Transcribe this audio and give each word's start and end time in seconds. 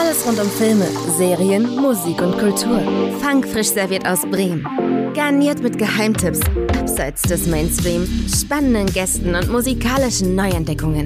Alles 0.00 0.26
rund 0.26 0.40
um 0.40 0.48
Filme, 0.48 0.86
Serien, 1.18 1.76
Musik 1.76 2.22
und 2.22 2.38
Kultur. 2.38 2.80
Funk 3.20 3.46
frisch 3.46 3.68
serviert 3.68 4.06
aus 4.08 4.22
Bremen. 4.22 4.66
Garniert 5.14 5.62
mit 5.62 5.76
Geheimtipps, 5.76 6.40
abseits 6.78 7.20
des 7.22 7.46
Mainstream, 7.46 8.08
spannenden 8.26 8.86
Gästen 8.86 9.34
und 9.34 9.50
musikalischen 9.50 10.34
Neuentdeckungen. 10.34 11.04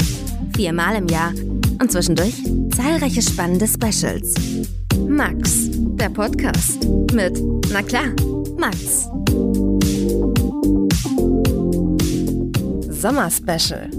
Viermal 0.55 0.95
im 0.95 1.09
Jahr 1.09 1.33
und 1.81 1.91
zwischendurch 1.91 2.35
zahlreiche 2.77 3.21
spannende 3.21 3.67
Specials. 3.67 4.35
Max, 5.09 5.71
der 5.99 6.11
Podcast 6.11 6.87
mit, 7.13 7.43
na 7.73 7.83
klar, 7.83 8.13
Max. 8.57 9.09
Sommerspecial. 12.91 13.91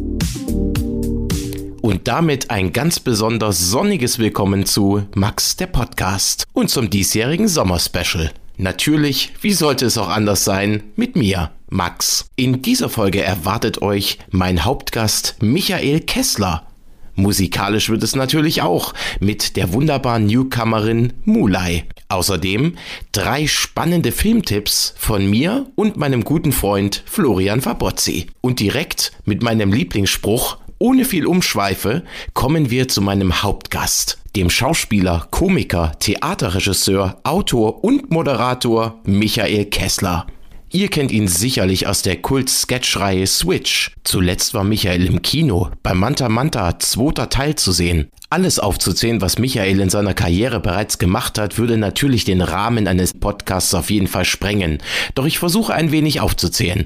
Und 1.86 2.08
damit 2.08 2.50
ein 2.50 2.74
ganz 2.74 3.00
besonders 3.00 3.60
sonniges 3.60 4.18
Willkommen 4.18 4.66
zu 4.66 5.04
Max 5.14 5.56
der 5.56 5.68
Podcast 5.68 6.48
und 6.52 6.72
zum 6.72 6.90
diesjährigen 6.90 7.48
Sommerspecial. 7.48 8.32
Natürlich, 8.58 9.34
wie 9.42 9.54
sollte 9.54 9.86
es 9.86 9.96
auch 10.00 10.10
anders 10.10 10.44
sein, 10.44 10.82
mit 10.96 11.16
mir, 11.16 11.52
Max. 11.70 12.26
In 12.36 12.64
dieser 12.64 12.90
Folge 12.90 13.22
erwartet 13.22 13.84
euch 13.84 14.18
mein 14.32 14.66
Hauptgast 14.66 15.36
Michael 15.44 16.00
Kessler. 16.00 16.66
Musikalisch 17.14 17.90
wird 17.90 18.02
es 18.02 18.16
natürlich 18.16 18.64
auch 18.64 18.96
mit 19.20 19.56
der 19.56 19.72
wunderbaren 19.72 20.26
Newcomerin 20.26 21.14
Mulai. 21.24 21.86
Außerdem 22.10 22.78
drei 23.12 23.46
spannende 23.46 24.12
Filmtipps 24.12 24.96
von 24.98 25.30
mir 25.30 25.68
und 25.76 25.98
meinem 25.98 26.24
guten 26.24 26.52
Freund 26.52 27.04
Florian 27.06 27.62
Fabozzi. 27.62 28.26
Und 28.42 28.60
direkt 28.60 29.12
mit 29.24 29.44
meinem 29.44 29.72
Lieblingsspruch 29.72 30.58
ohne 30.86 31.04
viel 31.04 31.26
Umschweife 31.26 32.04
kommen 32.36 32.70
wir 32.70 32.88
zu 32.88 33.02
meinem 33.02 33.42
Hauptgast, 33.42 34.20
dem 34.36 34.52
Schauspieler, 34.52 35.28
Komiker, 35.32 35.94
Theaterregisseur, 36.00 37.18
Autor 37.24 37.84
und 37.84 38.12
Moderator 38.12 39.00
Michael 39.04 39.66
Kessler. 39.66 40.28
Ihr 40.70 40.90
kennt 40.90 41.12
ihn 41.12 41.28
sicherlich 41.28 41.88
aus 41.88 42.04
der 42.04 42.18
Kult-Sketch-Reihe 42.18 43.26
Switch. 43.26 43.96
Zuletzt 44.04 44.54
war 44.54 44.64
Michael 44.64 45.08
im 45.08 45.24
Kino 45.24 45.72
bei 45.82 45.96
Manta 45.96 46.30
Manta 46.30 46.78
zweiter 46.78 47.30
Teil 47.30 47.56
zu 47.56 47.72
sehen. 47.72 48.10
Alles 48.30 48.60
aufzuzählen, 48.60 49.22
was 49.22 49.40
Michael 49.40 49.80
in 49.80 49.90
seiner 49.90 50.14
Karriere 50.14 50.60
bereits 50.60 51.00
gemacht 51.00 51.40
hat, 51.40 51.58
würde 51.58 51.78
natürlich 51.78 52.26
den 52.26 52.42
Rahmen 52.42 52.88
eines 52.88 53.12
Podcasts 53.12 53.74
auf 53.74 53.90
jeden 53.90 54.08
Fall 54.08 54.26
sprengen. 54.26 54.78
Doch 55.16 55.26
ich 55.26 55.40
versuche 55.40 55.74
ein 55.74 55.92
wenig 55.92 56.22
aufzuzählen. 56.22 56.86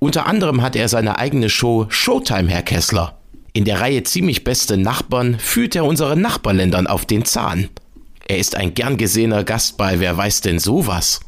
Unter 0.00 0.26
anderem 0.26 0.60
hat 0.60 0.76
er 0.76 0.88
seine 0.88 1.18
eigene 1.18 1.48
Show 1.48 1.86
Showtime, 1.88 2.50
Herr 2.50 2.62
Kessler. 2.62 3.21
In 3.54 3.66
der 3.66 3.80
Reihe 3.80 4.02
Ziemlich 4.02 4.44
beste 4.44 4.78
Nachbarn 4.78 5.38
führt 5.38 5.76
er 5.76 5.84
unseren 5.84 6.22
Nachbarländern 6.22 6.86
auf 6.86 7.04
den 7.04 7.26
Zahn. 7.26 7.68
Er 8.26 8.38
ist 8.38 8.56
ein 8.56 8.72
gern 8.72 8.96
gesehener 8.96 9.44
Gast 9.44 9.76
bei 9.76 10.00
Wer 10.00 10.16
weiß 10.16 10.40
denn 10.40 10.58
sowas. 10.58 11.20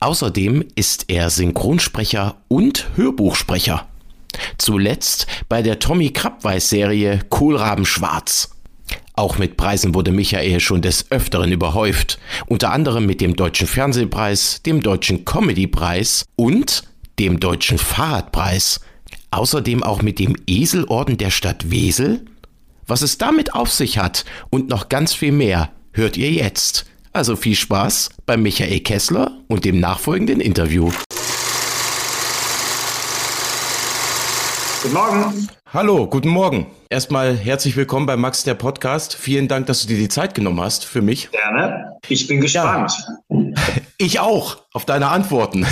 Außerdem 0.00 0.64
ist 0.74 1.04
er 1.08 1.30
Synchronsprecher 1.30 2.36
und 2.48 2.88
Hörbuchsprecher. 2.96 3.86
Zuletzt 4.58 5.28
bei 5.48 5.62
der 5.62 5.78
Tommy 5.78 6.10
Krabweis-Serie 6.10 7.20
Kohlraben 7.28 7.84
Schwarz. 7.84 8.50
Auch 9.14 9.38
mit 9.38 9.56
Preisen 9.56 9.94
wurde 9.94 10.10
Michael 10.10 10.58
schon 10.58 10.82
des 10.82 11.12
Öfteren 11.12 11.52
überhäuft, 11.52 12.18
unter 12.46 12.72
anderem 12.72 13.06
mit 13.06 13.20
dem 13.20 13.36
Deutschen 13.36 13.68
Fernsehpreis, 13.68 14.62
dem 14.62 14.82
Deutschen 14.82 15.24
Comedypreis 15.24 16.24
und 16.34 16.82
dem 17.18 17.38
Deutschen 17.38 17.78
Fahrradpreis, 17.78 18.80
außerdem 19.30 19.82
auch 19.82 20.02
mit 20.02 20.18
dem 20.18 20.36
Eselorden 20.46 21.16
der 21.16 21.30
Stadt 21.30 21.70
Wesel? 21.70 22.24
Was 22.86 23.02
es 23.02 23.18
damit 23.18 23.54
auf 23.54 23.70
sich 23.70 23.98
hat 23.98 24.24
und 24.50 24.68
noch 24.68 24.88
ganz 24.88 25.14
viel 25.14 25.32
mehr, 25.32 25.70
hört 25.92 26.16
ihr 26.16 26.30
jetzt. 26.30 26.86
Also 27.12 27.36
viel 27.36 27.56
Spaß 27.56 28.10
bei 28.26 28.36
Michael 28.36 28.80
Kessler 28.80 29.40
und 29.48 29.64
dem 29.64 29.80
nachfolgenden 29.80 30.40
Interview. 30.40 30.90
Guten 34.82 34.94
Morgen. 34.94 35.48
Hallo, 35.74 36.06
guten 36.06 36.30
Morgen. 36.30 36.66
Erstmal 36.88 37.36
herzlich 37.36 37.76
willkommen 37.76 38.06
bei 38.06 38.16
Max 38.16 38.44
der 38.44 38.54
Podcast. 38.54 39.14
Vielen 39.14 39.46
Dank, 39.46 39.66
dass 39.66 39.82
du 39.82 39.88
dir 39.88 39.98
die 39.98 40.08
Zeit 40.08 40.34
genommen 40.34 40.58
hast 40.58 40.86
für 40.86 41.02
mich. 41.02 41.30
Gerne. 41.32 41.98
Ich 42.08 42.26
bin 42.26 42.40
gespannt. 42.40 42.92
Ja. 43.28 43.36
Ich 43.98 44.18
auch 44.18 44.62
auf 44.72 44.86
deine 44.86 45.08
Antworten. 45.08 45.66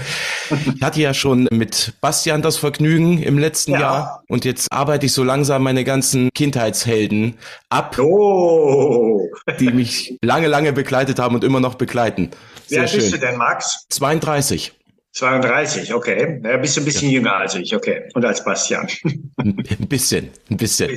ich 0.74 0.82
hatte 0.82 1.00
ja 1.00 1.14
schon 1.14 1.48
mit 1.50 1.94
Bastian 2.02 2.42
das 2.42 2.58
Vergnügen 2.58 3.22
im 3.22 3.38
letzten 3.38 3.72
ja. 3.72 3.80
Jahr 3.80 4.22
und 4.28 4.44
jetzt 4.44 4.70
arbeite 4.70 5.06
ich 5.06 5.14
so 5.14 5.24
langsam 5.24 5.62
meine 5.62 5.82
ganzen 5.82 6.28
Kindheitshelden 6.34 7.38
ab, 7.70 7.98
oh. 7.98 9.22
die 9.58 9.70
mich 9.70 10.18
lange, 10.20 10.48
lange 10.48 10.74
begleitet 10.74 11.18
haben 11.18 11.34
und 11.34 11.42
immer 11.42 11.60
noch 11.60 11.76
begleiten. 11.76 12.32
Sehr 12.66 12.80
Wie 12.80 12.82
alt 12.82 12.92
bist 12.92 13.12
du 13.14 13.18
denn, 13.18 13.38
Max? 13.38 13.86
32. 13.88 14.74
32, 15.14 15.94
okay. 15.94 16.40
Ja, 16.42 16.56
bist 16.56 16.76
du 16.76 16.80
ein 16.80 16.84
bisschen 16.84 17.08
ja. 17.08 17.14
jünger 17.14 17.36
als 17.36 17.54
ich, 17.54 17.74
okay. 17.74 18.08
Und 18.14 18.24
als 18.24 18.44
Bastian. 18.44 18.88
Ein 19.36 19.54
bisschen, 19.88 20.30
ein 20.50 20.56
bisschen. 20.56 20.90
Ein 20.90 20.96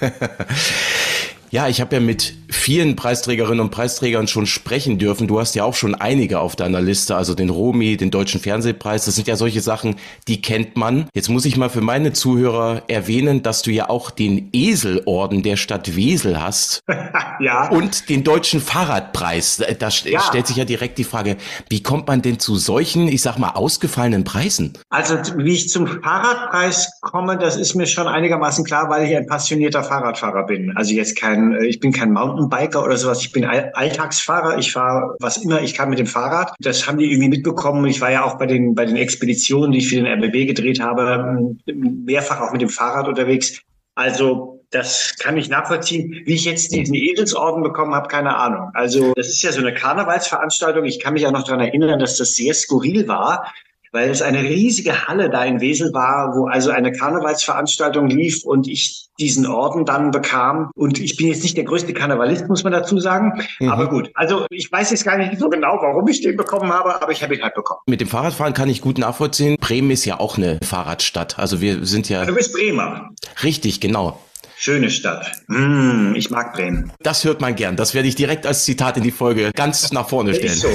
Ja, 1.52 1.68
ich 1.68 1.82
habe 1.82 1.96
ja 1.96 2.00
mit 2.00 2.32
vielen 2.48 2.96
Preisträgerinnen 2.96 3.60
und 3.60 3.70
Preisträgern 3.70 4.26
schon 4.26 4.46
sprechen 4.46 4.96
dürfen. 4.96 5.28
Du 5.28 5.38
hast 5.38 5.54
ja 5.54 5.64
auch 5.64 5.74
schon 5.74 5.94
einige 5.94 6.40
auf 6.40 6.56
deiner 6.56 6.80
Liste, 6.80 7.14
also 7.14 7.34
den 7.34 7.50
Romi, 7.50 7.98
den 7.98 8.10
Deutschen 8.10 8.40
Fernsehpreis. 8.40 9.04
Das 9.04 9.16
sind 9.16 9.28
ja 9.28 9.36
solche 9.36 9.60
Sachen, 9.60 9.96
die 10.28 10.40
kennt 10.40 10.78
man. 10.78 11.08
Jetzt 11.12 11.28
muss 11.28 11.44
ich 11.44 11.58
mal 11.58 11.68
für 11.68 11.82
meine 11.82 12.14
Zuhörer 12.14 12.84
erwähnen, 12.88 13.42
dass 13.42 13.60
du 13.60 13.70
ja 13.70 13.90
auch 13.90 14.10
den 14.10 14.48
Eselorden 14.54 15.42
der 15.42 15.56
Stadt 15.56 15.94
Wesel 15.94 16.40
hast. 16.40 16.80
ja. 17.40 17.68
Und 17.68 18.08
den 18.08 18.24
Deutschen 18.24 18.62
Fahrradpreis. 18.62 19.62
Da 19.78 19.88
ja. 19.88 20.20
stellt 20.20 20.46
sich 20.46 20.56
ja 20.56 20.64
direkt 20.64 20.96
die 20.96 21.04
Frage, 21.04 21.36
wie 21.68 21.82
kommt 21.82 22.06
man 22.06 22.22
denn 22.22 22.38
zu 22.38 22.56
solchen, 22.56 23.08
ich 23.08 23.20
sag 23.20 23.36
mal, 23.36 23.50
ausgefallenen 23.50 24.24
Preisen? 24.24 24.72
Also, 24.88 25.16
wie 25.36 25.52
ich 25.52 25.68
zum 25.68 25.86
Fahrradpreis 25.86 26.92
komme, 27.02 27.36
das 27.36 27.56
ist 27.56 27.74
mir 27.74 27.86
schon 27.86 28.08
einigermaßen 28.08 28.64
klar, 28.64 28.88
weil 28.88 29.06
ich 29.06 29.14
ein 29.14 29.26
passionierter 29.26 29.84
Fahrradfahrer 29.84 30.46
bin. 30.46 30.74
Also 30.76 30.94
jetzt 30.94 31.16
kein 31.16 31.41
kein, 31.42 31.60
äh, 31.60 31.66
ich 31.66 31.80
bin 31.80 31.92
kein 31.92 32.12
Mountainbiker 32.12 32.84
oder 32.84 32.96
sowas. 32.96 33.22
Ich 33.22 33.32
bin 33.32 33.44
Alltagsfahrer. 33.44 34.58
Ich 34.58 34.72
fahre 34.72 35.16
was 35.20 35.38
immer 35.38 35.60
ich 35.62 35.74
kann 35.74 35.90
mit 35.90 35.98
dem 35.98 36.06
Fahrrad. 36.06 36.54
Das 36.60 36.86
haben 36.86 36.98
die 36.98 37.10
irgendwie 37.10 37.28
mitbekommen. 37.28 37.84
Ich 37.86 38.00
war 38.00 38.10
ja 38.10 38.24
auch 38.24 38.38
bei 38.38 38.46
den, 38.46 38.74
bei 38.74 38.84
den 38.84 38.96
Expeditionen, 38.96 39.72
die 39.72 39.78
ich 39.78 39.88
für 39.88 39.96
den 39.96 40.06
RBB 40.06 40.46
gedreht 40.46 40.80
habe, 40.80 41.56
mehrfach 41.66 42.40
auch 42.40 42.52
mit 42.52 42.62
dem 42.62 42.68
Fahrrad 42.68 43.08
unterwegs. 43.08 43.60
Also 43.94 44.60
das 44.70 45.16
kann 45.18 45.36
ich 45.36 45.50
nachvollziehen. 45.50 46.22
Wie 46.24 46.34
ich 46.34 46.46
jetzt 46.46 46.72
diesen 46.72 46.94
Edelsorden 46.94 47.62
bekommen 47.62 47.94
habe, 47.94 48.08
keine 48.08 48.36
Ahnung. 48.36 48.70
Also 48.72 49.12
das 49.14 49.28
ist 49.28 49.42
ja 49.42 49.52
so 49.52 49.60
eine 49.60 49.74
Karnevalsveranstaltung. 49.74 50.84
Ich 50.86 50.98
kann 50.98 51.12
mich 51.12 51.26
auch 51.26 51.32
noch 51.32 51.44
daran 51.44 51.60
erinnern, 51.60 51.98
dass 51.98 52.16
das 52.16 52.36
sehr 52.36 52.54
skurril 52.54 53.06
war 53.06 53.52
weil 53.92 54.10
es 54.10 54.22
eine 54.22 54.42
riesige 54.42 55.06
Halle 55.06 55.30
da 55.30 55.44
in 55.44 55.60
Wesel 55.60 55.92
war, 55.92 56.34
wo 56.34 56.46
also 56.46 56.70
eine 56.70 56.92
Karnevalsveranstaltung 56.92 58.08
lief 58.08 58.44
und 58.44 58.66
ich 58.66 59.08
diesen 59.18 59.46
Orden 59.46 59.84
dann 59.84 60.10
bekam. 60.10 60.70
Und 60.74 60.98
ich 60.98 61.16
bin 61.16 61.28
jetzt 61.28 61.42
nicht 61.42 61.56
der 61.56 61.64
größte 61.64 61.92
Karnevalist, 61.92 62.48
muss 62.48 62.64
man 62.64 62.72
dazu 62.72 62.98
sagen. 62.98 63.44
Mhm. 63.60 63.68
Aber 63.68 63.88
gut, 63.88 64.10
also 64.14 64.46
ich 64.50 64.72
weiß 64.72 64.90
jetzt 64.90 65.04
gar 65.04 65.18
nicht 65.18 65.38
so 65.38 65.48
genau, 65.48 65.78
warum 65.80 66.08
ich 66.08 66.22
den 66.22 66.36
bekommen 66.36 66.72
habe, 66.72 67.00
aber 67.00 67.12
ich 67.12 67.22
habe 67.22 67.34
ihn 67.34 67.42
halt 67.42 67.54
bekommen. 67.54 67.80
Mit 67.86 68.00
dem 68.00 68.08
Fahrradfahren 68.08 68.54
kann 68.54 68.68
ich 68.68 68.80
gut 68.80 68.98
nachvollziehen. 68.98 69.56
Bremen 69.60 69.90
ist 69.90 70.04
ja 70.04 70.18
auch 70.18 70.38
eine 70.38 70.58
Fahrradstadt. 70.64 71.38
Also 71.38 71.60
wir 71.60 71.84
sind 71.84 72.08
ja. 72.08 72.24
Du 72.24 72.34
bist 72.34 72.54
Bremer. 72.54 73.10
Richtig, 73.42 73.80
genau. 73.80 74.18
Schöne 74.56 74.90
Stadt. 74.90 75.32
Mm, 75.48 76.14
ich 76.14 76.30
mag 76.30 76.54
Bremen. 76.54 76.92
Das 77.02 77.24
hört 77.24 77.40
man 77.40 77.56
gern. 77.56 77.74
Das 77.74 77.94
werde 77.94 78.06
ich 78.06 78.14
direkt 78.14 78.46
als 78.46 78.64
Zitat 78.64 78.96
in 78.96 79.02
die 79.02 79.10
Folge 79.10 79.50
ganz 79.54 79.92
nach 79.92 80.08
vorne 80.08 80.34
stellen. 80.34 80.52
Ist 80.52 80.60
so. 80.60 80.68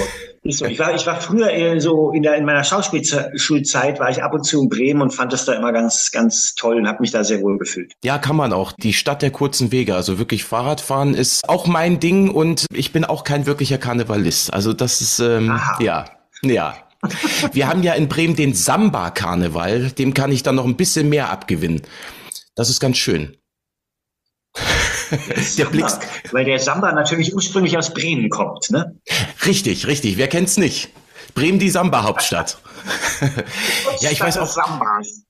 So. 0.49 0.65
Ich 0.65 0.79
war, 0.79 0.95
ich 0.95 1.05
war 1.05 1.19
früher 1.19 1.49
eher 1.49 1.79
so 1.81 2.11
in, 2.11 2.23
der, 2.23 2.35
in 2.35 2.45
meiner 2.45 2.63
Schauspielschulzeit 2.63 3.99
war 3.99 4.09
ich 4.09 4.23
ab 4.23 4.33
und 4.33 4.43
zu 4.43 4.61
in 4.61 4.69
Bremen 4.69 5.01
und 5.01 5.11
fand 5.11 5.33
das 5.33 5.45
da 5.45 5.53
immer 5.53 5.71
ganz, 5.71 6.11
ganz 6.11 6.55
toll 6.55 6.77
und 6.77 6.87
habe 6.87 7.01
mich 7.01 7.11
da 7.11 7.23
sehr 7.23 7.41
wohl 7.41 7.57
gefühlt. 7.57 7.93
Ja, 8.03 8.17
kann 8.17 8.35
man 8.35 8.53
auch. 8.53 8.71
Die 8.71 8.93
Stadt 8.93 9.21
der 9.21 9.31
kurzen 9.31 9.71
Wege. 9.71 9.95
Also 9.95 10.19
wirklich 10.19 10.43
Fahrradfahren 10.43 11.13
ist 11.13 11.47
auch 11.49 11.67
mein 11.67 11.99
Ding 11.99 12.29
und 12.29 12.65
ich 12.73 12.91
bin 12.91 13.05
auch 13.05 13.23
kein 13.23 13.45
wirklicher 13.45 13.77
Karnevalist. 13.77 14.53
Also 14.53 14.73
das 14.73 15.01
ist, 15.01 15.19
ähm, 15.19 15.59
ja, 15.79 16.05
ja. 16.41 16.75
Wir 17.51 17.67
haben 17.67 17.83
ja 17.83 17.93
in 17.93 18.07
Bremen 18.07 18.35
den 18.35 18.53
Samba-Karneval. 18.53 19.91
Dem 19.91 20.13
kann 20.13 20.31
ich 20.31 20.43
dann 20.43 20.55
noch 20.55 20.65
ein 20.65 20.77
bisschen 20.77 21.09
mehr 21.09 21.29
abgewinnen. 21.29 21.81
Das 22.55 22.69
ist 22.69 22.79
ganz 22.79 22.97
schön. 22.97 23.37
Der, 25.57 25.65
Blick, 25.65 25.85
weil 26.31 26.45
der 26.45 26.59
Samba 26.59 26.91
natürlich 26.91 27.33
ursprünglich 27.33 27.77
aus 27.77 27.93
Bremen 27.93 28.29
kommt, 28.29 28.69
ne? 28.71 28.95
Richtig, 29.45 29.87
richtig. 29.87 30.17
Wer 30.17 30.27
kennt's 30.27 30.57
nicht? 30.57 30.89
Bremen 31.33 31.59
die 31.59 31.69
Samba-Hauptstadt. 31.69 32.57
ja, 33.99 34.11
ich 34.11 34.21
weiß 34.21 34.37
auch. 34.37 34.47
Sambas. 34.47 35.23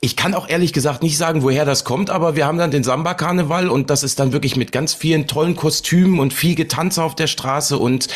Ich 0.00 0.16
kann 0.16 0.34
auch 0.34 0.48
ehrlich 0.48 0.72
gesagt 0.72 1.02
nicht 1.02 1.18
sagen, 1.18 1.42
woher 1.42 1.64
das 1.64 1.84
kommt, 1.84 2.10
aber 2.10 2.36
wir 2.36 2.46
haben 2.46 2.58
dann 2.58 2.70
den 2.70 2.84
Samba-Karneval 2.84 3.68
und 3.68 3.90
das 3.90 4.02
ist 4.02 4.18
dann 4.18 4.32
wirklich 4.32 4.56
mit 4.56 4.72
ganz 4.72 4.94
vielen 4.94 5.26
tollen 5.26 5.56
Kostümen 5.56 6.20
und 6.20 6.32
viel 6.32 6.54
Getanze 6.54 7.02
auf 7.02 7.14
der 7.14 7.26
Straße 7.26 7.76
und 7.76 8.08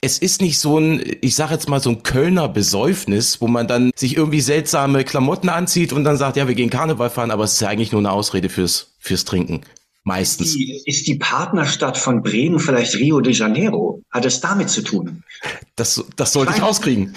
es 0.00 0.18
ist 0.18 0.40
nicht 0.40 0.58
so 0.58 0.78
ein, 0.78 1.02
ich 1.20 1.34
sag 1.34 1.50
jetzt 1.50 1.68
mal 1.68 1.80
so 1.80 1.90
ein 1.90 2.02
Kölner 2.02 2.48
Besäufnis, 2.48 3.40
wo 3.40 3.48
man 3.48 3.66
dann 3.66 3.90
sich 3.96 4.16
irgendwie 4.16 4.40
seltsame 4.40 5.04
Klamotten 5.04 5.48
anzieht 5.48 5.92
und 5.92 6.04
dann 6.04 6.16
sagt, 6.16 6.36
ja, 6.36 6.46
wir 6.48 6.54
gehen 6.54 6.70
Karneval 6.70 7.10
fahren, 7.10 7.30
aber 7.30 7.44
es 7.44 7.54
ist 7.54 7.60
ja 7.60 7.68
eigentlich 7.68 7.92
nur 7.92 8.00
eine 8.00 8.12
Ausrede 8.12 8.48
fürs, 8.48 8.94
fürs 8.98 9.24
Trinken. 9.24 9.62
Meistens. 10.06 10.54
Die, 10.54 10.80
ist 10.84 11.08
die 11.08 11.16
Partnerstadt 11.16 11.98
von 11.98 12.22
Bremen 12.22 12.60
vielleicht 12.60 12.94
Rio 12.94 13.20
de 13.20 13.32
Janeiro? 13.32 14.02
Hat 14.12 14.24
es 14.24 14.40
damit 14.40 14.70
zu 14.70 14.82
tun? 14.82 15.24
Das, 15.74 16.04
das 16.14 16.32
sollte 16.32 16.52
ich 16.54 16.62
rauskriegen. 16.62 17.12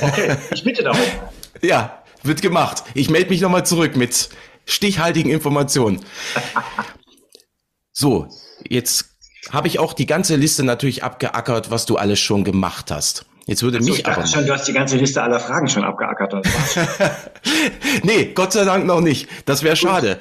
Okay, 0.00 0.36
ich 0.54 0.62
bitte 0.62 0.84
darum. 0.84 1.00
ja, 1.62 2.00
wird 2.22 2.40
gemacht. 2.40 2.84
Ich 2.94 3.10
melde 3.10 3.30
mich 3.30 3.40
nochmal 3.40 3.66
zurück 3.66 3.96
mit 3.96 4.28
stichhaltigen 4.66 5.32
Informationen. 5.32 5.98
So, 7.92 8.28
jetzt 8.68 9.06
habe 9.50 9.66
ich 9.66 9.80
auch 9.80 9.92
die 9.92 10.06
ganze 10.06 10.36
Liste 10.36 10.62
natürlich 10.62 11.02
abgeackert, 11.02 11.72
was 11.72 11.86
du 11.86 11.96
alles 11.96 12.20
schon 12.20 12.44
gemacht 12.44 12.92
hast. 12.92 13.26
Jetzt 13.48 13.62
würde 13.62 13.80
so, 13.80 13.88
mich 13.88 14.00
ich 14.00 14.02
dachte 14.02 14.18
aber. 14.18 14.26
schon, 14.26 14.46
du 14.46 14.52
hast 14.52 14.68
die 14.68 14.74
ganze 14.74 14.98
Liste 14.98 15.22
aller 15.22 15.40
Fragen 15.40 15.68
schon 15.68 15.82
abgeackert. 15.82 16.34
War's. 16.34 16.78
nee, 18.02 18.32
Gott 18.34 18.52
sei 18.52 18.66
Dank 18.66 18.84
noch 18.84 19.00
nicht. 19.00 19.26
Das 19.46 19.62
wäre 19.62 19.74
schade. 19.74 20.18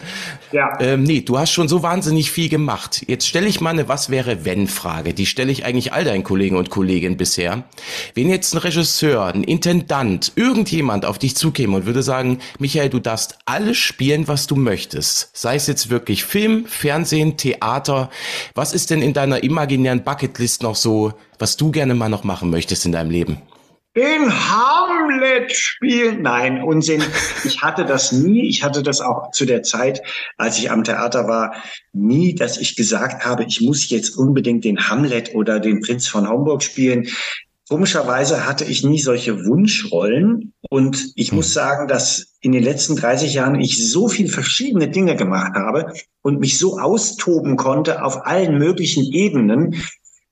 Ja. 0.53 0.79
Ähm, 0.79 1.03
nee, 1.03 1.19
du 1.19 1.37
hast 1.37 1.51
schon 1.51 1.67
so 1.67 1.83
wahnsinnig 1.83 2.31
viel 2.31 2.47
gemacht. 2.47 3.03
Jetzt 3.05 3.27
stelle 3.27 3.47
ich 3.47 3.59
mal 3.59 3.71
eine 3.71 3.89
Was 3.89 4.09
wäre 4.09 4.45
wenn 4.45 4.67
Frage. 4.67 5.13
Die 5.13 5.25
stelle 5.25 5.51
ich 5.51 5.65
eigentlich 5.65 5.91
all 5.91 6.05
deinen 6.05 6.23
Kollegen 6.23 6.55
und 6.55 6.69
Kolleginnen 6.69 7.17
bisher. 7.17 7.65
Wenn 8.15 8.29
jetzt 8.29 8.53
ein 8.53 8.59
Regisseur, 8.59 9.25
ein 9.25 9.43
Intendant, 9.43 10.31
irgendjemand 10.37 11.05
auf 11.05 11.19
dich 11.19 11.35
zukäme 11.35 11.75
und 11.75 11.85
würde 11.85 12.03
sagen, 12.03 12.39
Michael, 12.59 12.89
du 12.89 12.99
darfst 12.99 13.39
alles 13.45 13.75
spielen, 13.75 14.29
was 14.29 14.47
du 14.47 14.55
möchtest. 14.55 15.31
Sei 15.33 15.55
es 15.55 15.67
jetzt 15.67 15.89
wirklich 15.89 16.23
Film, 16.23 16.65
Fernsehen, 16.65 17.35
Theater. 17.35 18.09
Was 18.55 18.71
ist 18.71 18.89
denn 18.89 19.01
in 19.01 19.11
deiner 19.11 19.43
imaginären 19.43 20.05
Bucketlist 20.05 20.63
noch 20.63 20.77
so, 20.77 21.13
was 21.39 21.57
du 21.57 21.71
gerne 21.71 21.95
mal 21.95 22.09
noch 22.09 22.23
machen 22.23 22.49
möchtest 22.49 22.85
in 22.85 22.91
deinem 22.91 23.11
Leben? 23.11 23.41
Den 23.97 24.31
Hamlet 24.31 25.51
spielen. 25.51 26.21
Nein, 26.21 26.61
Unsinn. 26.61 27.01
Ich 27.43 27.63
hatte 27.63 27.83
das 27.83 28.11
nie. 28.11 28.47
Ich 28.47 28.63
hatte 28.63 28.83
das 28.83 29.01
auch 29.01 29.31
zu 29.31 29.45
der 29.45 29.63
Zeit, 29.63 30.03
als 30.37 30.59
ich 30.59 30.69
am 30.69 30.83
Theater 30.83 31.27
war, 31.27 31.55
nie, 31.93 32.35
dass 32.35 32.59
ich 32.59 32.75
gesagt 32.75 33.25
habe, 33.25 33.45
ich 33.45 33.59
muss 33.61 33.89
jetzt 33.89 34.15
unbedingt 34.15 34.65
den 34.65 34.87
Hamlet 34.87 35.33
oder 35.33 35.59
den 35.59 35.81
Prinz 35.81 36.07
von 36.07 36.29
Homburg 36.29 36.61
spielen. 36.61 37.07
Komischerweise 37.67 38.45
hatte 38.45 38.65
ich 38.65 38.85
nie 38.85 38.99
solche 38.99 39.45
Wunschrollen 39.45 40.53
und 40.69 41.11
ich 41.15 41.33
muss 41.33 41.51
sagen, 41.53 41.87
dass 41.87 42.37
in 42.39 42.51
den 42.51 42.63
letzten 42.63 42.95
30 42.95 43.33
Jahren 43.33 43.59
ich 43.59 43.91
so 43.91 44.07
viel 44.07 44.29
verschiedene 44.29 44.89
Dinge 44.89 45.15
gemacht 45.15 45.53
habe 45.55 45.91
und 46.21 46.39
mich 46.39 46.59
so 46.59 46.77
austoben 46.77 47.57
konnte 47.57 48.03
auf 48.03 48.25
allen 48.25 48.57
möglichen 48.57 49.11
Ebenen, 49.11 49.75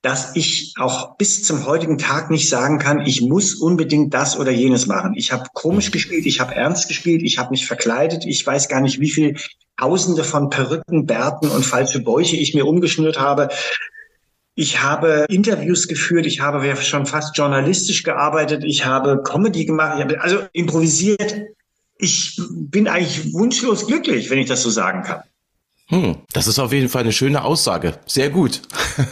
dass 0.05 0.35
ich 0.35 0.75
auch 0.77 1.17
bis 1.17 1.43
zum 1.43 1.65
heutigen 1.65 1.97
Tag 1.97 2.29
nicht 2.29 2.47
sagen 2.47 2.77
kann, 2.77 3.07
ich 3.07 3.23
muss 3.23 3.55
unbedingt 3.55 4.13
das 4.13 4.37
oder 4.37 4.51
jenes 4.51 4.85
machen. 4.85 5.15
Ich 5.15 5.31
habe 5.31 5.49
komisch 5.51 5.89
gespielt, 5.89 6.27
ich 6.27 6.39
habe 6.39 6.53
ernst 6.53 6.87
gespielt, 6.87 7.23
ich 7.23 7.39
habe 7.39 7.49
mich 7.49 7.65
verkleidet, 7.65 8.23
ich 8.23 8.45
weiß 8.45 8.67
gar 8.69 8.81
nicht, 8.81 8.99
wie 8.99 9.09
viel 9.09 9.35
Tausende 9.77 10.23
von 10.23 10.51
Perücken, 10.51 11.07
Bärten 11.07 11.47
und 11.47 11.65
falsche 11.65 12.01
Bäuche 12.01 12.35
ich 12.35 12.53
mir 12.53 12.67
umgeschnürt 12.67 13.19
habe. 13.19 13.49
Ich 14.53 14.83
habe 14.83 15.25
Interviews 15.27 15.87
geführt, 15.87 16.27
ich 16.27 16.39
habe 16.39 16.75
schon 16.75 17.07
fast 17.07 17.35
journalistisch 17.35 18.03
gearbeitet, 18.03 18.63
ich 18.63 18.85
habe 18.85 19.23
Comedy 19.23 19.65
gemacht, 19.65 19.95
ich 19.97 20.03
habe 20.03 20.21
also 20.21 20.41
improvisiert. 20.53 21.47
Ich 21.97 22.39
bin 22.51 22.87
eigentlich 22.87 23.33
wunschlos 23.33 23.87
glücklich, 23.87 24.29
wenn 24.29 24.37
ich 24.37 24.47
das 24.47 24.61
so 24.61 24.69
sagen 24.69 25.01
kann. 25.01 25.23
Hm, 25.87 26.15
das 26.33 26.47
ist 26.47 26.57
auf 26.57 26.73
jeden 26.73 26.89
Fall 26.89 27.03
eine 27.03 27.11
schöne 27.11 27.43
Aussage. 27.43 27.99
Sehr 28.07 28.31
gut. 28.31 28.63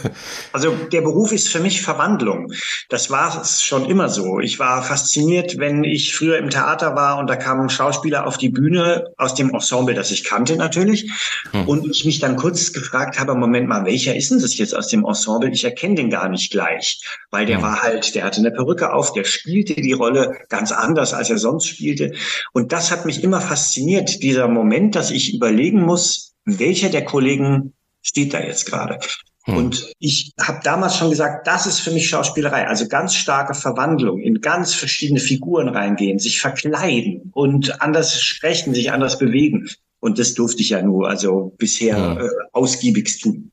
also 0.52 0.74
der 0.90 1.02
Beruf 1.02 1.30
ist 1.30 1.46
für 1.48 1.60
mich 1.60 1.82
Verwandlung. 1.82 2.52
Das 2.88 3.10
war 3.10 3.40
es 3.40 3.62
schon 3.62 3.84
immer 3.84 4.08
so. 4.08 4.40
Ich 4.40 4.58
war 4.58 4.82
fasziniert, 4.82 5.56
wenn 5.58 5.84
ich 5.84 6.16
früher 6.16 6.36
im 6.36 6.50
Theater 6.50 6.96
war 6.96 7.18
und 7.18 7.30
da 7.30 7.36
kamen 7.36 7.68
Schauspieler 7.68 8.26
auf 8.26 8.38
die 8.38 8.48
Bühne 8.48 9.04
aus 9.18 9.36
dem 9.36 9.54
Ensemble, 9.54 9.94
das 9.94 10.10
ich 10.10 10.24
kannte 10.24 10.56
natürlich. 10.56 11.08
Hm. 11.52 11.68
Und 11.68 11.88
ich 11.88 12.04
mich 12.04 12.18
dann 12.18 12.34
kurz 12.34 12.72
gefragt 12.72 13.20
habe, 13.20 13.36
Moment 13.36 13.68
mal, 13.68 13.84
welcher 13.84 14.16
ist 14.16 14.32
denn 14.32 14.40
das 14.40 14.58
jetzt 14.58 14.74
aus 14.74 14.88
dem 14.88 15.04
Ensemble? 15.04 15.50
Ich 15.50 15.62
erkenne 15.62 15.94
den 15.94 16.10
gar 16.10 16.28
nicht 16.28 16.50
gleich, 16.50 17.00
weil 17.30 17.46
der 17.46 17.58
hm. 17.58 17.62
war 17.62 17.82
halt, 17.82 18.16
der 18.16 18.24
hatte 18.24 18.40
eine 18.40 18.50
Perücke 18.50 18.92
auf, 18.92 19.12
der 19.12 19.22
spielte 19.22 19.74
die 19.74 19.92
Rolle 19.92 20.38
ganz 20.48 20.72
anders, 20.72 21.14
als 21.14 21.30
er 21.30 21.38
sonst 21.38 21.68
spielte. 21.68 22.14
Und 22.52 22.72
das 22.72 22.90
hat 22.90 23.06
mich 23.06 23.22
immer 23.22 23.40
fasziniert, 23.40 24.24
dieser 24.24 24.48
Moment, 24.48 24.96
dass 24.96 25.12
ich 25.12 25.34
überlegen 25.34 25.80
muss, 25.80 26.33
welcher 26.44 26.88
der 26.88 27.04
Kollegen 27.04 27.72
steht 28.02 28.34
da 28.34 28.40
jetzt 28.40 28.66
gerade? 28.66 28.98
Hm. 29.44 29.56
Und 29.56 29.92
ich 29.98 30.32
habe 30.40 30.60
damals 30.62 30.96
schon 30.96 31.10
gesagt, 31.10 31.46
das 31.46 31.66
ist 31.66 31.80
für 31.80 31.90
mich 31.90 32.08
Schauspielerei. 32.08 32.66
Also 32.66 32.88
ganz 32.88 33.14
starke 33.14 33.54
Verwandlung, 33.54 34.20
in 34.20 34.40
ganz 34.40 34.74
verschiedene 34.74 35.20
Figuren 35.20 35.68
reingehen, 35.68 36.18
sich 36.18 36.40
verkleiden 36.40 37.30
und 37.34 37.82
anders 37.82 38.20
sprechen, 38.20 38.74
sich 38.74 38.92
anders 38.92 39.18
bewegen. 39.18 39.68
Und 40.00 40.18
das 40.18 40.34
durfte 40.34 40.62
ich 40.62 40.70
ja 40.70 40.82
nur 40.82 41.08
also 41.08 41.54
bisher 41.58 41.96
hm. 41.96 42.26
äh, 42.26 42.28
ausgiebigst 42.52 43.22
tun. 43.22 43.50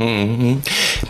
Mhm. 0.00 0.62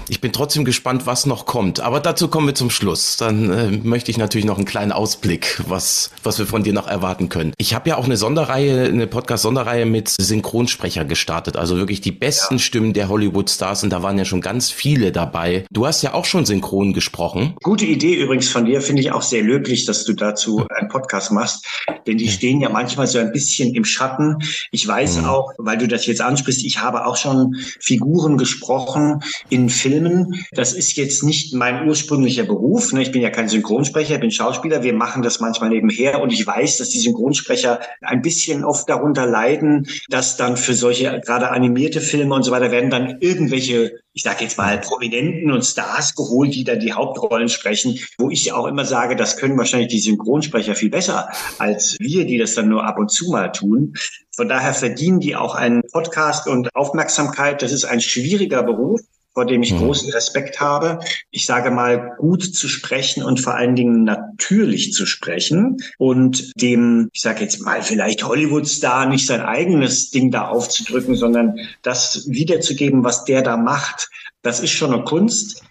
Ich 0.08 0.20
bin 0.20 0.32
trotzdem 0.32 0.64
gespannt, 0.64 1.06
was 1.06 1.24
noch 1.24 1.46
kommt. 1.46 1.80
Aber 1.80 2.00
dazu 2.00 2.28
kommen 2.28 2.48
wir 2.48 2.54
zum 2.54 2.70
Schluss. 2.70 3.16
Dann 3.16 3.50
äh, 3.50 3.70
möchte 3.70 4.10
ich 4.10 4.18
natürlich 4.18 4.44
noch 4.44 4.56
einen 4.56 4.66
kleinen 4.66 4.90
Ausblick, 4.90 5.62
was, 5.68 6.10
was 6.24 6.38
wir 6.38 6.46
von 6.46 6.64
dir 6.64 6.72
noch 6.72 6.88
erwarten 6.88 7.28
können. 7.28 7.52
Ich 7.58 7.74
habe 7.74 7.88
ja 7.88 7.96
auch 7.96 8.04
eine 8.04 8.16
Sonderreihe, 8.16 8.86
eine 8.86 9.06
Podcast-Sonderreihe 9.06 9.86
mit 9.86 10.08
Synchronsprecher 10.08 11.04
gestartet. 11.04 11.56
Also 11.56 11.76
wirklich 11.76 12.00
die 12.00 12.10
besten 12.10 12.54
ja. 12.54 12.58
Stimmen 12.58 12.92
der 12.92 13.08
Hollywood-Stars. 13.08 13.84
Und 13.84 13.90
da 13.90 14.02
waren 14.02 14.18
ja 14.18 14.24
schon 14.24 14.40
ganz 14.40 14.70
viele 14.70 15.12
dabei. 15.12 15.64
Du 15.70 15.86
hast 15.86 16.02
ja 16.02 16.12
auch 16.12 16.24
schon 16.24 16.44
synchron 16.44 16.92
gesprochen. 16.92 17.54
Gute 17.62 17.86
Idee 17.86 18.14
übrigens 18.14 18.48
von 18.48 18.64
dir. 18.64 18.82
Finde 18.82 19.02
ich 19.02 19.12
auch 19.12 19.22
sehr 19.22 19.42
löblich, 19.42 19.84
dass 19.84 20.04
du 20.04 20.14
dazu 20.14 20.66
einen 20.68 20.88
Podcast 20.88 21.30
machst. 21.30 21.64
Denn 22.08 22.18
die 22.18 22.28
stehen 22.28 22.60
ja 22.60 22.68
manchmal 22.68 23.06
so 23.06 23.18
ein 23.18 23.30
bisschen 23.30 23.74
im 23.74 23.84
Schatten. 23.84 24.38
Ich 24.72 24.86
weiß 24.86 25.18
mhm. 25.18 25.26
auch, 25.26 25.52
weil 25.58 25.78
du 25.78 25.86
das 25.86 26.06
jetzt 26.06 26.20
ansprichst, 26.20 26.64
ich 26.64 26.80
habe 26.80 27.06
auch 27.06 27.16
schon 27.16 27.54
Figuren 27.78 28.36
gesprochen 28.36 28.79
gesprochen 28.80 29.22
in 29.48 29.68
Filmen. 29.68 30.44
Das 30.52 30.72
ist 30.72 30.96
jetzt 30.96 31.22
nicht 31.22 31.54
mein 31.54 31.88
ursprünglicher 31.88 32.44
Beruf. 32.44 32.92
Ne? 32.92 33.02
Ich 33.02 33.12
bin 33.12 33.22
ja 33.22 33.30
kein 33.30 33.48
Synchronsprecher, 33.48 34.14
ich 34.14 34.20
bin 34.20 34.30
Schauspieler. 34.30 34.82
Wir 34.82 34.94
machen 34.94 35.22
das 35.22 35.40
manchmal 35.40 35.70
nebenher 35.70 36.20
und 36.20 36.32
ich 36.32 36.46
weiß, 36.46 36.78
dass 36.78 36.90
die 36.90 36.98
Synchronsprecher 36.98 37.80
ein 38.02 38.22
bisschen 38.22 38.64
oft 38.64 38.88
darunter 38.88 39.26
leiden, 39.26 39.86
dass 40.08 40.36
dann 40.36 40.56
für 40.56 40.74
solche 40.74 41.20
gerade 41.24 41.50
animierte 41.50 42.00
Filme 42.00 42.34
und 42.34 42.42
so 42.42 42.50
weiter 42.50 42.70
werden 42.70 42.90
dann 42.90 43.18
irgendwelche 43.20 44.00
ich 44.12 44.22
sage 44.22 44.44
jetzt 44.44 44.58
mal, 44.58 44.78
Prominenten 44.80 45.50
und 45.50 45.64
Stars 45.64 46.14
geholt, 46.14 46.54
die 46.54 46.64
da 46.64 46.74
die 46.74 46.92
Hauptrollen 46.92 47.48
sprechen, 47.48 47.98
wo 48.18 48.30
ich 48.30 48.52
auch 48.52 48.66
immer 48.66 48.84
sage, 48.84 49.14
das 49.16 49.36
können 49.36 49.56
wahrscheinlich 49.56 49.88
die 49.88 50.00
Synchronsprecher 50.00 50.74
viel 50.74 50.90
besser 50.90 51.28
als 51.58 51.96
wir, 52.00 52.24
die 52.26 52.38
das 52.38 52.54
dann 52.54 52.68
nur 52.68 52.84
ab 52.84 52.98
und 52.98 53.10
zu 53.10 53.30
mal 53.30 53.52
tun. 53.52 53.94
Von 54.34 54.48
daher 54.48 54.74
verdienen 54.74 55.20
die 55.20 55.36
auch 55.36 55.54
einen 55.54 55.82
Podcast 55.92 56.48
und 56.48 56.74
Aufmerksamkeit. 56.74 57.62
Das 57.62 57.72
ist 57.72 57.84
ein 57.84 58.00
schwieriger 58.00 58.62
Beruf 58.62 59.00
vor 59.32 59.46
dem 59.46 59.62
ich 59.62 59.72
mhm. 59.72 59.78
großen 59.78 60.12
Respekt 60.12 60.60
habe. 60.60 61.00
Ich 61.30 61.46
sage 61.46 61.70
mal, 61.70 62.16
gut 62.18 62.42
zu 62.42 62.68
sprechen 62.68 63.22
und 63.22 63.40
vor 63.40 63.54
allen 63.54 63.76
Dingen 63.76 64.04
natürlich 64.04 64.92
zu 64.92 65.06
sprechen 65.06 65.78
und 65.98 66.52
dem, 66.60 67.08
ich 67.12 67.20
sage 67.20 67.40
jetzt 67.42 67.60
mal, 67.60 67.82
vielleicht 67.82 68.24
Hollywood-Star 68.24 69.06
nicht 69.06 69.26
sein 69.26 69.40
eigenes 69.40 70.10
Ding 70.10 70.30
da 70.30 70.48
aufzudrücken, 70.48 71.14
sondern 71.14 71.56
das 71.82 72.28
wiederzugeben, 72.28 73.04
was 73.04 73.24
der 73.24 73.42
da 73.42 73.56
macht. 73.56 74.10
Das 74.42 74.60
ist 74.60 74.72
schon 74.72 74.92
eine 74.92 75.04
Kunst. 75.04 75.62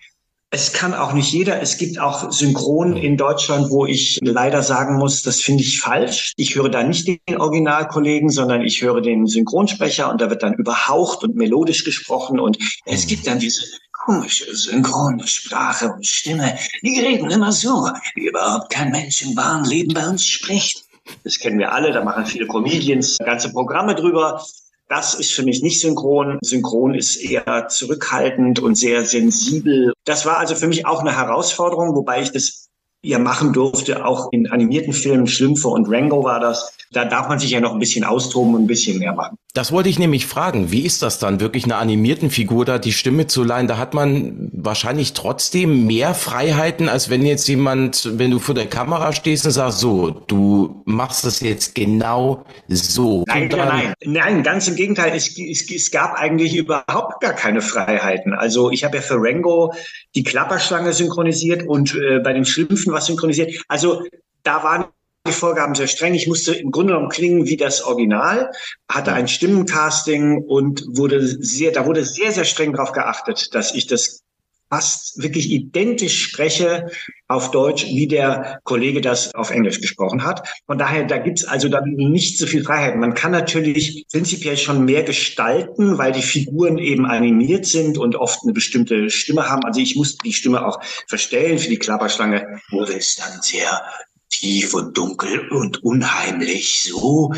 Es 0.52 0.74
kann 0.74 0.96
auch 0.96 1.14
nicht 1.14 1.32
jeder. 1.32 1.62
Es 1.62 1.78
gibt 1.78 2.00
auch 2.00 2.32
Synchron 2.32 2.98
in 2.98 3.18
Deutschland, 3.18 3.70
wo 3.70 3.86
ich 3.86 4.18
leider 4.24 4.64
sagen 4.64 4.98
muss, 4.98 5.22
das 5.22 5.42
finde 5.42 5.62
ich 5.62 5.80
falsch. 5.80 6.34
Ich 6.38 6.56
höre 6.56 6.70
da 6.70 6.82
nicht 6.82 7.08
den 7.08 7.40
Originalkollegen, 7.40 8.30
sondern 8.30 8.64
ich 8.64 8.82
höre 8.82 9.02
den 9.02 9.28
Synchronsprecher 9.28 10.10
und 10.10 10.22
da 10.22 10.32
wird 10.32 10.42
dann 10.42 10.56
überhaucht 10.56 11.24
und 11.24 11.36
melodisch 11.36 11.84
gesprochen 11.84 12.40
und 12.40 12.58
es 12.86 13.06
gibt 13.06 13.28
dann 13.28 13.38
diese 13.38 13.62
komische 13.92 14.56
synchrone 14.56 15.28
Sprache 15.28 15.94
und 15.94 16.04
Stimme. 16.04 16.58
Die 16.82 17.00
reden 17.00 17.30
immer 17.30 17.52
so, 17.52 17.88
wie 18.16 18.28
überhaupt 18.28 18.72
kein 18.72 18.90
Mensch 18.90 19.22
im 19.22 19.36
wahren 19.36 19.66
Leben 19.66 19.94
bei 19.94 20.08
uns 20.08 20.26
spricht. 20.26 20.84
Das 21.24 21.38
kennen 21.38 21.60
wir 21.60 21.72
alle, 21.74 21.92
da 21.92 22.04
machen 22.04 22.26
viele 22.26 22.48
Comedians 22.48 23.18
ganze 23.20 23.52
Programme 23.52 23.94
drüber. 23.94 24.44
Das 24.90 25.14
ist 25.14 25.32
für 25.32 25.44
mich 25.44 25.62
nicht 25.62 25.80
synchron. 25.80 26.40
Synchron 26.42 26.96
ist 26.96 27.18
eher 27.18 27.68
zurückhaltend 27.70 28.60
und 28.60 28.76
sehr 28.76 29.06
sensibel. 29.06 29.94
Das 30.04 30.26
war 30.26 30.38
also 30.38 30.56
für 30.56 30.68
mich 30.68 30.88
auch 30.88 31.02
eine 31.02 31.16
Herausforderung, 31.16 31.96
wobei 31.96 32.24
ich 32.24 32.32
das 32.32 32.70
ja 33.04 33.20
machen 33.20 33.54
durfte, 33.54 34.04
auch 34.04 34.30
in 34.32 34.50
animierten 34.50 34.94
Filmen, 34.94 35.28
Schlümpfe 35.28 35.68
und 35.68 35.88
Rango 35.88 36.24
war 36.24 36.40
das. 36.40 36.76
Da 36.92 37.06
darf 37.06 37.30
man 37.30 37.38
sich 37.38 37.52
ja 37.52 37.60
noch 37.60 37.74
ein 37.74 37.80
bisschen 37.80 38.04
austoben 38.04 38.56
und 38.56 38.64
ein 38.64 38.68
bisschen 38.68 38.98
mehr 38.98 39.14
machen. 39.14 39.38
Das 39.54 39.72
wollte 39.72 39.90
ich 39.90 40.00
nämlich 40.00 40.26
fragen. 40.26 40.72
Wie 40.72 40.86
ist 40.86 41.02
das 41.02 41.20
dann, 41.20 41.40
wirklich 41.40 41.66
einer 41.66 41.78
animierten 41.78 42.30
Figur 42.30 42.66
da 42.66 42.78
die 42.78 42.92
Stimme 42.92 43.28
zu 43.28 43.44
leihen? 43.44 43.68
Da 43.68 43.78
hat 43.78 43.94
man 43.94 44.50
wahrscheinlich 44.54 45.14
trotzdem 45.14 45.86
mehr 45.86 46.14
Freiheiten, 46.14 46.88
als 46.88 47.10
wenn 47.10 47.26
jetzt 47.26 47.48
jemand, 47.48 48.10
wenn 48.20 48.32
du 48.32 48.40
vor 48.40 48.56
der 48.56 48.68
Kamera 48.68 49.12
stehst 49.12 49.46
und 49.46 49.52
sagst, 49.52 49.80
so, 49.80 50.10
du 50.10 50.84
machst 50.86 51.26
das 51.26 51.42
jetzt 51.42 51.76
genau 51.76 52.46
so. 52.68 53.24
Nein, 53.28 53.50
nein, 53.50 53.94
nein, 54.06 54.44
ganz 54.44 54.68
im 54.68 54.76
Gegenteil. 54.76 55.14
Es, 55.16 55.38
es, 55.38 55.70
es 55.70 55.92
gab 55.92 56.14
eigentlich 56.14 56.56
überhaupt 56.56 57.22
gar 57.22 57.34
keine 57.34 57.62
Freiheiten. 57.62 58.34
Also 58.34 58.72
ich 58.72 58.84
habe 58.84 58.98
ja 58.98 59.02
für 59.02 59.18
Rango 59.18 59.74
die 60.16 60.24
Klapperschlange 60.24 60.94
synchronisiert 60.94 61.68
und 61.68 61.96
äh, 61.96 62.20
bei 62.20 62.34
den 62.34 62.46
Schlümpfen 62.46 62.94
was 62.94 63.08
synchronisiert. 63.08 63.52
Also 63.68 64.04
da 64.44 64.64
waren 64.64 64.86
die 65.28 65.32
Vorgaben 65.32 65.76
sehr 65.76 65.88
streng. 65.88 66.14
Ich 66.14 66.28
musste 66.28 66.54
im 66.54 66.72
Grunde 66.72 66.94
genommen 66.94 67.10
klingen 67.10 67.46
wie 67.46 67.58
das 67.58 67.84
Original, 67.84 68.52
hatte 68.90 69.14
ein 69.14 69.28
Stimmencasting 69.28 70.44
und 70.44 70.84
wurde 70.88 71.26
sehr, 71.28 71.72
da 71.72 71.86
wurde 71.86 72.06
sehr, 72.06 72.32
sehr 72.32 72.46
streng 72.46 72.74
darauf 72.74 72.92
geachtet, 72.92 73.54
dass 73.54 73.74
ich 73.74 73.88
das 73.88 74.24
fast 74.70 75.22
wirklich 75.22 75.50
identisch 75.50 76.22
spreche 76.22 76.92
auf 77.28 77.52
Deutsch, 77.52 77.86
wie 77.86 78.08
der 78.08 78.60
Kollege 78.64 79.02
das 79.02 79.34
auf 79.34 79.50
Englisch 79.50 79.82
gesprochen 79.82 80.24
hat. 80.24 80.48
Von 80.68 80.78
daher, 80.78 81.06
da 81.06 81.18
gibt's 81.18 81.44
also 81.44 81.70
dann 81.70 81.96
nicht 81.96 82.38
so 82.38 82.46
viel 82.46 82.64
Freiheit. 82.64 82.96
Man 82.96 83.16
kann 83.16 83.32
natürlich 83.32 84.06
prinzipiell 84.12 84.58
schon 84.58 84.86
mehr 84.86 85.04
gestalten, 85.04 85.98
weil 85.98 86.12
die 86.12 86.22
Figuren 86.22 86.78
eben 86.78 87.06
animiert 87.06 87.66
sind 87.66 87.98
und 87.98 88.16
oft 88.16 88.44
eine 88.44 88.54
bestimmte 88.54 89.10
Stimme 89.10 89.50
haben. 89.50 89.64
Also 89.66 89.80
ich 89.80 89.96
musste 89.96 90.20
die 90.24 90.34
Stimme 90.34 90.66
auch 90.66 90.80
verstellen. 91.08 91.58
Für 91.58 91.70
die 91.70 91.80
Klapperschlange 91.80 92.62
wurde 92.70 92.94
es 92.94 93.16
dann 93.16 93.42
sehr 93.42 93.82
tief 94.40 94.74
und 94.74 94.98
dunkel 94.98 95.50
und 95.50 95.84
unheimlich 95.84 96.84
so. 96.84 97.34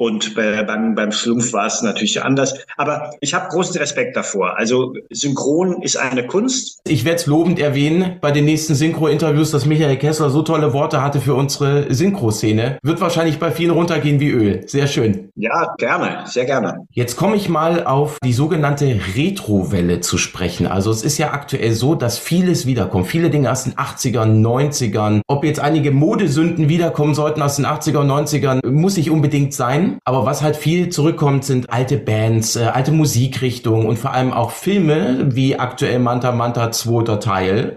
Und 0.00 0.34
bei, 0.34 0.62
beim, 0.62 0.94
beim 0.94 1.12
Schlumpf 1.12 1.52
war 1.52 1.66
es 1.66 1.82
natürlich 1.82 2.22
anders. 2.22 2.54
Aber 2.78 3.10
ich 3.20 3.34
habe 3.34 3.48
großen 3.50 3.76
Respekt 3.76 4.16
davor. 4.16 4.56
Also 4.56 4.94
Synchron 5.10 5.82
ist 5.82 5.96
eine 5.96 6.26
Kunst. 6.26 6.80
Ich 6.88 7.04
werde 7.04 7.16
es 7.16 7.26
lobend 7.26 7.58
erwähnen 7.58 8.16
bei 8.22 8.30
den 8.30 8.46
nächsten 8.46 8.74
Synchro-Interviews, 8.74 9.50
dass 9.50 9.66
Michael 9.66 9.98
Kessler 9.98 10.30
so 10.30 10.40
tolle 10.40 10.72
Worte 10.72 11.02
hatte 11.02 11.20
für 11.20 11.34
unsere 11.34 11.92
Synchro-Szene. 11.92 12.78
Wird 12.82 12.98
wahrscheinlich 13.02 13.38
bei 13.38 13.50
vielen 13.50 13.72
runtergehen 13.72 14.20
wie 14.20 14.30
Öl. 14.30 14.62
Sehr 14.66 14.86
schön. 14.86 15.28
Ja, 15.34 15.74
gerne, 15.76 16.22
sehr 16.24 16.46
gerne. 16.46 16.86
Jetzt 16.92 17.16
komme 17.16 17.36
ich 17.36 17.50
mal 17.50 17.84
auf 17.84 18.16
die 18.24 18.32
sogenannte 18.32 18.98
Retro-Welle 19.16 20.00
zu 20.00 20.16
sprechen. 20.16 20.66
Also 20.66 20.90
es 20.90 21.02
ist 21.02 21.18
ja 21.18 21.32
aktuell 21.32 21.72
so, 21.72 21.94
dass 21.94 22.18
vieles 22.18 22.64
wiederkommt. 22.64 23.06
Viele 23.06 23.28
Dinge 23.28 23.52
aus 23.52 23.64
den 23.64 23.74
80ern, 23.74 24.40
90ern. 24.40 25.20
Ob 25.26 25.44
jetzt 25.44 25.60
einige 25.60 25.90
Modesünden 25.90 26.70
wiederkommen 26.70 27.14
sollten 27.14 27.42
aus 27.42 27.56
den 27.56 27.66
80er, 27.66 28.02
90ern, 28.02 28.66
muss 28.66 28.96
nicht 28.96 29.10
unbedingt 29.10 29.52
sein. 29.52 29.89
Aber 30.04 30.26
was 30.26 30.42
halt 30.42 30.56
viel 30.56 30.88
zurückkommt, 30.88 31.44
sind 31.44 31.70
alte 31.70 31.96
Bands, 31.96 32.56
äh, 32.56 32.64
alte 32.64 32.92
Musikrichtungen 32.92 33.86
und 33.86 33.98
vor 33.98 34.12
allem 34.12 34.32
auch 34.32 34.50
Filme, 34.50 35.34
wie 35.34 35.58
aktuell 35.58 35.98
Manta 35.98 36.32
Manta 36.32 36.70
zweiter 36.72 37.20
Teil. 37.20 37.76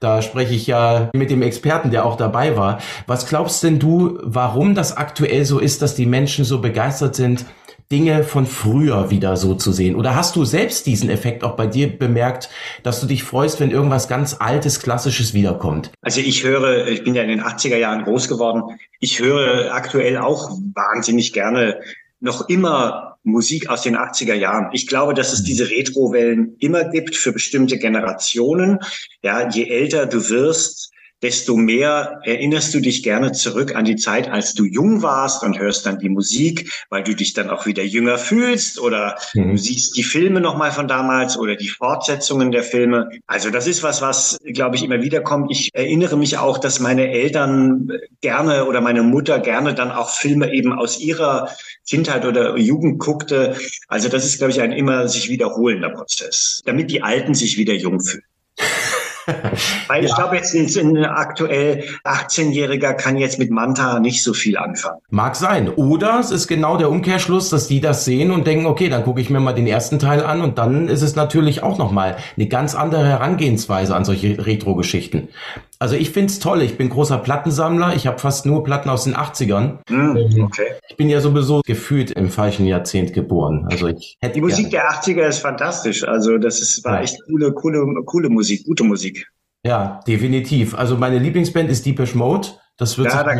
Da 0.00 0.22
spreche 0.22 0.54
ich 0.54 0.66
ja 0.66 1.10
mit 1.14 1.30
dem 1.30 1.42
Experten, 1.42 1.90
der 1.90 2.04
auch 2.04 2.16
dabei 2.16 2.56
war. 2.56 2.78
Was 3.06 3.26
glaubst 3.26 3.62
denn 3.62 3.78
du, 3.78 4.18
warum 4.22 4.74
das 4.74 4.96
aktuell 4.96 5.44
so 5.44 5.58
ist, 5.58 5.82
dass 5.82 5.94
die 5.94 6.06
Menschen 6.06 6.44
so 6.44 6.60
begeistert 6.60 7.14
sind, 7.14 7.44
Dinge 7.90 8.22
von 8.22 8.46
früher 8.46 9.10
wieder 9.10 9.36
so 9.36 9.54
zu 9.54 9.72
sehen? 9.72 9.96
Oder 9.96 10.14
hast 10.14 10.36
du 10.36 10.44
selbst 10.44 10.86
diesen 10.86 11.10
Effekt 11.10 11.42
auch 11.42 11.56
bei 11.56 11.66
dir 11.66 11.88
bemerkt, 11.98 12.48
dass 12.84 13.00
du 13.00 13.06
dich 13.06 13.24
freust, 13.24 13.58
wenn 13.58 13.72
irgendwas 13.72 14.06
ganz 14.06 14.36
Altes, 14.38 14.80
Klassisches 14.80 15.34
wiederkommt? 15.34 15.90
Also 16.00 16.20
ich 16.20 16.44
höre, 16.44 16.86
ich 16.86 17.02
bin 17.02 17.16
ja 17.16 17.22
in 17.22 17.28
den 17.28 17.42
80er 17.42 17.76
Jahren 17.76 18.04
groß 18.04 18.28
geworden, 18.28 18.78
ich 19.00 19.18
höre 19.18 19.74
aktuell 19.74 20.18
auch 20.18 20.50
wahnsinnig 20.74 21.32
gerne 21.32 21.80
noch 22.20 22.48
immer 22.48 23.16
Musik 23.24 23.68
aus 23.68 23.82
den 23.82 23.96
80er 23.96 24.34
Jahren. 24.34 24.68
Ich 24.72 24.86
glaube, 24.86 25.14
dass 25.14 25.32
es 25.32 25.42
diese 25.42 25.68
Retro-Wellen 25.68 26.56
immer 26.58 26.84
gibt 26.84 27.16
für 27.16 27.32
bestimmte 27.32 27.78
Generationen. 27.78 28.78
Ja, 29.22 29.48
je 29.48 29.68
älter 29.68 30.06
du 30.06 30.28
wirst, 30.28 30.92
desto 31.22 31.56
mehr 31.56 32.20
erinnerst 32.24 32.72
du 32.74 32.80
dich 32.80 33.02
gerne 33.02 33.32
zurück 33.32 33.74
an 33.76 33.84
die 33.84 33.96
Zeit, 33.96 34.30
als 34.30 34.54
du 34.54 34.64
jung 34.64 35.02
warst 35.02 35.42
und 35.42 35.58
hörst 35.58 35.86
dann 35.86 35.98
die 35.98 36.08
Musik, 36.08 36.70
weil 36.88 37.02
du 37.02 37.14
dich 37.14 37.34
dann 37.34 37.50
auch 37.50 37.66
wieder 37.66 37.82
jünger 37.82 38.18
fühlst 38.18 38.80
oder 38.80 39.18
mhm. 39.34 39.50
du 39.50 39.58
siehst 39.58 39.96
die 39.96 40.02
Filme 40.02 40.40
nochmal 40.40 40.72
von 40.72 40.88
damals 40.88 41.36
oder 41.36 41.56
die 41.56 41.68
Fortsetzungen 41.68 42.50
der 42.50 42.62
Filme. 42.62 43.10
Also 43.26 43.50
das 43.50 43.66
ist 43.66 43.82
was, 43.82 44.00
was, 44.02 44.38
glaube 44.44 44.76
ich, 44.76 44.82
immer 44.82 45.02
wieder 45.02 45.20
kommt. 45.20 45.50
Ich 45.50 45.70
erinnere 45.74 46.16
mich 46.16 46.38
auch, 46.38 46.58
dass 46.58 46.80
meine 46.80 47.10
Eltern 47.10 47.90
gerne 48.20 48.66
oder 48.66 48.80
meine 48.80 49.02
Mutter 49.02 49.38
gerne 49.38 49.74
dann 49.74 49.90
auch 49.90 50.10
Filme 50.10 50.52
eben 50.52 50.72
aus 50.72 51.00
ihrer 51.00 51.50
Kindheit 51.88 52.24
oder 52.24 52.56
Jugend 52.56 52.98
guckte. 52.98 53.56
Also 53.88 54.08
das 54.08 54.24
ist, 54.24 54.38
glaube 54.38 54.52
ich, 54.52 54.60
ein 54.60 54.72
immer 54.72 55.08
sich 55.08 55.28
wiederholender 55.28 55.90
Prozess, 55.90 56.62
damit 56.64 56.90
die 56.90 57.02
Alten 57.02 57.34
sich 57.34 57.58
wieder 57.58 57.74
jung 57.74 58.00
fühlen. 58.00 58.24
Weil 59.88 60.04
ich 60.04 60.10
ja. 60.10 60.16
glaube, 60.16 60.36
jetzt 60.36 60.54
ein 60.54 61.04
aktuell 61.04 61.84
18-Jähriger 62.04 62.94
kann 62.94 63.16
jetzt 63.16 63.38
mit 63.38 63.50
Manta 63.50 64.00
nicht 64.00 64.22
so 64.22 64.32
viel 64.32 64.56
anfangen. 64.56 65.00
Mag 65.10 65.36
sein. 65.36 65.68
Oder 65.68 66.18
es 66.20 66.30
ist 66.30 66.48
genau 66.48 66.76
der 66.76 66.90
Umkehrschluss, 66.90 67.50
dass 67.50 67.68
die 67.68 67.80
das 67.80 68.04
sehen 68.04 68.30
und 68.30 68.46
denken, 68.46 68.66
okay, 68.66 68.88
dann 68.88 69.04
gucke 69.04 69.20
ich 69.20 69.30
mir 69.30 69.40
mal 69.40 69.52
den 69.52 69.66
ersten 69.66 69.98
Teil 69.98 70.24
an 70.24 70.42
und 70.42 70.58
dann 70.58 70.88
ist 70.88 71.02
es 71.02 71.16
natürlich 71.16 71.62
auch 71.62 71.78
nochmal 71.78 72.16
eine 72.36 72.48
ganz 72.48 72.74
andere 72.74 73.06
Herangehensweise 73.06 73.94
an 73.94 74.04
solche 74.04 74.44
Retro-Geschichten. 74.44 75.28
Also 75.82 75.96
ich 75.96 76.10
find's 76.10 76.38
toll. 76.38 76.60
Ich 76.60 76.76
bin 76.76 76.90
großer 76.90 77.16
Plattensammler. 77.16 77.96
Ich 77.96 78.06
habe 78.06 78.18
fast 78.18 78.44
nur 78.44 78.62
Platten 78.62 78.90
aus 78.90 79.04
den 79.04 79.16
80ern. 79.16 79.78
Mm, 79.88 80.42
okay. 80.42 80.74
Ich 80.90 80.96
bin 80.96 81.08
ja 81.08 81.22
sowieso 81.22 81.62
gefühlt 81.66 82.10
im 82.10 82.28
falschen 82.28 82.66
Jahrzehnt 82.66 83.14
geboren. 83.14 83.66
Also 83.70 83.88
ich 83.88 84.18
hätte 84.20 84.34
Die 84.34 84.40
Musik 84.42 84.70
der 84.70 84.90
80er 84.90 85.26
ist 85.26 85.38
fantastisch. 85.38 86.06
Also 86.06 86.36
das 86.36 86.60
ist, 86.60 86.84
war 86.84 86.96
ja. 86.96 87.00
echt 87.00 87.16
coole, 87.26 87.52
coole, 87.52 87.82
coole 88.04 88.28
Musik, 88.28 88.66
gute 88.66 88.84
Musik. 88.84 89.26
Ja, 89.64 90.00
definitiv. 90.06 90.74
Also 90.74 90.98
meine 90.98 91.18
Lieblingsband 91.18 91.70
ist 91.70 91.86
Deepish 91.86 92.14
Mode. 92.14 92.48
Das 92.80 92.96
wird 92.96 93.12
ja, 93.12 93.22
da 93.22 93.36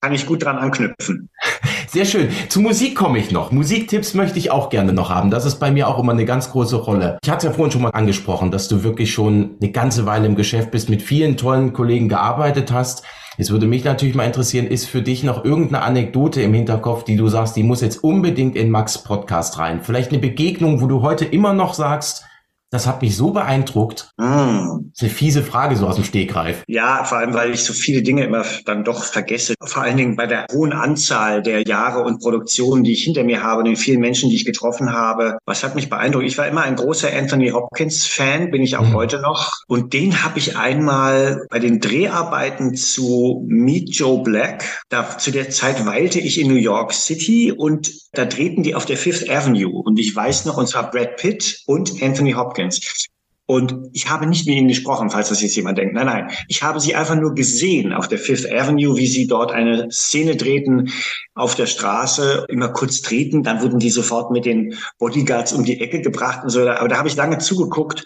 kann 0.00 0.12
ich 0.12 0.24
gut 0.24 0.44
dran 0.44 0.56
anknüpfen. 0.56 1.28
Sehr 1.88 2.04
schön. 2.04 2.28
Zu 2.48 2.60
Musik 2.60 2.94
komme 2.94 3.18
ich 3.18 3.32
noch. 3.32 3.50
Musiktipps 3.50 4.14
möchte 4.14 4.38
ich 4.38 4.52
auch 4.52 4.70
gerne 4.70 4.92
noch 4.92 5.10
haben. 5.10 5.32
Das 5.32 5.44
ist 5.44 5.56
bei 5.56 5.72
mir 5.72 5.88
auch 5.88 5.98
immer 5.98 6.12
eine 6.12 6.24
ganz 6.24 6.52
große 6.52 6.76
Rolle. 6.76 7.18
Ich 7.24 7.28
hatte 7.28 7.48
ja 7.48 7.52
vorhin 7.52 7.72
schon 7.72 7.82
mal 7.82 7.90
angesprochen, 7.90 8.52
dass 8.52 8.68
du 8.68 8.84
wirklich 8.84 9.12
schon 9.12 9.56
eine 9.60 9.72
ganze 9.72 10.06
Weile 10.06 10.26
im 10.26 10.36
Geschäft 10.36 10.70
bist, 10.70 10.88
mit 10.88 11.02
vielen 11.02 11.36
tollen 11.36 11.72
Kollegen 11.72 12.08
gearbeitet 12.08 12.70
hast. 12.70 13.02
Jetzt 13.36 13.50
würde 13.50 13.66
mich 13.66 13.82
natürlich 13.82 14.14
mal 14.14 14.26
interessieren, 14.26 14.68
ist 14.68 14.86
für 14.86 15.02
dich 15.02 15.24
noch 15.24 15.44
irgendeine 15.44 15.82
Anekdote 15.82 16.40
im 16.40 16.54
Hinterkopf, 16.54 17.02
die 17.02 17.16
du 17.16 17.26
sagst, 17.26 17.56
die 17.56 17.64
muss 17.64 17.80
jetzt 17.80 18.04
unbedingt 18.04 18.54
in 18.54 18.70
Max 18.70 18.98
Podcast 18.98 19.58
rein? 19.58 19.80
Vielleicht 19.82 20.12
eine 20.12 20.20
Begegnung, 20.20 20.80
wo 20.80 20.86
du 20.86 21.02
heute 21.02 21.24
immer 21.24 21.52
noch 21.52 21.74
sagst, 21.74 22.26
das 22.74 22.88
hat 22.88 23.02
mich 23.02 23.16
so 23.16 23.30
beeindruckt. 23.30 24.10
Mm. 24.16 24.90
Das 24.90 24.96
ist 24.96 25.02
eine 25.02 25.10
fiese 25.10 25.42
Frage 25.42 25.76
so 25.76 25.86
aus 25.86 25.94
dem 25.94 26.04
Stegreif. 26.04 26.64
Ja, 26.66 27.04
vor 27.04 27.18
allem, 27.18 27.32
weil 27.32 27.52
ich 27.52 27.62
so 27.62 27.72
viele 27.72 28.02
Dinge 28.02 28.24
immer 28.24 28.44
dann 28.64 28.82
doch 28.82 29.04
vergesse. 29.04 29.54
Vor 29.62 29.82
allen 29.82 29.96
Dingen 29.96 30.16
bei 30.16 30.26
der 30.26 30.46
hohen 30.52 30.72
Anzahl 30.72 31.40
der 31.40 31.62
Jahre 31.62 32.02
und 32.02 32.20
Produktionen, 32.20 32.82
die 32.82 32.92
ich 32.92 33.04
hinter 33.04 33.22
mir 33.22 33.44
habe, 33.44 33.62
den 33.62 33.76
vielen 33.76 34.00
Menschen, 34.00 34.28
die 34.28 34.34
ich 34.34 34.44
getroffen 34.44 34.92
habe. 34.92 35.38
Was 35.46 35.62
hat 35.62 35.76
mich 35.76 35.88
beeindruckt? 35.88 36.26
Ich 36.26 36.36
war 36.36 36.48
immer 36.48 36.62
ein 36.62 36.74
großer 36.74 37.08
Anthony 37.16 37.50
Hopkins 37.50 38.06
Fan, 38.06 38.50
bin 38.50 38.62
ich 38.62 38.76
auch 38.76 38.88
mm. 38.88 38.94
heute 38.94 39.20
noch. 39.20 39.52
Und 39.68 39.92
den 39.92 40.24
habe 40.24 40.40
ich 40.40 40.56
einmal 40.56 41.46
bei 41.50 41.60
den 41.60 41.78
Dreharbeiten 41.78 42.74
zu 42.74 43.44
Meet 43.46 43.94
Joe 43.94 44.22
Black. 44.24 44.82
Da 44.88 45.16
zu 45.16 45.30
der 45.30 45.48
Zeit 45.50 45.86
weilte 45.86 46.18
ich 46.18 46.40
in 46.40 46.48
New 46.48 46.54
York 46.54 46.92
City 46.92 47.52
und 47.52 47.92
da 48.14 48.24
drehten 48.24 48.62
die 48.62 48.74
auf 48.74 48.84
der 48.84 48.96
Fifth 48.96 49.28
Avenue. 49.28 49.82
Und 49.82 49.98
ich 49.98 50.14
weiß 50.14 50.44
noch, 50.44 50.56
und 50.56 50.68
zwar 50.68 50.90
Brad 50.90 51.16
Pitt 51.16 51.62
und 51.66 52.02
Anthony 52.02 52.32
Hopkins. 52.32 52.63
Champions. 52.72 53.08
Und 53.46 53.90
ich 53.92 54.08
habe 54.08 54.24
nicht 54.24 54.46
mit 54.46 54.56
ihnen 54.56 54.68
gesprochen, 54.68 55.10
falls 55.10 55.28
das 55.28 55.42
jetzt 55.42 55.54
jemand 55.54 55.76
denkt. 55.76 55.92
Nein, 55.92 56.06
nein. 56.06 56.30
Ich 56.48 56.62
habe 56.62 56.80
sie 56.80 56.94
einfach 56.94 57.14
nur 57.14 57.34
gesehen 57.34 57.92
auf 57.92 58.08
der 58.08 58.18
Fifth 58.18 58.50
Avenue, 58.50 58.96
wie 58.96 59.06
sie 59.06 59.26
dort 59.26 59.52
eine 59.52 59.90
Szene 59.90 60.34
drehten 60.34 60.90
auf 61.34 61.54
der 61.54 61.66
Straße, 61.66 62.46
immer 62.48 62.70
kurz 62.70 63.02
treten. 63.02 63.42
Dann 63.42 63.60
wurden 63.60 63.78
die 63.78 63.90
sofort 63.90 64.30
mit 64.30 64.46
den 64.46 64.78
Bodyguards 64.98 65.52
um 65.52 65.62
die 65.62 65.78
Ecke 65.78 66.00
gebracht 66.00 66.42
und 66.42 66.48
so. 66.48 66.66
Aber 66.66 66.88
da 66.88 66.96
habe 66.96 67.08
ich 67.08 67.16
lange 67.16 67.36
zugeguckt 67.36 68.04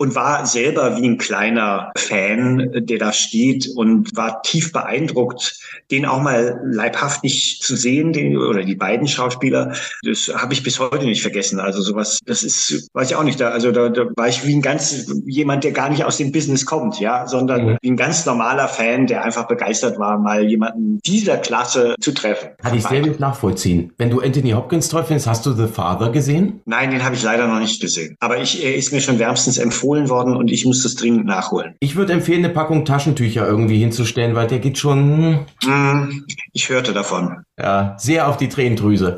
und 0.00 0.14
war 0.14 0.46
selber 0.46 0.96
wie 0.96 1.06
ein 1.06 1.18
kleiner 1.18 1.92
Fan, 1.94 2.70
der 2.72 2.98
da 2.98 3.12
steht 3.12 3.68
und 3.76 4.16
war 4.16 4.40
tief 4.40 4.72
beeindruckt, 4.72 5.60
den 5.90 6.06
auch 6.06 6.22
mal 6.22 6.58
leibhaftig 6.64 7.60
zu 7.60 7.76
sehen, 7.76 8.14
den, 8.14 8.38
oder 8.38 8.64
die 8.64 8.76
beiden 8.76 9.06
Schauspieler. 9.06 9.74
Das 10.02 10.32
habe 10.34 10.54
ich 10.54 10.62
bis 10.62 10.80
heute 10.80 11.04
nicht 11.04 11.20
vergessen. 11.20 11.60
Also 11.60 11.82
sowas, 11.82 12.18
das 12.24 12.42
ist, 12.42 12.88
weiß 12.94 13.10
ich 13.10 13.16
auch 13.16 13.24
nicht. 13.24 13.38
Da, 13.40 13.50
also 13.50 13.72
da, 13.72 13.90
da 13.90 14.06
war 14.16 14.26
ich 14.26 14.46
wie 14.46 14.54
ein 14.54 14.62
ganz 14.62 15.12
jemand, 15.26 15.64
der 15.64 15.72
gar 15.72 15.90
nicht 15.90 16.02
aus 16.02 16.16
dem 16.16 16.32
Business 16.32 16.64
kommt, 16.64 16.98
ja, 16.98 17.26
sondern 17.26 17.66
mhm. 17.66 17.78
wie 17.82 17.90
ein 17.90 17.96
ganz 17.96 18.24
normaler 18.24 18.68
Fan, 18.68 19.06
der 19.06 19.22
einfach 19.22 19.48
begeistert 19.48 19.98
war, 19.98 20.18
mal 20.18 20.48
jemanden 20.48 21.00
dieser 21.04 21.36
Klasse 21.36 21.94
zu 22.00 22.12
treffen. 22.12 22.48
Kann 22.62 22.74
ich 22.74 22.86
sehr 22.86 23.02
gut 23.02 23.20
nachvollziehen. 23.20 23.92
Wenn 23.98 24.08
du 24.08 24.20
Anthony 24.22 24.52
Hopkins 24.52 24.88
toll 24.88 25.04
findest, 25.04 25.26
hast 25.26 25.44
du 25.44 25.52
The 25.52 25.66
Father 25.66 26.10
gesehen? 26.10 26.62
Nein, 26.64 26.90
den 26.90 27.04
habe 27.04 27.16
ich 27.16 27.22
leider 27.22 27.46
noch 27.46 27.60
nicht 27.60 27.82
gesehen. 27.82 28.16
Aber 28.20 28.38
ich, 28.38 28.64
er 28.64 28.74
ist 28.74 28.94
mir 28.94 29.02
schon 29.02 29.18
wärmstens 29.18 29.58
empfohlen 29.58 29.89
empfohlen 29.90 30.08
worden 30.08 30.36
und 30.36 30.50
ich 30.50 30.64
muss 30.64 30.82
das 30.82 30.94
dringend 30.94 31.26
nachholen. 31.26 31.74
Ich 31.80 31.96
würde 31.96 32.12
empfehlen, 32.12 32.44
eine 32.44 32.52
Packung 32.52 32.84
Taschentücher 32.84 33.46
irgendwie 33.46 33.78
hinzustellen, 33.78 34.34
weil 34.34 34.46
der 34.46 34.58
geht 34.58 34.78
schon. 34.78 35.46
Hm, 35.64 36.26
ich 36.52 36.68
hörte 36.68 36.92
davon. 36.92 37.44
Ja, 37.58 37.96
sehr 37.98 38.28
auf 38.28 38.36
die 38.36 38.48
Tränendrüse. 38.48 39.16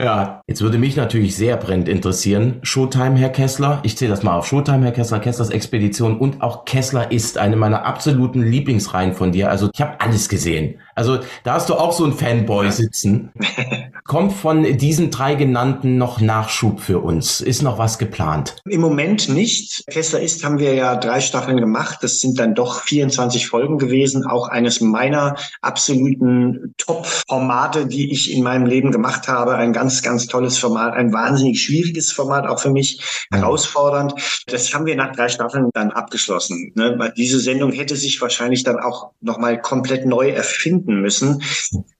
Ja, 0.00 0.42
jetzt 0.46 0.62
würde 0.62 0.78
mich 0.78 0.96
natürlich 0.96 1.36
sehr 1.36 1.56
brennend 1.56 1.88
interessieren. 1.88 2.60
Showtime, 2.62 3.18
Herr 3.18 3.30
Kessler. 3.30 3.80
Ich 3.82 3.96
zähle 3.96 4.10
das 4.10 4.22
mal 4.22 4.36
auf. 4.36 4.46
Showtime, 4.46 4.84
Herr 4.84 4.92
Kessler, 4.92 5.20
Kesslers 5.20 5.50
Expedition 5.50 6.18
und 6.18 6.40
auch 6.40 6.64
Kessler 6.64 7.10
ist 7.10 7.36
eine 7.36 7.56
meiner 7.56 7.84
absoluten 7.84 8.42
Lieblingsreihen 8.42 9.14
von 9.14 9.32
dir. 9.32 9.50
Also 9.50 9.70
ich 9.72 9.80
habe 9.80 10.00
alles 10.00 10.28
gesehen. 10.28 10.76
Also 10.94 11.18
da 11.44 11.54
hast 11.54 11.68
du 11.68 11.74
auch 11.74 11.92
so 11.92 12.04
ein 12.04 12.12
Fanboy 12.12 12.70
sitzen. 12.70 13.30
Kommt 14.04 14.32
von 14.32 14.76
diesen 14.76 15.10
drei 15.10 15.34
genannten 15.34 15.96
noch 15.98 16.20
Nachschub 16.20 16.80
für 16.80 16.98
uns? 16.98 17.40
Ist 17.40 17.62
noch 17.62 17.78
was 17.78 17.98
geplant? 17.98 18.56
Im 18.68 18.80
Moment 18.80 19.28
nicht. 19.28 19.84
Kessler 19.86 20.09
Kessler 20.10 20.24
ist, 20.24 20.42
haben 20.42 20.58
wir 20.58 20.74
ja 20.74 20.96
drei 20.96 21.20
Staffeln 21.20 21.58
gemacht. 21.58 21.98
Das 22.02 22.18
sind 22.18 22.40
dann 22.40 22.56
doch 22.56 22.82
24 22.82 23.46
Folgen 23.46 23.78
gewesen. 23.78 24.26
Auch 24.26 24.48
eines 24.48 24.80
meiner 24.80 25.36
absoluten 25.60 26.74
Top-Formate, 26.78 27.86
die 27.86 28.10
ich 28.10 28.32
in 28.32 28.42
meinem 28.42 28.66
Leben 28.66 28.90
gemacht 28.90 29.28
habe. 29.28 29.54
Ein 29.54 29.72
ganz, 29.72 30.02
ganz 30.02 30.26
tolles 30.26 30.58
Format, 30.58 30.94
ein 30.94 31.12
wahnsinnig 31.12 31.62
schwieriges 31.62 32.10
Format, 32.10 32.48
auch 32.48 32.58
für 32.58 32.70
mich 32.70 33.00
herausfordernd. 33.30 34.14
Das 34.48 34.74
haben 34.74 34.84
wir 34.84 34.96
nach 34.96 35.14
drei 35.14 35.28
Staffeln 35.28 35.70
dann 35.74 35.92
abgeschlossen. 35.92 36.72
Ne? 36.74 37.12
Diese 37.16 37.38
Sendung 37.38 37.70
hätte 37.70 37.94
sich 37.94 38.20
wahrscheinlich 38.20 38.64
dann 38.64 38.80
auch 38.80 39.12
nochmal 39.20 39.60
komplett 39.60 40.06
neu 40.06 40.30
erfinden 40.30 41.00
müssen, 41.00 41.40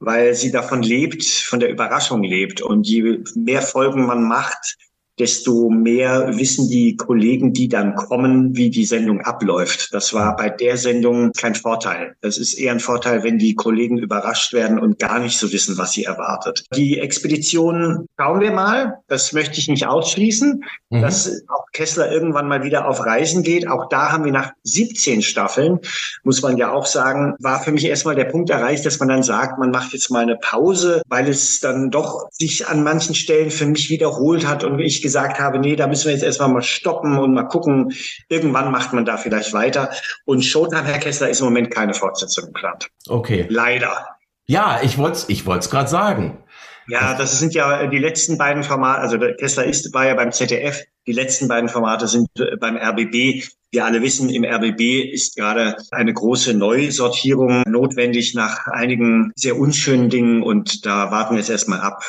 weil 0.00 0.34
sie 0.34 0.50
davon 0.50 0.82
lebt, 0.82 1.24
von 1.24 1.60
der 1.60 1.70
Überraschung 1.70 2.24
lebt. 2.24 2.60
Und 2.60 2.88
je 2.88 3.20
mehr 3.36 3.62
Folgen 3.62 4.04
man 4.06 4.24
macht, 4.24 4.78
desto 5.20 5.68
mehr 5.68 6.38
wissen 6.38 6.70
die 6.70 6.96
Kollegen, 6.96 7.52
die 7.52 7.68
dann 7.68 7.94
kommen, 7.94 8.56
wie 8.56 8.70
die 8.70 8.86
Sendung 8.86 9.20
abläuft. 9.20 9.92
Das 9.92 10.14
war 10.14 10.34
bei 10.34 10.48
der 10.48 10.78
Sendung 10.78 11.32
kein 11.32 11.54
Vorteil. 11.54 12.16
Das 12.22 12.38
ist 12.38 12.54
eher 12.54 12.72
ein 12.72 12.80
Vorteil, 12.80 13.22
wenn 13.22 13.38
die 13.38 13.54
Kollegen 13.54 13.98
überrascht 13.98 14.54
werden 14.54 14.78
und 14.78 14.98
gar 14.98 15.18
nicht 15.18 15.38
so 15.38 15.52
wissen, 15.52 15.76
was 15.76 15.92
sie 15.92 16.04
erwartet. 16.04 16.64
Die 16.74 16.98
Expedition 16.98 18.06
schauen 18.18 18.40
wir 18.40 18.52
mal. 18.52 18.94
Das 19.08 19.32
möchte 19.32 19.58
ich 19.58 19.68
nicht 19.68 19.86
ausschließen, 19.86 20.64
mhm. 20.88 21.02
dass 21.02 21.30
auch 21.48 21.66
Kessler 21.72 22.10
irgendwann 22.10 22.48
mal 22.48 22.64
wieder 22.64 22.88
auf 22.88 23.04
Reisen 23.04 23.42
geht. 23.42 23.68
Auch 23.68 23.88
da 23.90 24.12
haben 24.12 24.24
wir 24.24 24.32
nach 24.32 24.52
17 24.64 25.22
Staffeln, 25.22 25.80
muss 26.24 26.42
man 26.42 26.56
ja 26.56 26.72
auch 26.72 26.86
sagen, 26.86 27.34
war 27.40 27.60
für 27.62 27.72
mich 27.72 27.84
erstmal 27.84 28.14
der 28.14 28.24
Punkt 28.24 28.48
erreicht, 28.48 28.86
dass 28.86 28.98
man 28.98 29.08
dann 29.08 29.22
sagt, 29.22 29.58
man 29.58 29.70
macht 29.70 29.92
jetzt 29.92 30.10
mal 30.10 30.22
eine 30.22 30.36
Pause, 30.36 31.02
weil 31.08 31.28
es 31.28 31.60
dann 31.60 31.90
doch 31.90 32.28
sich 32.30 32.66
an 32.66 32.82
manchen 32.82 33.14
Stellen 33.14 33.50
für 33.50 33.66
mich 33.66 33.90
wiederholt 33.90 34.46
hat 34.46 34.64
und 34.64 34.78
ich 34.78 35.02
gesagt 35.10 35.40
habe, 35.40 35.58
nee, 35.58 35.74
da 35.74 35.88
müssen 35.88 36.06
wir 36.06 36.12
jetzt 36.12 36.22
erstmal 36.22 36.50
mal 36.50 36.62
stoppen 36.62 37.18
und 37.18 37.34
mal 37.34 37.48
gucken. 37.48 37.92
Irgendwann 38.28 38.70
macht 38.70 38.92
man 38.92 39.04
da 39.04 39.16
vielleicht 39.16 39.52
weiter. 39.52 39.90
Und 40.24 40.44
Showtime, 40.44 40.84
Herr 40.84 41.00
Kessler, 41.00 41.28
ist 41.28 41.40
im 41.40 41.46
Moment 41.46 41.70
keine 41.72 41.94
Fortsetzung 41.94 42.46
geplant. 42.46 42.88
Okay. 43.08 43.46
Leider. 43.48 44.06
Ja, 44.46 44.80
ich 44.82 44.98
wollte 44.98 45.18
es 45.18 45.28
ich 45.28 45.44
gerade 45.44 45.88
sagen. 45.88 46.44
Ja, 46.86 47.14
das 47.14 47.38
sind 47.38 47.54
ja 47.54 47.86
die 47.86 47.98
letzten 47.98 48.38
beiden 48.38 48.64
Formate, 48.64 49.00
also 49.00 49.16
der 49.16 49.36
Kessler 49.36 49.64
ist, 49.64 49.92
war 49.94 50.06
ja 50.06 50.14
beim 50.14 50.32
ZDF, 50.32 50.82
die 51.06 51.12
letzten 51.12 51.46
beiden 51.46 51.68
Formate 51.68 52.08
sind 52.08 52.28
äh, 52.38 52.56
beim 52.56 52.76
RBB. 52.76 53.44
Wir 53.70 53.84
alle 53.84 54.02
wissen, 54.02 54.28
im 54.28 54.44
RBB 54.44 55.12
ist 55.12 55.36
gerade 55.36 55.76
eine 55.92 56.12
große 56.12 56.54
Neusortierung 56.54 57.62
notwendig 57.68 58.34
nach 58.34 58.66
einigen 58.66 59.30
sehr 59.36 59.56
unschönen 59.56 60.10
Dingen 60.10 60.42
und 60.42 60.84
da 60.84 61.12
warten 61.12 61.34
wir 61.34 61.38
jetzt 61.38 61.50
erstmal 61.50 61.80
ab, 61.80 62.02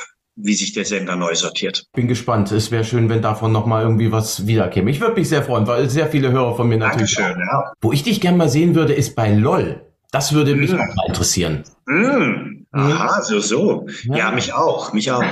wie 0.43 0.53
sich 0.53 0.74
der 0.74 0.86
Sender 0.86 1.15
neu 1.15 1.36
sortiert. 1.36 1.86
Bin 1.93 2.07
gespannt. 2.07 2.51
Es 2.51 2.71
wäre 2.71 2.83
schön, 2.83 3.10
wenn 3.10 3.21
davon 3.21 3.51
nochmal 3.51 3.83
irgendwie 3.83 4.12
was 4.12 4.48
wiederkäme. 4.48 4.91
Ich 4.91 5.00
würde 5.00 5.15
mich 5.15 5.29
sehr 5.29 5.43
freuen, 5.43 5.67
weil 5.67 5.89
sehr 5.89 6.07
viele 6.07 6.31
Hörer 6.31 6.55
von 6.55 6.67
mir 6.67 6.77
natürlich. 6.77 7.15
Dankeschön, 7.15 7.39
ja. 7.39 7.74
Wo 7.81 7.91
ich 7.91 8.03
dich 8.03 8.21
gerne 8.21 8.38
mal 8.38 8.50
sehen 8.50 8.75
würde, 8.75 8.93
ist 8.93 9.15
bei 9.15 9.33
LOL. 9.33 9.81
Das 10.12 10.33
würde 10.33 10.55
mich 10.55 10.71
mm. 10.71 10.75
auch 10.75 10.95
mal 10.95 11.07
interessieren. 11.07 11.63
Mm. 11.86 12.65
Aha, 12.74 13.21
so, 13.21 13.39
so. 13.39 13.88
Ja. 14.05 14.17
ja, 14.17 14.31
mich 14.31 14.53
auch, 14.53 14.93
mich 14.93 15.12
auch. 15.12 15.24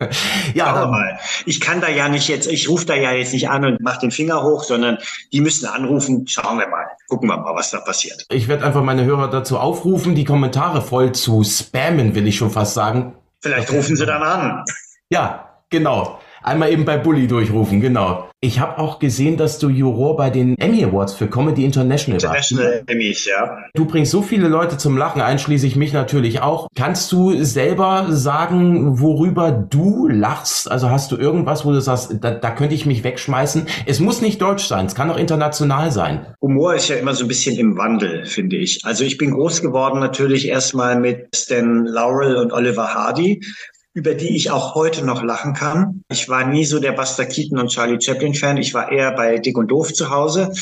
ja, 0.54 0.66
aber 0.66 0.90
mal. 0.90 1.18
Ich 1.44 1.60
kann 1.60 1.80
da 1.80 1.88
ja 1.88 2.08
nicht 2.08 2.28
jetzt, 2.28 2.46
ich 2.46 2.68
rufe 2.68 2.86
da 2.86 2.94
ja 2.94 3.12
jetzt 3.12 3.32
nicht 3.32 3.48
an 3.48 3.64
und 3.64 3.80
mache 3.80 4.00
den 4.00 4.10
Finger 4.10 4.42
hoch, 4.42 4.64
sondern 4.64 4.98
die 5.32 5.40
müssen 5.40 5.66
anrufen. 5.66 6.26
Schauen 6.26 6.58
wir 6.58 6.68
mal. 6.68 6.86
Gucken 7.08 7.28
wir 7.28 7.36
mal, 7.36 7.54
was 7.54 7.70
da 7.70 7.80
passiert. 7.80 8.26
Ich 8.30 8.48
werde 8.48 8.64
einfach 8.64 8.82
meine 8.82 9.04
Hörer 9.04 9.28
dazu 9.28 9.58
aufrufen, 9.58 10.14
die 10.14 10.24
Kommentare 10.24 10.82
voll 10.82 11.12
zu 11.12 11.42
spammen, 11.44 12.14
will 12.14 12.26
ich 12.26 12.36
schon 12.36 12.50
fast 12.50 12.74
sagen. 12.74 13.14
Vielleicht 13.40 13.70
rufen 13.72 13.96
sie 13.96 14.06
dann 14.06 14.22
an. 14.22 14.64
Ja, 15.10 15.62
genau. 15.70 16.20
Einmal 16.48 16.72
eben 16.72 16.86
bei 16.86 16.96
Bully 16.96 17.26
durchrufen, 17.26 17.82
genau. 17.82 18.30
Ich 18.40 18.58
habe 18.58 18.78
auch 18.78 19.00
gesehen, 19.00 19.36
dass 19.36 19.58
du 19.58 19.68
Juror 19.68 20.16
bei 20.16 20.30
den 20.30 20.56
Emmy 20.56 20.82
Awards 20.82 21.12
für 21.12 21.28
Comedy 21.28 21.62
International, 21.62 22.18
International 22.18 22.72
warst. 22.76 22.88
Emmys, 22.88 23.26
ja. 23.26 23.58
Du 23.74 23.84
bringst 23.84 24.12
so 24.12 24.22
viele 24.22 24.48
Leute 24.48 24.78
zum 24.78 24.96
Lachen, 24.96 25.20
einschließlich 25.20 25.76
mich 25.76 25.92
natürlich 25.92 26.40
auch. 26.40 26.68
Kannst 26.74 27.12
du 27.12 27.42
selber 27.44 28.06
sagen, 28.08 28.98
worüber 28.98 29.50
du 29.50 30.08
lachst? 30.08 30.70
Also 30.70 30.88
hast 30.88 31.12
du 31.12 31.16
irgendwas, 31.16 31.66
wo 31.66 31.72
du 31.72 31.82
sagst, 31.82 32.16
da, 32.22 32.30
da 32.30 32.50
könnte 32.50 32.74
ich 32.74 32.86
mich 32.86 33.04
wegschmeißen? 33.04 33.66
Es 33.84 34.00
muss 34.00 34.22
nicht 34.22 34.40
deutsch 34.40 34.64
sein, 34.64 34.86
es 34.86 34.94
kann 34.94 35.10
auch 35.10 35.18
international 35.18 35.90
sein. 35.90 36.28
Humor 36.40 36.76
ist 36.76 36.88
ja 36.88 36.96
immer 36.96 37.12
so 37.12 37.26
ein 37.26 37.28
bisschen 37.28 37.58
im 37.58 37.76
Wandel, 37.76 38.24
finde 38.24 38.56
ich. 38.56 38.80
Also 38.84 39.04
ich 39.04 39.18
bin 39.18 39.32
groß 39.32 39.60
geworden 39.60 40.00
natürlich 40.00 40.48
erstmal 40.48 40.98
mit 40.98 41.28
Stan 41.36 41.84
Laurel 41.84 42.36
und 42.36 42.54
Oliver 42.54 42.94
Hardy 42.94 43.42
über 43.94 44.14
die 44.14 44.36
ich 44.36 44.50
auch 44.50 44.74
heute 44.74 45.04
noch 45.04 45.22
lachen 45.22 45.54
kann. 45.54 46.02
Ich 46.10 46.28
war 46.28 46.46
nie 46.46 46.64
so 46.64 46.78
der 46.78 46.92
Buster 46.92 47.26
Keaton 47.26 47.58
und 47.58 47.68
Charlie 47.68 48.00
Chaplin 48.00 48.34
Fan. 48.34 48.56
Ich 48.56 48.74
war 48.74 48.92
eher 48.92 49.12
bei 49.12 49.38
Dick 49.38 49.56
und 49.58 49.68
Doof 49.68 49.92
zu 49.92 50.10
Hause. 50.10 50.52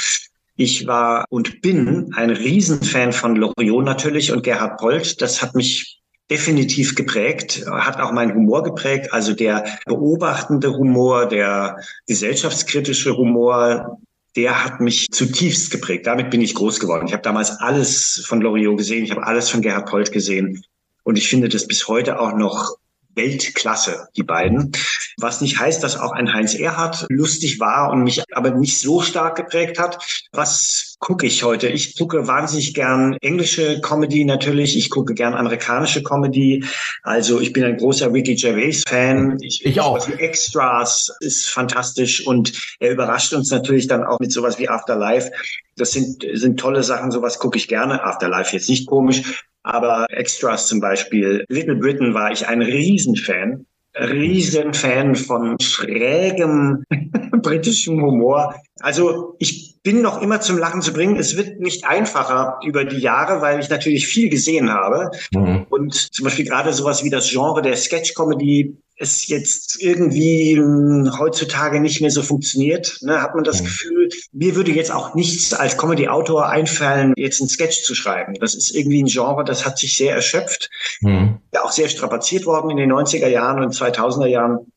Ich 0.57 0.87
war 0.87 1.27
und 1.29 1.61
bin 1.61 2.12
ein 2.15 2.31
Riesenfan 2.31 3.12
von 3.12 3.37
Loriot 3.37 3.85
natürlich 3.85 4.33
und 4.33 4.43
Gerhard 4.43 4.79
Polt. 4.79 5.21
Das 5.21 5.43
hat 5.43 5.55
mich 5.55 6.01
definitiv 6.31 6.95
geprägt, 6.95 7.65
hat 7.71 8.01
auch 8.01 8.11
meinen 8.11 8.35
Humor 8.35 8.62
geprägt. 8.62 9.12
Also 9.12 9.35
der 9.35 9.65
beobachtende 9.85 10.77
Humor, 10.77 11.27
der 11.27 11.79
gesellschaftskritische 12.07 13.17
Humor, 13.17 13.99
der 14.35 14.65
hat 14.65 14.81
mich 14.81 15.09
zutiefst 15.11 15.71
geprägt. 15.71 16.07
Damit 16.07 16.31
bin 16.31 16.41
ich 16.41 16.55
groß 16.55 16.81
geworden. 16.81 17.07
Ich 17.07 17.12
habe 17.12 17.23
damals 17.23 17.51
alles 17.61 18.25
von 18.27 18.41
Loriot 18.41 18.79
gesehen, 18.79 19.05
ich 19.05 19.11
habe 19.11 19.27
alles 19.27 19.51
von 19.51 19.62
Gerhard 19.62 19.89
Polt 19.89 20.11
gesehen. 20.11 20.65
Und 21.05 21.17
ich 21.17 21.29
finde 21.29 21.49
das 21.49 21.67
bis 21.67 21.87
heute 21.87 22.19
auch 22.19 22.35
noch 22.35 22.77
Weltklasse, 23.16 24.09
die 24.16 24.22
beiden. 24.22 24.72
Was 25.18 25.40
nicht 25.40 25.59
heißt, 25.59 25.83
dass 25.83 25.98
auch 25.98 26.12
ein 26.12 26.33
Heinz 26.33 26.55
Erhardt 26.55 27.07
lustig 27.09 27.59
war 27.59 27.90
und 27.90 28.05
mich 28.05 28.22
aber 28.33 28.50
nicht 28.50 28.79
so 28.79 29.00
stark 29.00 29.37
geprägt 29.37 29.79
hat. 29.79 29.98
Was 30.33 30.96
gucke 30.98 31.26
ich 31.26 31.42
heute? 31.42 31.68
Ich 31.68 31.96
gucke 31.96 32.26
wahnsinnig 32.26 32.74
gern 32.74 33.16
englische 33.22 33.81
Comedy 33.81 34.24
natürlich. 34.24 34.76
Ich 34.76 34.90
gucke 34.90 35.14
gern 35.14 35.35
amerikanische 35.35 36.02
Comedy. 36.02 36.64
Also 37.02 37.40
ich 37.40 37.52
bin 37.52 37.64
ein 37.64 37.79
großer 37.79 38.12
Ricky 38.12 38.35
Gervais 38.35 38.83
Fan. 38.87 39.38
Ich, 39.40 39.64
ich 39.64 39.81
auch. 39.81 40.05
Die 40.07 40.12
Extras 40.14 41.11
ist 41.20 41.48
fantastisch 41.48 42.26
und 42.26 42.52
er 42.79 42.92
überrascht 42.92 43.33
uns 43.33 43.50
natürlich 43.50 43.87
dann 43.87 44.05
auch 44.05 44.20
mit 44.20 44.33
sowas 44.33 44.59
wie 44.59 44.68
Afterlife. 44.68 45.31
Das 45.76 45.92
sind, 45.92 46.24
sind 46.35 46.61
tolle 46.61 46.83
Sachen. 46.83 47.11
Sowas 47.11 47.38
gucke 47.38 47.59
ich 47.59 47.68
gerne. 47.68 48.02
Afterlife 48.05 48.55
jetzt 48.55 48.68
nicht 48.68 48.87
komisch. 48.87 49.44
Aber 49.66 50.07
Extras 50.11 50.68
zum 50.68 50.79
Beispiel, 50.81 51.44
Little 51.48 51.74
Britain 51.74 52.14
war 52.14 52.31
ich 52.31 52.46
ein 52.46 52.62
Riesenfan. 52.62 53.66
Riesenfan 53.98 55.16
von 55.16 55.57
schrägem 55.61 56.85
britischem 57.42 58.00
Humor. 58.00 58.55
Also 58.79 59.35
ich 59.40 59.81
bin 59.83 60.02
noch 60.02 60.22
immer 60.22 60.40
zum 60.40 60.59
Lachen 60.59 60.83
zu 60.83 60.92
bringen. 60.92 61.16
Es 61.16 61.37
wird 61.37 61.59
nicht 61.59 61.85
einfacher 61.85 62.61
über 62.64 62.85
die 62.85 62.98
Jahre, 62.98 63.40
weil 63.40 63.59
ich 63.59 63.68
natürlich 63.68 64.07
viel 64.07 64.29
gesehen 64.29 64.70
habe. 64.70 65.11
Mhm. 65.33 65.66
Und 65.68 65.94
zum 66.14 66.24
Beispiel 66.24 66.44
gerade 66.44 66.72
sowas 66.72 67.02
wie 67.02 67.11
das 67.11 67.29
Genre 67.29 67.61
der 67.61 67.76
Sketch-Comedy 67.76 68.76
es 68.99 69.29
jetzt 69.29 69.81
irgendwie 69.81 70.57
hm, 70.57 71.19
heutzutage 71.19 71.81
nicht 71.81 72.01
mehr 72.01 72.11
so 72.11 72.23
funktioniert, 72.23 72.99
ne, 73.03 73.21
hat 73.21 73.35
man 73.35 73.45
das 73.45 73.61
mhm. 73.61 73.67
Gefühl, 73.67 74.09
mir 74.33 74.57
würde 74.57 74.73
jetzt 74.73 74.91
auch 74.91 75.15
nichts 75.15 75.53
als 75.53 75.77
Comedy-Autor 75.77 76.49
einfallen, 76.49 77.13
jetzt 77.17 77.41
einen 77.41 77.49
Sketch 77.49 77.83
zu 77.83 77.95
schreiben. 77.95 78.35
Das 78.41 78.55
ist 78.55 78.75
irgendwie 78.75 79.03
ein 79.03 79.07
Genre, 79.07 79.45
das 79.45 79.67
hat 79.67 79.79
sich 79.79 79.97
sehr 79.97 80.15
erschöpft, 80.15 80.71
mhm. 81.01 81.39
ja 81.53 81.63
auch 81.63 81.73
sehr 81.73 81.89
strapaziert 81.89 82.47
worden 82.47 82.71
in 82.71 82.79
den 82.79 82.93
90er 82.93 83.29
Jahren 83.29 83.63
und 83.63 83.75
2000er 83.75 84.27
Jahren. 84.27 84.73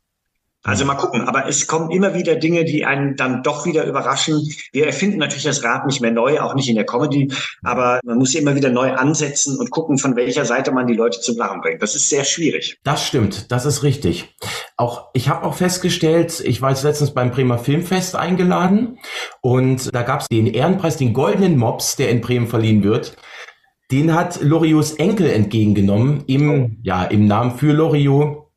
Also 0.64 0.84
mal 0.84 0.96
gucken, 0.96 1.22
aber 1.22 1.48
es 1.48 1.68
kommen 1.68 1.90
immer 1.90 2.16
wieder 2.16 2.36
Dinge, 2.36 2.66
die 2.66 2.84
einen 2.84 3.16
dann 3.16 3.44
doch 3.44 3.66
wieder 3.66 3.86
überraschen. 3.86 4.46
Wir 4.74 4.88
erfinden 4.88 5.18
natürlich 5.18 5.46
das 5.46 5.64
Rad 5.64 5.86
nicht 5.86 6.02
mehr 6.02 6.12
neu, 6.12 6.42
auch 6.42 6.54
nicht 6.54 6.68
in 6.68 6.76
der 6.76 6.86
Comedy, 6.86 7.32
aber 7.64 8.02
man 8.04 8.18
muss 8.18 8.36
immer 8.36 8.56
wieder 8.56 8.70
neu 8.70 8.94
ansetzen 8.94 9.58
und 9.58 9.72
gucken, 9.72 9.98
von 9.98 10.18
welcher 10.18 10.44
Seite 10.44 10.74
man 10.74 10.86
die 10.86 10.96
Leute 10.96 11.22
zum 11.22 11.38
Lachen 11.38 11.62
bringt. 11.62 11.82
Das 11.82 11.96
ist 11.96 12.10
sehr 12.10 12.26
schwierig. 12.26 12.78
Das 12.84 13.08
stimmt, 13.08 13.52
das 13.54 13.66
ist 13.66 13.84
richtig. 13.84 14.36
Auch 14.76 15.12
ich 15.14 15.30
habe 15.30 15.46
auch 15.46 15.56
festgestellt, 15.56 16.42
ich 16.42 16.62
war 16.62 16.72
jetzt 16.72 16.84
letztens 16.84 17.14
beim 17.14 17.32
Bremer 17.32 17.58
Filmfest 17.58 18.18
eingeladen 18.18 19.00
und 19.40 19.96
da 19.96 20.02
gab 20.02 20.22
es 20.22 20.28
den 20.28 20.46
Ehrenpreis, 20.46 20.98
den 20.98 21.14
Goldenen 21.14 21.58
Mops, 21.58 21.96
der 21.96 22.10
in 22.10 22.20
Bremen 22.20 22.48
verliehen 22.48 22.84
wird. 22.84 23.16
Den 23.92 24.14
hat 24.14 24.42
Loriots 24.42 24.92
Enkel 24.94 25.30
entgegengenommen 25.30 26.26
im, 26.28 26.50
oh. 26.52 26.70
ja, 26.84 27.06
im 27.06 27.28
Namen 27.28 27.58
für 27.58 27.72
Loriot 27.72 28.49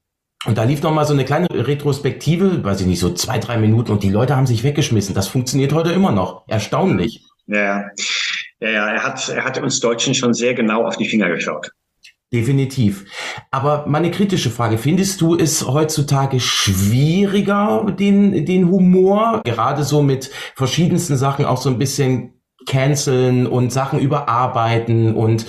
und 0.45 0.59
da 0.59 0.65
lief 0.65 0.83
noch 0.83 0.93
mal 0.93 1.05
so 1.05 1.13
eine 1.13 1.25
kleine 1.25 1.47
Retrospektive, 1.51 2.65
weiß 2.65 2.81
ich 2.81 2.87
nicht, 2.87 2.99
so 2.99 3.15
zwei, 3.15 3.39
drei 3.39 3.59
Minuten 3.59 3.93
und 3.93 4.03
die 4.03 4.11
Leute 4.11 4.37
haben 4.37 4.47
sich 4.47 4.65
weggeschmissen. 4.65 5.15
Das 5.15 5.29
funktioniert 5.29 5.73
heute 5.73 5.93
immer 5.93 6.11
noch. 6.11 6.45
Erstaunlich. 6.49 7.25
Ja, 7.47 7.85
ja, 8.61 8.71
ja, 8.71 8.89
er 8.89 9.05
hat, 9.05 9.29
er 9.29 9.45
hat 9.45 9.61
uns 9.61 9.81
Deutschen 9.81 10.15
schon 10.15 10.35
sehr 10.35 10.55
genau 10.55 10.87
auf 10.87 10.97
die 10.97 11.09
Finger 11.09 11.29
geschaut. 11.29 11.71
Definitiv. 12.33 13.05
Aber 13.51 13.85
meine 13.87 14.11
kritische 14.11 14.49
Frage, 14.49 14.79
findest 14.79 15.21
du 15.21 15.37
es 15.37 15.67
heutzutage 15.67 16.41
schwieriger, 16.41 17.87
den, 17.99 18.47
den 18.47 18.71
Humor, 18.71 19.43
gerade 19.45 19.85
so 19.85 20.03
mit 20.03 20.31
verschiedensten 20.55 21.19
Sachen 21.19 21.45
auch 21.45 21.61
so 21.61 21.69
ein 21.69 21.79
bisschen 21.79 22.32
canceln 22.67 23.47
und 23.47 23.73
Sachen 23.73 23.99
überarbeiten 23.99 25.15
und 25.15 25.47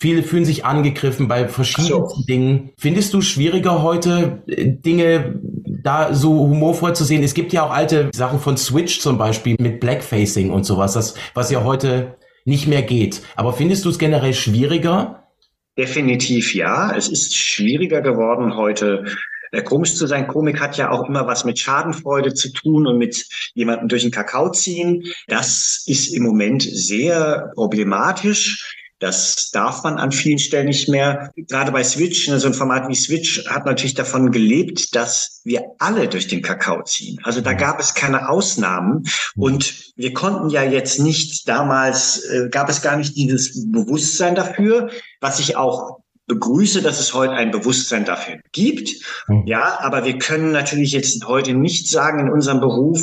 viele 0.00 0.22
fühlen 0.22 0.44
sich 0.44 0.64
angegriffen 0.64 1.28
bei 1.28 1.48
verschiedenen 1.48 2.08
so. 2.08 2.22
Dingen. 2.28 2.70
Findest 2.78 3.14
du 3.14 3.20
schwieriger 3.20 3.82
heute 3.82 4.42
äh, 4.46 4.66
Dinge 4.66 5.40
da 5.84 6.14
so 6.14 6.30
humorvoll 6.30 6.96
zu 6.96 7.04
sehen. 7.04 7.22
Es 7.22 7.34
gibt 7.34 7.52
ja 7.52 7.64
auch 7.64 7.70
alte 7.70 8.10
Sachen 8.14 8.40
von 8.40 8.56
Switch 8.56 9.00
zum 9.00 9.18
Beispiel 9.18 9.56
mit 9.60 9.80
Blackfacing 9.80 10.50
und 10.50 10.64
sowas, 10.64 10.94
das, 10.94 11.14
was 11.34 11.50
ja 11.50 11.62
heute 11.62 12.16
nicht 12.44 12.66
mehr 12.66 12.82
geht. 12.82 13.22
Aber 13.36 13.52
findest 13.52 13.84
du 13.84 13.90
es 13.90 13.98
generell 13.98 14.34
schwieriger? 14.34 15.28
Definitiv 15.76 16.54
ja. 16.54 16.94
Es 16.96 17.08
ist 17.08 17.36
schwieriger 17.36 18.00
geworden 18.00 18.56
heute 18.56 19.04
komisch 19.62 19.94
zu 19.94 20.06
sein. 20.06 20.26
Komik 20.26 20.60
hat 20.60 20.76
ja 20.76 20.90
auch 20.90 21.08
immer 21.08 21.26
was 21.26 21.44
mit 21.44 21.58
Schadenfreude 21.58 22.34
zu 22.34 22.52
tun 22.52 22.86
und 22.86 22.98
mit 22.98 23.26
jemandem 23.54 23.88
durch 23.88 24.02
den 24.02 24.10
Kakao 24.10 24.50
ziehen. 24.50 25.04
Das 25.26 25.82
ist 25.86 26.08
im 26.08 26.22
Moment 26.22 26.62
sehr 26.62 27.52
problematisch. 27.54 28.80
Das 29.00 29.50
darf 29.50 29.82
man 29.82 29.98
an 29.98 30.12
vielen 30.12 30.38
Stellen 30.38 30.66
nicht 30.66 30.88
mehr. 30.88 31.30
Gerade 31.36 31.72
bei 31.72 31.84
Switch, 31.84 32.28
ne, 32.28 32.38
so 32.38 32.46
ein 32.46 32.54
Format 32.54 32.88
wie 32.88 32.94
Switch 32.94 33.44
hat 33.48 33.66
natürlich 33.66 33.94
davon 33.94 34.30
gelebt, 34.30 34.94
dass 34.94 35.42
wir 35.44 35.62
alle 35.78 36.08
durch 36.08 36.28
den 36.28 36.42
Kakao 36.42 36.82
ziehen. 36.84 37.18
Also 37.22 37.40
da 37.40 37.52
gab 37.52 37.80
es 37.80 37.94
keine 37.94 38.28
Ausnahmen. 38.30 39.04
Und 39.36 39.92
wir 39.96 40.14
konnten 40.14 40.48
ja 40.48 40.62
jetzt 40.62 41.00
nicht 41.00 41.46
damals, 41.48 42.24
äh, 42.24 42.48
gab 42.50 42.70
es 42.70 42.82
gar 42.82 42.96
nicht 42.96 43.16
dieses 43.16 43.70
Bewusstsein 43.70 44.36
dafür, 44.36 44.88
was 45.20 45.40
ich 45.40 45.56
auch 45.56 45.98
begrüße, 46.26 46.82
dass 46.82 47.00
es 47.00 47.14
heute 47.14 47.32
ein 47.32 47.50
Bewusstsein 47.50 48.04
dafür 48.04 48.38
gibt. 48.52 48.90
Hm. 49.26 49.46
Ja, 49.46 49.78
aber 49.80 50.04
wir 50.04 50.18
können 50.18 50.52
natürlich 50.52 50.92
jetzt 50.92 51.26
heute 51.26 51.54
nicht 51.54 51.88
sagen 51.88 52.20
in 52.20 52.30
unserem 52.30 52.60
Beruf, 52.60 53.02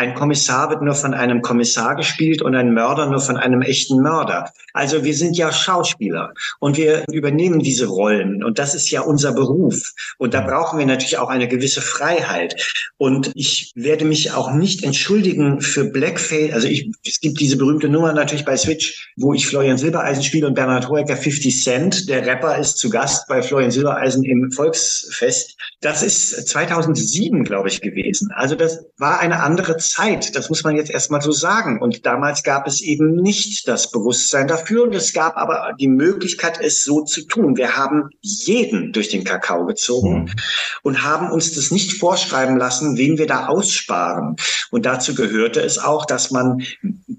ein 0.00 0.14
Kommissar 0.14 0.70
wird 0.70 0.80
nur 0.80 0.94
von 0.94 1.12
einem 1.12 1.42
Kommissar 1.42 1.94
gespielt 1.94 2.40
und 2.40 2.54
ein 2.54 2.72
Mörder 2.72 3.04
nur 3.04 3.20
von 3.20 3.36
einem 3.36 3.60
echten 3.60 4.00
Mörder. 4.00 4.50
Also 4.72 5.04
wir 5.04 5.14
sind 5.14 5.36
ja 5.36 5.52
Schauspieler 5.52 6.32
und 6.58 6.78
wir 6.78 7.04
übernehmen 7.12 7.58
diese 7.60 7.86
Rollen 7.86 8.42
und 8.42 8.58
das 8.58 8.74
ist 8.74 8.90
ja 8.90 9.02
unser 9.02 9.32
Beruf. 9.32 9.92
Und 10.16 10.32
da 10.32 10.40
brauchen 10.40 10.78
wir 10.78 10.86
natürlich 10.86 11.18
auch 11.18 11.28
eine 11.28 11.48
gewisse 11.48 11.82
Freiheit. 11.82 12.56
Und 12.96 13.30
ich 13.34 13.72
werde 13.74 14.06
mich 14.06 14.32
auch 14.32 14.54
nicht 14.54 14.84
entschuldigen 14.84 15.60
für 15.60 15.84
Blackface. 15.84 16.54
Also 16.54 16.66
ich, 16.66 16.90
es 17.06 17.20
gibt 17.20 17.38
diese 17.38 17.58
berühmte 17.58 17.90
Nummer 17.90 18.14
natürlich 18.14 18.46
bei 18.46 18.56
Switch, 18.56 19.10
wo 19.16 19.34
ich 19.34 19.46
Florian 19.46 19.76
Silbereisen 19.76 20.22
spiele 20.22 20.46
und 20.46 20.54
Bernhard 20.54 20.88
Hoeker 20.88 21.16
50 21.16 21.62
Cent. 21.62 22.08
Der 22.08 22.26
Rapper 22.26 22.56
ist 22.56 22.78
zu 22.78 22.88
Gast 22.88 23.28
bei 23.28 23.42
Florian 23.42 23.70
Silbereisen 23.70 24.24
im 24.24 24.50
Volksfest. 24.50 25.58
Das 25.82 26.02
ist 26.02 26.48
2007, 26.48 27.44
glaube 27.44 27.68
ich, 27.68 27.82
gewesen. 27.82 28.30
Also 28.34 28.54
das 28.54 28.86
war 28.96 29.20
eine 29.20 29.42
andere 29.42 29.76
Zeit. 29.76 29.89
Zeit. 29.90 30.34
Das 30.36 30.48
muss 30.48 30.64
man 30.64 30.76
jetzt 30.76 30.90
erstmal 30.90 31.20
so 31.20 31.32
sagen. 31.32 31.80
Und 31.80 32.06
damals 32.06 32.42
gab 32.42 32.66
es 32.66 32.80
eben 32.80 33.16
nicht 33.16 33.68
das 33.68 33.90
Bewusstsein 33.90 34.48
dafür 34.48 34.84
und 34.84 34.94
es 34.94 35.12
gab 35.12 35.36
aber 35.36 35.74
die 35.78 35.88
Möglichkeit, 35.88 36.60
es 36.60 36.84
so 36.84 37.02
zu 37.02 37.22
tun. 37.26 37.56
Wir 37.56 37.76
haben 37.76 38.10
jeden 38.20 38.92
durch 38.92 39.08
den 39.08 39.24
Kakao 39.24 39.66
gezogen 39.66 40.24
mhm. 40.24 40.30
und 40.82 41.02
haben 41.02 41.30
uns 41.30 41.54
das 41.54 41.70
nicht 41.70 41.94
vorschreiben 41.98 42.56
lassen, 42.56 42.96
wen 42.96 43.18
wir 43.18 43.26
da 43.26 43.46
aussparen. 43.46 44.36
Und 44.70 44.86
dazu 44.86 45.14
gehörte 45.14 45.60
es 45.60 45.78
auch, 45.78 46.06
dass 46.06 46.30
man 46.30 46.62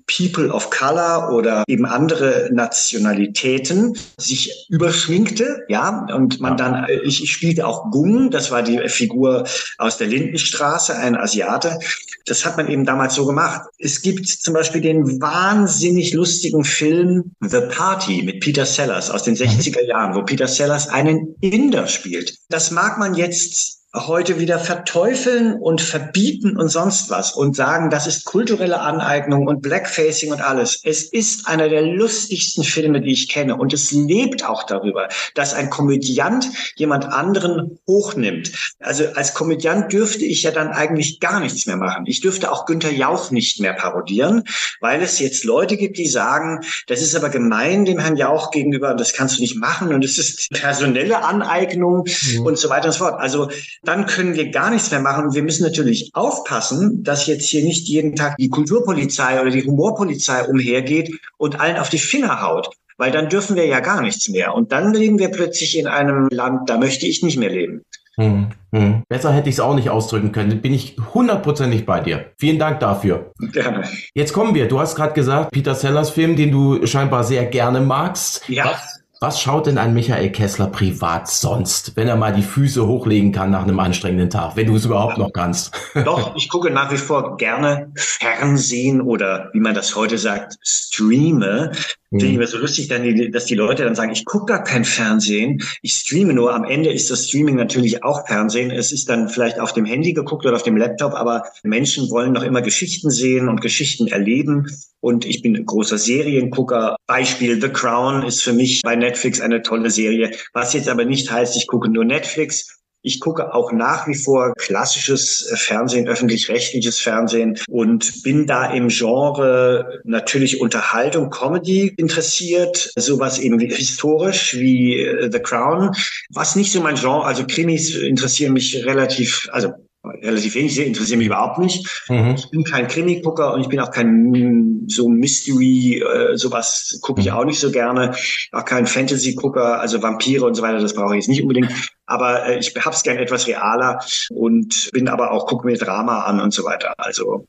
People 0.07 0.51
of 0.51 0.69
Color 0.69 1.31
oder 1.33 1.63
eben 1.67 1.85
andere 1.85 2.49
Nationalitäten 2.51 3.97
sich 4.17 4.67
überschminkte, 4.69 5.63
ja, 5.67 6.05
und 6.13 6.39
man 6.39 6.57
dann, 6.57 6.87
ich, 7.03 7.23
ich 7.23 7.31
spielte 7.31 7.67
auch 7.67 7.91
Gung, 7.91 8.31
das 8.31 8.51
war 8.51 8.63
die 8.63 8.79
Figur 8.89 9.45
aus 9.77 9.97
der 9.97 10.07
Lindenstraße, 10.07 10.95
ein 10.95 11.15
Asiate. 11.15 11.79
Das 12.25 12.45
hat 12.45 12.57
man 12.57 12.60
eben 12.69 12.85
damals 12.85 13.15
so 13.15 13.25
gemacht. 13.25 13.61
Es 13.77 14.01
gibt 14.01 14.27
zum 14.27 14.53
Beispiel 14.53 14.81
den 14.81 15.21
wahnsinnig 15.21 16.13
lustigen 16.13 16.63
Film 16.63 17.33
The 17.41 17.61
Party 17.69 18.23
mit 18.23 18.41
Peter 18.41 18.65
Sellers 18.65 19.09
aus 19.09 19.23
den 19.23 19.35
60er 19.35 19.85
Jahren, 19.85 20.15
wo 20.15 20.23
Peter 20.23 20.47
Sellers 20.47 20.87
einen 20.89 21.35
Inder 21.41 21.87
spielt. 21.87 22.37
Das 22.49 22.71
mag 22.71 22.97
man 22.97 23.15
jetzt 23.15 23.80
heute 23.93 24.39
wieder 24.39 24.57
verteufeln 24.57 25.55
und 25.55 25.81
verbieten 25.81 26.55
und 26.55 26.69
sonst 26.69 27.09
was 27.09 27.33
und 27.33 27.57
sagen, 27.57 27.89
das 27.89 28.07
ist 28.07 28.23
kulturelle 28.23 28.79
Aneignung 28.79 29.47
und 29.47 29.61
Blackfacing 29.61 30.31
und 30.31 30.41
alles. 30.41 30.79
Es 30.85 31.03
ist 31.03 31.47
einer 31.47 31.67
der 31.67 31.81
lustigsten 31.81 32.63
Filme, 32.63 33.01
die 33.01 33.11
ich 33.11 33.27
kenne 33.27 33.57
und 33.57 33.73
es 33.73 33.91
lebt 33.91 34.45
auch 34.45 34.63
darüber, 34.63 35.09
dass 35.35 35.53
ein 35.53 35.69
Komödiant 35.69 36.47
jemand 36.75 37.05
anderen 37.05 37.79
hochnimmt. 37.85 38.51
Also 38.79 39.07
als 39.15 39.33
Komödiant 39.33 39.91
dürfte 39.91 40.23
ich 40.23 40.43
ja 40.43 40.51
dann 40.51 40.69
eigentlich 40.69 41.19
gar 41.19 41.41
nichts 41.41 41.65
mehr 41.65 41.77
machen. 41.77 42.05
Ich 42.05 42.21
dürfte 42.21 42.49
auch 42.49 42.65
Günther 42.65 42.93
Jauch 42.93 43.29
nicht 43.31 43.59
mehr 43.59 43.73
parodieren, 43.73 44.43
weil 44.79 45.01
es 45.01 45.19
jetzt 45.19 45.43
Leute 45.43 45.75
gibt, 45.75 45.97
die 45.97 46.07
sagen, 46.07 46.61
das 46.87 47.01
ist 47.01 47.13
aber 47.13 47.29
gemein 47.29 47.83
dem 47.83 47.99
Herrn 47.99 48.15
Jauch 48.15 48.51
gegenüber, 48.51 48.93
das 48.93 49.11
kannst 49.11 49.37
du 49.37 49.41
nicht 49.41 49.57
machen 49.57 49.93
und 49.93 50.05
es 50.05 50.17
ist 50.17 50.49
personelle 50.53 51.25
Aneignung 51.25 52.05
mhm. 52.33 52.45
und 52.45 52.57
so 52.57 52.69
weiter 52.69 52.85
und 52.85 52.93
so 52.93 52.99
fort. 52.99 53.19
Also 53.19 53.49
dann 53.83 54.05
können 54.05 54.35
wir 54.35 54.51
gar 54.51 54.69
nichts 54.69 54.91
mehr 54.91 54.99
machen. 54.99 55.25
Und 55.25 55.35
wir 55.35 55.43
müssen 55.43 55.63
natürlich 55.63 56.11
aufpassen, 56.13 57.03
dass 57.03 57.27
jetzt 57.27 57.49
hier 57.49 57.63
nicht 57.63 57.87
jeden 57.87 58.15
Tag 58.15 58.37
die 58.37 58.49
Kulturpolizei 58.49 59.41
oder 59.41 59.49
die 59.49 59.63
Humorpolizei 59.63 60.43
umhergeht 60.45 61.11
und 61.37 61.59
allen 61.59 61.77
auf 61.77 61.89
die 61.89 61.99
Finger 61.99 62.41
haut. 62.41 62.69
Weil 62.97 63.11
dann 63.11 63.29
dürfen 63.29 63.55
wir 63.55 63.65
ja 63.65 63.79
gar 63.79 64.01
nichts 64.01 64.29
mehr. 64.29 64.53
Und 64.53 64.71
dann 64.71 64.93
leben 64.93 65.17
wir 65.17 65.29
plötzlich 65.29 65.77
in 65.77 65.87
einem 65.87 66.27
Land, 66.29 66.69
da 66.69 66.77
möchte 66.77 67.07
ich 67.07 67.23
nicht 67.23 67.37
mehr 67.37 67.49
leben. 67.49 67.81
Hm, 68.17 68.49
hm. 68.71 69.03
Besser 69.07 69.31
hätte 69.31 69.49
ich 69.49 69.55
es 69.55 69.59
auch 69.59 69.73
nicht 69.73 69.89
ausdrücken 69.89 70.31
können. 70.31 70.61
Bin 70.61 70.73
ich 70.73 70.97
hundertprozentig 71.13 71.85
bei 71.85 72.01
dir. 72.01 72.31
Vielen 72.37 72.59
Dank 72.59 72.79
dafür. 72.79 73.31
Gerne. 73.51 73.87
Jetzt 74.13 74.33
kommen 74.33 74.53
wir. 74.53 74.67
Du 74.67 74.79
hast 74.79 74.95
gerade 74.95 75.13
gesagt, 75.13 75.51
Peter 75.51 75.73
Sellers 75.73 76.11
Film, 76.11 76.35
den 76.35 76.51
du 76.51 76.85
scheinbar 76.85 77.23
sehr 77.23 77.45
gerne 77.45 77.79
magst. 77.79 78.47
Ja. 78.47 78.65
Was 78.65 79.00
was 79.21 79.39
schaut 79.39 79.67
denn 79.67 79.77
ein 79.77 79.93
Michael 79.93 80.31
Kessler 80.31 80.65
privat 80.65 81.29
sonst, 81.29 81.95
wenn 81.95 82.07
er 82.07 82.15
mal 82.15 82.33
die 82.33 82.41
Füße 82.41 82.87
hochlegen 82.87 83.31
kann 83.31 83.51
nach 83.51 83.61
einem 83.61 83.79
anstrengenden 83.79 84.31
Tag, 84.31 84.55
wenn 84.55 84.65
du 84.65 84.75
es 84.75 84.85
überhaupt 84.85 85.19
noch 85.19 85.31
kannst? 85.31 85.75
Doch, 85.93 86.35
ich 86.35 86.49
gucke 86.49 86.71
nach 86.71 86.91
wie 86.91 86.97
vor 86.97 87.37
gerne 87.37 87.91
Fernsehen 87.95 88.99
oder 88.99 89.51
wie 89.53 89.59
man 89.59 89.75
das 89.75 89.95
heute 89.95 90.17
sagt, 90.17 90.57
streame. 90.63 91.71
Finde 92.11 92.25
ich 92.25 92.31
mhm. 92.33 92.39
immer 92.39 92.47
so 92.47 92.57
lustig, 92.57 92.89
dass 93.31 93.45
die 93.45 93.55
Leute 93.55 93.85
dann 93.85 93.95
sagen, 93.95 94.11
ich 94.11 94.25
gucke 94.25 94.47
gar 94.47 94.65
kein 94.65 94.83
Fernsehen, 94.83 95.63
ich 95.81 95.93
streame 95.93 96.33
nur. 96.33 96.53
Am 96.53 96.65
Ende 96.65 96.91
ist 96.91 97.09
das 97.09 97.29
Streaming 97.29 97.55
natürlich 97.55 98.03
auch 98.03 98.27
Fernsehen. 98.27 98.69
Es 98.69 98.91
ist 98.91 99.07
dann 99.09 99.29
vielleicht 99.29 99.61
auf 99.61 99.71
dem 99.71 99.85
Handy 99.85 100.11
geguckt 100.11 100.45
oder 100.45 100.57
auf 100.57 100.63
dem 100.63 100.75
Laptop, 100.75 101.13
aber 101.13 101.43
Menschen 101.63 102.09
wollen 102.09 102.33
noch 102.33 102.43
immer 102.43 102.61
Geschichten 102.61 103.11
sehen 103.11 103.47
und 103.47 103.61
Geschichten 103.61 104.07
erleben. 104.07 104.67
Und 104.99 105.23
ich 105.23 105.41
bin 105.41 105.55
ein 105.55 105.65
großer 105.65 105.97
Seriengucker. 105.97 106.97
Beispiel 107.07 107.61
The 107.61 107.69
Crown 107.69 108.23
ist 108.23 108.43
für 108.43 108.51
mich 108.51 108.81
bei 108.81 108.97
Netflix 108.97 109.39
eine 109.39 109.61
tolle 109.61 109.89
Serie, 109.89 110.31
was 110.51 110.73
jetzt 110.73 110.89
aber 110.89 111.05
nicht 111.05 111.31
heißt, 111.31 111.55
ich 111.55 111.67
gucke 111.67 111.89
nur 111.89 112.03
Netflix. 112.03 112.80
Ich 113.03 113.19
gucke 113.19 113.53
auch 113.53 113.71
nach 113.71 114.07
wie 114.07 114.15
vor 114.15 114.53
klassisches 114.57 115.49
äh, 115.51 115.55
Fernsehen, 115.55 116.07
öffentlich-rechtliches 116.07 116.99
Fernsehen 116.99 117.57
und 117.67 118.23
bin 118.23 118.45
da 118.45 118.71
im 118.71 118.89
Genre 118.89 120.01
natürlich 120.03 120.61
Unterhaltung, 120.61 121.29
Comedy 121.29 121.93
interessiert, 121.97 122.91
sowas 122.95 123.39
eben 123.39 123.59
historisch 123.59 124.55
wie 124.55 124.99
äh, 124.99 125.29
The 125.31 125.39
Crown, 125.39 125.95
was 126.29 126.55
nicht 126.55 126.71
so 126.71 126.81
mein 126.81 126.95
Genre, 126.95 127.25
also 127.25 127.45
Krimis 127.47 127.95
interessieren 127.95 128.53
mich 128.53 128.85
relativ, 128.85 129.49
also 129.51 129.73
relativ 130.03 130.55
wenig, 130.55 130.75
sie 130.75 130.83
interessieren 130.83 131.19
mich 131.19 131.27
überhaupt 131.27 131.59
nicht. 131.59 132.05
Mhm. 132.09 132.35
Ich 132.35 132.49
bin 132.49 132.63
kein 132.63 132.87
Krimi-Gucker 132.87 133.53
und 133.53 133.61
ich 133.61 133.67
bin 133.67 133.79
auch 133.79 133.91
kein 133.91 134.85
so 134.87 135.07
Mystery, 135.07 136.01
äh, 136.01 136.37
sowas 136.37 136.99
gucke 137.01 137.21
ich 137.21 137.27
mhm. 137.27 137.33
auch 137.33 137.45
nicht 137.45 137.59
so 137.59 137.71
gerne. 137.71 138.15
Auch 138.51 138.65
kein 138.65 138.87
Fantasy-Gucker, 138.87 139.79
also 139.79 140.01
Vampire 140.01 140.45
und 140.45 140.55
so 140.55 140.61
weiter, 140.61 140.79
das 140.79 140.93
brauche 140.93 141.15
ich 141.15 141.21
jetzt 141.21 141.29
nicht 141.29 141.41
unbedingt. 141.41 141.71
Aber 142.11 142.45
äh, 142.45 142.59
ich 142.59 142.75
hab's 142.75 143.03
gern 143.03 143.17
etwas 143.17 143.47
realer 143.47 144.03
und 144.31 144.89
bin 144.91 145.07
aber 145.07 145.31
auch, 145.31 145.47
gucke 145.47 145.65
mir 145.65 145.77
Drama 145.77 146.23
an 146.23 146.41
und 146.41 146.53
so 146.53 146.65
weiter. 146.65 146.93
Also 146.97 147.47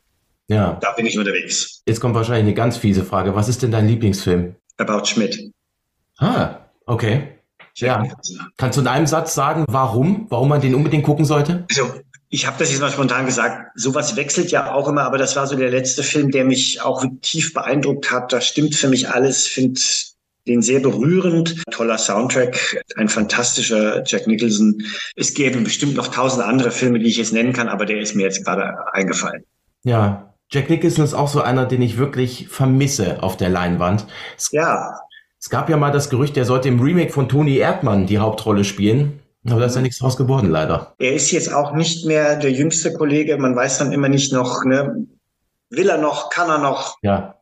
ja. 0.49 0.79
da 0.81 0.93
bin 0.93 1.05
ich 1.05 1.19
unterwegs. 1.19 1.83
Jetzt 1.87 2.01
kommt 2.01 2.15
wahrscheinlich 2.15 2.45
eine 2.45 2.55
ganz 2.55 2.77
fiese 2.77 3.05
Frage. 3.05 3.35
Was 3.35 3.49
ist 3.49 3.63
denn 3.63 3.73
dein 3.73 3.89
Lieblingsfilm? 3.89 4.55
About 4.79 5.05
Schmidt. 5.07 5.51
Ah, 6.19 6.61
okay. 6.87 7.39
Ja. 7.77 8.07
Kannst 8.57 8.77
du 8.77 8.83
in 8.83 8.87
einem 8.87 9.07
Satz 9.07 9.35
sagen, 9.35 9.65
warum? 9.69 10.27
Warum 10.29 10.49
man 10.49 10.61
den 10.61 10.75
unbedingt 10.75 11.05
gucken 11.05 11.25
sollte? 11.25 11.67
Also, 11.71 11.93
ich 12.29 12.47
habe 12.47 12.57
das 12.59 12.71
jetzt 12.71 12.81
mal 12.81 12.91
spontan 12.91 13.27
gesagt. 13.27 13.73
Sowas 13.75 14.15
wechselt 14.17 14.51
ja 14.51 14.73
auch 14.73 14.89
immer, 14.89 15.03
aber 15.03 15.19
das 15.19 15.35
war 15.37 15.47
so 15.47 15.57
der 15.57 15.71
letzte 15.71 16.03
Film, 16.03 16.31
der 16.31 16.45
mich 16.45 16.81
auch 16.83 17.05
tief 17.21 17.53
beeindruckt 17.53 18.11
hat. 18.13 18.33
Da 18.33 18.41
stimmt 18.41 18.75
für 18.75 18.89
mich 18.89 19.09
alles. 19.11 19.47
Finde 19.47 19.81
den 20.47 20.63
sehr 20.63 20.81
berührend. 20.81 21.63
Toller 21.71 21.99
Soundtrack, 21.99 22.83
ein 22.97 23.09
fantastischer 23.09 24.03
Jack 24.05 24.27
Nicholson. 24.27 24.83
Es 25.17 25.35
gäbe 25.35 25.61
bestimmt 25.61 25.95
noch 25.95 26.09
tausend 26.09 26.45
andere 26.45 26.71
Filme, 26.71 26.99
die 26.99 27.07
ich 27.07 27.17
jetzt 27.17 27.33
nennen 27.33 27.53
kann, 27.53 27.69
aber 27.69 27.87
der 27.87 28.01
ist 28.01 28.15
mir 28.15 28.23
jetzt 28.23 28.45
gerade 28.45 28.75
eingefallen. 28.93 29.45
Ja, 29.85 30.35
Jack 30.51 30.69
Nicholson 30.69 31.05
ist 31.05 31.15
auch 31.15 31.29
so 31.29 31.41
einer, 31.41 31.67
den 31.67 31.81
ich 31.81 31.97
wirklich 31.97 32.49
vermisse 32.49 33.23
auf 33.23 33.37
der 33.37 33.49
Leinwand. 33.49 34.07
Es, 34.37 34.51
ja. 34.53 34.99
Es 35.41 35.51
gab 35.51 35.69
ja 35.69 35.77
mal 35.77 35.91
das 35.91 36.11
Gerücht, 36.11 36.37
er 36.37 36.45
sollte 36.45 36.69
im 36.69 36.81
Remake 36.81 37.13
von 37.13 37.29
Toni 37.29 37.57
Erdmann 37.57 38.07
die 38.07 38.19
Hauptrolle 38.19 38.65
spielen. 38.65 39.21
Aber 39.45 39.59
da 39.59 39.67
ist 39.67 39.75
ja 39.75 39.83
nichts 39.83 39.99
draus 39.99 40.17
geworden, 40.17 40.51
leider. 40.51 40.95
Er 40.99 41.15
ist 41.15 41.33
jetzt 41.33 41.53
auch 41.53 41.75
nicht 41.75 42.07
mehr 42.07 42.37
der 42.37 42.53
jüngste 42.53 42.93
Kollege. 42.93 43.37
Man 43.39 43.57
weiß 43.57 43.79
dann 43.79 43.91
immer 43.91 44.09
nicht 44.09 44.33
noch, 44.33 44.65
ne, 44.65 45.09
will 45.69 45.89
er 45.89 45.99
noch, 45.99 46.31
kann 46.31 46.49
er 46.49 46.59
noch? 46.59 46.97
Ja. 47.03 47.41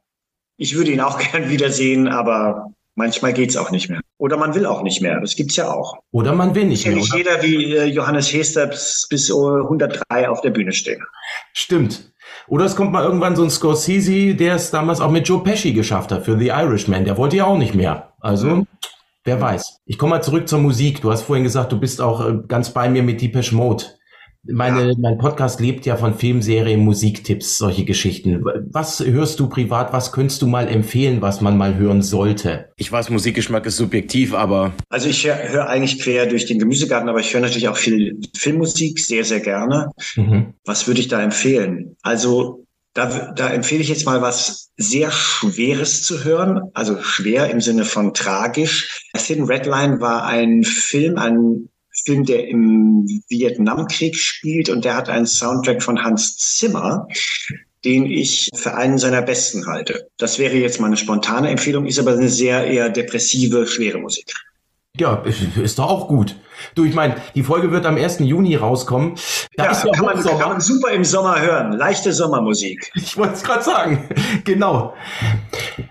Ich 0.57 0.77
würde 0.77 0.93
ihn 0.93 1.01
auch 1.01 1.19
gern 1.33 1.51
wiedersehen, 1.51 2.09
aber 2.09 2.73
Manchmal 2.94 3.33
geht's 3.33 3.57
auch 3.57 3.70
nicht 3.70 3.88
mehr. 3.88 4.00
Oder 4.18 4.37
man 4.37 4.55
will 4.55 4.66
auch 4.66 4.83
nicht 4.83 5.00
mehr. 5.00 5.20
Das 5.20 5.37
gibt's 5.37 5.57
ja 5.57 5.72
auch. 5.72 5.98
Oder 6.11 6.35
man 6.35 6.55
will 6.55 6.64
nicht 6.64 6.87
mehr. 6.87 6.96
nicht 6.96 7.14
jeder 7.14 7.42
wie 7.42 7.74
äh, 7.74 7.85
Johannes 7.85 8.33
Hester 8.33 8.66
bis, 8.66 9.07
bis 9.09 9.31
103 9.31 10.29
auf 10.29 10.40
der 10.40 10.50
Bühne 10.50 10.72
stehen. 10.72 11.03
Stimmt. 11.53 12.12
Oder 12.48 12.64
es 12.64 12.76
kommt 12.76 12.92
mal 12.92 13.05
irgendwann 13.05 13.37
so 13.37 13.44
ein 13.44 13.50
Scorsese, 13.50 14.35
der 14.35 14.57
es 14.57 14.70
damals 14.70 15.00
auch 15.00 15.11
mit 15.11 15.29
Joe 15.29 15.42
Pesci 15.42 15.72
geschafft 15.72 16.12
hat 16.12 16.24
für 16.24 16.38
The 16.38 16.48
Irishman. 16.48 17.05
Der 17.05 17.16
wollte 17.16 17.37
ja 17.37 17.44
auch 17.44 17.59
nicht 17.59 17.74
mehr. 17.74 18.12
Also, 18.20 18.66
wer 19.24 19.40
weiß. 19.40 19.81
Ich 19.87 19.98
komme 19.98 20.16
mal 20.16 20.22
zurück 20.22 20.48
zur 20.48 20.59
Musik. 20.59 21.00
Du 21.00 21.11
hast 21.11 21.22
vorhin 21.22 21.44
gesagt, 21.44 21.72
du 21.72 21.79
bist 21.79 22.00
auch 22.00 22.26
äh, 22.26 22.38
ganz 22.48 22.70
bei 22.70 22.88
mir 22.88 23.03
mit 23.03 23.22
Depeche 23.22 23.55
Mode. 23.55 23.85
Meine, 24.44 24.94
Mein 24.98 25.18
Podcast 25.18 25.61
lebt 25.61 25.85
ja 25.85 25.96
von 25.96 26.14
Filmserien, 26.14 26.81
Musiktipps, 26.81 27.59
solche 27.59 27.85
Geschichten. 27.85 28.42
Was 28.70 29.00
hörst 29.00 29.38
du 29.38 29.48
privat? 29.48 29.92
Was 29.92 30.12
könntest 30.12 30.40
du 30.40 30.46
mal 30.46 30.66
empfehlen, 30.66 31.20
was 31.20 31.40
man 31.40 31.59
mal 31.59 31.76
hören 31.76 32.00
sollte? 32.00 32.70
Ich 32.76 32.90
weiß, 32.90 33.11
Musikgeschmack 33.11 33.66
ist 33.66 33.76
subjektiv, 33.76 34.33
aber 34.33 34.72
Also 34.88 35.09
ich 35.09 35.26
höre 35.26 35.37
hör 35.37 35.68
eigentlich 35.68 36.00
quer 36.00 36.26
durch 36.26 36.46
den 36.46 36.59
Gemüsegarten, 36.59 37.09
aber 37.09 37.20
ich 37.20 37.35
höre 37.35 37.42
natürlich 37.42 37.68
auch 37.68 37.76
viel 37.76 38.18
Filmmusik, 38.35 38.98
sehr, 38.98 39.24
sehr 39.24 39.40
gerne. 39.40 39.90
mhm. 40.16 40.55
Was 40.64 40.87
würde 40.87 41.00
ich 41.00 41.09
da 41.09 41.22
empfehlen? 41.22 41.96
Also 42.03 42.64
da, 42.94 43.33
da 43.33 43.50
empfehle 43.50 43.83
ich 43.83 43.88
jetzt 43.88 44.07
mal 44.07 44.20
was 44.20 44.70
sehr 44.76 45.12
Schweres 45.12 46.03
zu 46.03 46.24
hören, 46.24 46.62
also 46.74 47.00
schwer 47.03 47.50
im 47.50 47.61
Sinne 47.61 47.85
von 47.85 48.14
tragisch. 48.14 49.05
Thin 49.16 49.44
Red 49.44 49.66
Line 49.66 50.00
war 50.00 50.24
ein 50.24 50.64
Film, 50.64 51.16
ein 51.16 51.68
Film, 52.05 52.24
der 52.24 52.48
im 52.48 53.07
Vietnamkrieg 53.29 54.16
spielt 54.16 54.68
und 54.68 54.85
der 54.85 54.96
hat 54.96 55.09
einen 55.09 55.26
Soundtrack 55.26 55.83
von 55.83 56.03
Hans 56.03 56.37
Zimmer, 56.37 57.07
den 57.85 58.07
ich 58.07 58.48
für 58.55 58.74
einen 58.74 58.98
seiner 58.98 59.22
besten 59.22 59.66
halte. 59.66 60.09
Das 60.18 60.38
wäre 60.38 60.57
jetzt 60.57 60.81
mal 60.81 60.87
eine 60.87 60.96
spontane 60.96 61.48
Empfehlung, 61.50 61.87
ist 61.87 61.98
aber 61.98 62.12
eine 62.12 62.29
sehr 62.29 62.66
eher 62.66 62.90
depressive, 62.90 63.66
schwere 63.66 63.98
Musik. 63.98 64.33
Ja, 64.98 65.14
ist- 65.24 65.79
doch 65.79 65.88
auch 65.88 66.09
gut. 66.09 66.37
Du, 66.74 66.85
ich 66.85 66.94
meine, 66.94 67.16
die 67.35 67.42
Folge 67.42 67.70
wird 67.70 67.87
am 67.87 67.96
1. 67.96 68.18
Juni 68.20 68.57
rauskommen. 68.57 69.14
Da 69.57 69.64
Ja, 69.66 69.70
ist 69.70 69.85
ja 69.85 69.92
kann, 69.92 70.05
man, 70.05 70.22
kann 70.22 70.38
man 70.38 70.61
super 70.61 70.90
im 70.90 71.05
Sommer 71.05 71.40
hören. 71.40 71.72
Leichte 71.72 72.12
Sommermusik. 72.12 72.90
Ich 72.96 73.16
wollte 73.16 73.35
es 73.35 73.42
gerade 73.42 73.62
sagen. 73.62 74.09
Genau. 74.44 74.94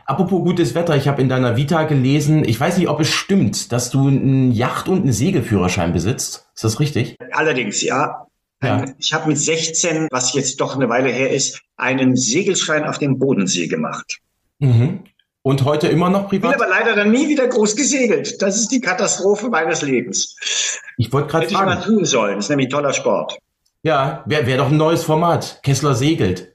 Apropos 0.05 0.43
gutes 0.43 0.75
Wetter, 0.75 0.95
ich 0.95 1.07
habe 1.07 1.21
in 1.21 1.29
deiner 1.29 1.55
Vita 1.55 1.83
gelesen, 1.83 2.43
ich 2.43 2.59
weiß 2.59 2.77
nicht, 2.77 2.89
ob 2.89 2.99
es 2.99 3.09
stimmt, 3.09 3.71
dass 3.71 3.89
du 3.89 4.07
einen 4.07 4.51
Yacht- 4.51 4.87
und 4.89 5.03
einen 5.03 5.13
Segelführerschein 5.13 5.93
besitzt. 5.93 6.47
Ist 6.55 6.63
das 6.63 6.79
richtig? 6.79 7.15
Allerdings, 7.31 7.81
ja. 7.81 8.25
Ja. 8.61 8.83
Ich 8.97 9.13
habe 9.13 9.29
mit 9.29 9.37
16, 9.39 10.09
was 10.11 10.33
jetzt 10.33 10.59
doch 10.59 10.75
eine 10.75 10.89
Weile 10.89 11.09
her 11.09 11.31
ist, 11.31 11.61
einen 11.77 12.17
Segelschein 12.17 12.83
auf 12.83 12.97
dem 12.97 13.17
Bodensee 13.17 13.67
gemacht. 13.67 14.17
Mhm. 14.59 15.03
Und 15.41 15.63
heute 15.63 15.87
immer 15.87 16.09
noch 16.09 16.29
Bin 16.29 16.41
privat? 16.41 16.55
aber 16.55 16.67
leider 16.67 16.95
dann 16.95 17.11
nie 17.11 17.29
wieder 17.29 17.47
groß 17.47 17.75
gesegelt. 17.75 18.41
Das 18.41 18.57
ist 18.57 18.69
die 18.69 18.81
Katastrophe 18.81 19.49
meines 19.49 19.81
Lebens. 19.81 20.35
Ich 20.97 21.11
wollte 21.13 21.29
gerade 21.29 21.45
Hätte 21.45 21.53
ich 21.53 21.59
mal 21.59 21.81
tun 21.81 22.03
sollen. 22.05 22.35
Das 22.35 22.45
ist 22.45 22.49
nämlich 22.49 22.67
ein 22.67 22.71
toller 22.71 22.93
Sport. 22.93 23.37
Ja, 23.83 24.23
wäre 24.25 24.45
wär 24.45 24.57
doch 24.57 24.67
ein 24.67 24.77
neues 24.77 25.03
Format. 25.03 25.61
Kessler 25.63 25.95
segelt. 25.95 26.48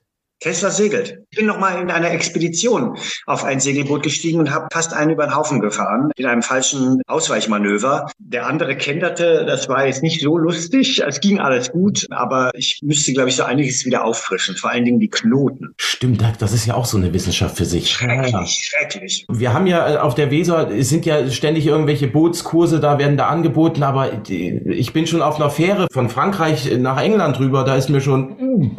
Tesla 0.45 0.69
segelt. 0.69 1.21
Ich 1.31 1.39
bin 1.39 1.47
noch 1.47 1.59
mal 1.59 1.81
in 1.81 1.91
einer 1.91 2.11
Expedition 2.11 2.99
auf 3.25 3.45
ein 3.45 3.61
Segelboot 3.61 4.03
gestiegen 4.03 4.41
und 4.41 4.51
habe 4.51 4.69
fast 4.71 4.93
einen 4.93 5.13
über 5.13 5.25
den 5.25 5.35
Haufen 5.35 5.61
gefahren 5.61 6.11
in 6.17 6.27
einem 6.27 6.43
falschen 6.43 7.01
Ausweichmanöver. 7.07 8.11
Der 8.19 8.47
andere 8.47 8.77
kenderte, 8.77 9.47
das 9.47 9.71
war 9.71 9.87
jetzt 9.87 10.03
nicht 10.03 10.21
so 10.21 10.37
lustig. 10.37 11.03
Es 11.03 11.21
ging 11.21 11.41
alles 11.41 11.73
gut, 11.73 12.07
aber 12.11 12.51
ich 12.53 12.81
müsste, 12.83 13.15
glaube 13.15 13.31
ich, 13.31 13.37
so 13.37 13.45
einiges 13.45 13.87
wieder 13.87 14.05
auffrischen. 14.05 14.55
Vor 14.55 14.69
allen 14.69 14.85
Dingen 14.85 15.01
die 15.01 15.09
Knoten. 15.09 15.73
Stimmt, 15.79 16.23
das 16.39 16.53
ist 16.53 16.67
ja 16.67 16.75
auch 16.75 16.85
so 16.85 16.99
eine 16.99 17.15
Wissenschaft 17.15 17.57
für 17.57 17.65
sich. 17.65 17.91
Schrecklich, 17.91 18.71
schrecklich. 18.71 19.25
Wir 19.31 19.55
haben 19.55 19.67
ja 19.67 19.95
äh, 19.95 19.97
auf 19.97 20.15
der 20.15 20.31
Weser, 20.31 20.71
es 20.71 20.91
sind 20.91 21.07
ja 21.07 21.31
ständig 21.31 21.67
irgendwelche 21.67 22.07
Bootskurse, 22.07 22.81
da 22.81 22.99
werden 22.99 23.17
da 23.17 23.29
angeboten, 23.29 23.83
aber 23.83 24.29
ich 24.29 24.93
bin 24.93 25.07
schon 25.07 25.23
auf 25.23 25.37
einer 25.37 25.49
Fähre 25.49 25.87
von 25.91 26.11
Frankreich 26.11 26.71
nach 26.77 27.01
England 27.01 27.41
rüber, 27.41 27.65
da 27.65 27.77
ist 27.77 27.89
mir 27.89 28.03
schon, 28.03 28.37
uh, 28.39 28.71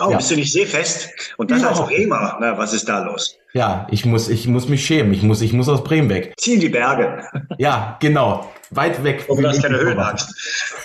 Oh, 0.00 0.10
Ja. 0.10 0.16
bist 0.18 0.30
du 0.30 0.36
nicht 0.36 0.52
seefest? 0.52 1.08
Und 1.36 1.50
das 1.50 1.62
als 1.64 1.78
Überhaupt 1.78 1.94
Bremer. 1.94 2.36
Na, 2.40 2.56
was 2.58 2.72
ist 2.72 2.88
da 2.88 3.04
los? 3.04 3.34
ja, 3.54 3.86
ich 3.90 4.04
muss, 4.04 4.28
ich 4.28 4.46
muss 4.46 4.68
mich 4.68 4.84
schämen, 4.86 5.12
ich 5.12 5.22
muss, 5.22 5.40
ich 5.40 5.52
muss 5.52 5.68
aus 5.68 5.82
Bremen 5.82 6.08
weg. 6.10 6.34
Zieh 6.38 6.58
die 6.58 6.68
Berge. 6.68 7.22
Ja, 7.58 7.96
genau. 7.98 8.48
Weit 8.70 9.02
weg. 9.02 9.24
Oh, 9.26 9.34
du 9.34 9.48
hast 9.48 9.60
keine 9.62 9.78
Höhenangst. 9.80 10.32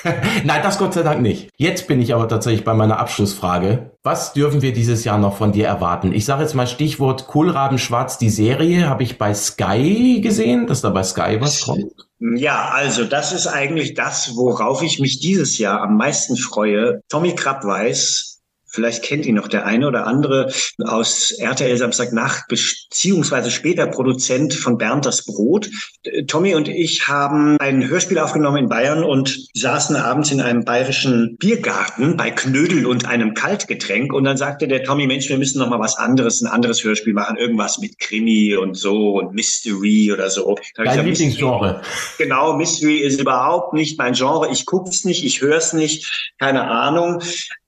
Nein, 0.43 0.61
das 0.63 0.79
Gott 0.79 0.93
sei 0.95 1.03
Dank 1.03 1.21
nicht. 1.21 1.49
Jetzt 1.55 1.87
bin 1.87 2.01
ich 2.01 2.15
aber 2.15 2.27
tatsächlich 2.27 2.63
bei 2.63 2.73
meiner 2.73 2.97
Abschlussfrage. 2.99 3.91
Was 4.01 4.33
dürfen 4.33 4.63
wir 4.63 4.73
dieses 4.73 5.03
Jahr 5.03 5.19
noch 5.19 5.37
von 5.37 5.51
dir 5.51 5.67
erwarten? 5.67 6.13
Ich 6.13 6.25
sage 6.25 6.41
jetzt 6.41 6.55
mal 6.55 6.65
Stichwort 6.65 7.27
Kohlraben 7.27 7.77
Schwarz, 7.77 8.17
die 8.17 8.31
Serie 8.31 8.89
habe 8.89 9.03
ich 9.03 9.19
bei 9.19 9.35
Sky 9.35 10.19
gesehen, 10.21 10.65
dass 10.65 10.81
da 10.81 10.89
bei 10.89 11.03
Sky 11.03 11.37
was 11.39 11.61
kommt. 11.61 11.91
Ja, 12.19 12.69
also 12.73 13.03
das 13.03 13.33
ist 13.33 13.45
eigentlich 13.47 13.93
das, 13.93 14.31
worauf 14.35 14.81
ich 14.81 14.99
mich 14.99 15.19
dieses 15.19 15.57
Jahr 15.59 15.81
am 15.81 15.97
meisten 15.97 16.37
freue. 16.37 17.01
Tommy 17.09 17.35
Krabweis, 17.35 18.32
vielleicht 18.73 19.03
kennt 19.03 19.25
ihn 19.25 19.35
noch 19.35 19.47
der 19.47 19.65
eine 19.65 19.87
oder 19.87 20.07
andere 20.07 20.51
aus 20.83 21.31
RTL 21.31 21.77
Samstagnacht, 21.77 22.47
beziehungsweise 22.47 23.51
später 23.51 23.87
Produzent 23.87 24.53
von 24.53 24.77
Bernd 24.77 25.05
das 25.05 25.25
Brot. 25.25 25.69
Äh, 26.03 26.23
Tommy 26.23 26.55
und 26.55 26.67
ich 26.67 27.07
haben 27.07 27.57
ein 27.59 27.87
Hörspiel 27.87 28.19
aufgenommen 28.19 28.57
in 28.57 28.69
Bayern 28.69 29.03
und 29.03 29.47
saßen 29.53 29.95
abends 29.95 30.31
in 30.31 30.41
einem 30.41 30.65
bayerischen 30.65 31.37
Biergarten 31.37 32.17
bei 32.17 32.31
Knödel 32.31 32.85
und 32.85 33.07
einem 33.07 33.33
Kaltgetränk. 33.33 34.11
Und 34.11 34.23
dann 34.23 34.37
sagte 34.37 34.67
der 34.67 34.83
Tommy, 34.83 35.07
Mensch, 35.07 35.29
wir 35.29 35.37
müssen 35.37 35.59
noch 35.59 35.69
mal 35.69 35.79
was 35.79 35.97
anderes, 35.97 36.41
ein 36.41 36.47
anderes 36.47 36.83
Hörspiel 36.83 37.13
machen, 37.13 37.37
irgendwas 37.37 37.77
mit 37.77 37.99
Krimi 37.99 38.55
und 38.55 38.75
so 38.75 39.13
und 39.19 39.33
Mystery 39.33 40.11
oder 40.11 40.29
so. 40.29 40.57
Dein 40.75 41.05
Lieblingsgenre. 41.05 41.81
Genau, 42.17 42.57
Mystery 42.57 42.97
ist 42.97 43.19
überhaupt 43.19 43.73
nicht 43.73 43.99
mein 43.99 44.13
Genre. 44.13 44.49
Ich 44.51 44.65
guck's 44.65 45.05
nicht, 45.05 45.23
ich 45.23 45.41
hör's 45.41 45.73
nicht, 45.73 46.33
keine 46.39 46.69
Ahnung. 46.69 47.21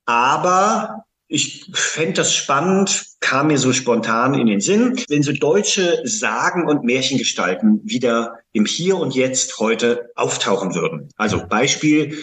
Aber 0.06 1.06
ich 1.28 1.72
fände 1.74 2.14
das 2.14 2.34
spannend, 2.34 3.06
kam 3.20 3.48
mir 3.48 3.58
so 3.58 3.74
spontan 3.74 4.36
in 4.36 4.46
den 4.46 4.62
Sinn, 4.62 5.02
wenn 5.10 5.24
so 5.24 5.32
deutsche 5.32 6.02
Sagen 6.04 6.68
und 6.68 6.84
Märchengestalten 6.84 7.82
wieder 7.84 8.38
im 8.52 8.66
Hier 8.66 8.98
und 8.98 9.16
Jetzt 9.16 9.58
heute 9.60 10.12
auftauchen 10.16 10.76
würden. 10.76 11.10
Also 11.18 11.48
Beispiel, 11.48 12.20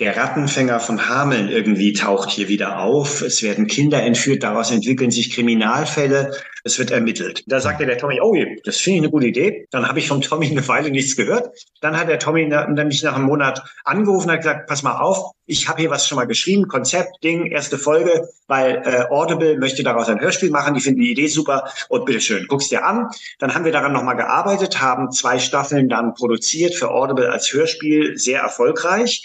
der 0.00 0.16
Rattenfänger 0.16 0.80
von 0.80 1.10
Hameln 1.10 1.50
irgendwie 1.50 1.92
taucht 1.92 2.30
hier 2.30 2.48
wieder 2.48 2.78
auf. 2.78 3.20
Es 3.20 3.42
werden 3.42 3.66
Kinder 3.66 4.02
entführt, 4.02 4.42
daraus 4.42 4.70
entwickeln 4.70 5.10
sich 5.10 5.30
Kriminalfälle, 5.30 6.32
es 6.64 6.78
wird 6.78 6.90
ermittelt. 6.90 7.44
Da 7.46 7.60
sagte 7.60 7.84
der 7.84 7.98
Tommy, 7.98 8.18
oh, 8.22 8.34
das 8.64 8.78
finde 8.78 8.96
ich 8.96 9.02
eine 9.02 9.10
gute 9.10 9.26
Idee. 9.26 9.66
Dann 9.70 9.86
habe 9.86 9.98
ich 9.98 10.08
vom 10.08 10.22
Tommy 10.22 10.50
eine 10.50 10.66
Weile 10.68 10.90
nichts 10.90 11.16
gehört. 11.16 11.50
Dann 11.82 11.98
hat 11.98 12.08
der 12.08 12.18
Tommy 12.18 12.46
mich 12.46 13.02
nach 13.02 13.14
einem 13.14 13.26
Monat 13.26 13.62
angerufen 13.84 14.28
und 14.28 14.32
hat 14.32 14.40
gesagt, 14.40 14.68
pass 14.68 14.82
mal 14.82 14.98
auf, 14.98 15.32
ich 15.44 15.68
habe 15.68 15.80
hier 15.80 15.90
was 15.90 16.06
schon 16.06 16.16
mal 16.16 16.26
geschrieben, 16.26 16.66
Konzept, 16.68 17.22
Ding, 17.22 17.46
erste 17.46 17.76
Folge, 17.76 18.28
weil 18.46 18.82
äh, 18.84 19.04
Audible 19.10 19.58
möchte 19.58 19.82
daraus 19.82 20.08
ein 20.08 20.20
Hörspiel 20.20 20.50
machen, 20.50 20.74
die 20.74 20.80
finden 20.80 21.00
die 21.00 21.10
Idee 21.10 21.26
super 21.26 21.70
und 21.88 22.06
bitteschön, 22.06 22.46
guck's 22.48 22.68
dir 22.68 22.86
an. 22.86 23.08
Dann 23.38 23.54
haben 23.54 23.64
wir 23.64 23.72
daran 23.72 23.92
nochmal 23.92 24.16
gearbeitet, 24.16 24.80
haben 24.80 25.10
zwei 25.10 25.38
Staffeln 25.38 25.88
dann 25.88 26.14
produziert 26.14 26.74
für 26.74 26.90
Audible 26.90 27.30
als 27.30 27.52
Hörspiel, 27.52 28.16
sehr 28.16 28.40
erfolgreich. 28.40 29.22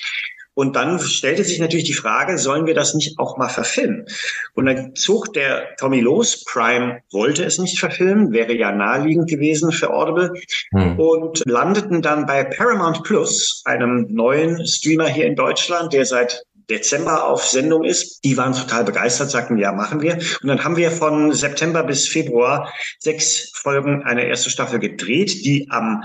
Und 0.55 0.75
dann 0.75 0.99
stellte 0.99 1.43
sich 1.43 1.59
natürlich 1.59 1.85
die 1.85 1.93
Frage, 1.93 2.37
sollen 2.37 2.65
wir 2.65 2.73
das 2.73 2.95
nicht 2.95 3.19
auch 3.19 3.37
mal 3.37 3.49
verfilmen? 3.49 4.05
Und 4.53 4.65
dann 4.65 4.95
zog 4.95 5.33
der 5.33 5.75
Tommy 5.75 5.99
los. 5.99 6.43
Prime 6.45 7.01
wollte 7.11 7.43
es 7.43 7.59
nicht 7.59 7.77
verfilmen, 7.77 8.31
wäre 8.31 8.53
ja 8.53 8.71
naheliegend 8.71 9.29
gewesen 9.29 9.71
für 9.71 9.93
Audible. 9.93 10.33
Hm. 10.71 10.97
Und 10.97 11.43
landeten 11.45 12.01
dann 12.01 12.25
bei 12.25 12.45
Paramount 12.45 13.03
Plus, 13.03 13.61
einem 13.65 14.07
neuen 14.09 14.65
Streamer 14.65 15.07
hier 15.07 15.25
in 15.25 15.35
Deutschland, 15.35 15.91
der 15.91 16.05
seit 16.05 16.43
Dezember 16.69 17.27
auf 17.27 17.45
Sendung 17.45 17.83
ist. 17.83 18.23
Die 18.23 18.37
waren 18.37 18.53
total 18.53 18.85
begeistert, 18.85 19.29
sagten, 19.29 19.57
ja, 19.57 19.71
machen 19.71 20.01
wir. 20.01 20.15
Und 20.41 20.47
dann 20.47 20.63
haben 20.63 20.77
wir 20.77 20.89
von 20.89 21.33
September 21.33 21.83
bis 21.83 22.07
Februar 22.07 22.71
sechs 22.97 23.51
Folgen 23.55 24.03
eine 24.03 24.25
erste 24.25 24.49
Staffel 24.49 24.79
gedreht, 24.79 25.45
die 25.45 25.67
am 25.69 26.03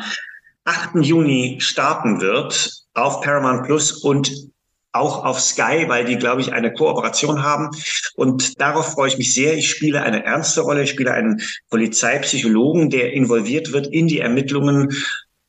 8. 0.65 0.97
Juni 0.97 1.59
starten 1.61 2.21
wird 2.21 2.80
auf 2.95 3.21
Paramount 3.21 3.65
Plus 3.65 3.93
und 3.93 4.51
auch 4.93 5.25
auf 5.25 5.41
Sky, 5.41 5.85
weil 5.87 6.05
die, 6.05 6.17
glaube 6.17 6.41
ich, 6.41 6.53
eine 6.53 6.73
Kooperation 6.73 7.43
haben. 7.43 7.71
Und 8.15 8.61
darauf 8.61 8.93
freue 8.93 9.09
ich 9.09 9.19
mich 9.19 9.35
sehr. 9.35 9.55
Ich 9.55 9.71
spiele 9.71 10.03
eine 10.03 10.25
ernste 10.25 10.63
Rolle. 10.63 10.83
Ich 10.83 10.91
spiele 10.91 11.13
einen 11.13 11.41
Polizeipsychologen, 11.71 12.91
der 12.91 13.13
involviert 13.13 13.73
wird 13.73 13.87
in 13.87 14.09
die 14.09 14.19
Ermittlungen. 14.19 14.89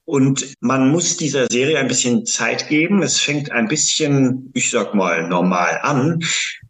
Und 0.06 0.54
man 0.60 0.90
muss 0.92 1.18
dieser 1.18 1.48
Serie 1.48 1.80
ein 1.80 1.88
bisschen 1.88 2.26
Zeit 2.26 2.68
geben. 2.68 3.02
Es 3.02 3.20
fängt 3.20 3.52
ein 3.52 3.68
bisschen, 3.68 4.52
ich 4.54 4.70
sag 4.70 4.94
mal, 4.94 5.28
normal 5.28 5.80
an. 5.82 6.24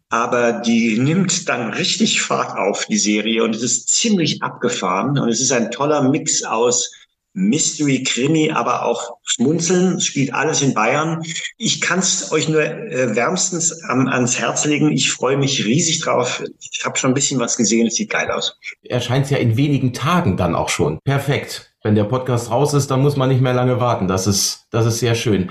Aber 0.08 0.52
die 0.52 0.98
nimmt 0.98 1.48
dann 1.48 1.72
richtig 1.72 2.22
Fahrt 2.22 2.56
auf, 2.56 2.86
die 2.86 2.98
Serie. 2.98 3.44
Und 3.44 3.54
es 3.54 3.62
ist 3.62 3.88
ziemlich 3.88 4.42
abgefahren. 4.42 5.18
Und 5.18 5.28
es 5.28 5.40
ist 5.40 5.52
ein 5.52 5.70
toller 5.70 6.08
Mix 6.08 6.42
aus 6.42 6.90
Mystery, 7.34 8.02
Krimi, 8.02 8.50
aber 8.50 8.84
auch 8.84 9.16
Schmunzeln, 9.24 10.00
spielt 10.00 10.34
alles 10.34 10.60
in 10.62 10.74
Bayern. 10.74 11.22
Ich 11.56 11.80
kann 11.80 12.00
es 12.00 12.30
euch 12.30 12.48
nur 12.48 12.62
äh, 12.62 13.16
wärmstens 13.16 13.82
am, 13.84 14.06
ans 14.08 14.38
Herz 14.38 14.64
legen. 14.64 14.92
Ich 14.92 15.10
freue 15.10 15.36
mich 15.36 15.64
riesig 15.64 16.00
drauf. 16.00 16.42
Ich 16.60 16.84
habe 16.84 16.98
schon 16.98 17.12
ein 17.12 17.14
bisschen 17.14 17.40
was 17.40 17.56
gesehen, 17.56 17.86
es 17.86 17.94
sieht 17.94 18.10
geil 18.10 18.30
aus. 18.30 18.58
Erscheint 18.82 19.30
ja 19.30 19.38
in 19.38 19.56
wenigen 19.56 19.92
Tagen 19.92 20.36
dann 20.36 20.54
auch 20.54 20.68
schon. 20.68 20.98
Perfekt. 21.04 21.72
Wenn 21.82 21.94
der 21.94 22.04
Podcast 22.04 22.50
raus 22.50 22.74
ist, 22.74 22.90
dann 22.90 23.00
muss 23.00 23.16
man 23.16 23.28
nicht 23.28 23.40
mehr 23.40 23.54
lange 23.54 23.80
warten. 23.80 24.06
Das 24.06 24.26
ist, 24.26 24.66
das 24.70 24.86
ist 24.86 25.00
sehr 25.00 25.14
schön. 25.14 25.50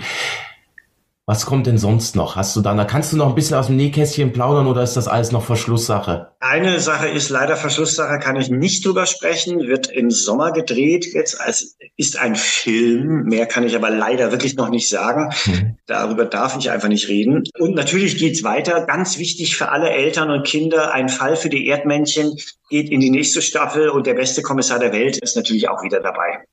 Was 1.32 1.46
kommt 1.46 1.66
denn 1.66 1.78
sonst 1.78 2.18
noch? 2.18 2.36
Hast 2.36 2.58
du 2.58 2.60
da, 2.60 2.84
kannst 2.84 3.14
du 3.14 3.16
noch 3.16 3.30
ein 3.30 3.36
bisschen 3.36 3.56
aus 3.56 3.68
dem 3.68 3.78
Nähkästchen 3.78 4.34
plaudern 4.34 4.68
oder 4.68 4.84
ist 4.84 4.98
das 4.98 5.08
alles 5.08 5.32
noch 5.32 5.46
Verschlusssache? 5.46 6.34
Eine 6.42 6.82
Sache 6.82 7.08
ist 7.08 7.30
leider 7.30 7.56
Verschlusssache, 7.56 8.20
kann 8.20 8.36
ich 8.36 8.50
nicht 8.50 8.86
drüber 8.86 9.06
sprechen, 9.06 9.62
wird 9.62 9.90
im 9.90 10.12
Sommer 10.12 10.52
gedreht 10.52 11.06
jetzt, 11.14 11.40
als 11.40 11.78
ist 11.96 12.20
ein 12.20 12.36
Film, 12.36 13.24
mehr 13.24 13.46
kann 13.46 13.66
ich 13.66 13.78
aber 13.78 13.90
leider 13.90 14.32
wirklich 14.32 14.58
noch 14.58 14.68
nicht 14.68 14.90
sagen. 14.90 15.34
Mhm. 15.46 15.78
Darüber 15.86 16.26
darf 16.26 16.58
ich 16.60 16.70
einfach 16.70 16.90
nicht 16.90 17.08
reden. 17.08 17.46
Und 17.58 17.76
natürlich 17.76 18.18
geht's 18.18 18.44
weiter, 18.44 18.86
ganz 18.86 19.18
wichtig 19.18 19.56
für 19.56 19.70
alle 19.70 19.90
Eltern 19.90 20.32
und 20.32 20.46
Kinder, 20.46 20.94
ein 20.94 21.08
Fall 21.08 21.38
für 21.38 21.48
die 21.48 21.66
Erdmännchen 21.66 22.36
geht 22.70 22.90
in 22.90 23.00
die 23.00 23.10
nächste 23.10 23.42
Staffel 23.42 23.88
und 23.88 24.06
der 24.06 24.16
beste 24.16 24.42
Kommissar 24.42 24.80
der 24.80 24.92
Welt 24.92 25.18
ist 25.20 25.38
natürlich 25.38 25.70
auch 25.70 25.82
wieder 25.82 26.02
dabei. 26.02 26.44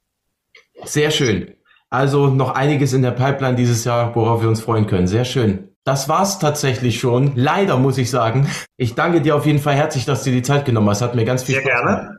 Sehr 0.84 1.10
schön. 1.10 1.57
Also 1.90 2.26
noch 2.26 2.54
einiges 2.54 2.92
in 2.92 3.02
der 3.02 3.12
Pipeline 3.12 3.56
dieses 3.56 3.84
Jahr, 3.84 4.14
worauf 4.14 4.42
wir 4.42 4.48
uns 4.48 4.60
freuen 4.60 4.86
können. 4.86 5.06
Sehr 5.06 5.24
schön. 5.24 5.68
Das 5.84 6.08
war's 6.08 6.38
tatsächlich 6.38 7.00
schon. 7.00 7.32
Leider 7.34 7.78
muss 7.78 7.96
ich 7.96 8.10
sagen. 8.10 8.46
Ich 8.76 8.94
danke 8.94 9.22
dir 9.22 9.36
auf 9.36 9.46
jeden 9.46 9.58
Fall 9.58 9.74
herzlich, 9.74 10.04
dass 10.04 10.22
du 10.22 10.30
dir 10.30 10.36
die 10.36 10.42
Zeit 10.42 10.66
genommen 10.66 10.90
hast. 10.90 11.00
Hat 11.00 11.14
mir 11.14 11.24
ganz 11.24 11.42
viel 11.42 11.54
Sehr 11.54 11.62
Spaß 11.62 11.72
gerne. 11.72 11.96
Gemacht. 11.96 12.18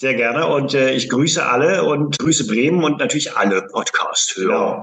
Sehr 0.00 0.14
gerne. 0.14 0.46
Und 0.46 0.72
äh, 0.72 0.92
ich 0.92 1.10
grüße 1.10 1.44
alle 1.44 1.84
und 1.84 2.18
grüße 2.18 2.46
Bremen 2.46 2.82
und 2.82 2.98
natürlich 2.98 3.36
alle 3.36 3.66
Podcast-Hörer. 3.66 4.82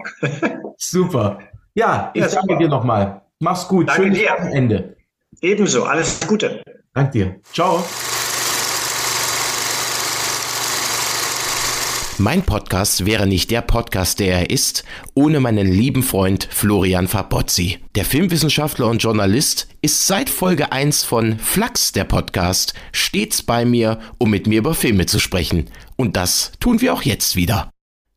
Super. 0.78 1.40
Ja, 1.74 2.12
ich 2.14 2.22
ja, 2.22 2.28
danke 2.28 2.48
super. 2.48 2.58
dir 2.60 2.70
nochmal. 2.70 3.22
Mach's 3.40 3.68
gut. 3.68 3.88
Danke 3.88 4.04
Schönes 4.04 4.20
dir. 4.20 4.30
Wochenende. 4.30 4.96
Ebenso. 5.42 5.86
Alles 5.86 6.20
Gute. 6.28 6.62
Danke 6.94 7.12
dir. 7.12 7.36
Ciao. 7.52 7.84
Mein 12.20 12.42
Podcast 12.42 13.06
wäre 13.06 13.28
nicht 13.28 13.52
der 13.52 13.62
Podcast, 13.62 14.20
der 14.20 14.40
er 14.40 14.50
ist, 14.50 14.84
ohne 15.14 15.40
meinen 15.40 15.72
lieben 15.72 16.02
Freund 16.02 16.48
Florian 16.50 17.08
Fabozzi. 17.08 17.78
Der 17.94 18.06
Filmwissenschaftler 18.06 18.88
und 18.88 19.04
Journalist 19.04 19.68
ist 19.84 20.08
seit 20.08 20.28
Folge 20.28 20.72
1 20.72 21.04
von 21.04 21.38
Flux, 21.38 21.92
der 21.92 22.06
Podcast, 22.06 22.74
stets 22.92 23.44
bei 23.44 23.66
mir, 23.66 24.00
um 24.18 24.32
mit 24.32 24.48
mir 24.48 24.60
über 24.60 24.74
Filme 24.74 25.06
zu 25.06 25.20
sprechen. 25.20 25.70
Und 25.96 26.16
das 26.16 26.54
tun 26.60 26.82
wir 26.82 26.96
auch 26.96 27.04
jetzt 27.04 27.36
wieder. 27.36 27.70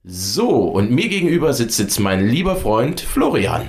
So, 0.03 0.49
und 0.49 0.91
mir 0.91 1.11
gegenüber 1.11 1.53
sitzt 1.53 1.79
jetzt 1.79 2.01
mein 2.01 2.27
lieber 2.27 2.57
Freund 2.57 3.01
Florian. 3.03 3.69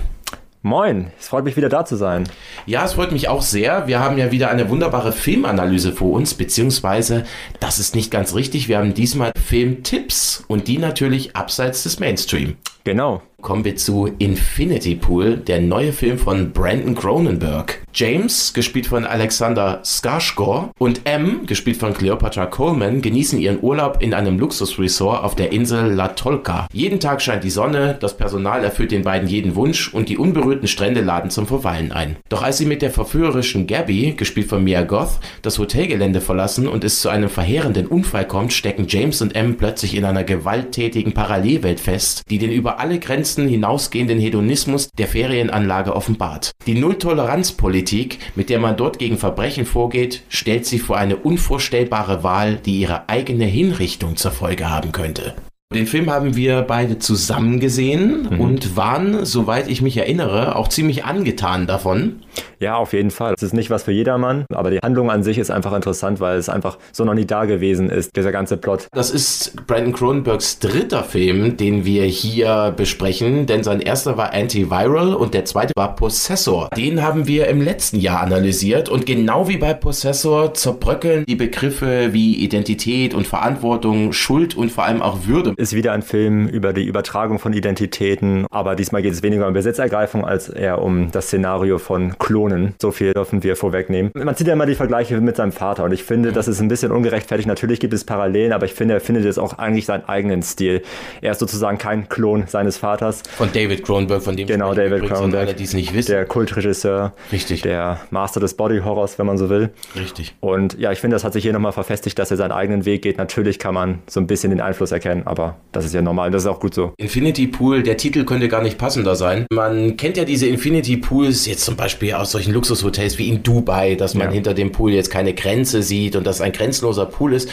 Moin, 0.64 1.08
es 1.20 1.30
freut 1.30 1.44
mich 1.44 1.58
wieder 1.58 1.70
da 1.70 1.86
zu 1.86 1.96
sein. 1.96 2.30
Ja, 2.68 2.86
es 2.86 2.94
freut 2.94 3.12
mich 3.12 3.28
auch 3.28 3.42
sehr. 3.42 3.88
Wir 3.88 4.00
haben 4.00 4.20
ja 4.20 4.32
wieder 4.32 4.52
eine 4.52 4.70
wunderbare 4.70 5.12
Filmanalyse 5.12 5.92
vor 5.92 6.12
uns, 6.12 6.36
beziehungsweise, 6.36 7.24
das 7.60 7.80
ist 7.80 7.96
nicht 7.96 8.12
ganz 8.12 8.36
richtig, 8.36 8.68
wir 8.68 8.78
haben 8.78 8.94
diesmal 8.94 9.32
Filmtipps 9.44 10.44
und 10.48 10.68
die 10.68 10.78
natürlich 10.78 11.36
abseits 11.36 11.82
des 11.82 12.00
Mainstream. 12.00 12.58
Genau. 12.84 13.22
Kommen 13.42 13.66
wir 13.66 13.76
zu 13.76 14.08
Infinity 14.20 14.94
Pool, 14.96 15.38
der 15.38 15.62
neue 15.62 15.94
Film 15.94 16.20
von 16.20 16.52
Brandon 16.52 16.94
Cronenberg. 16.94 17.82
James, 17.92 18.54
gespielt 18.54 18.86
von 18.86 19.04
Alexander 19.04 19.82
Skarsgård, 19.84 20.70
und 20.78 21.02
M, 21.06 21.48
gespielt 21.48 21.78
von 21.78 21.94
Cleopatra 21.94 22.46
Coleman, 22.46 23.02
genießen 23.02 23.40
ihren 23.40 23.62
Urlaub 23.62 23.98
in 24.02 24.14
einem 24.14 24.38
Luxusresort 24.38 25.24
auf 25.24 25.36
der 25.36 25.52
Insel 25.52 25.92
La 25.92 26.10
Tolka. 26.10 26.68
Jeden 26.72 27.00
Tag 27.00 27.22
scheint 27.22 27.44
die 27.44 27.50
Sonne, 27.50 27.98
das 28.00 28.16
Personal 28.16 28.64
erfüllt 28.64 28.92
den 28.92 29.02
beiden 29.02 29.28
jeden 29.28 29.56
Wunsch 29.56 29.92
und 29.92 30.08
die 30.08 30.18
unberührten 30.18 30.68
Strände 30.68 31.02
laden 31.02 31.32
zum 31.32 31.48
Verweilen 31.48 31.92
ein. 31.92 32.18
Doch 32.30 32.44
als 32.44 32.60
sie 32.60 32.68
mit 32.68 32.84
der 32.84 32.92
verführerischen 32.92 33.66
Gabby, 33.66 34.14
gespielt 34.16 34.50
von 34.50 34.64
Mia 34.64 34.84
Goth, 34.84 35.20
das 35.42 35.58
Hotelgelände 35.58 36.22
verlassen 36.22 36.68
und 36.68 36.84
es 36.84 37.02
zu 37.02 37.10
einem 37.10 37.30
verheerenden 37.30 37.88
Unfall 37.88 38.28
kommt, 38.28 38.54
stecken 38.54 38.86
James 38.88 39.22
und 39.22 39.36
M 39.36 39.58
plötzlich 39.58 39.96
in 39.96 40.06
einer 40.06 40.24
gewalttätigen 40.24 41.14
Parallelwelt 41.14 41.80
fest, 41.80 42.22
die 42.30 42.38
den 42.38 42.52
über 42.52 42.71
alle 42.80 43.00
Grenzen 43.00 43.48
hinausgehenden 43.48 44.20
Hedonismus 44.20 44.90
der 44.92 45.08
Ferienanlage 45.08 45.96
offenbart. 45.96 46.52
Die 46.68 46.76
Nulltoleranzpolitik, 46.76 48.20
mit 48.36 48.50
der 48.50 48.60
man 48.60 48.78
dort 48.78 49.00
gegen 49.00 49.18
Verbrechen 49.18 49.66
vorgeht, 49.66 50.24
stellt 50.30 50.66
sie 50.66 50.80
vor 50.80 50.98
eine 50.98 51.18
unvorstellbare 51.18 52.24
Wahl, 52.24 52.56
die 52.56 52.80
ihre 52.80 53.10
eigene 53.10 53.46
Hinrichtung 53.46 54.16
zur 54.16 54.32
Folge 54.32 54.70
haben 54.70 54.92
könnte. 54.92 55.36
Den 55.74 55.88
Film 55.88 56.10
haben 56.12 56.36
wir 56.36 56.64
beide 56.64 57.00
zusammen 57.00 57.60
gesehen 57.62 58.28
mhm. 58.30 58.42
und 58.42 58.76
waren, 58.76 59.26
soweit 59.26 59.70
ich 59.70 59.82
mich 59.82 59.96
erinnere, 59.96 60.56
auch 60.58 60.68
ziemlich 60.68 61.06
angetan 61.06 61.66
davon. 61.66 62.22
Ja, 62.60 62.76
auf 62.76 62.94
jeden 62.94 63.10
Fall. 63.10 63.34
Es 63.36 63.42
ist 63.42 63.54
nicht 63.54 63.70
was 63.70 63.84
für 63.84 63.92
jedermann, 63.92 64.46
aber 64.54 64.70
die 64.70 64.80
Handlung 64.80 65.10
an 65.10 65.24
sich 65.24 65.38
ist 65.38 65.50
einfach 65.50 65.74
interessant, 65.74 66.20
weil 66.20 66.38
es 66.38 66.48
einfach 66.48 66.78
so 66.92 67.04
noch 67.06 67.16
nie 67.16 67.26
da 67.26 67.46
gewesen 67.46 67.90
ist, 67.90 68.16
dieser 68.16 68.32
ganze 68.32 68.58
Plot. 68.58 68.88
Das 68.92 69.10
ist 69.10 69.66
Brandon 69.66 69.94
Cronenbergs 69.94 70.60
dritter 70.60 71.04
Film, 71.04 71.58
den 71.58 71.86
wir 71.86 72.04
hier 72.04 72.74
besprechen, 72.76 73.48
denn 73.48 73.64
sein 73.64 73.82
erster 73.82 74.18
war 74.18 74.34
Antiviral 74.34 75.16
und 75.16 75.34
der 75.34 75.46
zweite 75.46 75.74
war 75.76 75.96
Possessor. 75.96 76.70
Den 76.78 77.02
haben 77.02 77.28
wir 77.28 77.48
im 77.48 77.62
letzten 77.62 78.00
Jahr 78.00 78.22
analysiert 78.22 78.90
und 78.90 79.06
genau 79.06 79.48
wie 79.48 79.58
bei 79.58 79.74
Possessor 79.74 80.54
zerbröckeln 80.54 81.26
die 81.28 81.36
Begriffe 81.36 82.10
wie 82.12 82.36
Identität 82.36 83.14
und 83.14 83.26
Verantwortung, 83.26 84.14
Schuld 84.14 84.56
und 84.56 84.72
vor 84.72 84.86
allem 84.86 85.02
auch 85.02 85.26
Würde. 85.26 85.54
Ist 85.62 85.76
wieder 85.76 85.92
ein 85.92 86.02
Film 86.02 86.48
über 86.48 86.74
die 86.74 86.86
Übertragung 86.86 87.38
von 87.38 87.54
Identitäten, 87.54 88.48
aber 88.50 88.76
diesmal 88.76 89.04
geht 89.04 89.14
es 89.14 89.22
weniger 89.22 89.46
um 89.46 89.54
Besitzergreifung 89.54 90.26
als 90.26 90.50
eher 90.50 90.82
um 90.82 91.12
das 91.12 91.28
Szenario 91.28 91.78
von 91.78 92.18
Klonen. 92.18 92.74
So 92.82 92.90
viel 92.90 93.14
dürfen 93.14 93.44
wir 93.44 93.56
vorwegnehmen. 93.56 94.10
Man 94.16 94.36
zieht 94.36 94.48
ja 94.48 94.54
immer 94.54 94.66
die 94.66 94.74
Vergleiche 94.74 95.22
mit 95.22 95.36
seinem 95.36 95.52
Vater 95.52 95.84
und 95.84 95.92
ich 95.92 96.04
finde, 96.04 96.32
das 96.32 96.48
ist 96.48 96.62
ein 96.62 96.68
bisschen 96.68 96.92
ungerechtfertigt. 96.92 97.48
Natürlich 97.48 97.80
gibt 97.80 97.94
es 97.94 98.06
Parallelen, 98.06 98.54
aber 98.54 98.66
ich 98.66 98.74
finde, 98.74 98.96
er 98.96 99.02
findet 99.02 99.24
jetzt 99.24 99.38
auch 99.38 99.60
eigentlich 99.60 99.86
seinen 99.86 100.04
eigenen 100.10 100.42
Stil. 100.42 100.82
Er 101.22 101.34
ist 101.34 101.40
sozusagen 101.40 101.78
kein 101.78 102.10
Klon 102.10 102.46
seines 102.48 102.78
Vaters. 102.78 103.22
Von 103.38 103.52
David 103.54 103.84
Cronenberg, 103.84 104.24
von 104.24 104.36
dem 104.36 104.48
genau, 104.48 104.74
David 104.74 105.08
Cronenberg, 105.08 105.50
alle, 105.50 105.54
die 105.54 105.66
es 105.66 105.76
nicht 105.76 105.94
wissen. 105.94 106.10
Der 106.10 106.26
Kultregisseur. 106.26 107.14
Richtig. 107.32 107.62
Der 107.62 108.00
Master 108.10 108.40
des 108.40 108.56
Body 108.56 108.80
Horrors, 108.80 109.20
wenn 109.20 109.28
man 109.28 109.38
so 109.38 109.52
will. 109.52 109.70
Richtig. 109.96 110.34
Und 110.40 110.80
ja, 110.80 110.92
ich 110.92 110.98
finde, 110.98 111.14
das 111.14 111.24
hat 111.24 111.34
sich 111.34 111.44
hier 111.44 111.54
nochmal 111.54 111.72
verfestigt, 111.72 112.18
dass 112.18 112.32
er 112.32 112.38
seinen 112.38 112.52
eigenen 112.52 112.86
Weg 112.86 113.04
geht. 113.04 113.20
Natürlich 113.20 113.60
kann 113.60 113.76
man 113.76 114.00
so 114.08 114.20
ein 114.20 114.26
bisschen 114.26 114.50
den 114.50 114.60
Einfluss 114.60 114.92
erkennen, 114.92 115.22
aber 115.26 115.51
das 115.72 115.86
ist 115.86 115.94
ja 115.94 116.02
normal. 116.02 116.32
Das 116.32 116.44
ist 116.44 116.48
auch 116.48 116.60
gut 116.60 116.74
so. 116.74 116.94
Infinity 116.98 117.48
Pool, 117.48 117.84
der 117.84 117.98
Titel 117.98 118.26
könnte 118.26 118.50
gar 118.50 118.62
nicht 118.62 118.78
passender 118.78 119.16
sein. 119.16 119.46
Man 119.52 119.96
kennt 119.96 120.18
ja 120.18 120.26
diese 120.26 120.48
Infinity 120.48 120.98
Pools 120.98 121.46
jetzt 121.46 121.64
zum 121.64 121.76
Beispiel 121.76 122.14
aus 122.14 122.32
solchen 122.32 122.54
Luxushotels 122.54 123.18
wie 123.18 123.30
in 123.30 123.44
Dubai, 123.44 123.96
dass 123.96 124.14
man 124.14 124.28
ja. 124.28 124.34
hinter 124.34 124.54
dem 124.54 124.72
Pool 124.72 124.92
jetzt 124.92 125.10
keine 125.10 125.34
Grenze 125.34 125.82
sieht 125.82 126.16
und 126.16 126.28
dass 126.28 126.42
ein 126.42 126.52
grenzenloser 126.52 127.06
Pool 127.06 127.34
ist. 127.34 127.50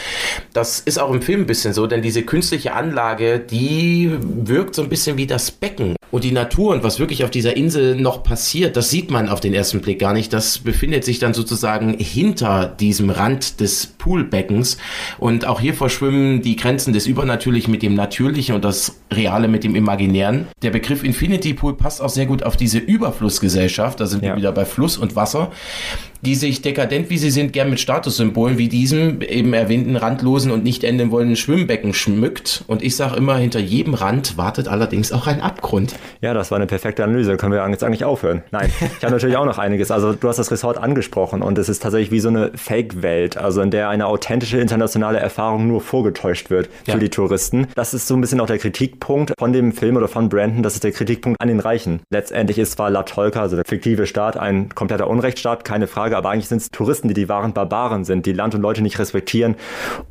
Das 0.53 0.79
ist 0.79 0.99
auch 0.99 1.13
im 1.13 1.21
Film 1.21 1.41
ein 1.41 1.45
bisschen 1.45 1.73
so, 1.73 1.87
denn 1.87 2.01
diese 2.01 2.23
künstliche 2.23 2.73
Anlage, 2.73 3.39
die 3.39 4.11
wirkt 4.21 4.75
so 4.75 4.81
ein 4.81 4.89
bisschen 4.89 5.17
wie 5.17 5.27
das 5.27 5.51
Becken. 5.51 5.95
Und 6.11 6.23
die 6.23 6.31
Natur 6.31 6.73
und 6.73 6.83
was 6.83 6.99
wirklich 6.99 7.23
auf 7.23 7.29
dieser 7.29 7.55
Insel 7.55 7.95
noch 7.95 8.23
passiert, 8.23 8.75
das 8.75 8.89
sieht 8.89 9.11
man 9.11 9.29
auf 9.29 9.41
den 9.41 9.53
ersten 9.53 9.79
Blick 9.79 9.99
gar 9.99 10.13
nicht. 10.13 10.33
Das 10.33 10.57
befindet 10.57 11.05
sich 11.05 11.19
dann 11.19 11.35
sozusagen 11.35 11.93
hinter 11.99 12.65
diesem 12.65 13.11
Rand 13.11 13.59
des 13.59 13.85
Poolbeckens. 13.85 14.77
Und 15.19 15.45
auch 15.45 15.59
hier 15.59 15.75
verschwimmen 15.75 16.41
die 16.41 16.55
Grenzen 16.55 16.93
des 16.93 17.05
Übernatürlichen 17.05 17.71
mit 17.71 17.83
dem 17.83 17.88
Natürlichen 17.95 18.55
und 18.55 18.65
das 18.65 18.99
Reale 19.11 19.47
mit 19.47 19.63
dem 19.63 19.75
Imaginären. 19.75 20.47
Der 20.61 20.71
Begriff 20.71 21.03
Infinity 21.03 21.53
Pool 21.53 21.75
passt 21.75 22.01
auch 22.01 22.09
sehr 22.09 22.25
gut 22.25 22.43
auf 22.43 22.57
diese 22.57 22.79
Überflussgesellschaft. 22.79 23.99
Da 23.99 24.05
sind 24.05 24.23
ja. 24.23 24.31
wir 24.31 24.37
wieder 24.37 24.51
bei 24.51 24.65
Fluss 24.65 24.97
und 24.97 25.15
Wasser 25.15 25.51
die 26.21 26.35
sich 26.35 26.61
dekadent 26.61 27.09
wie 27.09 27.17
sie 27.17 27.31
sind, 27.31 27.53
gern 27.53 27.69
mit 27.69 27.79
Statussymbolen 27.79 28.57
wie 28.57 28.67
diesem 28.67 29.21
eben 29.21 29.53
erwähnten 29.53 29.95
randlosen 29.95 30.51
und 30.51 30.63
nicht 30.63 30.83
enden 30.83 31.11
wollenden 31.11 31.35
Schwimmbecken 31.35 31.93
schmückt. 31.93 32.63
Und 32.67 32.83
ich 32.83 32.95
sage 32.95 33.15
immer, 33.15 33.37
hinter 33.37 33.59
jedem 33.59 33.93
Rand 33.93 34.37
wartet 34.37 34.67
allerdings 34.67 35.11
auch 35.11 35.27
ein 35.27 35.41
Abgrund. 35.41 35.95
Ja, 36.21 36.33
das 36.33 36.51
war 36.51 36.57
eine 36.57 36.67
perfekte 36.67 37.03
Analyse. 37.03 37.37
Können 37.37 37.53
wir 37.53 37.67
jetzt 37.69 37.83
eigentlich 37.83 38.03
aufhören? 38.03 38.43
Nein, 38.51 38.71
ich 38.79 39.03
habe 39.03 39.13
natürlich 39.13 39.37
auch 39.37 39.45
noch 39.45 39.57
einiges. 39.57 39.91
Also 39.91 40.13
du 40.13 40.27
hast 40.27 40.37
das 40.37 40.51
Resort 40.51 40.77
angesprochen 40.77 41.41
und 41.41 41.57
es 41.57 41.69
ist 41.69 41.81
tatsächlich 41.81 42.11
wie 42.11 42.19
so 42.19 42.29
eine 42.29 42.51
Fake-Welt, 42.55 43.37
also 43.37 43.61
in 43.61 43.71
der 43.71 43.89
eine 43.89 44.07
authentische 44.07 44.59
internationale 44.59 45.19
Erfahrung 45.19 45.67
nur 45.67 45.81
vorgetäuscht 45.81 46.49
wird 46.49 46.69
für 46.83 46.91
ja. 46.91 46.97
die 46.97 47.09
Touristen. 47.09 47.67
Das 47.75 47.93
ist 47.93 48.07
so 48.07 48.15
ein 48.15 48.21
bisschen 48.21 48.39
auch 48.41 48.47
der 48.47 48.57
Kritikpunkt 48.57 49.33
von 49.37 49.53
dem 49.53 49.71
Film 49.71 49.95
oder 49.95 50.07
von 50.07 50.29
Brandon. 50.29 50.63
Das 50.63 50.73
ist 50.73 50.83
der 50.83 50.91
Kritikpunkt 50.91 51.41
an 51.41 51.47
den 51.47 51.59
Reichen. 51.59 52.01
Letztendlich 52.11 52.57
ist 52.57 52.73
zwar 52.73 52.89
La 52.89 53.03
Tolka, 53.03 53.41
also 53.41 53.55
der 53.55 53.65
fiktive 53.65 54.05
Staat, 54.05 54.37
ein 54.37 54.69
kompletter 54.75 55.07
Unrechtsstaat, 55.07 55.63
keine 55.63 55.87
Frage. 55.87 56.08
Frage, 56.09 56.17
aber 56.17 56.29
eigentlich 56.31 56.47
sind 56.47 56.61
es 56.61 56.71
Touristen, 56.71 57.07
die 57.07 57.13
die 57.13 57.29
wahren 57.29 57.53
Barbaren 57.53 58.03
sind, 58.03 58.25
die 58.25 58.33
Land 58.33 58.55
und 58.55 58.61
Leute 58.61 58.81
nicht 58.81 58.97
respektieren. 58.97 59.55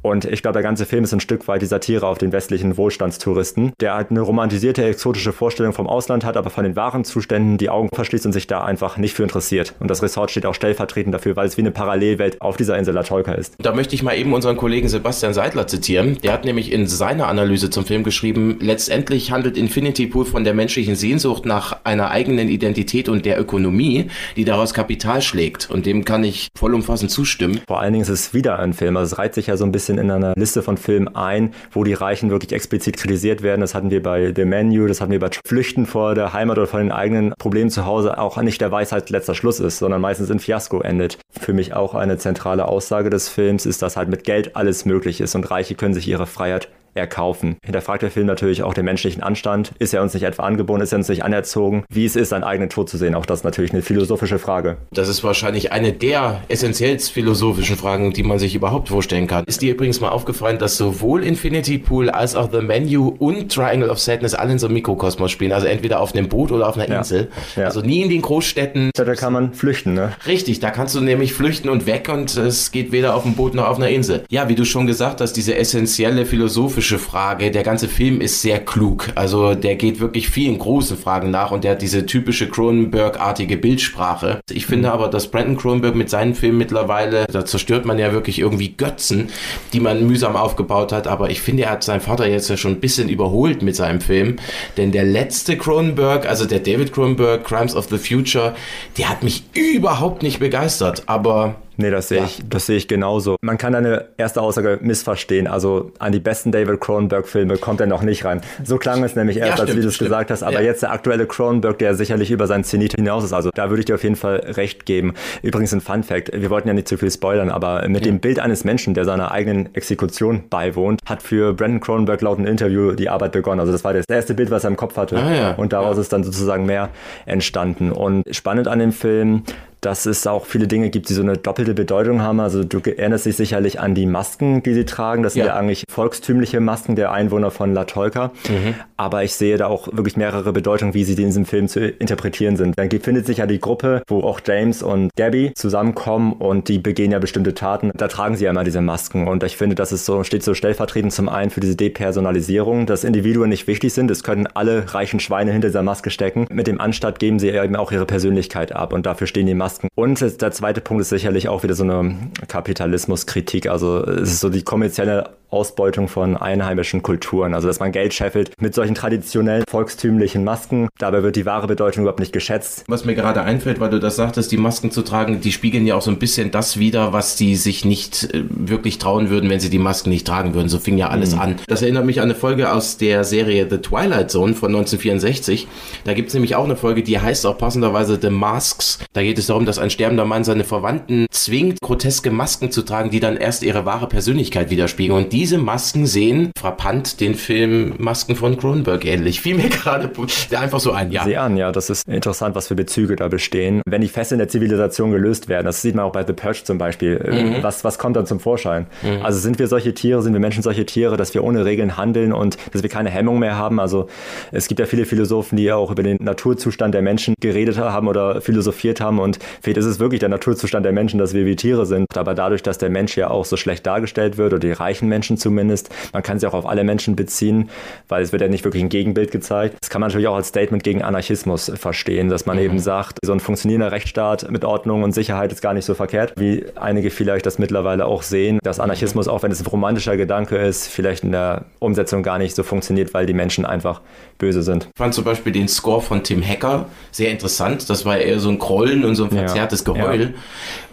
Und 0.01 0.25
ich 0.25 0.43
glaube, 0.43 0.53
der 0.53 0.63
ganze 0.63 0.87
Film 0.87 1.03
ist 1.05 1.13
ein 1.13 1.21
Stück 1.21 1.49
weit 1.49 1.61
die 1.61 1.67
Satire 1.67 2.07
auf 2.07 2.19
den 2.19 2.31
westlichen 2.31 2.77
Wohlstandstouristen, 2.77 3.73
der 3.81 3.95
halt 3.95 4.11
eine 4.11 4.21
romantisierte, 4.21 4.85
exotische 4.85 5.33
Vorstellung 5.33 5.73
vom 5.73 5.89
Ausland 5.89 6.25
hat, 6.25 6.37
aber 6.37 6.51
von 6.51 6.63
den 6.63 6.77
wahren 6.77 7.05
Zuständen 7.05 7.59
die 7.59 7.69
Augen 7.69 7.89
verschließt 7.93 8.27
und 8.27 8.33
sich 8.33 8.47
da 8.47 8.63
einfach 8.63 8.97
nicht 8.97 9.15
für 9.15 9.25
interessiert. 9.25 9.75
Und 9.81 9.91
das 9.91 10.03
Resort 10.03 10.31
steht 10.31 10.47
auch 10.47 10.55
stellvertretend 10.55 11.13
dafür, 11.13 11.35
weil 11.35 11.49
es 11.49 11.57
wie 11.57 11.63
eine 11.63 11.73
Parallelwelt 11.73 12.41
auf 12.41 12.57
dieser 12.57 12.79
Insel 12.79 12.95
La 12.95 13.03
Tolka 13.03 13.33
ist. 13.33 13.55
Da 13.59 13.75
möchte 13.75 13.97
ich 13.97 14.05
mal 14.05 14.17
eben 14.17 14.33
unseren 14.33 14.57
Kollegen 14.57 14.89
Sebastian 14.89 15.35
Seidler 15.35 15.67
zitieren. 15.67 16.19
Der 16.23 16.33
hat 16.33 16.45
nämlich 16.45 16.71
in 16.71 16.87
seiner 16.87 17.27
Analyse 17.27 17.71
zum 17.71 17.85
Film 17.85 18.05
geschrieben, 18.05 18.59
letztendlich 18.61 19.33
handelt 19.33 19.57
Infinity 19.57 20.07
Pool 20.07 20.25
von 20.25 20.45
der 20.45 20.55
menschlichen 20.55 20.95
Sehnsucht 20.95 21.45
nach 21.45 21.79
einer 21.85 22.11
eigenen 22.11 22.49
Identität 22.49 23.09
und 23.09 23.25
der 23.25 23.41
Ökonomie, 23.41 24.11
die 24.37 24.45
daraus 24.45 24.73
Kapital 24.75 25.23
schlägt 25.23 25.71
und 25.71 25.88
dem 25.89 26.05
kann 26.05 26.23
ich 26.23 26.49
vollumfassend 26.55 27.11
zustimmen. 27.11 27.61
Vor 27.67 27.81
allen 27.81 27.95
Dingen 27.95 28.03
ist 28.03 28.11
es 28.11 28.35
wieder 28.35 28.59
ein 28.59 28.75
Film. 28.75 28.97
Also 28.97 29.15
es 29.15 29.19
reiht 29.19 29.35
sich 29.35 29.47
ja 29.47 29.57
so 29.57 29.65
ein 29.65 29.73
bisschen 29.73 29.97
in 29.97 30.11
einer 30.11 30.35
Liste 30.37 30.63
von 30.63 30.77
Filmen 30.77 31.09
ein, 31.17 31.55
wo 31.73 31.83
die 31.83 31.95
Reichen 31.95 32.31
wirklich 32.31 32.53
explizit 32.53 32.99
kritisiert 32.99 33.43
werden. 33.43 33.63
Das 33.63 33.75
hatten 33.75 33.91
wir 33.91 34.03
bei 34.03 34.33
The 34.35 34.45
Menu, 34.45 34.87
das 34.87 35.01
hatten 35.01 35.13
wir 35.13 35.19
bei 35.19 35.31
Flüchten 35.47 35.87
vor 35.87 36.15
der 36.15 36.35
Heimat 36.35 36.59
oder 36.59 36.67
vor 36.67 36.81
den 36.81 36.93
eigenen 36.93 37.33
Problemen 37.39 37.71
zu 37.71 37.87
Hause. 37.87 38.19
Auch 38.19 38.41
nicht 38.43 38.61
der 38.61 38.71
Weisheit 38.71 39.09
letzter 39.09 39.35
Schluss 39.35 39.61
ist, 39.61 39.79
sondern 39.79 40.03
meistens 40.03 40.29
in 40.29 40.41
Fiasko 40.41 40.81
endet. 40.81 41.19
Für 41.41 41.55
mich 41.55 41.73
auch 41.73 41.95
eine 41.95 42.19
zentrale 42.19 42.67
Aussage 42.67 43.09
des 43.09 43.31
Films 43.31 43.65
ist, 43.65 43.81
dass 43.81 43.97
halt 43.97 44.11
mit 44.11 44.25
Geld 44.25 44.57
alles 44.57 44.85
möglich 44.85 45.23
ist 45.23 45.35
und 45.35 45.51
Reiche 45.51 45.75
können 45.75 45.95
sich 45.95 46.07
ihre 46.07 46.27
Freiheit 46.27 46.69
erkaufen. 46.95 47.57
Hinterfragt 47.65 48.03
der 48.03 48.11
Film 48.11 48.27
natürlich 48.27 48.63
auch 48.63 48.75
den 48.75 48.85
menschlichen 48.85 49.23
Anstand. 49.23 49.73
Ist 49.79 49.95
er 49.95 50.03
uns 50.03 50.15
nicht 50.15 50.25
etwa 50.25 50.45
angeboren, 50.45 50.81
ist 50.81 50.93
er 50.93 50.99
uns 50.99 51.09
nicht 51.09 51.25
anerzogen? 51.25 51.85
Wie 51.89 52.05
es 52.05 52.17
ist, 52.17 52.31
seinen 52.31 52.45
eigenen 52.45 52.71
Tod 52.71 52.89
zu 52.89 52.97
sehen? 52.97 53.15
Auch 53.15 53.27
das 53.27 53.41
ist 53.41 53.45
natürlich 53.45 53.73
eine 53.73 53.83
philosophische 53.83 54.39
Frage. 54.39 54.79
Das 54.93 55.09
ist 55.09 55.23
wahrscheinlich 55.25 55.73
eine 55.73 55.93
der 55.93 56.43
essentiellst 56.49 57.11
philosophischen 57.11 57.77
Fragen, 57.77 58.13
die 58.13 58.23
man 58.23 58.39
sich 58.39 58.55
überhaupt 58.55 58.89
vorstellen 58.89 59.27
kann. 59.27 59.45
Ist 59.45 59.63
dir 59.63 59.73
übrigens 59.73 60.01
mal 60.01 60.09
aufgefallen, 60.11 60.59
dass 60.59 60.77
sowohl 60.77 61.23
Infinity 61.23 61.79
Pool 61.79 62.11
als 62.11 62.35
auch 62.35 62.51
The 62.51 62.61
Menu 62.61 63.15
und 63.19 63.53
Triangle 63.53 63.91
of 63.91 63.99
Sadness 63.99 64.35
alle 64.35 64.53
in 64.53 64.59
so 64.59 64.67
einem 64.67 64.75
Mikrokosmos 64.75 65.31
spielen? 65.31 65.53
Also 65.53 65.67
entweder 65.67 66.01
auf 66.01 66.15
einem 66.15 66.29
Boot 66.29 66.53
oder 66.53 66.69
auf 66.69 66.77
einer 66.77 66.99
Insel. 66.99 67.29
Ja. 67.57 67.65
Also 67.65 67.81
nie 67.81 68.03
in 68.03 68.09
den 68.09 68.23
Großstädten. 68.23 68.91
Ja, 68.97 69.05
da 69.05 69.15
kann 69.15 69.33
man 69.33 69.55
flüchten, 69.55 69.95
ne? 69.95 70.13
Richtig, 70.27 70.61
da 70.61 70.71
kannst 70.71 70.95
du 70.95 71.01
nämlich 71.01 71.33
flüchten 71.33 71.69
und 71.69 71.87
weg 71.87 72.09
und 72.13 72.37
es 72.37 72.73
geht 72.73 72.93
weder 72.93 73.15
auf 73.15 73.23
dem 73.23 73.35
Boot 73.35 73.55
noch 73.55 73.67
auf 73.67 73.77
einer 73.77 73.89
Insel. 73.89 74.25
Ja, 74.31 74.49
wie 74.49 74.55
du 74.55 74.65
schon 74.65 74.87
gesagt 74.87 75.21
hast, 75.21 75.35
diese 75.35 75.55
essentielle 75.55 76.27
philosophische 76.27 76.78
philosophische 76.79 76.99
Frage. 76.99 77.51
Der 77.51 77.65
ganze 77.65 77.89
Film 77.89 78.21
ist 78.21 78.41
sehr 78.41 78.61
klug. 78.61 79.09
Also 79.17 79.55
der 79.55 79.75
geht 79.75 79.99
wirklich 79.99 80.29
vielen 80.29 80.59
großen 80.59 80.97
Fragen 80.97 81.31
nach 81.31 81.51
und 81.51 81.65
der 81.65 81.73
hat 81.73 81.83
diese 81.83 82.07
typische 82.07 82.49
Cronenberg-artige 82.49 83.57
Bildsprache. 83.57 84.41
Ich 84.51 84.67
finde 84.67 84.93
aber, 84.93 85.09
dass 85.09 85.29
Brandon 85.29 85.57
Cronenberg 85.57 85.97
mit 85.97 86.09
seinen 86.09 86.35
Filmen 86.35 86.59
mittlerweile, 86.59 87.27
da 87.27 87.45
zerstört 87.45 87.85
man 87.85 87.99
ja 87.99 88.13
wirklich 88.13 88.39
irgendwie 88.39 88.75
Götzen, 88.77 89.29
die 89.73 89.81
man 89.81 90.07
mühsam 90.07 90.37
aufgebaut 90.37 90.93
hat. 90.93 91.09
Aber 91.09 91.31
ich 91.31 91.41
finde, 91.41 91.65
er 91.65 91.71
hat 91.71 91.83
seinen 91.83 92.01
Vater 92.01 92.29
jetzt 92.29 92.49
ja 92.49 92.57
schon 92.57 92.73
ein 92.73 92.81
bisschen 92.81 93.09
überholt 93.09 93.63
mit 93.63 93.75
seinem 93.75 94.01
Film. 94.01 94.37
Denn 94.77 94.93
der 94.93 95.05
letzte 95.05 95.57
Cronenberg, 95.57 96.29
also 96.29 96.47
der 96.47 96.61
David 96.61 96.93
Cronenberg, 96.93 97.43
Crimes 97.45 97.75
of 97.75 97.89
the 97.91 97.99
Future, 97.99 98.55
der 98.97 99.09
hat 99.09 99.25
mich 99.25 99.43
überhaupt 99.55 100.23
nicht 100.23 100.39
begeistert. 100.39 101.03
Aber 101.07 101.57
Nee, 101.81 101.93
das 101.93 102.09
sehe 102.09 102.19
ja. 102.19 102.25
ich, 102.25 102.43
das 102.49 102.67
sehe 102.67 102.77
ich 102.77 102.89
genauso. 102.89 103.37
Man 103.41 103.57
kann 103.57 103.73
deine 103.73 104.07
erste 104.17 104.43
Aussage 104.43 104.81
missverstehen. 104.83 105.47
Also 105.47 105.93
an 106.01 106.11
die 106.11 106.19
besten 106.19 106.51
David 106.51 106.81
Cronenberg-Filme 106.81 107.57
kommt 107.57 107.81
er 107.81 107.87
noch 107.87 108.03
nicht 108.03 108.25
rein. 108.25 108.41
So 108.65 108.79
klang 108.79 109.05
es 109.05 109.15
nämlich 109.15 109.37
erst, 109.37 109.51
ja, 109.51 109.57
stimmt, 109.65 109.77
als 109.77 109.81
du 109.83 109.89
es 109.89 109.99
gesagt 109.99 110.33
hast. 110.33 110.43
Aber 110.43 110.55
ja. 110.55 110.63
jetzt 110.63 110.83
der 110.83 110.91
aktuelle 110.91 111.27
Cronenberg, 111.27 111.79
der 111.79 111.95
sicherlich 111.95 112.33
über 112.33 112.49
seinen 112.49 112.65
Zenit 112.65 112.95
hinaus 112.95 113.23
ist. 113.23 113.33
Also 113.33 113.51
da 113.55 113.71
würde 113.71 113.79
ich 113.79 113.87
dir 113.87 113.95
auf 113.95 114.03
jeden 114.03 114.17
Fall 114.17 114.39
recht 114.57 114.87
geben. 114.87 115.15
Übrigens 115.43 115.73
ein 115.73 115.81
Fun 115.81 116.03
Fact. 116.03 116.33
Wir 116.35 116.51
wollten 116.51 116.67
ja 116.67 116.75
nicht 116.75 116.89
zu 116.89 116.99
viel 116.99 117.13
spoilern, 117.13 117.49
aber 117.49 117.89
mit 117.89 118.05
dem 118.05 118.19
Bild 118.19 118.41
eines 118.41 118.65
Menschen, 118.65 118.95
der 118.95 119.05
seiner 119.05 119.31
eigenen 119.31 119.73
Exekution 119.77 120.49
beiwohnt, 120.51 121.01
hat 121.07 121.23
für 121.23 121.55
Brandon 121.55 121.79
Cronenberg 121.79 122.21
laut 122.23 122.39
einem 122.39 122.49
Interview 122.49 122.93
die 122.93 123.09
Arbeit 123.09 123.31
begonnen. 123.31 123.61
Also 123.61 123.71
das 123.71 123.85
war 123.85 123.95
das 123.95 124.05
erste 124.09 124.35
Bild, 124.35 124.51
was 124.51 124.65
er 124.65 124.71
im 124.71 124.77
Kopf 124.77 124.97
hatte. 124.97 125.17
Ah, 125.17 125.55
Und 125.57 125.73
daraus 125.73 125.97
ist 125.97 126.13
dann 126.13 126.25
sozusagen 126.25 126.67
mehr 126.67 126.89
entstanden. 127.25 127.93
Und 127.93 128.25
spannend 128.35 128.67
an 128.67 128.81
dem 128.81 128.91
Film, 128.91 129.45
dass 129.81 130.07
es 130.07 130.27
auch 130.27 130.47
viele 130.47 130.67
Dinge 130.67 130.91
gibt, 130.91 131.09
die 131.09 131.15
so 131.15 131.23
eine 131.23 131.37
doppelte 131.37 131.75
Bedeutung 131.75 132.23
haben. 132.23 132.41
Also 132.41 132.65
du 132.65 132.81
erinnerst 132.81 133.27
dich 133.27 133.37
sicherlich 133.37 133.81
an 133.81 133.95
die 133.95 134.07
Masken, 134.07 134.63
die 134.63 134.75
sie 134.75 134.85
tragen. 134.85 135.23
Das 135.23 135.35
sind 135.35 135.41
ja, 135.41 135.49
ja 135.49 135.57
eigentlich 135.57 135.85
volkstümliche 135.91 136.61
Masken 136.61 136.97
der 136.97 137.13
Einwohner 137.13 137.51
von 137.51 137.73
La 137.75 137.85
Tolka. 137.85 138.33
Mhm. 138.49 138.75
Aber 138.97 139.23
ich 139.23 139.35
sehe 139.35 139.57
da 139.57 139.67
auch 139.67 139.89
wirklich 139.93 140.17
mehrere 140.17 140.53
Bedeutungen, 140.53 140.95
wie 140.95 141.05
sie 141.05 141.13
in 141.13 141.29
diesem 141.29 141.45
Film 141.45 141.69
zu 141.69 141.87
interpretieren 141.87 142.57
sind. 142.57 142.79
Dann 142.79 142.91
findet 142.91 143.27
sich 143.27 143.39
ja 143.39 143.47
die 143.47 143.61
Gruppe, 143.61 144.03
wo 144.09 144.23
auch 144.23 144.41
James 144.45 144.83
und 144.83 145.11
Gabby 145.17 145.53
zusammenkommen 145.55 146.33
und 146.33 146.69
die 146.69 146.79
begehen 146.79 147.13
ja 147.13 147.19
bestimmte 147.19 147.55
Taten. 147.55 147.93
Da 147.95 148.09
tragen 148.09 148.37
sie 148.37 148.45
ja 148.45 148.51
immer 148.51 148.65
diese 148.65 148.81
Masken. 148.81 149.29
Und 149.29 149.45
ich 149.45 149.57
finde, 149.57 149.77
das 149.77 149.93
ist 149.93 150.05
so, 150.05 150.25
steht 150.25 150.43
so 150.43 150.55
stellvertretend 150.55 151.13
zum 151.13 151.29
einen 151.29 151.51
für 151.51 151.61
diese 151.61 151.77
Depersonalisierung, 151.77 152.87
dass 152.87 153.05
Individuen 153.05 153.49
nicht 153.49 153.67
wichtig 153.67 153.93
sind. 153.93 154.11
Es 154.11 154.25
können 154.25 154.49
alle 154.55 154.93
reichen 154.93 155.21
Schweine 155.21 155.53
hinter 155.53 155.69
dieser 155.69 155.83
Maske 155.83 156.11
stecken. 156.11 156.47
Mit 156.51 156.67
dem 156.67 156.81
Anstatt 156.81 157.19
geben 157.19 157.39
sie 157.39 157.49
eben 157.49 157.77
auch 157.77 157.93
ihre 157.93 158.07
Persönlichkeit 158.07 158.73
ab. 158.73 158.93
Und 158.93 159.07
dafür 159.07 159.27
stehen 159.27 159.47
die 159.47 159.55
Masken 159.55 159.68
Masken. 159.69 159.89
Und 159.95 160.41
der 160.41 160.51
zweite 160.53 160.81
Punkt 160.81 161.03
ist 161.03 161.11
sicherlich 161.11 161.49
auch 161.49 161.63
wieder 161.63 161.75
so 161.75 161.85
eine 161.85 162.17
Kapitalismuskritik. 162.49 163.69
Also 163.69 164.03
es 164.03 164.33
ist 164.33 164.41
so 164.41 164.49
die 164.49 164.63
kommerzielle 164.63 165.37
Ausbeutung 165.51 166.09
von 166.09 166.37
einheimischen 166.37 167.03
Kulturen. 167.03 167.55
Also 167.55 167.69
dass 167.69 167.81
man 167.81 167.93
Geld 167.93 168.13
scheffelt 168.13 168.53
mit 168.61 168.75
solchen 168.75 168.95
traditionellen 168.95 169.65
volkstümlichen 169.69 170.45
Masken. 170.45 170.89
Dabei 170.99 171.23
wird 171.23 171.37
die 171.37 171.47
wahre 171.47 171.67
Bedeutung 171.67 172.03
überhaupt 172.03 172.21
nicht 172.21 172.33
geschätzt. 172.33 172.85
Was 172.87 173.05
mir 173.05 173.15
gerade 173.15 173.43
einfällt, 173.43 173.81
weil 173.81 173.91
du 173.91 173.99
das 173.99 174.17
sagtest, 174.17 174.53
die 174.53 174.59
Masken 174.59 174.91
zu 174.91 175.03
tragen, 175.03 175.41
die 175.41 175.53
spiegeln 175.53 175.87
ja 175.87 175.95
auch 175.95 176.03
so 176.03 176.11
ein 176.11 176.19
bisschen 176.19 176.51
das 176.51 176.79
wider, 176.79 177.13
was 177.13 177.37
die 177.37 177.57
sich 177.57 177.85
nicht 177.85 178.35
äh, 178.35 178.45
wirklich 178.51 178.99
trauen 178.99 179.31
würden, 179.31 179.49
wenn 179.49 179.61
sie 179.61 179.71
die 179.71 179.79
Masken 179.79 180.11
nicht 180.11 180.27
tragen 180.27 180.55
würden. 180.55 180.69
So 180.69 180.79
fing 180.79 180.99
ja 180.99 181.09
alles 181.09 181.35
mhm. 181.35 181.41
an. 181.41 181.57
Das 181.67 181.83
erinnert 181.83 182.05
mich 182.05 182.21
an 182.21 182.25
eine 182.25 182.35
Folge 182.35 182.71
aus 182.71 182.99
der 182.99 183.25
Serie 183.25 183.67
The 183.71 183.79
Twilight 183.79 184.31
Zone 184.31 184.55
von 184.55 184.69
1964. 184.69 185.67
Da 186.05 186.13
gibt 186.13 186.29
es 186.29 186.35
nämlich 186.35 186.57
auch 186.57 186.65
eine 186.65 186.77
Folge, 186.77 187.03
die 187.03 187.19
heißt 187.19 187.47
auch 187.47 187.57
passenderweise 187.57 188.19
The 188.21 188.31
Masks. 188.31 188.99
Da 189.15 189.23
geht 189.23 189.39
es 189.39 189.47
darum, 189.47 189.58
dass 189.67 189.79
ein 189.79 189.91
sterbender 189.91 190.25
Mann 190.25 190.45
seine 190.45 190.65
Verwandten 190.65 191.27
zwingt, 191.31 191.81
groteske 191.81 192.31
Masken 192.31 192.71
zu 192.71 192.83
tragen, 192.83 193.11
die 193.11 193.21
dann 193.21 193.37
erst 193.37 193.63
ihre 193.63 193.85
wahre 193.85 194.09
Persönlichkeit 194.09 194.71
widerspiegeln. 194.71 195.25
Und 195.25 195.33
diese 195.33 195.59
Masken 195.59 196.07
sehen 196.07 196.53
frappant 196.59 197.21
den 197.21 197.35
Film 197.35 197.95
Masken 197.99 198.37
von 198.37 198.57
Cronenberg 198.57 199.05
ähnlich. 199.05 199.41
Fiel 199.41 199.57
mir 199.57 199.69
gerade 199.69 200.11
einfach 200.57 200.81
so 200.81 200.93
ein, 200.93 201.11
ja. 201.11 201.25
Sehr 201.25 201.43
an, 201.43 201.57
ja. 201.57 201.73
Das 201.73 201.91
ist 201.91 202.09
interessant, 202.09 202.55
was 202.55 202.69
für 202.69 202.75
Bezüge 202.75 203.17
da 203.17 203.29
bestehen. 203.29 203.83
Wenn 203.87 204.01
die 204.01 204.09
Fesseln 204.09 204.39
der 204.39 204.49
Zivilisation 204.49 205.11
gelöst 205.11 205.49
werden, 205.49 205.67
das 205.67 205.83
sieht 205.83 205.95
man 205.95 206.05
auch 206.05 206.13
bei 206.13 206.25
The 206.27 206.33
Purge 206.33 206.63
zum 206.65 206.79
Beispiel. 206.79 207.17
Äh, 207.17 207.43
mhm. 207.43 207.63
Was, 207.63 207.85
was 207.85 207.99
kommt 207.99 208.17
dann 208.17 208.27
zum 208.27 208.41
Vorschein? 208.41 208.87
Mhm. 209.03 209.23
Also 209.23 209.39
sind 209.39 209.59
wir 209.59 209.69
solche 209.69 209.95
Tiere, 209.95 210.23
sind 210.23 210.33
wir 210.33 210.41
Menschen 210.41 210.63
solche 210.63 210.87
Tiere, 210.87 211.17
dass 211.17 211.35
wir 211.35 211.45
ohne 211.45 211.65
Regeln 211.65 211.97
handeln 211.97 212.33
und 212.33 212.57
dass 212.73 212.83
wir 212.83 212.91
keine 212.91 213.11
Hemmung 213.11 213.39
mehr 213.39 213.57
haben? 213.57 213.81
Also 213.81 214.09
es 214.53 214.69
gibt 214.69 214.81
ja 214.81 214.87
viele 214.87 215.05
Philosophen, 215.05 215.57
die 215.57 215.73
auch 215.73 215.91
über 215.91 216.03
den 216.03 216.19
Naturzustand 216.21 216.95
der 216.95 217.03
Menschen 217.03 217.35
geredet 217.41 217.79
haben 217.79 218.09
oder 218.09 218.41
philosophiert 218.41 219.01
haben 219.01 219.19
und 219.19 219.39
vielleicht 219.63 219.79
ist 219.79 219.87
es 219.87 219.99
wirklich 219.99 220.21
der 220.21 220.29
Naturzustand 220.29 220.85
der 220.85 220.93
Menschen, 220.93 221.19
dass 221.19 221.35
wir 221.35 221.47
wie 221.47 221.57
Tiere 221.57 221.87
sind. 221.87 222.07
Aber 222.17 222.35
dadurch, 222.35 222.63
dass 222.63 222.79
der 222.79 222.91
Mensch 222.91 223.17
ja 223.17 223.31
auch 223.31 223.45
so 223.45 223.57
schlecht 223.57 223.87
dargestellt 223.87 224.37
wird 224.37 224.53
oder 224.53 224.61
die 224.61 224.73
reichen 224.73 225.09
Menschen 225.09 225.37
zumindest. 225.37 225.91
Man 226.13 226.23
kann 226.23 226.39
sie 226.39 226.47
auch 226.47 226.55
auf 226.55 226.67
alle 226.67 226.85
Menschen 226.85 227.17
beziehen, 227.17 227.71
weil 228.09 228.23
es 228.23 228.33
wird 228.33 228.43
ja 228.43 228.49
nicht 228.49 228.65
wirklich 228.65 228.83
ein 228.83 228.89
Gegenbild 228.89 229.31
gezeigt. 229.31 229.77
Das 229.81 229.91
kann 229.91 230.01
man 230.01 230.09
natürlich 230.09 230.29
auch 230.29 230.37
als 230.37 230.49
Statement 230.49 230.83
gegen 230.83 231.03
Anarchismus 231.03 231.71
verstehen, 231.75 232.29
dass 232.29 232.47
man 232.47 232.57
mhm. 232.57 232.65
eben 232.65 232.79
sagt, 232.79 233.19
so 233.25 233.33
ein 233.33 233.41
funktionierender 233.41 233.93
Rechtsstaat 233.93 234.51
mit 234.51 234.65
Ordnung 234.65 235.03
und 235.03 235.13
Sicherheit 235.13 235.53
ist 235.53 235.63
gar 235.63 235.75
nicht 235.75 235.85
so 235.85 235.95
verkehrt, 235.95 236.35
wie 236.37 236.65
einige 236.77 237.11
vielleicht 237.11 237.47
das 237.47 237.59
mittlerweile 237.59 238.07
auch 238.07 238.23
sehen, 238.23 238.59
dass 238.63 238.81
Anarchismus, 238.81 239.29
auch 239.29 239.43
wenn 239.43 239.53
es 239.53 239.61
ein 239.61 239.67
romantischer 239.67 240.17
Gedanke 240.17 240.57
ist, 240.57 240.89
vielleicht 240.89 241.25
in 241.25 241.33
der 241.33 241.65
Umsetzung 241.79 242.23
gar 242.23 242.39
nicht 242.39 242.55
so 242.55 242.63
funktioniert, 242.63 243.15
weil 243.15 243.27
die 243.27 243.33
Menschen 243.33 243.65
einfach 243.65 244.01
böse 244.39 244.63
sind. 244.63 244.85
Ich 244.85 244.99
fand 244.99 245.15
zum 245.15 245.25
Beispiel 245.25 245.53
den 245.53 245.69
Score 245.69 246.01
von 246.01 246.23
Tim 246.23 246.43
Hacker 246.43 246.87
sehr 247.11 247.31
interessant. 247.31 247.91
Das 247.91 248.05
war 248.05 248.19
eher 248.19 248.39
so 248.39 248.49
ein 248.49 248.59
Grollen 248.59 249.05
und 249.05 249.15
so 249.15 249.25
ein 249.25 249.31
verzerrtes 249.39 249.85
Geheul. 249.85 250.35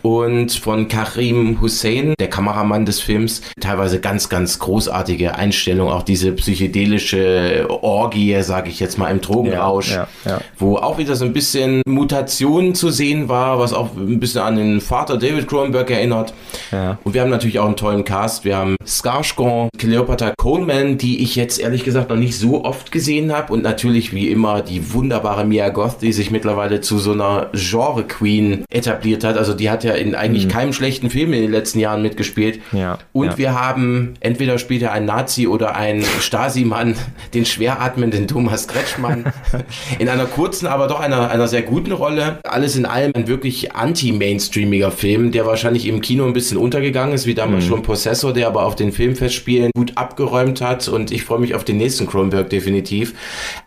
Ja. 0.06 0.10
Und 0.10 0.52
von 0.52 0.88
Karim 0.88 1.62
Hussein, 1.62 2.16
der 2.20 2.30
Kameramann 2.30 2.86
des 2.86 3.00
Films, 3.00 3.42
teilweise 3.60 4.00
ganz, 4.00 4.30
ganz 4.30 4.60
großartige 4.60 5.36
Einstellung. 5.36 5.90
Auch 5.90 6.04
diese 6.04 6.32
psychedelische 6.32 7.68
Orgie, 7.70 8.42
sage 8.42 8.70
ich 8.70 8.80
jetzt 8.80 8.98
mal, 8.98 9.10
im 9.12 9.22
Drogenrausch, 9.22 9.92
ja, 9.92 10.08
wo 10.58 10.78
auch 10.78 10.98
wieder 10.98 11.16
so 11.16 11.26
ein 11.26 11.34
bisschen 11.34 11.82
Mutation 11.88 12.76
zu 12.76 12.90
sehen 12.90 13.30
war, 13.30 13.60
was 13.60 13.74
auch 13.74 13.96
ein 13.96 14.20
bisschen 14.20 14.42
an 14.42 14.58
den 14.58 14.82
Vater 14.82 15.18
David 15.18 15.48
Cronenberg 15.48 15.90
erinnert. 15.92 16.34
Und 17.04 17.14
wir 17.14 17.22
haben 17.22 17.30
natürlich 17.30 17.60
auch 17.60 17.68
einen 17.68 17.78
tollen 17.78 18.04
Cast. 18.04 18.44
Wir 18.44 18.58
haben 18.58 18.76
Skarsgård, 18.86 19.70
Cleopatra 19.78 20.34
Coleman, 20.38 20.98
die 20.98 21.24
ich 21.24 21.36
jetzt 21.36 21.60
ehrlich 21.60 21.84
gesagt 21.84 22.10
noch 22.10 22.18
nicht 22.18 22.38
so 22.38 22.64
oft 22.66 22.92
gesehen 22.92 23.32
habe 23.32 23.46
habe 23.46 23.54
und 23.54 23.64
natürlich 23.64 24.14
wie 24.14 24.30
immer 24.30 24.62
die 24.62 24.94
wunderbare 24.94 25.46
Mia 25.46 25.70
Goth, 25.70 26.02
die 26.02 26.14
sich 26.14 26.32
mittlerweile 26.32 26.82
zu 26.82 26.98
so 26.98 27.12
einer 27.12 27.50
Genre-Queen 27.54 28.66
etabliert 28.70 29.24
hat. 29.24 29.38
Also 29.38 29.54
die 29.54 29.70
hat 29.70 29.84
ja 29.84 29.95
in 29.98 30.16
eigentlich 30.16 30.46
mhm. 30.46 30.52
keinem 30.52 30.74
schlechten 30.74 31.10
Film 31.10 31.34
in 31.34 31.42
den 31.42 31.52
letzten 31.52 31.80
Jahren 31.80 32.02
mitgespielt. 32.02 32.60
Ja, 32.72 33.00
und 33.14 33.28
ja. 33.28 33.38
wir 33.38 33.60
haben 33.60 34.16
entweder 34.20 34.58
spielt 34.58 34.82
er 34.82 34.92
ein 34.92 35.06
Nazi 35.06 35.48
oder 35.48 35.76
ein 35.76 36.04
Stasi-Mann, 36.20 36.96
den 37.34 37.46
schwer 37.46 37.82
atmenden 37.82 38.28
Thomas 38.28 38.68
Kretschmann, 38.68 39.26
in 40.00 40.10
einer 40.10 40.26
kurzen, 40.26 40.68
aber 40.68 40.88
doch 40.88 41.00
einer, 41.00 41.30
einer 41.30 41.48
sehr 41.48 41.62
guten 41.62 41.92
Rolle. 41.92 42.40
Alles 42.44 42.76
in 42.76 42.86
allem 42.86 43.12
ein 43.16 43.28
wirklich 43.28 43.76
anti-mainstreamiger 43.76 44.92
Film, 44.92 45.32
der 45.32 45.46
wahrscheinlich 45.46 45.88
im 45.88 46.02
Kino 46.02 46.26
ein 46.26 46.34
bisschen 46.34 46.58
untergegangen 46.58 47.14
ist, 47.14 47.26
wie 47.26 47.34
damals 47.34 47.66
mhm. 47.66 47.70
schon 47.70 47.82
Possessor, 47.84 48.34
der 48.34 48.48
aber 48.48 48.66
auf 48.66 48.76
den 48.76 48.92
Filmfestspielen 48.92 49.72
gut 49.76 49.94
abgeräumt 49.96 50.62
hat 50.62 50.88
und 50.88 51.12
ich 51.12 51.24
freue 51.24 51.40
mich 51.40 51.56
auf 51.56 51.64
den 51.64 51.78
nächsten 51.78 52.08
Cronenberg 52.08 52.50
definitiv. 52.50 53.14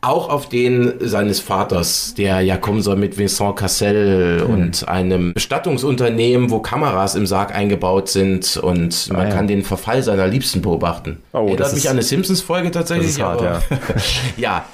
Auch 0.01 0.29
auf 0.29 0.49
den 0.49 0.95
seines 1.01 1.41
Vaters, 1.41 2.15
der 2.17 2.41
ja 2.41 2.57
kommen 2.57 2.83
soll 2.83 2.97
mit 2.97 3.19
Vincent 3.19 3.57
Cassel 3.57 4.45
mhm. 4.45 4.55
und 4.55 4.89
einem 4.89 5.33
Bestattungsunternehmen, 5.35 6.18
wo 6.51 6.59
Kameras 6.61 7.15
im 7.15 7.27
Sarg 7.27 7.55
eingebaut 7.55 8.09
sind 8.09 8.57
und 8.57 9.09
man 9.13 9.21
ah, 9.21 9.29
ja. 9.29 9.35
kann 9.35 9.47
den 9.47 9.63
Verfall 9.63 10.03
seiner 10.03 10.27
Liebsten 10.27 10.63
beobachten. 10.63 11.19
Oh, 11.33 11.47
Erinnert 11.47 11.73
mich 11.75 11.89
an 11.89 11.93
eine 11.93 12.03
Simpsons-Folge 12.03 12.71
tatsächlich. 12.71 13.07
Das 13.07 13.17
ist 13.17 13.23
hart, 13.23 13.41
ja. 13.41 13.63
ja, 14.37 14.65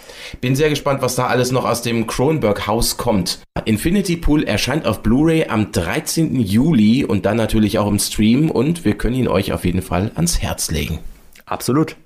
Bin 0.41 0.57
sehr 0.57 0.71
gespannt, 0.71 1.03
was 1.03 1.15
da 1.15 1.27
alles 1.27 1.53
noch 1.53 1.65
aus 1.65 1.83
dem 1.83 2.07
Kronberg-Haus 2.07 2.97
kommt. 2.97 3.41
Infinity 3.65 4.17
Pool 4.17 4.45
erscheint 4.45 4.87
auf 4.87 5.03
Blu-ray 5.03 5.47
am 5.49 5.73
13. 5.73 6.41
Juli 6.41 7.05
und 7.05 7.27
dann 7.27 7.37
natürlich 7.37 7.79
auch 7.79 7.89
im 7.89 7.99
Stream 7.99 8.51
und 8.51 8.85
wir 8.85 8.97
können 8.97 9.15
ihn 9.15 9.29
euch 9.29 9.53
auf 9.53 9.65
jeden 9.65 9.83
Fall 9.83 10.11
ans 10.15 10.41
Herz 10.41 10.71
legen. 10.71 10.99
Absolut. 11.47 11.97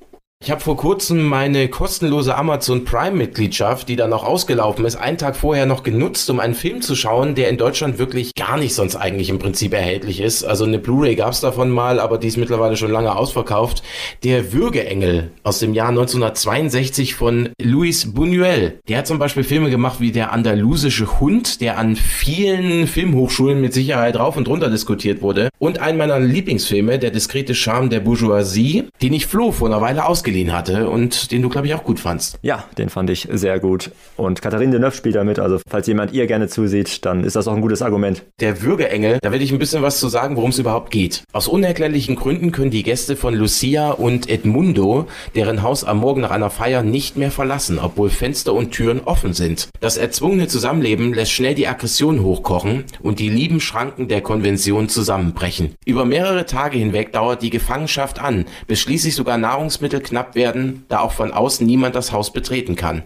Ich 0.41 0.53
habe 0.53 0.61
vor 0.61 0.77
kurzem 0.77 1.25
meine 1.25 1.67
kostenlose 1.69 2.37
Amazon 2.37 2.85
Prime-Mitgliedschaft, 2.85 3.89
die 3.89 3.97
dann 3.97 4.11
noch 4.11 4.23
ausgelaufen 4.23 4.85
ist, 4.85 4.95
einen 4.95 5.19
Tag 5.19 5.35
vorher 5.35 5.67
noch 5.67 5.83
genutzt, 5.83 6.31
um 6.31 6.39
einen 6.39 6.55
Film 6.55 6.81
zu 6.81 6.95
schauen, 6.95 7.35
der 7.35 7.49
in 7.49 7.57
Deutschland 7.57 7.99
wirklich 7.99 8.37
gar 8.37 8.57
nicht 8.57 8.73
sonst 8.73 8.95
eigentlich 8.95 9.31
im 9.31 9.41
Prinzip 9.41 9.75
erhältlich 9.75 10.21
ist. 10.21 10.45
Also 10.45 10.65
eine 10.65 10.79
Blu-ray 10.79 11.17
gab 11.17 11.33
es 11.33 11.41
davon 11.41 11.71
mal, 11.71 11.99
aber 11.99 12.19
die 12.19 12.29
ist 12.29 12.37
mittlerweile 12.37 12.77
schon 12.77 12.93
lange 12.93 13.17
ausverkauft. 13.17 13.83
Der 14.23 14.53
Würgeengel 14.53 15.33
aus 15.43 15.59
dem 15.59 15.75
Jahr 15.75 15.89
1962 15.89 17.17
von 17.17 17.49
Luis 17.61 18.07
Buñuel. 18.07 18.75
Der 18.87 18.99
hat 18.99 19.09
zum 19.09 19.19
Beispiel 19.19 19.43
Filme 19.43 19.71
gemacht 19.71 19.99
wie 19.99 20.13
Der 20.13 20.33
andalusische 20.33 21.19
Hund, 21.19 21.61
der 21.61 21.79
an 21.79 21.97
vielen 21.97 22.87
Filmhochschulen 22.87 23.61
mit 23.61 23.75
Sicherheit 23.75 24.17
rauf 24.17 24.37
und 24.37 24.47
runter 24.47 24.71
diskutiert 24.71 25.21
wurde. 25.21 25.49
Und 25.59 25.81
einen 25.81 25.99
meiner 25.99 26.21
Lieblingsfilme, 26.21 27.01
Der 27.01 27.11
diskrete 27.11 27.57
Charme 27.57 27.91
der 27.91 28.01
Bourgeoisie, 28.01 28.85
den 29.03 29.13
ich 29.13 29.27
Flo 29.27 29.51
vor 29.51 29.67
einer 29.67 29.81
Weile 29.81 30.07
ausgeliehen 30.07 30.28
ausgeliehen 30.29 30.53
hatte 30.53 30.91
und 30.91 31.33
den 31.33 31.41
du, 31.41 31.49
glaube 31.49 31.67
ich, 31.67 31.75
auch 31.75 31.85
gut 31.85 32.01
fandst. 32.01 32.39
Ja, 32.43 32.65
den 32.77 32.91
fand 32.91 33.09
ich 33.09 33.29
sehr 33.31 33.59
gut. 33.59 33.91
Und 34.17 34.43
Katharine 34.43 34.73
Deneuve 34.73 34.95
spielt 34.95 35.15
damit, 35.15 35.39
also 35.39 35.59
falls 35.67 35.87
jemand 35.87 36.13
ihr 36.13 36.27
gerne 36.27 36.49
zusieht, 36.49 37.07
dann 37.07 37.25
ist 37.25 37.35
das 37.35 37.49
auch 37.49 37.55
ein 37.55 37.63
gutes 37.63 37.81
Argument. 37.81 38.25
Der 38.41 38.61
Würgeengel, 38.61 39.19
da 39.23 39.33
werde 39.33 39.43
ich 39.43 39.53
ein 39.53 39.59
bisschen 39.59 39.83
was 39.83 39.99
zu 39.99 40.09
sagen, 40.09 40.37
worum 40.37 40.51
es 40.51 40.59
überhaupt 40.59 40.91
geht. 40.91 41.23
Aus 41.33 41.49
unerklärlichen 41.49 42.15
Gründen 42.15 42.53
können 42.53 42.71
die 42.71 42.83
Gäste 42.83 43.17
von 43.17 43.35
Lucia 43.35 43.91
und 43.91 44.29
Edmundo 44.29 45.07
deren 45.35 45.63
Haus 45.63 45.85
am 45.85 45.99
Morgen 45.99 46.21
nach 46.21 46.31
einer 46.31 46.51
Feier 46.51 46.83
nicht 46.83 47.17
mehr 47.17 47.31
verlassen, 47.31 47.79
obwohl 47.79 48.11
Fenster 48.11 48.53
und 48.53 48.73
Türen 48.73 49.01
offen 49.01 49.33
sind. 49.33 49.69
Das 49.81 49.97
erzwungene 49.97 50.49
Zusammenleben 50.49 51.15
lässt 51.15 51.33
schnell 51.33 51.55
die 51.55 51.69
Aggression 51.69 52.23
hochkochen 52.23 52.85
und 53.01 53.19
die 53.19 53.31
lieben 53.31 53.61
Schranken 53.61 54.09
der 54.09 54.21
Konvention 54.21 54.91
zusammenbrechen. 54.91 55.75
Über 55.87 56.05
mehrere 56.05 56.45
Tage 56.45 56.77
hinweg 56.77 57.13
dauert 57.13 57.41
die 57.41 57.51
Gefangenschaft 57.51 58.21
an, 58.21 58.45
bis 58.67 58.81
schließlich 58.81 59.15
sogar 59.15 59.39
Nahrungsmittel 59.39 60.01
knapp 60.01 60.18
knapp 60.19 60.35
werden, 60.35 60.85
da 60.89 61.01
auch 61.01 61.13
von 61.13 61.33
außen 61.33 61.65
niemand 61.65 61.95
das 61.95 62.11
Haus 62.11 62.33
betreten 62.33 62.75
kann. 62.75 63.03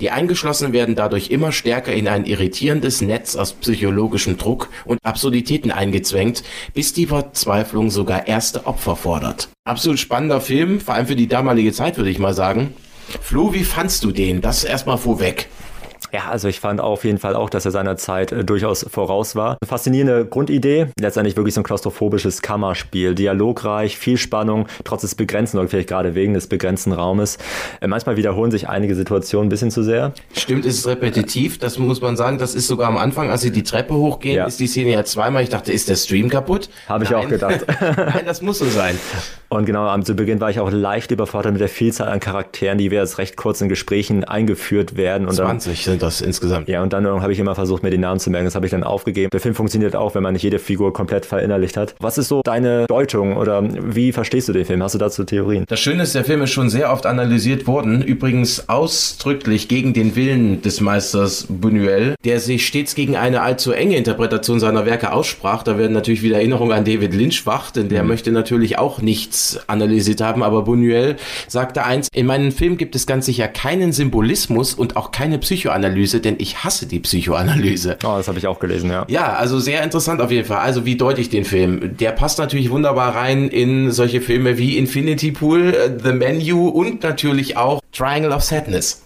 Die 0.00 0.10
Eingeschlossenen 0.10 0.72
werden 0.72 0.94
dadurch 0.94 1.30
immer 1.30 1.52
stärker 1.52 1.92
in 1.92 2.08
ein 2.08 2.24
irritierendes 2.24 3.02
Netz 3.02 3.36
aus 3.36 3.52
psychologischem 3.52 4.38
Druck 4.38 4.70
und 4.86 4.98
Absurditäten 5.04 5.70
eingezwängt, 5.70 6.42
bis 6.72 6.94
die 6.94 7.06
Verzweiflung 7.06 7.90
sogar 7.90 8.28
erste 8.28 8.66
Opfer 8.66 8.96
fordert. 8.96 9.48
Absolut 9.64 9.98
spannender 9.98 10.40
Film, 10.40 10.80
vor 10.80 10.94
allem 10.94 11.06
für 11.06 11.16
die 11.16 11.28
damalige 11.28 11.72
Zeit, 11.72 11.98
würde 11.98 12.10
ich 12.10 12.18
mal 12.18 12.34
sagen. 12.34 12.72
Flo, 13.20 13.52
wie 13.52 13.64
fandst 13.64 14.02
du 14.04 14.10
den? 14.10 14.40
Das 14.40 14.64
erstmal 14.64 14.96
vorweg. 14.96 15.48
Ja, 16.14 16.28
also 16.30 16.46
ich 16.46 16.60
fand 16.60 16.80
auf 16.80 17.02
jeden 17.04 17.18
Fall 17.18 17.34
auch, 17.34 17.50
dass 17.50 17.64
er 17.64 17.72
seiner 17.72 17.96
Zeit 17.96 18.30
äh, 18.30 18.44
durchaus 18.44 18.86
voraus 18.88 19.34
war. 19.34 19.56
Eine 19.60 19.66
faszinierende 19.66 20.24
Grundidee. 20.24 20.86
Letztendlich 20.96 21.36
wirklich 21.36 21.54
so 21.54 21.60
ein 21.60 21.64
klaustrophobisches 21.64 22.40
Kammerspiel. 22.40 23.16
Dialogreich, 23.16 23.98
viel 23.98 24.16
Spannung, 24.16 24.68
trotz 24.84 25.00
des 25.00 25.16
begrenzten 25.16 25.58
oder 25.58 25.66
vielleicht 25.66 25.88
gerade 25.88 26.14
wegen 26.14 26.32
des 26.32 26.46
begrenzten 26.46 26.92
Raumes. 26.92 27.38
Äh, 27.80 27.88
manchmal 27.88 28.16
wiederholen 28.16 28.52
sich 28.52 28.68
einige 28.68 28.94
Situationen 28.94 29.46
ein 29.46 29.50
bisschen 29.50 29.72
zu 29.72 29.82
sehr. 29.82 30.12
Stimmt, 30.36 30.66
ist 30.66 30.78
es 30.78 30.86
repetitiv. 30.86 31.58
Das 31.58 31.80
muss 31.80 32.00
man 32.00 32.16
sagen. 32.16 32.38
Das 32.38 32.54
ist 32.54 32.68
sogar 32.68 32.86
am 32.86 32.96
Anfang, 32.96 33.30
als 33.30 33.40
sie 33.40 33.50
die 33.50 33.64
Treppe 33.64 33.94
hochgehen, 33.94 34.36
ja. 34.36 34.46
ist 34.46 34.60
die 34.60 34.68
Szene 34.68 34.92
ja 34.92 35.04
zweimal. 35.04 35.42
Ich 35.42 35.48
dachte, 35.48 35.72
ist 35.72 35.88
der 35.88 35.96
Stream 35.96 36.28
kaputt? 36.28 36.70
Habe 36.88 37.02
ich 37.02 37.12
auch 37.12 37.28
gedacht. 37.28 37.66
Nein, 37.80 38.22
das 38.24 38.40
muss 38.40 38.60
so 38.60 38.66
sein. 38.66 38.96
Und 39.54 39.66
genau 39.66 39.86
am 39.86 40.04
zu 40.04 40.14
Beginn 40.14 40.40
war 40.40 40.50
ich 40.50 40.58
auch 40.58 40.70
leicht 40.72 41.12
überfordert 41.12 41.52
mit 41.52 41.60
der 41.60 41.68
Vielzahl 41.68 42.08
an 42.08 42.18
Charakteren, 42.18 42.76
die 42.76 42.90
wir 42.90 42.98
jetzt 42.98 43.18
recht 43.18 43.36
kurz 43.36 43.60
in 43.60 43.68
Gesprächen 43.68 44.24
eingeführt 44.24 44.96
werden. 44.96 45.28
Und 45.28 45.34
20 45.34 45.84
dann, 45.84 45.92
sind 45.92 46.02
das 46.02 46.20
insgesamt. 46.20 46.68
Ja, 46.68 46.82
und 46.82 46.92
dann 46.92 47.06
habe 47.06 47.32
ich 47.32 47.38
immer 47.38 47.54
versucht, 47.54 47.84
mir 47.84 47.90
den 47.90 48.00
Namen 48.00 48.18
zu 48.18 48.30
merken. 48.30 48.46
Das 48.46 48.56
habe 48.56 48.66
ich 48.66 48.72
dann 48.72 48.82
aufgegeben. 48.82 49.30
Der 49.30 49.40
Film 49.40 49.54
funktioniert 49.54 49.94
auch, 49.94 50.16
wenn 50.16 50.24
man 50.24 50.32
nicht 50.32 50.42
jede 50.42 50.58
Figur 50.58 50.92
komplett 50.92 51.24
verinnerlicht 51.24 51.76
hat. 51.76 51.94
Was 52.00 52.18
ist 52.18 52.28
so 52.28 52.40
deine 52.42 52.86
Deutung 52.86 53.36
oder 53.36 53.62
wie 53.62 54.10
verstehst 54.10 54.48
du 54.48 54.52
den 54.52 54.64
Film? 54.64 54.82
Hast 54.82 54.96
du 54.96 54.98
dazu 54.98 55.22
Theorien? 55.22 55.64
Das 55.68 55.78
Schöne 55.78 56.02
ist, 56.02 56.16
der 56.16 56.24
Film 56.24 56.42
ist 56.42 56.50
schon 56.50 56.68
sehr 56.68 56.92
oft 56.92 57.06
analysiert 57.06 57.68
worden. 57.68 58.02
Übrigens 58.02 58.68
ausdrücklich 58.68 59.68
gegen 59.68 59.92
den 59.92 60.16
Willen 60.16 60.62
des 60.62 60.80
Meisters 60.80 61.46
Buñuel, 61.48 62.14
der 62.24 62.40
sich 62.40 62.66
stets 62.66 62.96
gegen 62.96 63.16
eine 63.16 63.42
allzu 63.42 63.70
enge 63.70 63.96
Interpretation 63.96 64.58
seiner 64.58 64.84
Werke 64.84 65.12
aussprach. 65.12 65.62
Da 65.62 65.78
werden 65.78 65.92
natürlich 65.92 66.22
wieder 66.22 66.38
Erinnerungen 66.38 66.72
an 66.72 66.84
David 66.84 67.14
Lynch 67.14 67.46
wach, 67.46 67.70
denn 67.70 67.88
der 67.88 68.02
mhm. 68.02 68.08
möchte 68.08 68.32
natürlich 68.32 68.78
auch 68.78 69.00
nichts 69.00 69.43
analysiert 69.66 70.20
haben. 70.20 70.42
Aber 70.42 70.60
Buñuel 70.60 71.16
sagte 71.48 71.84
eins, 71.84 72.08
in 72.12 72.26
meinem 72.26 72.52
Film 72.52 72.76
gibt 72.76 72.94
es 72.94 73.06
ganz 73.06 73.26
sicher 73.26 73.48
keinen 73.48 73.92
Symbolismus 73.92 74.74
und 74.74 74.96
auch 74.96 75.10
keine 75.10 75.38
Psychoanalyse, 75.38 76.20
denn 76.20 76.36
ich 76.38 76.64
hasse 76.64 76.86
die 76.86 77.00
Psychoanalyse. 77.00 77.98
Oh, 78.04 78.16
das 78.16 78.28
habe 78.28 78.38
ich 78.38 78.46
auch 78.46 78.58
gelesen, 78.58 78.90
ja. 78.90 79.04
Ja, 79.08 79.34
also 79.34 79.58
sehr 79.58 79.82
interessant 79.82 80.20
auf 80.20 80.30
jeden 80.30 80.46
Fall. 80.46 80.58
Also 80.58 80.84
wie 80.84 80.96
deute 80.96 81.20
ich 81.20 81.30
den 81.30 81.44
Film? 81.44 81.96
Der 81.98 82.12
passt 82.12 82.38
natürlich 82.38 82.70
wunderbar 82.70 83.14
rein 83.14 83.48
in 83.48 83.90
solche 83.90 84.20
Filme 84.20 84.58
wie 84.58 84.76
Infinity 84.78 85.32
Pool, 85.32 85.74
äh, 85.74 85.90
The 86.02 86.12
Menu 86.12 86.68
und 86.68 87.02
natürlich 87.02 87.56
auch 87.56 87.80
Triangle 87.92 88.32
of 88.32 88.42
Sadness. 88.42 89.03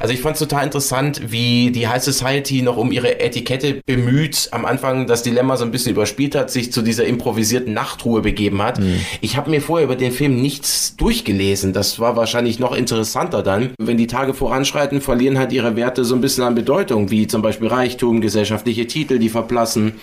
Also 0.00 0.14
ich 0.14 0.20
fand 0.20 0.34
es 0.34 0.40
total 0.40 0.64
interessant, 0.64 1.20
wie 1.28 1.70
die 1.70 1.88
High 1.88 2.02
Society 2.02 2.62
noch 2.62 2.76
um 2.76 2.92
ihre 2.92 3.20
Etikette 3.20 3.80
bemüht, 3.84 4.48
am 4.52 4.64
Anfang 4.64 5.06
das 5.06 5.22
Dilemma 5.22 5.56
so 5.56 5.64
ein 5.64 5.70
bisschen 5.70 5.92
überspielt 5.92 6.34
hat, 6.34 6.50
sich 6.50 6.72
zu 6.72 6.82
dieser 6.82 7.04
improvisierten 7.04 7.72
Nachtruhe 7.74 8.20
begeben 8.20 8.62
hat. 8.62 8.78
Mhm. 8.78 9.00
Ich 9.20 9.36
habe 9.36 9.50
mir 9.50 9.60
vorher 9.60 9.84
über 9.84 9.96
den 9.96 10.12
Film 10.12 10.40
nichts 10.40 10.96
durchgelesen. 10.96 11.72
Das 11.72 11.98
war 11.98 12.16
wahrscheinlich 12.16 12.58
noch 12.58 12.74
interessanter 12.74 13.42
dann. 13.42 13.70
Wenn 13.78 13.96
die 13.96 14.06
Tage 14.06 14.34
voranschreiten, 14.34 15.00
verlieren 15.00 15.38
halt 15.38 15.52
ihre 15.52 15.76
Werte 15.76 16.04
so 16.04 16.14
ein 16.14 16.20
bisschen 16.20 16.44
an 16.44 16.54
Bedeutung, 16.54 17.10
wie 17.10 17.26
zum 17.26 17.42
Beispiel 17.42 17.68
Reichtum, 17.68 18.20
gesellschaftliche 18.20 18.86
Titel, 18.86 19.18
die 19.18 19.28
verblassen. 19.28 19.94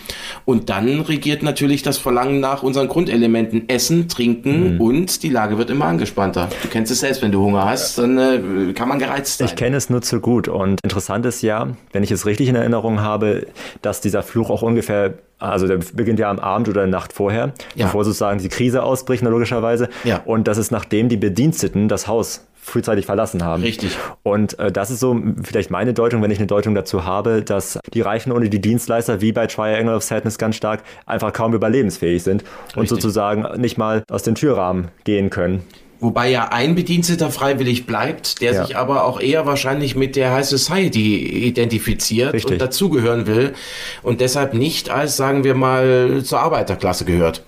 Und 0.44 0.68
dann 0.68 1.00
regiert 1.00 1.42
natürlich 1.42 1.82
das 1.82 1.98
Verlangen 1.98 2.40
nach 2.40 2.62
unseren 2.62 2.88
Grundelementen 2.88 3.68
Essen, 3.68 4.08
Trinken 4.08 4.74
mhm. 4.74 4.80
und 4.80 5.22
die 5.22 5.28
Lage 5.28 5.58
wird 5.58 5.70
immer 5.70 5.86
angespannter. 5.86 6.48
Du 6.62 6.68
kennst 6.68 6.92
es 6.92 7.00
selbst, 7.00 7.22
wenn 7.22 7.32
du 7.32 7.40
Hunger 7.42 7.64
hast, 7.64 7.98
dann 7.98 8.18
äh, 8.18 8.72
kann 8.72 8.88
man 8.88 8.98
gereizt 8.98 9.38
sein. 9.38 9.46
Ich 9.56 9.58
kenne 9.58 9.78
es 9.78 9.88
nur 9.88 10.02
zu 10.02 10.20
gut. 10.20 10.48
Und 10.48 10.80
interessant 10.84 11.24
ist 11.24 11.40
ja, 11.40 11.68
wenn 11.92 12.02
ich 12.02 12.10
es 12.10 12.26
richtig 12.26 12.48
in 12.48 12.56
Erinnerung 12.56 13.00
habe, 13.00 13.46
dass 13.80 14.02
dieser 14.02 14.22
Fluch 14.22 14.50
auch 14.50 14.60
ungefähr 14.60 15.14
also 15.38 15.66
der 15.66 15.78
beginnt 15.94 16.18
ja 16.18 16.30
am 16.30 16.38
Abend 16.38 16.68
oder 16.68 16.82
der 16.82 16.90
Nacht 16.90 17.12
vorher, 17.12 17.52
ja. 17.74 17.86
bevor 17.86 18.04
sozusagen 18.04 18.38
die 18.38 18.48
Krise 18.48 18.82
ausbricht, 18.82 19.22
logischerweise. 19.22 19.88
Ja. 20.04 20.22
Und 20.24 20.46
das 20.46 20.58
ist 20.58 20.70
nachdem 20.70 21.08
die 21.08 21.16
Bediensteten 21.16 21.88
das 21.88 22.06
Haus 22.06 22.46
frühzeitig 22.54 23.06
verlassen 23.06 23.44
haben. 23.44 23.62
Richtig. 23.62 23.96
Und 24.22 24.58
äh, 24.58 24.70
das 24.70 24.90
ist 24.90 25.00
so 25.00 25.18
vielleicht 25.42 25.70
meine 25.70 25.94
Deutung, 25.94 26.20
wenn 26.20 26.30
ich 26.30 26.38
eine 26.38 26.48
Deutung 26.48 26.74
dazu 26.74 27.04
habe, 27.04 27.42
dass 27.42 27.78
die 27.94 28.00
Reichen 28.02 28.32
ohne 28.32 28.50
die 28.50 28.60
Dienstleister, 28.60 29.20
wie 29.20 29.32
bei 29.32 29.46
Triangle 29.46 29.94
of 29.94 30.02
Sadness 30.02 30.36
ganz 30.36 30.56
stark, 30.56 30.82
einfach 31.06 31.32
kaum 31.32 31.54
überlebensfähig 31.54 32.22
sind 32.22 32.42
Richtig. 32.42 32.76
und 32.76 32.88
sozusagen 32.88 33.60
nicht 33.60 33.78
mal 33.78 34.02
aus 34.10 34.22
den 34.22 34.34
Türrahmen 34.34 34.88
gehen 35.04 35.30
können. 35.30 35.62
Wobei 35.98 36.30
ja 36.30 36.48
ein 36.48 36.74
Bediensteter 36.74 37.30
freiwillig 37.30 37.86
bleibt, 37.86 38.40
der 38.40 38.52
ja. 38.52 38.64
sich 38.64 38.76
aber 38.76 39.04
auch 39.04 39.20
eher 39.20 39.46
wahrscheinlich 39.46 39.96
mit 39.96 40.14
der 40.14 40.32
High 40.32 40.44
Society 40.44 41.46
identifiziert 41.46 42.34
Richtig. 42.34 42.52
und 42.52 42.60
dazugehören 42.60 43.26
will 43.26 43.54
und 44.02 44.20
deshalb 44.20 44.54
nicht 44.54 44.90
als, 44.90 45.16
sagen 45.16 45.44
wir 45.44 45.54
mal, 45.54 46.22
zur 46.22 46.40
Arbeiterklasse 46.40 47.04
gehört. 47.04 47.42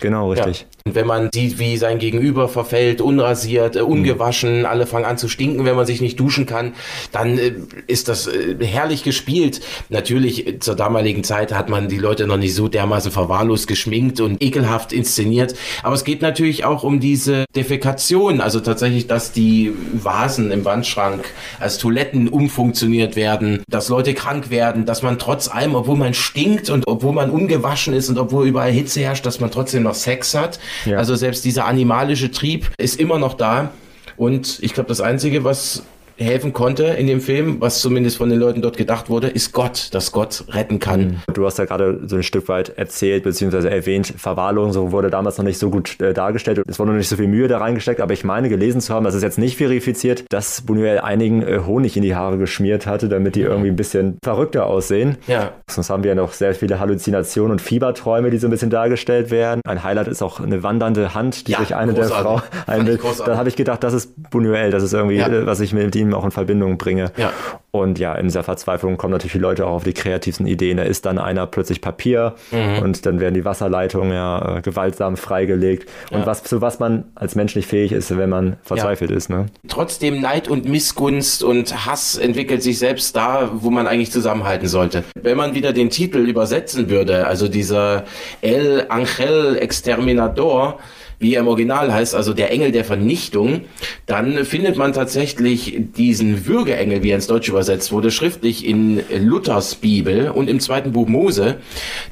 Genau, 0.00 0.30
richtig. 0.30 0.60
Ja. 0.60 0.66
Und 0.86 0.94
wenn 0.96 1.06
man 1.06 1.30
sieht, 1.32 1.58
wie 1.58 1.78
sein 1.78 1.98
Gegenüber 1.98 2.46
verfällt, 2.46 3.00
unrasiert, 3.00 3.74
äh, 3.74 3.80
ungewaschen, 3.80 4.60
mhm. 4.60 4.66
alle 4.66 4.86
fangen 4.86 5.06
an 5.06 5.16
zu 5.16 5.28
stinken, 5.28 5.64
wenn 5.64 5.76
man 5.76 5.86
sich 5.86 6.02
nicht 6.02 6.20
duschen 6.20 6.44
kann, 6.44 6.74
dann 7.10 7.38
äh, 7.38 7.54
ist 7.86 8.08
das 8.08 8.26
äh, 8.26 8.56
herrlich 8.60 9.02
gespielt. 9.02 9.62
Natürlich, 9.88 10.46
äh, 10.46 10.58
zur 10.58 10.76
damaligen 10.76 11.24
Zeit 11.24 11.54
hat 11.54 11.70
man 11.70 11.88
die 11.88 11.96
Leute 11.96 12.26
noch 12.26 12.36
nicht 12.36 12.54
so 12.54 12.68
dermaßen 12.68 13.10
verwahrlost 13.10 13.66
geschminkt 13.66 14.20
und 14.20 14.42
ekelhaft 14.42 14.92
inszeniert. 14.92 15.54
Aber 15.82 15.94
es 15.94 16.04
geht 16.04 16.20
natürlich 16.20 16.66
auch 16.66 16.84
um 16.84 17.00
diese 17.00 17.46
Defekation, 17.56 17.93
also 18.40 18.60
tatsächlich, 18.60 19.06
dass 19.06 19.32
die 19.32 19.72
Vasen 19.92 20.50
im 20.50 20.64
Wandschrank 20.64 21.24
als 21.60 21.78
Toiletten 21.78 22.28
umfunktioniert 22.28 23.16
werden, 23.16 23.62
dass 23.68 23.88
Leute 23.88 24.14
krank 24.14 24.50
werden, 24.50 24.86
dass 24.86 25.02
man 25.02 25.18
trotz 25.18 25.48
allem, 25.48 25.74
obwohl 25.74 25.96
man 25.96 26.14
stinkt 26.14 26.70
und 26.70 26.86
obwohl 26.86 27.12
man 27.12 27.30
ungewaschen 27.30 27.94
ist 27.94 28.08
und 28.08 28.18
obwohl 28.18 28.46
überall 28.46 28.72
Hitze 28.72 29.00
herrscht, 29.00 29.26
dass 29.26 29.40
man 29.40 29.50
trotzdem 29.50 29.82
noch 29.82 29.94
Sex 29.94 30.34
hat. 30.34 30.58
Ja. 30.84 30.98
Also 30.98 31.14
selbst 31.14 31.44
dieser 31.44 31.66
animalische 31.66 32.30
Trieb 32.30 32.70
ist 32.78 32.98
immer 32.98 33.18
noch 33.18 33.34
da. 33.34 33.70
Und 34.16 34.58
ich 34.62 34.74
glaube, 34.74 34.88
das 34.88 35.00
Einzige, 35.00 35.44
was 35.44 35.82
helfen 36.18 36.52
konnte 36.52 36.84
in 36.84 37.06
dem 37.06 37.20
Film, 37.20 37.60
was 37.60 37.80
zumindest 37.80 38.16
von 38.16 38.28
den 38.28 38.38
Leuten 38.38 38.62
dort 38.62 38.76
gedacht 38.76 39.10
wurde, 39.10 39.28
ist 39.28 39.52
Gott, 39.52 39.88
dass 39.92 40.12
Gott 40.12 40.44
retten 40.48 40.78
kann. 40.78 41.22
Du 41.32 41.44
hast 41.44 41.58
ja 41.58 41.64
gerade 41.64 42.00
so 42.06 42.16
ein 42.16 42.22
Stück 42.22 42.48
weit 42.48 42.70
erzählt 42.76 43.24
bzw. 43.24 43.68
erwähnt, 43.68 44.14
Verwahrlosung 44.16 44.72
so 44.72 44.92
wurde 44.92 45.10
damals 45.10 45.38
noch 45.38 45.44
nicht 45.44 45.58
so 45.58 45.70
gut 45.70 46.00
äh, 46.00 46.14
dargestellt. 46.14 46.62
Es 46.66 46.78
wurde 46.78 46.92
noch 46.92 46.98
nicht 46.98 47.08
so 47.08 47.16
viel 47.16 47.28
Mühe 47.28 47.48
da 47.48 47.58
reingesteckt, 47.58 48.00
aber 48.00 48.12
ich 48.12 48.24
meine 48.24 48.48
gelesen 48.48 48.80
zu 48.80 48.92
haben, 48.92 49.04
das 49.04 49.14
ist 49.14 49.22
jetzt 49.22 49.38
nicht 49.38 49.56
verifiziert, 49.56 50.24
dass 50.30 50.66
Buñuel 50.66 50.98
einigen 50.98 51.42
äh, 51.42 51.60
Honig 51.66 51.96
in 51.96 52.02
die 52.02 52.14
Haare 52.14 52.38
geschmiert 52.38 52.86
hatte, 52.86 53.08
damit 53.08 53.36
die 53.36 53.42
irgendwie 53.42 53.68
ein 53.68 53.76
bisschen 53.76 54.18
verrückter 54.22 54.66
aussehen. 54.66 55.16
Ja. 55.26 55.52
Sonst 55.68 55.90
haben 55.90 56.02
wir 56.02 56.10
ja 56.10 56.14
noch 56.14 56.32
sehr 56.32 56.54
viele 56.54 56.80
Halluzinationen 56.80 57.52
und 57.52 57.60
Fieberträume, 57.60 58.30
die 58.30 58.38
so 58.38 58.46
ein 58.46 58.50
bisschen 58.50 58.70
dargestellt 58.70 59.30
werden. 59.30 59.60
Ein 59.66 59.82
Highlight 59.82 60.08
ist 60.08 60.22
auch 60.22 60.40
eine 60.40 60.62
wandernde 60.62 61.14
Hand, 61.14 61.48
die 61.48 61.52
ja, 61.52 61.60
sich 61.60 61.74
eine 61.74 61.92
großartig. 61.92 62.14
der 62.14 62.22
Frau 62.22 62.42
einbildet. 62.66 63.04
Da 63.26 63.36
habe 63.36 63.48
ich 63.48 63.56
gedacht, 63.56 63.82
das 63.84 63.94
ist 63.94 64.14
Buñuel, 64.30 64.70
das 64.70 64.82
ist 64.82 64.92
irgendwie, 64.92 65.16
ja. 65.16 65.28
Äh, 65.28 65.46
was 65.46 65.60
ich 65.60 65.72
mit 65.72 65.94
ihm 65.94 66.03
ihm 66.08 66.14
auch 66.14 66.24
in 66.24 66.30
Verbindung 66.30 66.78
bringe. 66.78 67.10
Ja. 67.16 67.32
Und 67.70 67.98
ja, 67.98 68.14
in 68.14 68.26
dieser 68.28 68.44
Verzweiflung 68.44 68.96
kommen 68.96 69.10
natürlich 69.12 69.32
die 69.32 69.38
Leute 69.40 69.66
auch 69.66 69.72
auf 69.72 69.84
die 69.84 69.92
kreativsten 69.94 70.46
Ideen. 70.46 70.76
Da 70.76 70.84
ist 70.84 71.04
dann 71.06 71.18
einer 71.18 71.46
plötzlich 71.48 71.80
Papier 71.80 72.34
Mhm. 72.52 72.82
und 72.82 73.04
dann 73.06 73.18
werden 73.18 73.34
die 73.34 73.44
Wasserleitungen 73.44 74.12
ja 74.12 74.58
äh, 74.58 74.60
gewaltsam 74.62 75.16
freigelegt. 75.16 75.90
Und 76.12 76.20
Ja. 76.20 76.26
was, 76.26 76.44
zu 76.44 76.60
was 76.60 76.78
man 76.78 77.04
als 77.16 77.34
Mensch 77.34 77.56
nicht 77.56 77.66
fähig 77.68 77.90
ist, 77.90 78.16
wenn 78.16 78.30
man 78.30 78.56
verzweifelt 78.62 79.10
ist. 79.10 79.28
Ne? 79.28 79.46
Trotzdem 79.66 80.20
Neid 80.20 80.46
und 80.46 80.68
Missgunst 80.68 81.42
und 81.42 81.84
Hass 81.86 82.16
entwickelt 82.16 82.62
sich 82.62 82.78
selbst 82.78 83.16
da, 83.16 83.50
wo 83.54 83.70
man 83.70 83.88
eigentlich 83.88 84.12
zusammenhalten 84.12 84.68
sollte. 84.68 85.02
Wenn 85.20 85.36
man 85.36 85.54
wieder 85.54 85.72
den 85.72 85.90
Titel 85.90 86.18
übersetzen 86.18 86.88
würde, 86.90 87.26
also 87.26 87.48
dieser 87.48 88.04
El 88.40 88.86
Angel 88.88 89.56
Exterminador, 89.56 90.78
wie 91.18 91.34
er 91.34 91.40
im 91.40 91.48
Original 91.48 91.92
heißt, 91.92 92.14
also 92.14 92.32
der 92.32 92.50
Engel 92.50 92.72
der 92.72 92.84
Vernichtung, 92.84 93.62
dann 94.06 94.44
findet 94.44 94.76
man 94.76 94.92
tatsächlich 94.92 95.78
diesen 95.96 96.46
Würgeengel, 96.46 97.02
wie 97.02 97.10
er 97.10 97.16
ins 97.16 97.26
Deutsche 97.26 97.50
übersetzt 97.50 97.92
wurde, 97.92 98.10
schriftlich 98.10 98.66
in 98.66 99.00
Luthers 99.16 99.76
Bibel 99.76 100.30
und 100.30 100.48
im 100.48 100.60
zweiten 100.60 100.92
Buch 100.92 101.08
Mose. 101.08 101.56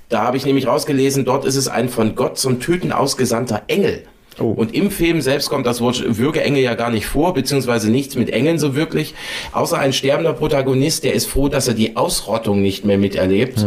Da 0.08 0.22
habe 0.22 0.36
ich 0.36 0.46
nämlich 0.46 0.66
rausgelesen, 0.66 1.24
dort 1.24 1.44
ist 1.44 1.56
es 1.56 1.68
ein 1.68 1.88
von 1.88 2.14
Gott 2.14 2.38
zum 2.38 2.60
Töten 2.60 2.92
ausgesandter 2.92 3.62
Engel. 3.68 4.04
Oh. 4.38 4.44
Und 4.44 4.74
im 4.74 4.90
Film 4.90 5.20
selbst 5.20 5.50
kommt 5.50 5.66
das 5.66 5.80
Wort 5.80 6.02
Würgeengel 6.18 6.62
ja 6.62 6.74
gar 6.74 6.90
nicht 6.90 7.06
vor, 7.06 7.34
beziehungsweise 7.34 7.90
nichts 7.90 8.16
mit 8.16 8.30
Engeln 8.30 8.58
so 8.58 8.74
wirklich. 8.74 9.14
Außer 9.52 9.78
ein 9.78 9.92
sterbender 9.92 10.32
Protagonist, 10.32 11.04
der 11.04 11.12
ist 11.12 11.26
froh, 11.26 11.48
dass 11.48 11.68
er 11.68 11.74
die 11.74 11.96
Ausrottung 11.96 12.62
nicht 12.62 12.84
mehr 12.84 12.98
miterlebt. 12.98 13.64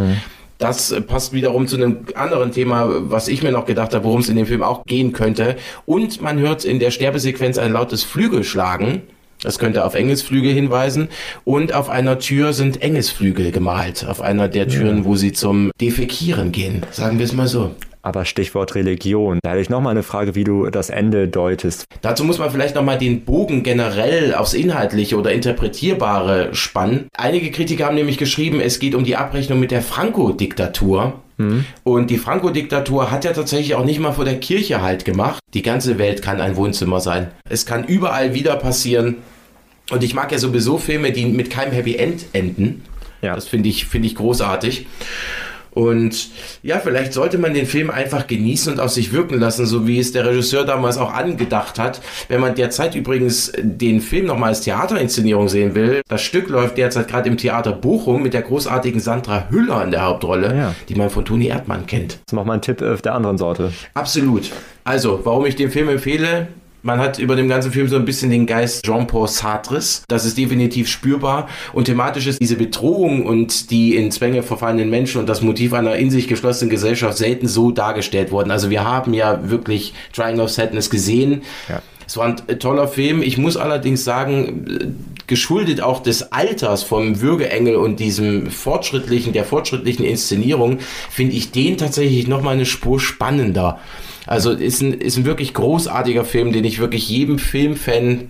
Das 0.58 0.91
äh, 0.91 1.01
passt 1.01 1.34
wiederum 1.34 1.68
zu 1.68 1.76
einem 1.76 2.06
anderen 2.16 2.51
Thema, 2.51 2.88
was 3.12 3.28
ich 3.28 3.43
mir 3.43 3.51
noch 3.51 3.66
gedacht 3.66 3.93
habe, 3.93 4.06
worum 4.06 4.22
es 4.22 4.30
in 4.30 4.36
dem 4.36 4.45
Film 4.45 4.64
auch 4.64 4.86
gehen 4.86 5.12
könnte. 5.12 5.56
Und 5.86 6.22
man 6.22 6.39
hört 6.39 6.66
in 6.66 6.80
der 6.80 6.91
Sterbesequenz 6.91 7.58
ein 7.58 7.74
lautes 7.74 8.03
Flügelschlagen. 8.03 9.01
Das 9.41 9.60
könnte 9.60 9.86
auf 9.86 9.95
Engelsflügel 9.95 10.53
hinweisen. 10.53 11.10
Und 11.43 11.74
auf 11.74 11.89
einer 11.89 12.20
Tür 12.20 12.53
sind 12.53 12.82
Engelsflügel 12.82 13.51
gemalt. 13.51 14.06
Auf 14.08 14.22
einer 14.22 14.47
der 14.47 14.68
Türen, 14.68 15.06
wo 15.06 15.16
sie 15.16 15.34
zum 15.34 15.72
Defekieren 15.80 16.51
gehen. 16.51 16.84
Sagen 16.91 17.20
wir 17.20 17.26
es 17.26 17.34
mal 17.34 17.47
so. 17.47 17.72
Aber 18.06 18.24
Stichwort 18.24 18.76
Religion. 18.76 19.39
Da 19.41 19.51
hätte 19.51 19.62
ich 19.62 19.70
nochmal 19.70 19.91
eine 19.91 20.03
Frage, 20.03 20.36
wie 20.36 20.43
du 20.43 20.70
das 20.70 20.89
Ende 20.89 21.28
deutest. 21.28 21.86
Dazu 22.01 22.24
muss 22.24 22.38
man 22.38 22.51
vielleicht 22.51 22.76
nochmal 22.76 22.99
den 22.99 23.26
Bogen 23.26 23.64
generell 23.64 24.36
aufs 24.36 24.53
Inhaltliche 24.53 25.18
oder 25.18 25.32
Interpretierbare 25.32 26.53
spannen. 26.53 27.08
Einige 27.18 27.49
Kritiker 27.49 27.86
haben 27.86 27.95
nämlich 27.95 28.20
geschrieben, 28.20 28.60
es 28.60 28.78
geht 28.78 28.93
um 28.93 29.03
die 29.03 29.16
Abrechnung 29.16 29.60
mit 29.60 29.72
der 29.72 29.82
Franco-Diktatur. 29.82 31.14
Und 31.84 32.10
die 32.12 32.18
Franco-Diktatur 32.18 33.12
hat 33.12 33.26
ja 33.26 33.34
tatsächlich 33.34 33.76
auch 33.76 33.84
nicht 33.84 33.99
mal 33.99 34.14
vor 34.14 34.24
der 34.24 34.39
Kirche 34.39 34.82
halt 34.82 35.03
gemacht. 35.03 35.39
Die 35.53 35.64
ganze 35.64 35.97
Welt 35.97 36.22
kann 36.22 36.39
ein 36.39 36.56
Wohnzimmer 36.56 37.01
sein. 37.01 37.32
Es 37.49 37.66
kann 37.66 37.84
überall 37.86 38.34
wieder 38.34 38.56
passieren. 38.56 39.18
Und 39.91 40.03
ich 40.03 40.14
mag 40.14 40.32
ja 40.32 40.38
sowieso 40.38 40.78
Filme, 40.78 41.12
die 41.12 41.26
mit 41.26 41.49
keinem 41.49 41.74
Happy 41.74 41.95
End 41.95 42.26
enden. 42.34 42.84
Ja. 43.22 43.36
Das 43.36 43.47
finde 43.47 43.68
ich, 43.68 43.86
finde 43.86 44.08
ich 44.08 44.16
großartig. 44.16 44.86
Und 45.76 46.30
ja, 46.63 46.80
vielleicht 46.80 47.13
sollte 47.13 47.38
man 47.38 47.53
den 47.53 47.67
Film 47.67 47.91
einfach 47.91 48.26
genießen 48.26 48.73
und 48.73 48.80
auf 48.80 48.89
sich 48.91 49.13
wirken 49.13 49.39
lassen, 49.39 49.65
so 49.67 49.86
wie 49.86 49.99
es 49.99 50.11
der 50.13 50.26
Regisseur 50.26 50.65
damals 50.65 50.97
auch 50.97 51.13
angedacht 51.13 51.78
hat. 51.78 52.01
Wenn 52.30 52.41
man 52.41 52.55
derzeit 52.55 52.95
übrigens 52.95 53.51
den 53.61 54.01
Film 54.01 54.26
nochmal 54.26 54.49
als 54.49 54.61
Theaterinszenierung 54.61 55.49
sehen 55.49 55.76
will, 55.76 56.01
das 56.07 56.21
Stück 56.21 56.49
läuft 56.49 56.78
derzeit 56.78 57.07
gerade 57.09 57.30
im 57.30 57.38
Theater 57.38 57.73
Bochum 57.73 58.23
mit 58.23 58.34
der 58.34 58.41
großartigen 58.41 58.99
Sandra 59.01 59.47
Hüller 59.49 59.84
in 59.84 59.91
der 59.91 60.03
Hauptrolle, 60.05 60.55
Ja. 60.55 60.76
die 60.89 60.95
man 60.95 61.09
von 61.09 61.26
Toni 61.26 61.47
Erdmann 61.47 61.86
kennt. 61.86 62.13
Das 62.13 62.19
ist 62.28 62.34
nochmal 62.34 62.57
ein 62.57 62.61
Tipp 62.61 62.82
äh, 62.82 62.95
der 62.95 63.13
anderen 63.13 63.38
Sorte. 63.38 63.71
Absolut. 63.93 64.51
Also, 64.86 65.19
warum 65.23 65.45
ich 65.45 65.55
den 65.57 65.69
Film 65.71 65.89
empfehle, 65.89 66.47
man 66.86 66.99
hat 66.99 67.17
über 67.17 67.36
dem 67.36 67.49
ganzen 67.49 67.71
Film 67.71 67.88
so 67.88 67.95
ein 67.95 68.05
bisschen 68.05 68.29
den 68.29 68.45
Geist 68.45 68.86
Jean-Paul 68.86 69.27
Sartres. 69.27 70.03
Das 70.07 70.23
ist 70.23 70.38
definitiv 70.38 70.88
spürbar. 70.88 71.49
Und 71.73 71.86
thematisch 71.86 72.27
ist 72.27 72.39
diese 72.39 72.57
Bedrohung 72.57 73.25
und 73.25 73.71
die 73.71 73.95
in 73.95 74.11
Zwänge 74.11 74.43
verfallenen 74.43 74.91
Menschen 74.91 75.19
und 75.19 75.27
das 75.27 75.41
Motiv 75.41 75.73
einer 75.73 75.95
in 75.95 76.11
sich 76.11 76.27
geschlossenen 76.27 76.69
Gesellschaft 76.69 77.17
selten 77.17 77.47
so 77.47 77.71
dargestellt 77.71 78.31
worden. 78.31 78.51
Also 78.51 78.69
wir 78.69 78.83
haben 78.83 79.15
ja 79.15 79.49
wirklich 79.49 79.95
Triangle 80.13 80.43
of 80.43 80.51
Sadness 80.51 80.91
gesehen. 80.91 81.41
Ja. 81.67 81.81
Es 82.05 82.17
war 82.17 82.27
ein 82.27 82.36
äh, 82.45 82.57
toller 82.57 82.88
Film. 82.88 83.23
Ich 83.23 83.39
muss 83.39 83.57
allerdings 83.57 84.03
sagen, 84.03 84.67
äh, 84.69 84.88
geschuldet 85.25 85.81
auch 85.81 86.03
des 86.03 86.31
Alters 86.31 86.83
vom 86.83 87.19
Würgeengel 87.19 87.77
und 87.77 87.99
diesem 87.99 88.51
fortschrittlichen, 88.51 89.33
der 89.33 89.43
fortschrittlichen 89.43 90.05
Inszenierung, 90.05 90.77
finde 91.09 91.36
ich 91.36 91.51
den 91.51 91.77
tatsächlich 91.77 92.27
noch 92.27 92.43
mal 92.43 92.51
eine 92.51 92.67
Spur 92.67 92.99
spannender. 92.99 93.79
Also 94.26 94.51
ist 94.51 94.82
ein, 94.82 94.93
ist 94.93 95.17
ein 95.17 95.26
wirklich 95.26 95.53
großartiger 95.53 96.26
Film, 96.26 96.51
den 96.51 96.63
ich 96.63 96.80
wirklich 96.80 97.09
jedem 97.09 97.39
Filmfan 97.39 98.30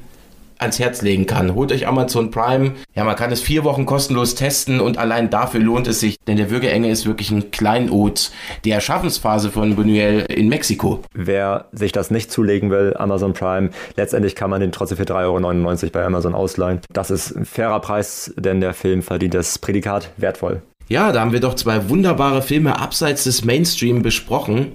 ans 0.58 0.80
Herz 0.80 1.02
legen 1.02 1.26
kann. 1.26 1.54
Holt 1.56 1.72
euch 1.72 1.88
Amazon 1.88 2.32
Prime. 2.32 2.72
Ja, 2.94 3.04
man 3.04 3.16
kann 3.16 3.32
es 3.32 3.42
vier 3.42 3.64
Wochen 3.64 3.86
kostenlos 3.86 4.36
testen 4.36 4.80
und 4.80 4.98
allein 4.98 5.30
dafür 5.30 5.60
lohnt 5.60 5.88
es 5.88 6.00
sich, 6.00 6.18
denn 6.28 6.38
der 6.38 6.50
Würgeengel 6.50 6.92
ist 6.92 7.06
wirklich 7.06 7.32
ein 7.32 7.52
Kleinod 7.52 8.32
der 8.64 8.80
Schaffensphase 8.80 9.52
von 9.52 9.76
Buñuel 9.76 10.26
in 10.32 10.50
Mexiko. 10.50 11.02
Wer 11.14 11.66
sich 11.72 11.92
das 11.92 12.12
nicht 12.12 12.32
zulegen 12.32 12.70
will, 12.72 12.96
Amazon 12.98 13.34
Prime, 13.34 13.70
letztendlich 13.96 14.36
kann 14.36 14.50
man 14.50 14.62
den 14.62 14.72
trotzdem 14.72 14.98
für 14.98 15.04
3,99 15.04 15.84
Euro 15.84 15.92
bei 15.92 16.06
Amazon 16.06 16.36
ausleihen. 16.36 16.80
Das 16.92 17.12
ist 17.12 17.36
ein 17.36 17.46
fairer 17.46 17.82
Preis, 17.82 18.34
denn 18.38 18.62
der 18.62 18.74
Film 18.74 19.02
verdient 19.02 19.34
das 19.34 19.60
Prädikat 19.60 20.12
wertvoll. 20.18 20.62
Ja, 20.88 21.12
da 21.12 21.22
haben 21.22 21.32
wir 21.32 21.40
doch 21.40 21.56
zwei 21.56 21.90
wunderbare 21.90 22.42
Filme 22.42 22.80
abseits 22.80 23.24
des 23.24 23.44
Mainstream 23.44 24.04
besprochen. 24.04 24.74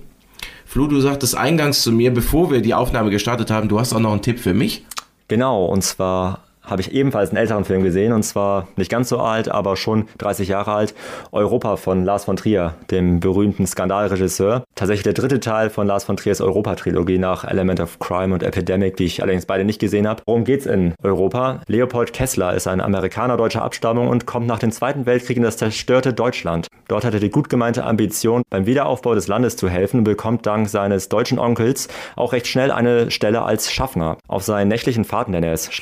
Flo, 0.70 0.86
du 0.86 1.00
sagtest 1.00 1.36
eingangs 1.36 1.82
zu 1.82 1.90
mir, 1.90 2.14
bevor 2.14 2.52
wir 2.52 2.62
die 2.62 2.74
Aufnahme 2.74 3.10
gestartet 3.10 3.50
haben, 3.50 3.68
du 3.68 3.80
hast 3.80 3.92
auch 3.92 3.98
noch 3.98 4.12
einen 4.12 4.22
Tipp 4.22 4.38
für 4.38 4.54
mich. 4.54 4.86
Genau, 5.26 5.64
und 5.64 5.82
zwar 5.82 6.44
habe 6.70 6.80
ich 6.80 6.92
ebenfalls 6.92 7.30
einen 7.30 7.38
älteren 7.38 7.64
Film 7.64 7.82
gesehen, 7.82 8.12
und 8.12 8.22
zwar 8.22 8.68
nicht 8.76 8.90
ganz 8.90 9.08
so 9.08 9.18
alt, 9.18 9.50
aber 9.50 9.76
schon 9.76 10.06
30 10.18 10.48
Jahre 10.48 10.72
alt. 10.72 10.94
Europa 11.32 11.76
von 11.76 12.04
Lars 12.04 12.24
von 12.24 12.36
Trier, 12.36 12.74
dem 12.90 13.20
berühmten 13.20 13.66
Skandalregisseur. 13.66 14.64
Tatsächlich 14.74 15.02
der 15.02 15.12
dritte 15.12 15.40
Teil 15.40 15.70
von 15.70 15.86
Lars 15.86 16.04
von 16.04 16.16
Triers 16.16 16.40
Europa-Trilogie 16.40 17.18
nach 17.18 17.44
Element 17.44 17.80
of 17.80 17.98
Crime 17.98 18.32
und 18.32 18.42
Epidemic, 18.42 18.96
die 18.96 19.04
ich 19.04 19.22
allerdings 19.22 19.46
beide 19.46 19.64
nicht 19.64 19.80
gesehen 19.80 20.06
habe. 20.06 20.22
Worum 20.26 20.44
geht's 20.44 20.66
in 20.66 20.94
Europa? 21.02 21.60
Leopold 21.66 22.12
Kessler 22.12 22.54
ist 22.54 22.66
ein 22.66 22.80
Amerikaner 22.80 23.36
deutscher 23.36 23.62
Abstammung 23.62 24.08
und 24.08 24.26
kommt 24.26 24.46
nach 24.46 24.58
dem 24.58 24.72
Zweiten 24.72 25.06
Weltkrieg 25.06 25.36
in 25.36 25.42
das 25.42 25.56
zerstörte 25.56 26.12
Deutschland. 26.12 26.68
Dort 26.88 27.04
hat 27.04 27.14
er 27.14 27.20
die 27.20 27.30
gut 27.30 27.48
gemeinte 27.48 27.84
Ambition, 27.84 28.42
beim 28.50 28.66
Wiederaufbau 28.66 29.14
des 29.14 29.28
Landes 29.28 29.56
zu 29.56 29.68
helfen 29.68 29.98
und 29.98 30.04
bekommt 30.04 30.46
dank 30.46 30.68
seines 30.68 31.08
deutschen 31.08 31.38
Onkels 31.38 31.88
auch 32.16 32.32
recht 32.32 32.46
schnell 32.46 32.70
eine 32.70 33.10
Stelle 33.10 33.42
als 33.42 33.72
Schaffner. 33.72 34.16
Auf 34.28 34.42
seinen 34.42 34.68
nächtlichen 34.68 35.04
Fahrten, 35.04 35.32
denn 35.32 35.42
er 35.42 35.52
ist 35.52 35.72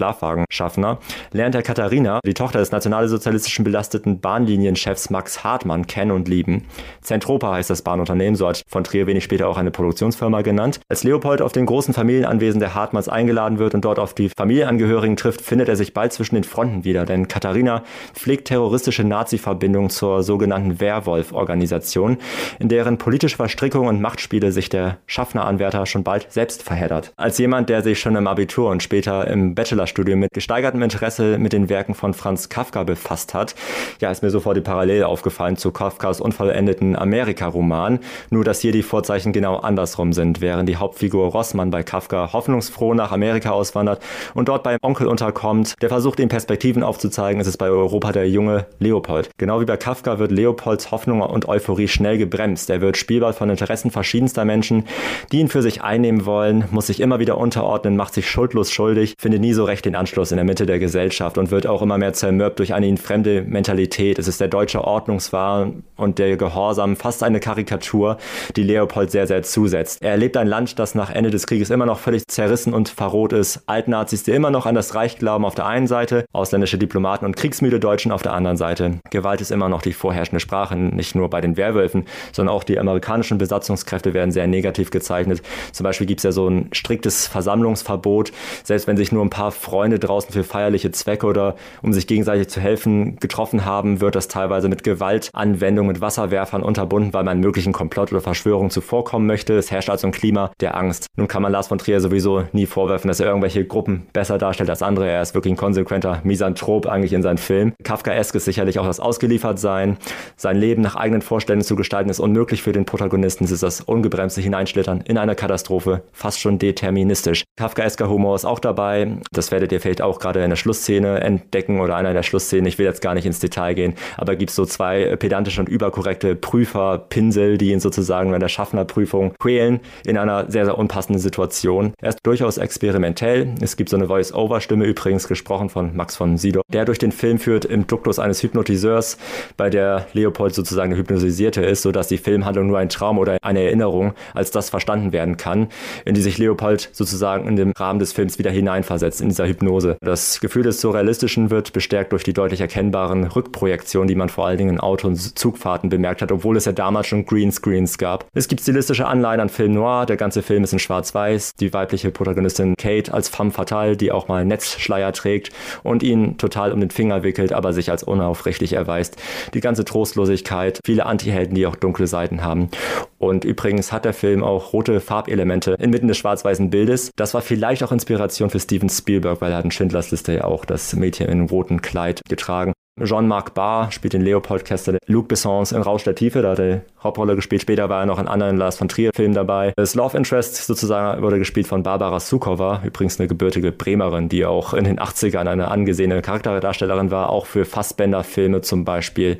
Schlafwagenschaffner, 0.78 0.98
lernt 1.32 1.54
er 1.54 1.62
Katharina, 1.62 2.20
die 2.24 2.34
Tochter 2.34 2.58
des 2.60 2.72
nationalsozialistischen 2.72 3.64
belasteten 3.64 4.20
Bahnlinienchefs 4.20 5.10
Max 5.10 5.44
Hartmann, 5.44 5.86
kennen 5.86 6.10
und 6.10 6.28
lieben. 6.28 6.64
Zentropa 7.02 7.52
heißt 7.52 7.70
das 7.70 7.82
Bahnunternehmen, 7.82 8.36
so 8.36 8.48
hat 8.48 8.62
von 8.66 8.84
Trier 8.84 9.06
wenig 9.06 9.24
später 9.24 9.48
auch 9.48 9.58
eine 9.58 9.70
Produktionsfirma 9.70 10.42
genannt. 10.42 10.80
Als 10.88 11.04
Leopold 11.04 11.42
auf 11.42 11.52
den 11.52 11.66
großen 11.66 11.94
Familienanwesen 11.94 12.60
der 12.60 12.74
Hartmanns 12.74 13.08
eingeladen 13.08 13.58
wird 13.58 13.74
und 13.74 13.84
dort 13.84 13.98
auf 13.98 14.14
die 14.14 14.28
Familienangehörigen 14.28 15.16
trifft, 15.16 15.40
findet 15.40 15.68
er 15.68 15.76
sich 15.76 15.94
bald 15.94 16.12
zwischen 16.12 16.34
den 16.34 16.44
Fronten 16.44 16.84
wieder, 16.84 17.04
denn 17.04 17.28
Katharina 17.28 17.82
pflegt 18.14 18.48
terroristische 18.48 19.04
Nazi-Verbindungen 19.04 19.90
zur 19.90 20.22
sogenannten 20.22 20.80
Werwolf-Organisation, 20.80 22.18
in 22.58 22.68
deren 22.68 22.98
politische 22.98 23.36
Verstrickung 23.36 23.86
und 23.86 24.00
Machtspiele 24.00 24.52
sich 24.52 24.68
der 24.68 24.98
Schaffner-Anwärter 25.06 25.86
schon 25.86 26.04
bald 26.04 26.32
selbst 26.32 26.62
verheddert. 26.62 27.12
Als 27.16 27.38
jemand, 27.38 27.68
der 27.68 27.82
sich 27.82 27.98
schon 27.98 28.16
im 28.16 28.26
Abitur 28.26 28.70
und 28.70 28.82
später 28.82 29.26
im 29.28 29.54
Bachelorstudium 29.54 30.20
mit 30.20 30.32
gesteigertem 30.58 30.82
Interesse 30.82 31.38
mit 31.38 31.52
den 31.52 31.68
Werken 31.68 31.94
von 31.94 32.14
Franz 32.14 32.48
Kafka 32.48 32.82
befasst 32.82 33.32
hat, 33.32 33.54
ja, 34.00 34.10
ist 34.10 34.24
mir 34.24 34.30
sofort 34.30 34.56
die 34.56 34.60
Parallele 34.60 35.06
aufgefallen 35.06 35.56
zu 35.56 35.70
Kafkas 35.70 36.20
unvollendeten 36.20 36.96
Amerika-Roman, 36.96 38.00
nur 38.30 38.42
dass 38.42 38.58
hier 38.58 38.72
die 38.72 38.82
Vorzeichen 38.82 39.32
genau 39.32 39.58
andersrum 39.58 40.12
sind, 40.12 40.40
während 40.40 40.68
die 40.68 40.76
Hauptfigur 40.76 41.28
Rossmann 41.28 41.70
bei 41.70 41.84
Kafka 41.84 42.32
hoffnungsfroh 42.32 42.94
nach 42.94 43.12
Amerika 43.12 43.50
auswandert 43.50 44.02
und 44.34 44.48
dort 44.48 44.64
beim 44.64 44.78
Onkel 44.82 45.06
unterkommt, 45.06 45.80
der 45.80 45.90
versucht 45.90 46.18
ihm 46.18 46.28
Perspektiven 46.28 46.82
aufzuzeigen, 46.82 47.40
ist 47.40 47.46
es 47.46 47.56
bei 47.56 47.68
Europa 47.68 48.10
der 48.10 48.28
junge 48.28 48.66
Leopold. 48.80 49.30
Genau 49.38 49.60
wie 49.60 49.64
bei 49.64 49.76
Kafka 49.76 50.18
wird 50.18 50.32
Leopolds 50.32 50.90
Hoffnung 50.90 51.20
und 51.20 51.48
Euphorie 51.48 51.86
schnell 51.86 52.18
gebremst. 52.18 52.68
Er 52.68 52.80
wird 52.80 52.96
Spielball 52.96 53.32
von 53.32 53.48
Interessen 53.48 53.92
verschiedenster 53.92 54.44
Menschen, 54.44 54.86
die 55.30 55.38
ihn 55.38 55.48
für 55.48 55.62
sich 55.62 55.82
einnehmen 55.82 56.26
wollen, 56.26 56.64
muss 56.72 56.88
sich 56.88 56.98
immer 56.98 57.20
wieder 57.20 57.38
unterordnen, 57.38 57.94
macht 57.94 58.14
sich 58.14 58.28
schuldlos 58.28 58.72
schuldig, 58.72 59.14
findet 59.20 59.40
nie 59.40 59.52
so 59.52 59.62
recht 59.64 59.84
den 59.84 59.94
Anschluss 59.94 60.32
in 60.32 60.36
der 60.36 60.47
Mitte 60.48 60.66
der 60.66 60.78
Gesellschaft 60.78 61.38
und 61.38 61.52
wird 61.52 61.66
auch 61.66 61.82
immer 61.82 61.98
mehr 61.98 62.12
zermürbt 62.12 62.58
durch 62.58 62.74
eine 62.74 62.86
ihn 62.86 62.96
fremde 62.96 63.42
Mentalität. 63.42 64.18
Es 64.18 64.26
ist 64.26 64.40
der 64.40 64.48
deutsche 64.48 64.82
Ordnungswahn 64.82 65.84
und 65.96 66.18
der 66.18 66.36
Gehorsam, 66.36 66.96
fast 66.96 67.22
eine 67.22 67.38
Karikatur, 67.38 68.16
die 68.56 68.62
Leopold 68.62 69.10
sehr, 69.10 69.26
sehr 69.26 69.42
zusetzt. 69.42 70.02
Er 70.02 70.12
erlebt 70.12 70.36
ein 70.36 70.46
Land, 70.46 70.78
das 70.78 70.94
nach 70.94 71.10
Ende 71.10 71.30
des 71.30 71.46
Krieges 71.46 71.70
immer 71.70 71.86
noch 71.86 71.98
völlig 71.98 72.26
zerrissen 72.26 72.72
und 72.74 72.88
verroht 72.88 73.32
ist. 73.32 73.62
Altnazis, 73.66 74.24
die 74.24 74.32
immer 74.32 74.50
noch 74.50 74.66
an 74.66 74.74
das 74.74 74.94
Reich 74.94 75.18
glauben 75.18 75.44
auf 75.44 75.54
der 75.54 75.66
einen 75.66 75.86
Seite, 75.86 76.24
ausländische 76.32 76.78
Diplomaten 76.78 77.26
und 77.26 77.36
kriegsmüde 77.36 77.78
Deutschen 77.78 78.10
auf 78.10 78.22
der 78.22 78.32
anderen 78.32 78.56
Seite. 78.56 79.00
Gewalt 79.10 79.40
ist 79.40 79.52
immer 79.52 79.68
noch 79.68 79.82
die 79.82 79.92
vorherrschende 79.92 80.40
Sprache, 80.40 80.76
nicht 80.76 81.14
nur 81.14 81.28
bei 81.28 81.42
den 81.42 81.56
Werwölfen, 81.56 82.06
sondern 82.32 82.54
auch 82.54 82.64
die 82.64 82.78
amerikanischen 82.78 83.36
Besatzungskräfte 83.36 84.14
werden 84.14 84.32
sehr 84.32 84.46
negativ 84.46 84.90
gezeichnet. 84.90 85.42
Zum 85.72 85.84
Beispiel 85.84 86.06
gibt 86.06 86.20
es 86.20 86.24
ja 86.24 86.32
so 86.32 86.48
ein 86.48 86.70
striktes 86.72 87.26
Versammlungsverbot. 87.26 88.32
Selbst 88.64 88.86
wenn 88.86 88.96
sich 88.96 89.12
nur 89.12 89.22
ein 89.22 89.30
paar 89.30 89.52
Freunde 89.52 89.98
draußen 89.98 90.32
für 90.32 90.37
für 90.38 90.44
feierliche 90.44 90.92
Zwecke 90.92 91.26
oder 91.26 91.56
um 91.82 91.92
sich 91.92 92.06
gegenseitig 92.06 92.48
zu 92.48 92.60
helfen 92.60 93.16
getroffen 93.16 93.64
haben, 93.64 94.00
wird 94.00 94.14
das 94.14 94.28
teilweise 94.28 94.68
mit 94.68 94.84
Gewaltanwendung 94.84 95.88
mit 95.88 96.00
Wasserwerfern 96.00 96.62
unterbunden, 96.62 97.12
weil 97.12 97.24
man 97.24 97.40
möglichen 97.40 97.72
Komplott 97.72 98.12
oder 98.12 98.20
Verschwörung 98.20 98.70
zuvorkommen 98.70 99.26
möchte. 99.26 99.54
Es 99.54 99.72
herrscht 99.72 99.90
also 99.90 100.06
ein 100.06 100.12
Klima 100.12 100.52
der 100.60 100.76
Angst. 100.76 101.06
Nun 101.16 101.26
kann 101.26 101.42
man 101.42 101.50
Lars 101.50 101.66
von 101.66 101.78
Trier 101.78 102.00
sowieso 102.00 102.44
nie 102.52 102.66
vorwerfen, 102.66 103.08
dass 103.08 103.18
er 103.18 103.26
irgendwelche 103.26 103.64
Gruppen 103.64 104.06
besser 104.12 104.38
darstellt 104.38 104.70
als 104.70 104.80
andere. 104.80 105.08
Er 105.08 105.22
ist 105.22 105.34
wirklich 105.34 105.52
ein 105.52 105.56
konsequenter 105.56 106.20
Misanthrop 106.22 106.86
eigentlich 106.86 107.12
in 107.12 107.22
seinen 107.22 107.38
Filmen. 107.38 107.72
Kafkaesk 107.82 108.36
ist 108.36 108.44
sicherlich 108.44 108.78
auch 108.78 108.86
das 108.86 109.00
Ausgeliefertsein. 109.00 109.96
Sein 110.36 110.56
Leben 110.56 110.82
nach 110.82 110.94
eigenen 110.94 111.22
Vorstellungen 111.22 111.64
zu 111.64 111.74
gestalten 111.74 112.10
ist 112.10 112.20
unmöglich 112.20 112.62
für 112.62 112.72
den 112.72 112.84
Protagonisten. 112.84 113.44
Es 113.44 113.50
ist 113.50 113.64
das 113.64 113.80
ungebremste 113.80 114.40
Hineinschlittern 114.40 115.00
in 115.00 115.18
eine 115.18 115.34
Katastrophe, 115.34 116.02
fast 116.12 116.38
schon 116.38 116.60
deterministisch. 116.60 117.42
Kafkaesker 117.56 118.08
Humor 118.08 118.36
ist 118.36 118.44
auch 118.44 118.60
dabei. 118.60 119.16
Das 119.32 119.50
werdet 119.50 119.72
ihr 119.72 119.80
vielleicht 119.80 120.02
auch 120.02 120.20
gerade 120.20 120.27
in 120.36 120.50
der 120.50 120.56
Schlussszene 120.56 121.20
entdecken 121.20 121.80
oder 121.80 121.96
einer 121.96 122.12
der 122.12 122.22
Schlussszenen. 122.22 122.66
Ich 122.66 122.78
will 122.78 122.86
jetzt 122.86 123.02
gar 123.02 123.14
nicht 123.14 123.26
ins 123.26 123.40
Detail 123.40 123.74
gehen, 123.74 123.94
aber 124.16 124.36
gibt 124.36 124.50
es 124.50 124.56
so 124.56 124.64
zwei 124.64 125.16
pedantische 125.16 125.60
und 125.60 125.68
überkorrekte 125.68 126.34
Prüfer, 126.34 126.98
Pinsel, 127.08 127.58
die 127.58 127.72
ihn 127.72 127.80
sozusagen 127.80 128.30
bei 128.30 128.38
der 128.38 128.48
Schaffnerprüfung 128.48 129.34
quälen 129.38 129.80
in 130.04 130.18
einer 130.18 130.50
sehr, 130.50 130.64
sehr 130.64 130.78
unpassenden 130.78 131.20
Situation. 131.20 131.92
Er 132.00 132.10
ist 132.10 132.18
durchaus 132.22 132.58
experimentell. 132.58 133.54
Es 133.60 133.76
gibt 133.76 133.90
so 133.90 133.96
eine 133.96 134.06
Voice-Over-Stimme 134.06 134.84
übrigens, 134.84 135.28
gesprochen 135.28 135.68
von 135.68 135.96
Max 135.96 136.16
von 136.16 136.38
Sydow, 136.38 136.62
der 136.72 136.84
durch 136.84 136.98
den 136.98 137.12
Film 137.12 137.38
führt 137.38 137.64
im 137.64 137.86
Duktus 137.86 138.18
eines 138.18 138.42
Hypnotiseurs, 138.42 139.18
bei 139.56 139.70
der 139.70 140.06
Leopold 140.12 140.54
sozusagen 140.54 140.90
der 140.90 140.98
Hypnotisierte 140.98 141.62
ist, 141.62 141.82
sodass 141.82 142.08
die 142.08 142.18
Filmhandlung 142.18 142.66
nur 142.66 142.78
ein 142.78 142.88
Traum 142.88 143.18
oder 143.18 143.38
eine 143.42 143.62
Erinnerung 143.62 144.14
als 144.34 144.50
das 144.50 144.70
verstanden 144.70 145.12
werden 145.12 145.36
kann, 145.36 145.68
in 146.04 146.14
die 146.14 146.20
sich 146.20 146.38
Leopold 146.38 146.90
sozusagen 146.92 147.46
in 147.48 147.56
dem 147.56 147.72
Rahmen 147.72 147.98
des 147.98 148.12
Films 148.12 148.38
wieder 148.38 148.50
hineinversetzt, 148.50 149.20
in 149.20 149.28
dieser 149.28 149.46
Hypnose. 149.46 149.96
Das 150.00 150.17
Gefühl 150.40 150.62
des 150.62 150.80
Surrealistischen 150.80 151.50
wird 151.50 151.72
bestärkt 151.72 152.12
durch 152.12 152.24
die 152.24 152.32
deutlich 152.32 152.60
erkennbaren 152.60 153.24
Rückprojektionen, 153.24 154.08
die 154.08 154.14
man 154.14 154.28
vor 154.28 154.46
allen 154.46 154.58
Dingen 154.58 154.70
in 154.70 154.80
Auto- 154.80 155.08
und 155.08 155.38
Zugfahrten 155.38 155.90
bemerkt 155.90 156.22
hat, 156.22 156.32
obwohl 156.32 156.56
es 156.56 156.64
ja 156.64 156.72
damals 156.72 157.06
schon 157.06 157.26
Greenscreens 157.26 157.98
gab. 157.98 158.26
Es 158.34 158.48
gibt 158.48 158.62
stilistische 158.62 159.06
Anleihen 159.06 159.40
an 159.40 159.48
Film 159.48 159.72
Noir, 159.72 160.06
der 160.06 160.16
ganze 160.16 160.42
Film 160.42 160.64
ist 160.64 160.72
in 160.72 160.78
schwarz-weiß, 160.78 161.52
die 161.60 161.72
weibliche 161.72 162.10
Protagonistin 162.10 162.74
Kate 162.76 163.12
als 163.12 163.28
femme 163.28 163.50
fatale, 163.50 163.96
die 163.96 164.12
auch 164.12 164.28
mal 164.28 164.44
Netzschleier 164.44 165.12
trägt 165.12 165.50
und 165.82 166.02
ihn 166.02 166.38
total 166.38 166.72
um 166.72 166.80
den 166.80 166.90
Finger 166.90 167.22
wickelt, 167.22 167.52
aber 167.52 167.72
sich 167.72 167.90
als 167.90 168.02
unaufrichtig 168.02 168.72
erweist. 168.72 169.16
Die 169.54 169.60
ganze 169.60 169.84
Trostlosigkeit, 169.84 170.80
viele 170.84 171.06
Antihelden, 171.06 171.54
die 171.54 171.66
auch 171.66 171.76
dunkle 171.76 172.06
Seiten 172.06 172.42
haben. 172.42 172.70
Und 173.18 173.44
übrigens 173.44 173.92
hat 173.92 174.04
der 174.04 174.14
Film 174.14 174.44
auch 174.44 174.72
rote 174.72 175.00
Farbelemente 175.00 175.72
inmitten 175.78 176.08
des 176.08 176.18
schwarz-weißen 176.18 176.70
Bildes. 176.70 177.10
Das 177.16 177.34
war 177.34 177.42
vielleicht 177.42 177.82
auch 177.82 177.92
Inspiration 177.92 178.50
für 178.50 178.60
Steven 178.60 178.88
Spielberg, 178.88 179.40
weil 179.40 179.52
er 179.52 179.58
hat 179.58 179.64
in 179.64 179.70
Schindlers 179.70 180.10
Liste 180.10 180.34
ja 180.34 180.44
auch 180.44 180.64
das 180.64 180.94
Mädchen 180.94 181.26
in 181.26 181.32
einem 181.32 181.46
roten 181.46 181.82
Kleid 181.82 182.22
getragen. 182.28 182.72
Jean-Marc 183.04 183.54
Barr 183.54 183.90
spielt 183.90 184.12
den 184.12 184.22
Leopold 184.22 184.64
Kester, 184.64 184.98
Luc 185.06 185.28
Bessons 185.28 185.72
in 185.72 185.82
Rausch 185.82 186.04
der 186.04 186.14
Tiefe, 186.14 186.42
da 186.42 186.50
hat 186.50 186.58
er 186.58 186.82
Hauptrolle 187.02 187.36
gespielt. 187.36 187.62
Später 187.62 187.88
war 187.88 188.00
er 188.00 188.06
noch 188.06 188.18
in 188.18 188.26
anderen 188.26 188.56
Lars 188.56 188.76
von 188.76 188.88
Trier-Filmen 188.88 189.34
dabei. 189.34 189.72
Das 189.76 189.94
Love 189.94 190.16
Interest 190.16 190.56
sozusagen 190.56 191.22
wurde 191.22 191.38
gespielt 191.38 191.68
von 191.68 191.84
Barbara 191.84 192.18
Sukowa, 192.18 192.82
übrigens 192.84 193.20
eine 193.20 193.28
gebürtige 193.28 193.70
Bremerin, 193.70 194.28
die 194.28 194.44
auch 194.44 194.74
in 194.74 194.84
den 194.84 194.98
80ern 194.98 195.46
eine 195.46 195.68
angesehene 195.68 196.20
Charakterdarstellerin 196.22 197.10
war, 197.10 197.30
auch 197.30 197.46
für 197.46 197.64
Fassbender-Filme 197.64 198.62
zum 198.62 198.84
Beispiel. 198.84 199.38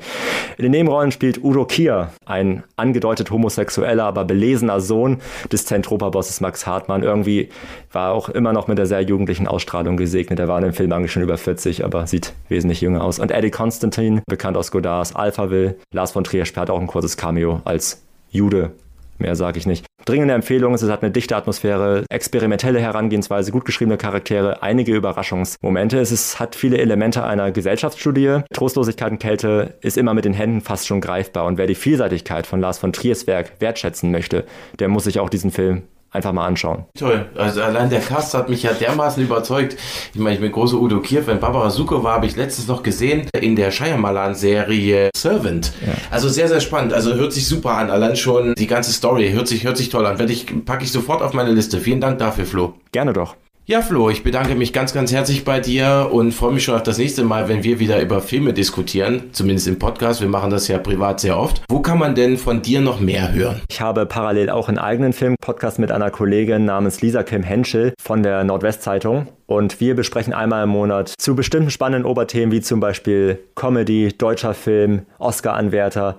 In 0.57 0.63
den 0.63 0.71
Nebenrollen 0.71 1.11
spielt 1.11 1.43
Udo 1.43 1.65
Kier, 1.65 2.11
ein 2.25 2.63
angedeutet 2.77 3.29
homosexueller, 3.29 4.05
aber 4.05 4.23
belesener 4.23 4.79
Sohn 4.79 5.17
des 5.51 5.65
Zentropa-Bosses 5.65 6.39
Max 6.39 6.65
Hartmann. 6.65 7.03
Irgendwie 7.03 7.49
war 7.91 8.09
er 8.09 8.13
auch 8.13 8.29
immer 8.29 8.53
noch 8.53 8.67
mit 8.67 8.77
der 8.77 8.85
sehr 8.85 9.01
jugendlichen 9.01 9.47
Ausstrahlung 9.47 9.97
gesegnet. 9.97 10.39
Er 10.39 10.47
war 10.47 10.57
in 10.59 10.63
dem 10.63 10.73
Film 10.73 10.91
eigentlich 10.93 11.11
schon 11.11 11.23
über 11.23 11.37
40, 11.37 11.83
aber 11.83 12.07
sieht 12.07 12.33
wesentlich 12.47 12.81
jünger 12.81 13.03
aus. 13.03 13.19
Und 13.19 13.31
Eddie 13.31 13.48
Eddie 13.49 13.57
Constantine, 13.57 14.21
bekannt 14.27 14.57
aus 14.57 14.69
Godards 14.69 15.15
Alphaville. 15.15 15.75
Lars 15.91 16.11
von 16.11 16.23
Trier 16.23 16.45
hat 16.45 16.69
auch 16.69 16.79
ein 16.79 16.85
kurzes 16.85 17.17
Cameo 17.17 17.61
als 17.65 18.03
Jude. 18.29 18.73
Mehr 19.17 19.35
sage 19.35 19.57
ich 19.57 19.65
nicht. 19.65 19.87
Dringende 20.05 20.35
Empfehlung, 20.35 20.75
es 20.75 20.83
hat 20.83 21.01
eine 21.01 21.11
dichte 21.11 21.35
Atmosphäre, 21.35 22.05
experimentelle 22.09 22.79
Herangehensweise, 22.79 23.51
gut 23.51 23.65
geschriebene 23.65 23.97
Charaktere, 23.97 24.61
einige 24.61 24.95
Überraschungsmomente. 24.95 25.99
Es 25.99 26.11
ist, 26.11 26.39
hat 26.39 26.55
viele 26.55 26.77
Elemente 26.77 27.23
einer 27.23 27.51
Gesellschaftsstudie. 27.51 28.41
Trostlosigkeit 28.53 29.11
und 29.11 29.19
Kälte 29.19 29.73
ist 29.81 29.97
immer 29.97 30.13
mit 30.13 30.25
den 30.25 30.33
Händen 30.33 30.61
fast 30.61 30.85
schon 30.85 31.01
greifbar. 31.01 31.45
Und 31.45 31.57
wer 31.57 31.65
die 31.65 31.75
Vielseitigkeit 31.75 32.45
von 32.45 32.61
Lars 32.61 32.77
von 32.77 32.93
Triers 32.93 33.25
Werk 33.25 33.53
wertschätzen 33.59 34.11
möchte, 34.11 34.45
der 34.77 34.89
muss 34.89 35.05
sich 35.05 35.19
auch 35.19 35.29
diesen 35.29 35.49
Film 35.49 35.83
einfach 36.11 36.31
mal 36.31 36.45
anschauen. 36.45 36.85
Toll. 36.97 37.25
Also 37.35 37.61
allein 37.61 37.89
der 37.89 38.01
Cast 38.01 38.33
hat 38.33 38.49
mich 38.49 38.63
ja 38.63 38.73
dermaßen 38.73 39.23
überzeugt. 39.23 39.77
Ich 40.13 40.19
meine, 40.19 40.35
ich 40.35 40.41
bin 40.41 40.51
großer 40.51 40.77
Udo 40.77 40.99
Kier, 40.99 41.25
wenn 41.27 41.39
Barbara 41.39 41.69
Sukowa 41.69 42.13
habe 42.13 42.25
ich 42.25 42.35
letztens 42.35 42.67
noch 42.67 42.83
gesehen 42.83 43.27
in 43.39 43.55
der 43.55 43.71
Shyamalan-Serie 43.71 45.11
Servant. 45.15 45.71
Ja. 45.85 45.93
Also 46.11 46.29
sehr, 46.29 46.47
sehr 46.47 46.61
spannend. 46.61 46.93
Also 46.93 47.13
hört 47.13 47.33
sich 47.33 47.47
super 47.47 47.71
an. 47.71 47.89
Allein 47.89 48.15
schon 48.15 48.53
die 48.55 48.67
ganze 48.67 48.91
Story 48.91 49.31
hört 49.31 49.47
sich, 49.47 49.63
hört 49.63 49.77
sich 49.77 49.89
toll 49.89 50.05
an. 50.05 50.19
Werde 50.19 50.33
ich, 50.33 50.65
packe 50.65 50.83
ich 50.83 50.91
sofort 50.91 51.21
auf 51.21 51.33
meine 51.33 51.51
Liste. 51.51 51.79
Vielen 51.79 52.01
Dank 52.01 52.19
dafür, 52.19 52.45
Flo. 52.45 52.73
Gerne 52.91 53.13
doch. 53.13 53.35
Ja, 53.69 53.83
Flo, 53.83 54.09
ich 54.09 54.23
bedanke 54.23 54.55
mich 54.55 54.73
ganz, 54.73 54.95
ganz 54.95 55.11
herzlich 55.11 55.45
bei 55.45 55.59
dir 55.59 56.09
und 56.11 56.31
freue 56.31 56.51
mich 56.51 56.63
schon 56.63 56.73
auf 56.73 56.81
das 56.81 56.97
nächste 56.97 57.23
Mal, 57.23 57.49
wenn 57.49 57.63
wir 57.63 57.77
wieder 57.77 58.01
über 58.01 58.19
Filme 58.19 58.51
diskutieren, 58.51 59.29
zumindest 59.31 59.67
im 59.67 59.77
Podcast. 59.77 60.21
Wir 60.21 60.27
machen 60.27 60.49
das 60.49 60.67
ja 60.67 60.79
privat 60.79 61.19
sehr 61.19 61.37
oft. 61.37 61.61
Wo 61.69 61.79
kann 61.79 61.99
man 61.99 62.15
denn 62.15 62.39
von 62.39 62.63
dir 62.63 62.81
noch 62.81 62.99
mehr 62.99 63.31
hören? 63.31 63.61
Ich 63.69 63.79
habe 63.79 64.07
parallel 64.07 64.49
auch 64.49 64.69
einen 64.69 64.79
eigenen 64.79 65.13
Film-Podcast 65.13 65.77
mit 65.77 65.91
einer 65.91 66.09
Kollegin 66.09 66.65
namens 66.65 67.01
Lisa 67.01 67.21
Kim 67.21 67.43
Henschel 67.43 67.93
von 68.01 68.23
der 68.23 68.43
Nordwestzeitung. 68.43 69.27
Und 69.45 69.79
wir 69.79 69.95
besprechen 69.95 70.33
einmal 70.33 70.63
im 70.63 70.69
Monat 70.69 71.13
zu 71.19 71.35
bestimmten 71.35 71.69
spannenden 71.69 72.05
Oberthemen 72.09 72.51
wie 72.51 72.61
zum 72.61 72.79
Beispiel 72.79 73.37
Comedy, 73.53 74.09
deutscher 74.17 74.55
Film, 74.55 75.03
Oscar-Anwärter. 75.19 76.17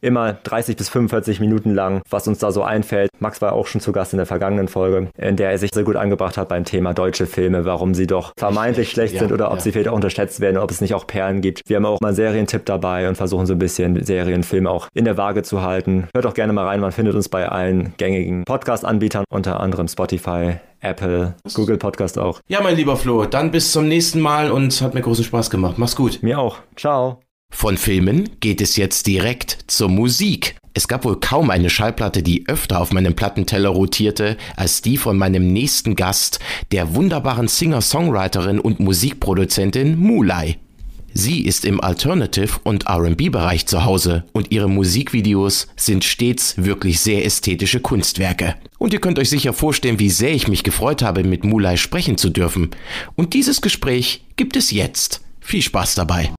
Immer 0.00 0.32
30 0.32 0.76
bis 0.76 0.88
45 0.88 1.40
Minuten 1.40 1.74
lang, 1.74 2.02
was 2.08 2.28
uns 2.28 2.38
da 2.38 2.52
so 2.52 2.62
einfällt. 2.62 3.10
Max 3.18 3.42
war 3.42 3.52
auch 3.52 3.66
schon 3.66 3.80
zu 3.80 3.92
Gast 3.92 4.12
in 4.12 4.18
der 4.18 4.26
vergangenen 4.26 4.68
Folge, 4.68 5.08
in 5.16 5.36
der 5.36 5.50
er 5.50 5.58
sich 5.58 5.72
sehr 5.74 5.82
gut 5.82 5.96
angebracht 5.96 6.36
hat 6.36 6.48
beim 6.48 6.64
Thema 6.64 6.94
deutsche 6.94 7.26
Filme, 7.26 7.64
warum 7.64 7.94
sie 7.94 8.06
doch 8.06 8.32
vermeintlich 8.38 8.90
schlecht, 8.90 9.10
schlecht 9.10 9.22
sind 9.22 9.32
oder 9.32 9.50
ob 9.50 9.56
ja. 9.56 9.60
sie 9.62 9.72
vielleicht 9.72 9.88
auch 9.88 9.96
unterschätzt 9.96 10.40
werden, 10.40 10.58
ob 10.58 10.70
es 10.70 10.80
nicht 10.80 10.94
auch 10.94 11.06
Perlen 11.06 11.40
gibt. 11.40 11.62
Wir 11.66 11.76
haben 11.76 11.86
auch 11.86 12.00
mal 12.00 12.08
einen 12.08 12.16
Serientipp 12.16 12.64
dabei 12.64 13.08
und 13.08 13.16
versuchen 13.16 13.46
so 13.46 13.54
ein 13.54 13.58
bisschen 13.58 14.04
Serienfilme 14.04 14.70
auch 14.70 14.88
in 14.94 15.04
der 15.04 15.16
Waage 15.16 15.42
zu 15.42 15.62
halten. 15.62 16.08
Hört 16.14 16.24
doch 16.24 16.34
gerne 16.34 16.52
mal 16.52 16.66
rein, 16.66 16.80
man 16.80 16.92
findet 16.92 17.14
uns 17.14 17.28
bei 17.28 17.48
allen 17.48 17.94
gängigen 17.96 18.44
Podcast-Anbietern, 18.44 19.24
unter 19.30 19.60
anderem 19.60 19.88
Spotify, 19.88 20.56
Apple, 20.80 21.34
Google 21.54 21.78
Podcast 21.78 22.18
auch. 22.18 22.40
Ja, 22.48 22.60
mein 22.60 22.76
lieber 22.76 22.96
Flo, 22.96 23.24
dann 23.24 23.50
bis 23.50 23.72
zum 23.72 23.88
nächsten 23.88 24.20
Mal 24.20 24.50
und 24.50 24.80
hat 24.80 24.94
mir 24.94 25.02
großen 25.02 25.24
Spaß 25.24 25.50
gemacht. 25.50 25.74
Mach's 25.76 25.96
gut. 25.96 26.22
Mir 26.22 26.38
auch. 26.38 26.58
Ciao. 26.76 27.20
Von 27.50 27.76
Filmen 27.76 28.30
geht 28.40 28.60
es 28.60 28.76
jetzt 28.76 29.06
direkt 29.06 29.58
zur 29.66 29.88
Musik. 29.88 30.56
Es 30.74 30.86
gab 30.86 31.04
wohl 31.04 31.18
kaum 31.18 31.50
eine 31.50 31.70
Schallplatte, 31.70 32.22
die 32.22 32.46
öfter 32.46 32.80
auf 32.80 32.92
meinem 32.92 33.14
Plattenteller 33.14 33.70
rotierte, 33.70 34.36
als 34.54 34.80
die 34.80 34.96
von 34.96 35.18
meinem 35.18 35.52
nächsten 35.52 35.96
Gast, 35.96 36.38
der 36.70 36.94
wunderbaren 36.94 37.48
Singer-Songwriterin 37.48 38.60
und 38.60 38.78
Musikproduzentin 38.78 39.98
Mulai. 39.98 40.58
Sie 41.14 41.40
ist 41.40 41.64
im 41.64 41.80
Alternative- 41.80 42.60
und 42.62 42.88
RB-Bereich 42.88 43.66
zu 43.66 43.84
Hause 43.84 44.24
und 44.32 44.52
ihre 44.52 44.68
Musikvideos 44.68 45.66
sind 45.74 46.04
stets 46.04 46.54
wirklich 46.58 47.00
sehr 47.00 47.24
ästhetische 47.24 47.80
Kunstwerke. 47.80 48.54
Und 48.78 48.92
ihr 48.92 49.00
könnt 49.00 49.18
euch 49.18 49.30
sicher 49.30 49.52
vorstellen, 49.52 49.98
wie 49.98 50.10
sehr 50.10 50.32
ich 50.32 50.46
mich 50.46 50.62
gefreut 50.62 51.02
habe, 51.02 51.24
mit 51.24 51.42
Mulai 51.42 51.76
sprechen 51.76 52.18
zu 52.18 52.30
dürfen. 52.30 52.70
Und 53.16 53.34
dieses 53.34 53.62
Gespräch 53.62 54.22
gibt 54.36 54.54
es 54.54 54.70
jetzt. 54.70 55.22
Viel 55.40 55.62
Spaß 55.62 55.96
dabei. 55.96 56.30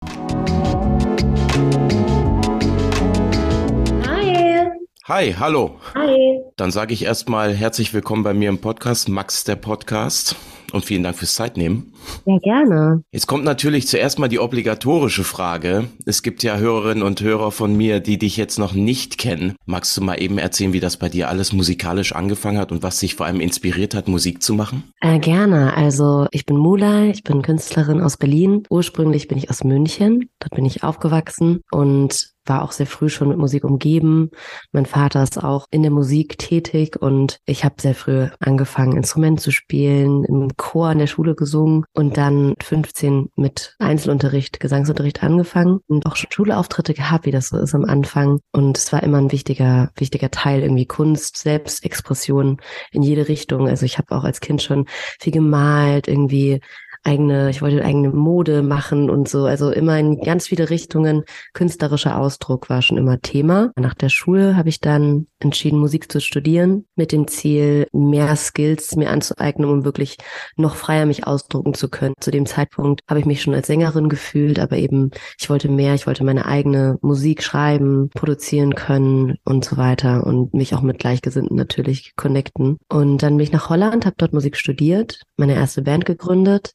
Hi. 5.10 5.34
Hallo. 5.40 5.72
Hi. 5.96 6.40
Dann 6.56 6.70
sage 6.70 6.94
ich 6.94 7.04
erstmal 7.04 7.56
herzlich 7.56 7.96
willkommen 7.96 8.22
bei 8.22 8.36
mir 8.36 8.48
im 8.48 8.60
Podcast, 8.60 9.10
Max 9.10 9.44
der 9.44 9.56
Podcast 9.56 10.36
und 10.72 10.86
vielen 10.86 11.02
Dank 11.02 11.18
fürs 11.18 11.34
Zeitnehmen. 11.34 11.94
Ja, 12.28 12.38
gerne. 12.38 13.02
Jetzt 13.12 13.26
kommt 13.26 13.44
natürlich 13.44 13.88
zuerst 13.88 14.20
mal 14.20 14.28
die 14.28 14.38
obligatorische 14.38 15.24
Frage. 15.24 15.86
Es 16.06 16.22
gibt 16.22 16.44
ja 16.44 16.58
Hörerinnen 16.58 17.02
und 17.02 17.22
Hörer 17.22 17.50
von 17.50 17.76
mir, 17.76 18.02
die 18.02 18.20
dich 18.20 18.38
jetzt 18.38 18.60
noch 18.60 18.74
nicht 18.74 19.18
kennen. 19.18 19.56
Magst 19.66 19.98
du 19.98 20.02
mal 20.02 20.22
eben 20.22 20.38
erzählen, 20.38 20.74
wie 20.74 20.80
das 20.80 20.98
bei 20.98 21.10
dir 21.10 21.28
alles 21.28 21.54
musikalisch 21.54 22.14
angefangen 22.14 22.60
hat 22.60 22.72
und 22.72 22.84
was 22.84 23.00
dich 23.00 23.16
vor 23.16 23.26
allem 23.26 23.42
inspiriert 23.42 23.96
hat, 23.96 24.08
Musik 24.08 24.44
zu 24.44 24.54
machen? 24.54 24.84
Äh, 25.02 25.18
gerne. 25.18 25.76
Also 25.76 26.28
ich 26.30 26.46
bin 26.46 26.58
Mula, 26.58 27.06
ich 27.06 27.24
bin 27.24 27.42
Künstlerin 27.42 28.00
aus 28.00 28.18
Berlin. 28.18 28.62
Ursprünglich 28.70 29.28
bin 29.28 29.40
ich 29.40 29.50
aus 29.50 29.64
München. 29.64 30.30
Dort 30.38 30.54
bin 30.54 30.66
ich 30.66 30.84
aufgewachsen 30.84 31.62
und 31.72 32.30
war 32.50 32.64
auch 32.64 32.72
sehr 32.72 32.88
früh 32.88 33.10
schon 33.10 33.30
mit 33.30 33.38
Musik 33.38 33.64
umgeben. 33.64 34.32
Mein 34.72 34.86
Vater 34.86 35.24
ist 35.24 35.42
auch 35.42 35.68
in 35.72 35.84
der 35.84 35.92
Musik 35.92 36.38
tätig 36.38 37.02
und 37.02 37.40
ich 37.46 37.64
habe 37.64 37.76
sehr 37.80 37.96
früh 37.96 38.28
angefangen, 38.40 38.98
Instrument 38.98 39.40
zu 39.40 39.52
spielen, 39.52 40.24
im 40.26 40.50
Chor 40.58 40.92
in 40.92 41.00
der 41.00 41.08
Schule 41.08 41.36
gesungen 41.36 41.86
und 41.94 42.18
dann 42.18 42.56
15 42.62 43.30
mit 43.36 43.76
Einzelunterricht, 43.80 44.60
Gesangsunterricht 44.60 45.24
angefangen 45.24 45.80
und 45.88 46.06
auch 46.06 46.16
schon 46.16 46.32
Schulauftritte 46.32 46.94
gehabt, 46.94 47.26
wie 47.26 47.32
das 47.32 47.50
so 47.50 47.58
ist 47.58 47.76
am 47.76 47.86
Anfang. 47.86 48.40
Und 48.52 48.78
es 48.78 48.92
war 48.92 49.04
immer 49.04 49.20
ein 49.20 49.32
wichtiger, 49.32 49.92
wichtiger 49.96 50.32
Teil 50.32 50.62
irgendwie 50.62 50.86
Kunst, 50.86 51.38
Selbstexpression 51.38 52.58
in 52.92 53.04
jede 53.04 53.28
Richtung. 53.28 53.68
Also 53.68 53.86
ich 53.86 53.98
habe 53.98 54.16
auch 54.16 54.24
als 54.24 54.42
Kind 54.42 54.62
schon 54.62 54.86
viel 55.20 55.34
gemalt, 55.34 56.08
irgendwie 56.08 56.62
eigene, 57.04 57.50
ich 57.50 57.62
wollte 57.62 57.84
eigene 57.84 58.10
Mode 58.10 58.62
machen 58.62 59.10
und 59.10 59.28
so. 59.28 59.46
Also 59.46 59.72
immer 59.72 59.98
in 59.98 60.20
ganz 60.22 60.48
viele 60.48 60.70
Richtungen. 60.70 61.24
Künstlerischer 61.54 62.18
Ausdruck 62.18 62.70
war 62.70 62.82
schon 62.82 62.98
immer 62.98 63.22
Thema. 63.22 63.72
Nach 63.78 63.94
der 63.94 64.10
Schule 64.10 64.56
habe 64.56 64.70
ich 64.70 64.80
dann 64.80 65.28
entschieden, 65.40 65.80
Musik 65.80 66.12
zu 66.12 66.20
studieren, 66.20 66.86
mit 66.96 67.12
dem 67.12 67.28
Ziel, 67.28 67.88
mehr 67.94 68.36
Skills 68.36 68.96
mir 68.96 69.10
anzueignen, 69.10 69.70
um 69.70 69.86
wirklich 69.86 70.18
noch 70.58 70.76
freier 70.76 71.06
mich 71.06 71.26
ausdrucken 71.26 71.74
zu 71.74 71.90
können. 71.90 72.16
Zu 72.20 72.32
dem 72.32 72.46
Zeitpunkt 72.46 73.02
habe 73.08 73.20
ich 73.20 73.26
mich 73.26 73.42
schon 73.42 73.54
als 73.54 73.68
Sängerin 73.68 74.10
gefühlt, 74.10 74.60
aber 74.60 74.78
eben, 74.78 75.12
ich 75.40 75.50
wollte 75.50 75.70
mehr, 75.70 75.96
ich 75.96 76.08
wollte 76.08 76.24
meine 76.24 76.46
eigene 76.46 76.98
Musik 77.02 77.44
schreiben, 77.44 78.10
produzieren 78.10 78.76
können 78.76 79.38
und 79.46 79.64
so 79.64 79.78
weiter 79.78 80.26
und 80.26 80.54
mich 80.54 80.76
auch 80.76 80.82
mit 80.82 81.00
Gleichgesinnten 81.00 81.56
natürlich 81.56 82.16
connecten. 82.16 82.78
Und 82.90 83.24
dann 83.24 83.38
bin 83.38 83.44
ich 83.44 83.52
nach 83.52 83.70
Holland, 83.70 84.06
habe 84.06 84.16
dort 84.18 84.34
Musik 84.34 84.58
studiert, 84.58 85.22
meine 85.38 85.56
erste 85.56 85.82
Band 85.82 86.06
gegründet, 86.06 86.74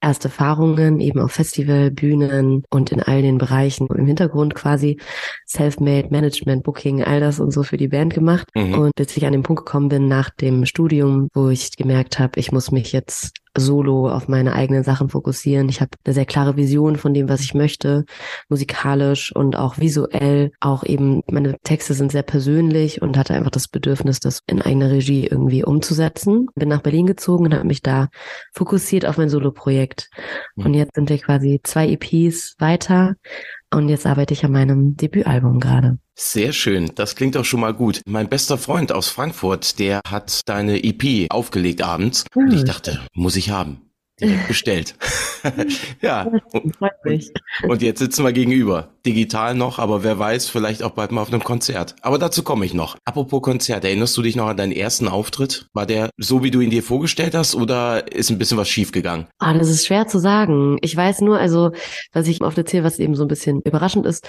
erste 0.00 0.28
Erfahrungen 0.28 1.00
eben 1.00 1.20
auf 1.20 1.32
Festival, 1.32 1.90
Bühnen 1.90 2.62
und 2.70 2.92
in 2.92 3.02
all 3.02 3.22
den 3.22 3.38
Bereichen 3.38 3.86
im 3.86 4.06
Hintergrund 4.06 4.54
quasi 4.54 4.98
Self-Made, 5.46 6.08
Management, 6.10 6.62
Booking, 6.62 7.02
all 7.02 7.20
das 7.20 7.40
und 7.40 7.52
so 7.52 7.62
für 7.62 7.76
die 7.76 7.88
Band 7.88 8.14
gemacht. 8.14 8.48
Mhm. 8.54 8.74
Und 8.74 8.94
bis 8.96 9.16
ich 9.16 9.26
an 9.26 9.32
den 9.32 9.42
Punkt 9.42 9.64
gekommen 9.64 9.88
bin 9.88 10.08
nach 10.08 10.30
dem 10.30 10.66
Studium, 10.66 11.28
wo 11.34 11.48
ich 11.48 11.76
gemerkt 11.76 12.18
habe, 12.18 12.38
ich 12.38 12.52
muss 12.52 12.70
mich 12.70 12.92
jetzt 12.92 13.32
solo 13.56 14.08
auf 14.08 14.28
meine 14.28 14.54
eigenen 14.54 14.82
Sachen 14.82 15.08
fokussieren. 15.08 15.68
Ich 15.68 15.80
habe 15.80 15.90
eine 16.04 16.14
sehr 16.14 16.26
klare 16.26 16.56
Vision 16.56 16.96
von 16.96 17.14
dem, 17.14 17.28
was 17.28 17.40
ich 17.40 17.54
möchte, 17.54 18.04
musikalisch 18.48 19.34
und 19.34 19.56
auch 19.56 19.78
visuell. 19.78 20.52
Auch 20.60 20.84
eben, 20.84 21.22
meine 21.30 21.56
Texte 21.62 21.94
sind 21.94 22.12
sehr 22.12 22.22
persönlich 22.22 23.02
und 23.02 23.16
hatte 23.16 23.34
einfach 23.34 23.50
das 23.50 23.68
Bedürfnis, 23.68 24.20
das 24.20 24.40
in 24.46 24.62
eigener 24.62 24.90
Regie 24.90 25.26
irgendwie 25.26 25.64
umzusetzen. 25.64 26.48
Bin 26.54 26.68
nach 26.68 26.82
Berlin 26.82 27.06
gezogen 27.06 27.46
und 27.46 27.54
habe 27.54 27.66
mich 27.66 27.82
da 27.82 28.08
fokussiert 28.52 29.06
auf 29.06 29.18
mein 29.18 29.28
Solo-Projekt. 29.28 30.10
Mhm. 30.56 30.66
Und 30.66 30.74
jetzt 30.74 30.94
sind 30.94 31.08
wir 31.08 31.18
quasi 31.18 31.60
zwei 31.62 31.88
EPs 31.88 32.56
weiter 32.58 33.14
und 33.74 33.88
jetzt 33.88 34.06
arbeite 34.06 34.34
ich 34.34 34.44
an 34.44 34.52
meinem 34.52 34.96
Debütalbum 34.96 35.60
gerade. 35.60 35.98
Sehr 36.14 36.52
schön, 36.52 36.92
das 36.94 37.16
klingt 37.16 37.36
auch 37.36 37.44
schon 37.44 37.60
mal 37.60 37.74
gut. 37.74 38.00
Mein 38.06 38.28
bester 38.28 38.56
Freund 38.56 38.92
aus 38.92 39.08
Frankfurt, 39.08 39.78
der 39.78 40.00
hat 40.08 40.40
deine 40.46 40.82
EP 40.82 41.26
aufgelegt 41.30 41.82
abends 41.82 42.24
hm. 42.32 42.44
und 42.44 42.52
ich 42.52 42.64
dachte, 42.64 43.00
muss 43.14 43.36
ich 43.36 43.50
haben 43.50 43.83
direkt 44.20 44.48
bestellt. 44.48 44.94
ja. 46.00 46.22
Und, 46.52 46.74
und, 47.68 47.82
jetzt 47.82 47.98
sitzen 47.98 48.24
wir 48.24 48.32
gegenüber. 48.32 48.90
Digital 49.04 49.54
noch, 49.54 49.78
aber 49.78 50.02
wer 50.02 50.18
weiß, 50.18 50.48
vielleicht 50.48 50.82
auch 50.82 50.92
bald 50.92 51.12
mal 51.12 51.20
auf 51.20 51.32
einem 51.32 51.44
Konzert. 51.44 51.96
Aber 52.00 52.18
dazu 52.18 52.42
komme 52.42 52.64
ich 52.64 52.74
noch. 52.74 52.96
Apropos 53.04 53.42
Konzert, 53.42 53.84
erinnerst 53.84 54.16
du 54.16 54.22
dich 54.22 54.36
noch 54.36 54.46
an 54.46 54.56
deinen 54.56 54.72
ersten 54.72 55.08
Auftritt? 55.08 55.68
War 55.74 55.84
der 55.84 56.10
so, 56.16 56.42
wie 56.42 56.50
du 56.50 56.60
ihn 56.60 56.70
dir 56.70 56.82
vorgestellt 56.82 57.34
hast 57.34 57.54
oder 57.54 58.10
ist 58.12 58.30
ein 58.30 58.38
bisschen 58.38 58.56
was 58.56 58.68
schiefgegangen? 58.68 59.26
Ah, 59.38 59.52
das 59.52 59.68
ist 59.68 59.86
schwer 59.86 60.06
zu 60.06 60.18
sagen. 60.18 60.78
Ich 60.80 60.96
weiß 60.96 61.20
nur, 61.20 61.38
also, 61.38 61.72
was 62.12 62.28
ich 62.28 62.40
oft 62.40 62.56
erzähle, 62.56 62.84
was 62.84 62.98
eben 62.98 63.14
so 63.14 63.24
ein 63.24 63.28
bisschen 63.28 63.60
überraschend 63.62 64.06
ist. 64.06 64.26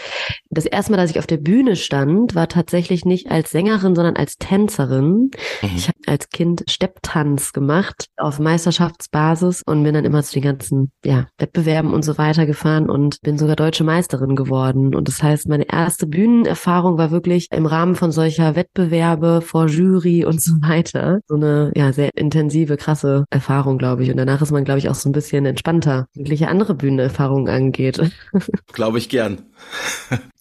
Das 0.49 0.65
erste 0.65 0.91
Mal, 0.91 0.97
dass 0.97 1.11
ich 1.11 1.19
auf 1.19 1.27
der 1.27 1.37
Bühne 1.37 1.75
stand, 1.75 2.35
war 2.35 2.47
tatsächlich 2.47 3.05
nicht 3.05 3.31
als 3.31 3.51
Sängerin, 3.51 3.95
sondern 3.95 4.15
als 4.15 4.37
Tänzerin. 4.37 5.31
Mhm. 5.61 5.69
Ich 5.75 5.87
habe 5.87 5.99
als 6.07 6.29
Kind 6.29 6.63
Stepptanz 6.69 7.53
gemacht 7.53 8.07
auf 8.17 8.39
Meisterschaftsbasis 8.39 9.61
und 9.65 9.74
bin 9.83 9.93
dann 9.93 10.05
immer 10.05 10.23
zu 10.23 10.33
den 10.33 10.43
ganzen 10.43 10.91
ja, 11.03 11.27
Wettbewerben 11.37 11.93
und 11.93 12.03
so 12.03 12.17
weiter 12.17 12.45
gefahren 12.45 12.89
und 12.89 13.21
bin 13.21 13.37
sogar 13.37 13.55
deutsche 13.55 13.83
Meisterin 13.83 14.35
geworden. 14.35 14.95
Und 14.95 15.07
das 15.07 15.21
heißt, 15.21 15.47
meine 15.47 15.71
erste 15.71 16.07
Bühnenerfahrung 16.07 16.97
war 16.97 17.11
wirklich 17.11 17.47
im 17.51 17.65
Rahmen 17.65 17.95
von 17.95 18.11
solcher 18.11 18.55
Wettbewerbe 18.55 19.41
vor 19.41 19.67
Jury 19.67 20.25
und 20.25 20.41
so 20.41 20.53
weiter. 20.61 21.19
So 21.27 21.35
eine 21.35 21.71
ja 21.75 21.93
sehr 21.93 22.11
intensive, 22.15 22.77
krasse 22.77 23.25
Erfahrung, 23.29 23.77
glaube 23.77 24.03
ich. 24.03 24.11
Und 24.11 24.17
danach 24.17 24.41
ist 24.41 24.51
man, 24.51 24.65
glaube 24.65 24.79
ich, 24.79 24.89
auch 24.89 24.95
so 24.95 25.09
ein 25.09 25.13
bisschen 25.13 25.45
entspannter, 25.45 26.07
welche 26.15 26.47
andere 26.47 26.75
Bühnenerfahrungen 26.75 27.49
angeht. 27.49 27.99
glaube 28.73 28.97
ich 28.97 29.09
gern. 29.09 29.39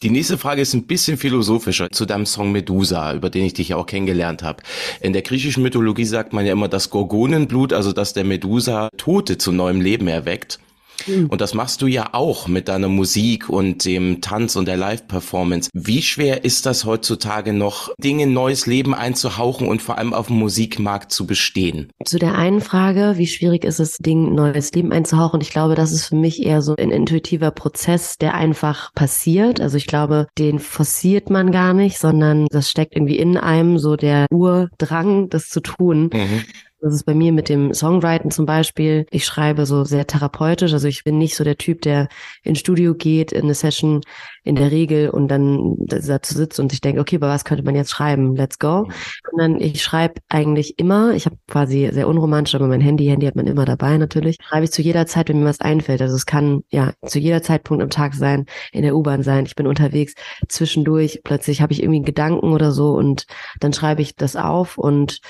Die 0.03 0.11
nächste 0.11 0.37
Frage 0.37 0.61
ist 0.61 0.75
ein 0.75 0.87
bisschen 0.87 1.17
philosophischer 1.17 1.89
zu 1.91 2.05
deinem 2.05 2.27
Song 2.27 2.53
Medusa, 2.53 3.15
über 3.15 3.31
den 3.31 3.45
ich 3.45 3.55
dich 3.55 3.71
ja 3.71 3.77
auch 3.77 3.87
kennengelernt 3.87 4.43
habe. 4.43 4.63
In 5.01 5.13
der 5.13 5.23
griechischen 5.23 5.63
Mythologie 5.63 6.05
sagt 6.05 6.33
man 6.33 6.45
ja 6.45 6.53
immer, 6.53 6.69
dass 6.69 6.91
Gorgonenblut, 6.91 7.73
also 7.73 7.93
dass 7.93 8.13
der 8.13 8.25
Medusa 8.25 8.91
Tote 9.25 9.39
zu 9.39 9.53
neuem 9.53 9.81
Leben 9.81 10.07
erweckt. 10.07 10.59
Mhm. 11.07 11.27
Und 11.27 11.41
das 11.41 11.55
machst 11.55 11.81
du 11.81 11.87
ja 11.87 12.11
auch 12.13 12.47
mit 12.47 12.69
deiner 12.69 12.89
Musik 12.89 13.49
und 13.49 13.85
dem 13.87 14.21
Tanz 14.21 14.55
und 14.55 14.69
der 14.69 14.77
Live-Performance. 14.77 15.71
Wie 15.73 16.03
schwer 16.03 16.45
ist 16.45 16.67
das 16.67 16.85
heutzutage 16.85 17.55
noch, 17.55 17.91
Dinge 17.99 18.27
neues 18.27 18.67
Leben 18.67 18.95
einzuhauchen 18.95 19.67
und 19.67 19.81
vor 19.81 19.97
allem 19.97 20.13
auf 20.13 20.27
dem 20.27 20.37
Musikmarkt 20.37 21.11
zu 21.11 21.27
bestehen? 21.27 21.91
Zu 22.05 22.19
der 22.19 22.37
einen 22.37 22.61
Frage, 22.61 23.15
wie 23.17 23.27
schwierig 23.27 23.65
ist 23.65 23.81
es, 23.81 23.97
Ding 23.97 24.35
neues 24.35 24.73
Leben 24.73 24.93
einzuhauchen? 24.93 25.41
Ich 25.41 25.51
glaube, 25.51 25.75
das 25.75 25.91
ist 25.91 26.07
für 26.07 26.17
mich 26.17 26.45
eher 26.45 26.61
so 26.61 26.77
ein 26.77 26.91
intuitiver 26.91 27.51
Prozess, 27.51 28.19
der 28.19 28.35
einfach 28.35 28.93
passiert. 28.95 29.61
Also 29.61 29.79
ich 29.79 29.87
glaube, 29.87 30.27
den 30.39 30.59
forciert 30.59 31.31
man 31.31 31.51
gar 31.51 31.73
nicht, 31.73 31.99
sondern 31.99 32.47
das 32.51 32.71
steckt 32.71 32.95
irgendwie 32.95 33.19
in 33.19 33.39
einem 33.39 33.79
so 33.79 33.97
der 33.97 34.27
Urdrang, 34.31 35.31
das 35.31 35.49
zu 35.49 35.61
tun. 35.61 36.11
Mhm. 36.13 36.45
Das 36.85 36.93
ist 36.93 37.05
bei 37.05 37.15
mir 37.15 37.33
mit 37.33 37.49
dem 37.49 37.73
Songwriting 37.73 38.31
zum 38.31 38.45
Beispiel. 38.45 39.07
Ich 39.11 39.25
schreibe 39.25 39.65
so 39.65 39.85
sehr 39.85 40.07
therapeutisch. 40.07 40.75
Also 40.75 40.87
ich 40.87 41.03
bin 41.03 41.17
nicht 41.17 41.35
so 41.35 41.43
der 41.43 41.57
Typ, 41.57 41.81
der 41.81 42.09
ins 42.43 42.59
Studio 42.59 42.95
geht, 42.95 43.33
in 43.33 43.45
eine 43.45 43.55
Session 43.55 44.03
in 44.43 44.55
der 44.55 44.71
Regel 44.71 45.09
und 45.09 45.29
dann 45.29 45.77
dazu 45.79 46.35
sitzt 46.35 46.61
und 46.61 46.75
ich 46.75 46.83
denke, 46.83 47.01
okay, 47.01 47.17
aber 47.17 47.29
was 47.29 47.47
könnte 47.47 47.65
man 47.65 47.75
jetzt 47.75 47.91
schreiben? 47.91 48.37
Let's 48.37 48.59
go. 48.59 48.87
Sondern 49.31 49.63
ich 49.63 49.83
schreibe 49.83 50.21
eigentlich 50.29 50.79
immer, 50.79 51.15
ich 51.15 51.25
habe 51.25 51.39
quasi 51.49 51.89
sehr 51.91 52.07
unromantisch, 52.07 52.55
aber 52.55 52.67
mein 52.67 52.83
Handy, 52.83 53.07
Handy 53.07 53.25
hat 53.25 53.37
man 53.37 53.47
immer 53.47 53.65
dabei 53.65 53.97
natürlich, 53.97 54.37
schreibe 54.47 54.65
ich 54.65 54.71
zu 54.71 54.83
jeder 54.83 55.07
Zeit, 55.07 55.31
wenn 55.31 55.41
mir 55.41 55.47
was 55.47 55.63
einfällt. 55.63 56.03
Also 56.03 56.15
es 56.17 56.27
kann 56.27 56.65
ja 56.69 56.93
zu 57.07 57.19
jeder 57.19 57.43
Zeitpunkt 57.43 57.83
am 57.83 57.89
Tag 57.89 58.13
sein, 58.13 58.45
in 58.73 58.83
der 58.83 58.95
U-Bahn 58.95 59.23
sein, 59.23 59.47
ich 59.47 59.57
bin 59.57 59.67
unterwegs, 59.67 60.13
zwischendurch 60.51 61.23
plötzlich 61.25 61.63
habe 61.63 61.73
ich 61.73 61.83
irgendwie 61.83 62.01
einen 62.01 62.05
Gedanken 62.05 62.53
oder 62.53 62.73
so 62.73 62.93
und 62.93 63.25
dann 63.61 63.73
schreibe 63.73 64.03
ich 64.03 64.17
das 64.17 64.37
auf 64.37 64.77
und 64.77 65.21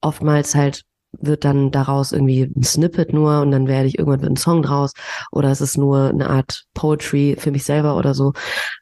oftmals 0.00 0.56
halt 0.56 0.84
wird 1.20 1.44
dann 1.44 1.70
daraus 1.70 2.12
irgendwie 2.12 2.50
ein 2.56 2.62
Snippet 2.62 3.12
nur 3.12 3.40
und 3.40 3.50
dann 3.50 3.66
werde 3.68 3.88
ich 3.88 3.98
irgendwann 3.98 4.22
wird 4.22 4.32
ein 4.32 4.36
Song 4.36 4.62
draus 4.62 4.92
oder 5.30 5.50
es 5.50 5.60
ist 5.60 5.76
nur 5.76 6.08
eine 6.08 6.28
Art 6.28 6.64
Poetry 6.74 7.36
für 7.38 7.50
mich 7.50 7.64
selber 7.64 7.96
oder 7.96 8.14
so. 8.14 8.32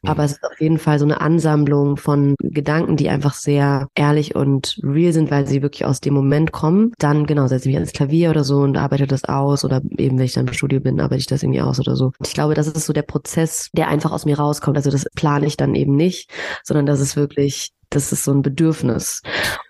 Mhm. 0.03 0.11
Aber 0.11 0.25
es 0.25 0.33
ist 0.33 0.45
auf 0.45 0.61
jeden 0.61 0.79
Fall 0.79 0.99
so 0.99 1.05
eine 1.05 1.21
Ansammlung 1.21 1.97
von 1.97 2.35
Gedanken, 2.41 2.97
die 2.97 3.09
einfach 3.09 3.35
sehr 3.35 3.89
ehrlich 3.95 4.35
und 4.35 4.79
real 4.83 5.13
sind, 5.13 5.31
weil 5.31 5.47
sie 5.47 5.63
wirklich 5.63 5.85
aus 5.85 6.01
dem 6.01 6.15
Moment 6.15 6.53
kommen. 6.53 6.93
Dann 6.99 7.27
genau 7.27 7.47
setze 7.47 7.69
ich 7.69 7.75
mich 7.75 7.77
ans 7.77 7.93
Klavier 7.93 8.31
oder 8.31 8.45
so 8.45 8.59
und 8.61 8.77
arbeite 8.77 9.07
das 9.07 9.25
aus 9.25 9.65
oder 9.65 9.81
eben 9.99 10.19
wenn 10.19 10.27
ich 10.27 10.35
dann 10.35 10.47
im 10.47 10.55
Studio 10.55 10.81
bin, 10.81 11.01
arbeite 11.01 11.21
ich 11.21 11.27
das 11.27 11.43
irgendwie 11.43 11.61
aus 11.61 11.81
oder 11.81 11.97
so. 11.97 12.13
Ich 12.25 12.35
glaube, 12.35 12.55
das 12.55 12.67
ist 12.67 12.87
so 12.87 12.93
der 12.93 13.03
Prozess, 13.03 13.71
der 13.73 13.89
einfach 13.89 14.13
aus 14.13 14.25
mir 14.25 14.39
rauskommt. 14.39 14.77
Also 14.77 14.91
das 14.91 15.07
plane 15.15 15.47
ich 15.47 15.57
dann 15.57 15.75
eben 15.75 15.97
nicht, 15.97 16.31
sondern 16.65 16.87
das 16.87 17.01
ist 17.01 17.17
wirklich 17.17 17.73
das 17.95 18.13
ist 18.13 18.25
so 18.25 18.33
ein 18.33 18.43
Bedürfnis, 18.43 19.23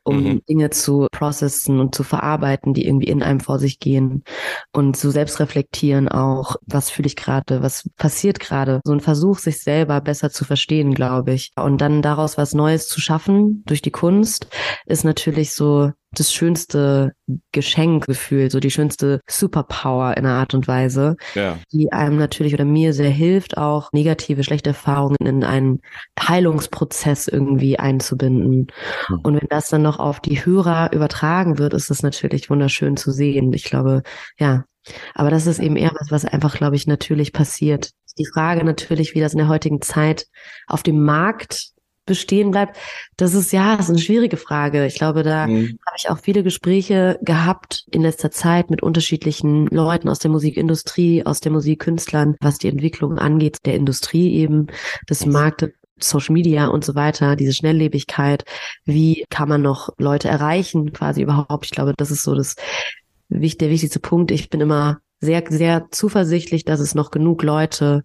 um 0.05 0.23
mhm. 0.23 0.43
Dinge 0.49 0.71
zu 0.71 1.07
processen 1.13 1.81
und 1.81 1.95
zu 1.95 2.03
verarbeiten, 2.03 2.75
die 2.75 2.87
irgendwie 2.87 3.09
in 3.09 3.23
einem 3.23 3.41
vor 3.41 3.59
sich 3.59 3.79
gehen 3.79 4.25
und 4.73 4.97
zu 4.97 5.11
selbst 5.11 5.41
reflektieren 5.41 6.09
auch, 6.09 6.57
was 6.67 6.91
fühle 6.91 7.07
ich 7.07 7.17
gerade, 7.17 7.63
was 7.63 7.89
passiert 7.97 8.41
gerade. 8.41 8.81
So 8.85 8.93
ein 8.93 9.01
Versuch, 9.01 9.39
sich 9.39 9.61
selber 9.61 10.01
besser 10.01 10.31
zu 10.31 10.45
verstehen, 10.45 10.95
glaube 10.95 11.33
ich. 11.33 11.53
Und 11.57 11.81
dann 11.81 12.03
daraus 12.03 12.39
was 12.39 12.55
Neues 12.55 12.89
zu 12.89 13.01
schaffen 13.01 13.63
durch 13.67 13.83
die 13.83 13.91
Kunst, 13.91 14.47
ist 14.87 15.05
natürlich 15.05 15.53
so 15.53 15.93
das 16.15 16.33
schönste 16.33 17.13
Geschenkgefühl, 17.53 18.51
so 18.51 18.61
die 18.61 18.71
schönste 18.71 19.21
Superpower 19.29 20.17
in 20.17 20.27
einer 20.27 20.35
Art 20.35 20.55
und 20.55 20.69
Weise, 20.69 21.17
ja. 21.35 21.59
die 21.73 21.93
einem 21.93 22.19
natürlich 22.19 22.55
oder 22.55 22.65
mir 22.65 22.93
sehr 22.93 23.11
hilft, 23.11 23.57
auch 23.57 23.91
negative, 23.93 24.45
schlechte 24.45 24.71
Erfahrungen 24.71 25.17
in 25.21 25.45
einen 25.45 25.81
Heilungsprozess 26.21 27.29
irgendwie 27.29 27.79
einzubinden. 27.79 28.69
Mhm. 29.09 29.21
Und 29.23 29.41
wenn 29.41 29.49
das 29.49 29.69
dann 29.69 29.83
noch 29.83 29.99
auf 29.99 30.21
die 30.21 30.45
Hörer 30.45 30.93
übertragen 30.93 31.59
wird, 31.59 31.75
ist 31.75 31.91
das 31.91 32.03
natürlich 32.03 32.51
wunderschön 32.51 32.97
zu 32.97 33.11
sehen. 33.11 33.53
Ich 33.53 33.65
glaube, 33.65 34.03
ja. 34.39 34.65
Aber 35.15 35.31
das 35.31 35.47
ist 35.47 35.61
eben 35.61 35.77
eher 35.77 35.93
was, 35.99 36.11
was 36.11 36.25
einfach, 36.25 36.57
glaube 36.57 36.75
ich, 36.75 36.89
natürlich 36.89 37.33
passiert. 37.33 37.93
Die 38.19 38.27
Frage 38.27 38.65
natürlich, 38.65 39.15
wie 39.15 39.21
das 39.21 39.33
in 39.33 39.39
der 39.39 39.49
heutigen 39.49 39.81
Zeit 39.81 40.27
auf 40.67 40.83
dem 40.83 41.03
Markt 41.03 41.72
bestehen 42.05 42.51
bleibt, 42.51 42.77
das 43.17 43.35
ist 43.35 43.53
ja, 43.53 43.77
das 43.77 43.87
ist 43.87 43.91
eine 43.91 43.99
schwierige 43.99 44.37
Frage. 44.37 44.87
Ich 44.87 44.97
glaube, 44.97 45.23
da 45.23 45.47
mhm. 45.47 45.79
habe 45.87 45.97
ich 45.97 46.11
auch 46.11 46.19
viele 46.19 46.43
Gespräche 46.43 47.19
gehabt 47.23 47.87
in 47.91 48.03
letzter 48.03 48.31
Zeit 48.31 48.71
mit 48.71 48.83
unterschiedlichen 48.83 49.67
Leuten 49.67 50.09
aus 50.09 50.19
der 50.19 50.31
Musikindustrie, 50.31 51.25
aus 51.25 51.41
der 51.41 51.53
Musikkünstlern, 51.53 52.37
was 52.41 52.59
die 52.59 52.69
Entwicklung 52.69 53.19
angeht, 53.19 53.59
der 53.65 53.75
Industrie 53.75 54.35
eben, 54.35 54.67
des 55.09 55.27
Marktes. 55.27 55.71
Social 56.05 56.33
Media 56.33 56.67
und 56.67 56.85
so 56.85 56.97
weiter, 56.97 57.37
diese 57.37 57.53
Schnelllebigkeit, 57.53 58.45
wie 58.85 59.25
kann 59.31 59.49
man 59.49 59.63
noch 59.63 59.91
Leute 59.99 60.27
erreichen, 60.27 60.93
quasi 60.93 61.23
überhaupt. 61.23 61.67
Ich 61.67 61.71
glaube, 61.71 61.95
das 61.97 62.11
ist 62.11 62.25
so 62.25 62.35
das, 62.35 62.57
der 63.29 63.41
wichtigste 63.71 64.01
Punkt. 64.01 64.33
Ich 64.33 64.51
bin 64.51 64.61
immer 64.61 65.01
sehr, 65.21 65.45
sehr 65.49 65.87
zuversichtlich, 65.91 66.65
dass 66.65 66.81
es 66.81 66.95
noch 66.95 67.13
genug 67.13 67.43
Leute 67.43 68.03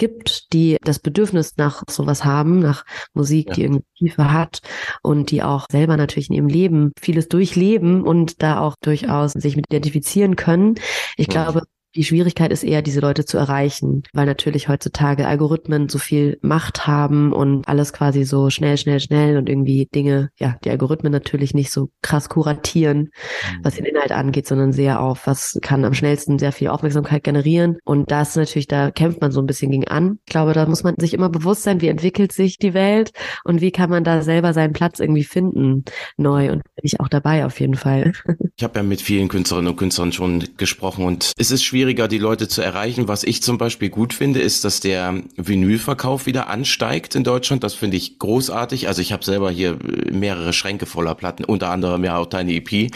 gibt, 0.00 0.52
die 0.54 0.78
das 0.82 0.98
Bedürfnis 0.98 1.58
nach 1.58 1.82
sowas 1.88 2.24
haben, 2.24 2.58
nach 2.58 2.84
Musik, 3.12 3.48
ja. 3.48 3.54
die 3.54 3.62
irgendwie 3.64 3.84
Tiefe 3.98 4.32
hat 4.32 4.62
und 5.02 5.30
die 5.30 5.42
auch 5.42 5.66
selber 5.70 5.98
natürlich 5.98 6.30
in 6.30 6.36
ihrem 6.36 6.48
Leben 6.48 6.92
vieles 6.98 7.28
durchleben 7.28 8.02
und 8.02 8.42
da 8.42 8.60
auch 8.60 8.74
durchaus 8.80 9.32
sich 9.32 9.56
mit 9.56 9.66
identifizieren 9.68 10.36
können. 10.36 10.76
Ich 11.16 11.26
ja. 11.26 11.44
glaube, 11.44 11.66
Die 11.96 12.04
Schwierigkeit 12.04 12.52
ist 12.52 12.62
eher, 12.62 12.82
diese 12.82 13.00
Leute 13.00 13.24
zu 13.24 13.36
erreichen, 13.36 14.02
weil 14.12 14.26
natürlich 14.26 14.68
heutzutage 14.68 15.26
Algorithmen 15.26 15.88
so 15.88 15.98
viel 15.98 16.38
Macht 16.40 16.86
haben 16.86 17.32
und 17.32 17.66
alles 17.68 17.92
quasi 17.92 18.24
so 18.24 18.48
schnell, 18.50 18.76
schnell, 18.76 19.00
schnell 19.00 19.36
und 19.36 19.48
irgendwie 19.48 19.88
Dinge, 19.92 20.30
ja, 20.38 20.56
die 20.64 20.70
Algorithmen 20.70 21.12
natürlich 21.12 21.52
nicht 21.52 21.72
so 21.72 21.90
krass 22.02 22.28
kuratieren, 22.28 22.98
mhm. 22.98 23.64
was 23.64 23.74
den 23.74 23.84
Inhalt 23.84 24.12
angeht, 24.12 24.46
sondern 24.46 24.72
sehr 24.72 25.00
auf, 25.00 25.26
was 25.26 25.58
kann 25.62 25.84
am 25.84 25.94
schnellsten 25.94 26.38
sehr 26.38 26.52
viel 26.52 26.68
Aufmerksamkeit 26.68 27.24
generieren. 27.24 27.78
Und 27.84 28.10
das 28.10 28.36
natürlich, 28.36 28.68
da 28.68 28.90
kämpft 28.90 29.20
man 29.20 29.32
so 29.32 29.40
ein 29.40 29.46
bisschen 29.46 29.70
gegen 29.70 29.88
an. 29.88 30.18
Ich 30.26 30.30
glaube, 30.30 30.52
da 30.52 30.66
muss 30.66 30.84
man 30.84 30.94
sich 30.98 31.12
immer 31.12 31.28
bewusst 31.28 31.64
sein, 31.64 31.80
wie 31.80 31.88
entwickelt 31.88 32.32
sich 32.32 32.58
die 32.58 32.74
Welt 32.74 33.10
und 33.44 33.60
wie 33.60 33.72
kann 33.72 33.90
man 33.90 34.04
da 34.04 34.22
selber 34.22 34.52
seinen 34.52 34.72
Platz 34.72 35.00
irgendwie 35.00 35.24
finden, 35.24 35.84
neu. 36.16 36.52
Und 36.52 36.62
bin 36.62 36.84
ich 36.84 37.00
auch 37.00 37.08
dabei 37.08 37.44
auf 37.44 37.60
jeden 37.60 37.74
Fall. 37.74 38.12
Ich 38.56 38.64
habe 38.64 38.78
ja 38.78 38.82
mit 38.82 39.00
vielen 39.00 39.28
Künstlerinnen 39.28 39.70
und 39.70 39.76
Künstlern 39.76 40.12
schon 40.12 40.44
gesprochen 40.58 41.06
und 41.06 41.32
es 41.38 41.50
ist 41.50 41.64
schwieriger, 41.80 42.08
die 42.08 42.18
Leute 42.18 42.46
zu 42.46 42.60
erreichen. 42.60 43.08
Was 43.08 43.24
ich 43.24 43.42
zum 43.42 43.56
Beispiel 43.56 43.88
gut 43.88 44.12
finde, 44.12 44.38
ist, 44.38 44.64
dass 44.64 44.80
der 44.80 45.22
Vinylverkauf 45.36 46.26
wieder 46.26 46.48
ansteigt 46.48 47.14
in 47.14 47.24
Deutschland. 47.24 47.64
Das 47.64 47.72
finde 47.72 47.96
ich 47.96 48.18
großartig. 48.18 48.86
Also 48.86 49.00
ich 49.00 49.14
habe 49.14 49.24
selber 49.24 49.50
hier 49.50 49.78
mehrere 50.12 50.52
Schränke 50.52 50.84
voller 50.84 51.14
Platten, 51.14 51.42
unter 51.42 51.70
anderem 51.70 52.04
ja 52.04 52.18
auch 52.18 52.26
deine 52.26 52.52
EP. 52.52 52.90